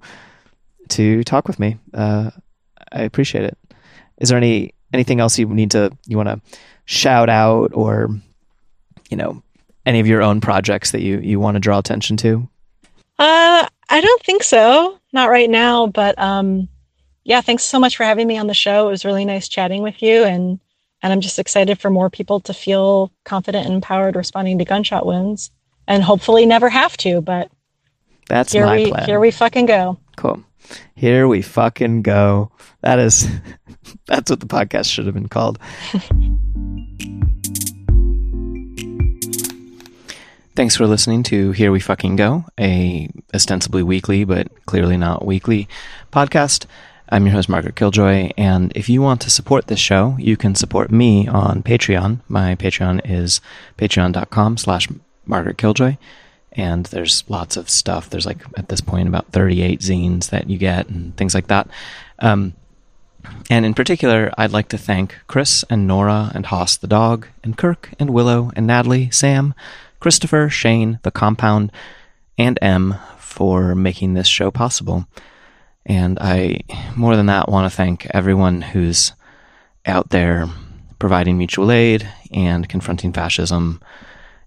to 0.88 1.22
talk 1.24 1.46
with 1.46 1.60
me. 1.60 1.76
Uh, 1.92 2.30
I 2.90 3.02
appreciate 3.02 3.44
it. 3.44 3.58
Is 4.16 4.30
there 4.30 4.38
any 4.38 4.72
anything 4.94 5.20
else 5.20 5.38
you 5.38 5.46
need 5.46 5.72
to 5.72 5.90
you 6.06 6.16
want 6.16 6.30
to 6.30 6.40
shout 6.86 7.28
out 7.28 7.72
or 7.74 8.08
you 9.10 9.16
know 9.18 9.42
any 9.88 10.00
of 10.00 10.06
your 10.06 10.22
own 10.22 10.40
projects 10.40 10.90
that 10.90 11.00
you 11.00 11.18
you 11.20 11.40
want 11.40 11.54
to 11.54 11.60
draw 11.60 11.78
attention 11.78 12.18
to? 12.18 12.46
Uh, 13.18 13.66
I 13.88 14.00
don't 14.00 14.22
think 14.22 14.42
so. 14.42 15.00
Not 15.14 15.30
right 15.30 15.48
now, 15.48 15.86
but 15.86 16.16
um, 16.18 16.68
yeah, 17.24 17.40
thanks 17.40 17.64
so 17.64 17.80
much 17.80 17.96
for 17.96 18.04
having 18.04 18.28
me 18.28 18.36
on 18.36 18.46
the 18.46 18.54
show. 18.54 18.86
It 18.86 18.90
was 18.90 19.06
really 19.06 19.24
nice 19.24 19.48
chatting 19.48 19.82
with 19.82 20.02
you, 20.02 20.24
and 20.24 20.60
and 21.02 21.12
I'm 21.12 21.22
just 21.22 21.38
excited 21.38 21.78
for 21.80 21.88
more 21.88 22.10
people 22.10 22.38
to 22.40 22.52
feel 22.52 23.10
confident 23.24 23.64
and 23.64 23.74
empowered 23.76 24.14
responding 24.14 24.58
to 24.58 24.66
gunshot 24.66 25.06
wounds, 25.06 25.50
and 25.86 26.02
hopefully 26.02 26.44
never 26.44 26.68
have 26.68 26.96
to. 26.98 27.22
But 27.22 27.50
that's 28.28 28.52
here 28.52 28.66
my 28.66 28.76
we, 28.76 28.90
plan. 28.90 29.06
Here 29.06 29.18
we 29.18 29.30
fucking 29.30 29.66
go. 29.66 29.98
Cool. 30.16 30.44
Here 30.94 31.26
we 31.26 31.40
fucking 31.40 32.02
go. 32.02 32.52
That 32.82 32.98
is 32.98 33.26
that's 34.06 34.30
what 34.30 34.40
the 34.40 34.46
podcast 34.46 34.92
should 34.92 35.06
have 35.06 35.14
been 35.14 35.30
called. 35.30 35.58
Thanks 40.58 40.74
for 40.74 40.88
listening 40.88 41.22
to 41.22 41.52
Here 41.52 41.70
We 41.70 41.78
Fucking 41.78 42.16
Go, 42.16 42.44
a 42.58 43.08
ostensibly 43.32 43.84
weekly 43.84 44.24
but 44.24 44.48
clearly 44.66 44.96
not 44.96 45.24
weekly 45.24 45.68
podcast. 46.12 46.66
I'm 47.08 47.26
your 47.26 47.34
host 47.36 47.48
Margaret 47.48 47.76
Killjoy, 47.76 48.32
and 48.36 48.72
if 48.74 48.88
you 48.88 49.00
want 49.00 49.20
to 49.20 49.30
support 49.30 49.68
this 49.68 49.78
show, 49.78 50.16
you 50.18 50.36
can 50.36 50.56
support 50.56 50.90
me 50.90 51.28
on 51.28 51.62
Patreon. 51.62 52.22
My 52.26 52.56
Patreon 52.56 53.02
is 53.04 53.40
patreon.com 53.76 54.56
slash 54.56 54.88
Margaret 55.26 55.58
Killjoy 55.58 55.96
and 56.50 56.86
there's 56.86 57.22
lots 57.28 57.56
of 57.56 57.70
stuff. 57.70 58.10
There's 58.10 58.26
like 58.26 58.42
at 58.56 58.68
this 58.68 58.80
point 58.80 59.06
about 59.06 59.30
38 59.30 59.78
zines 59.78 60.30
that 60.30 60.50
you 60.50 60.58
get 60.58 60.88
and 60.88 61.16
things 61.16 61.36
like 61.36 61.46
that. 61.46 61.68
Um, 62.18 62.54
and 63.48 63.64
in 63.64 63.74
particular, 63.74 64.32
I'd 64.36 64.52
like 64.52 64.68
to 64.70 64.78
thank 64.78 65.18
Chris 65.28 65.64
and 65.70 65.86
Nora 65.86 66.32
and 66.34 66.46
Haas 66.46 66.76
the 66.76 66.88
dog 66.88 67.28
and 67.44 67.56
Kirk 67.56 67.90
and 68.00 68.10
Willow 68.10 68.50
and 68.56 68.66
Natalie, 68.66 69.10
Sam, 69.12 69.54
Christopher, 70.00 70.48
Shane, 70.48 71.00
the 71.02 71.10
compound, 71.10 71.72
and 72.36 72.58
M 72.62 72.96
for 73.18 73.74
making 73.74 74.14
this 74.14 74.26
show 74.26 74.50
possible. 74.50 75.06
And 75.84 76.18
I, 76.20 76.60
more 76.96 77.16
than 77.16 77.26
that, 77.26 77.48
want 77.48 77.70
to 77.70 77.76
thank 77.76 78.06
everyone 78.10 78.62
who's 78.62 79.12
out 79.86 80.10
there 80.10 80.48
providing 80.98 81.38
mutual 81.38 81.70
aid 81.70 82.08
and 82.32 82.68
confronting 82.68 83.12
fascism 83.12 83.80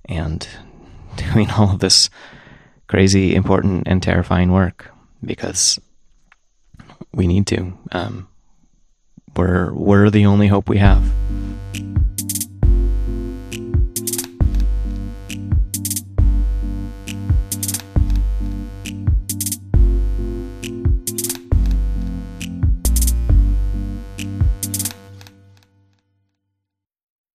and 0.05 0.47
doing 1.15 1.49
all 1.51 1.71
of 1.71 1.79
this 1.79 2.09
crazy, 2.87 3.33
important, 3.33 3.83
and 3.87 4.03
terrifying 4.03 4.51
work 4.51 4.91
because 5.23 5.79
we 7.13 7.27
need 7.27 7.47
to. 7.47 7.73
Um, 7.91 8.27
we're 9.35 9.73
we're 9.73 10.09
the 10.09 10.25
only 10.25 10.47
hope 10.47 10.67
we 10.67 10.77
have. 10.77 11.01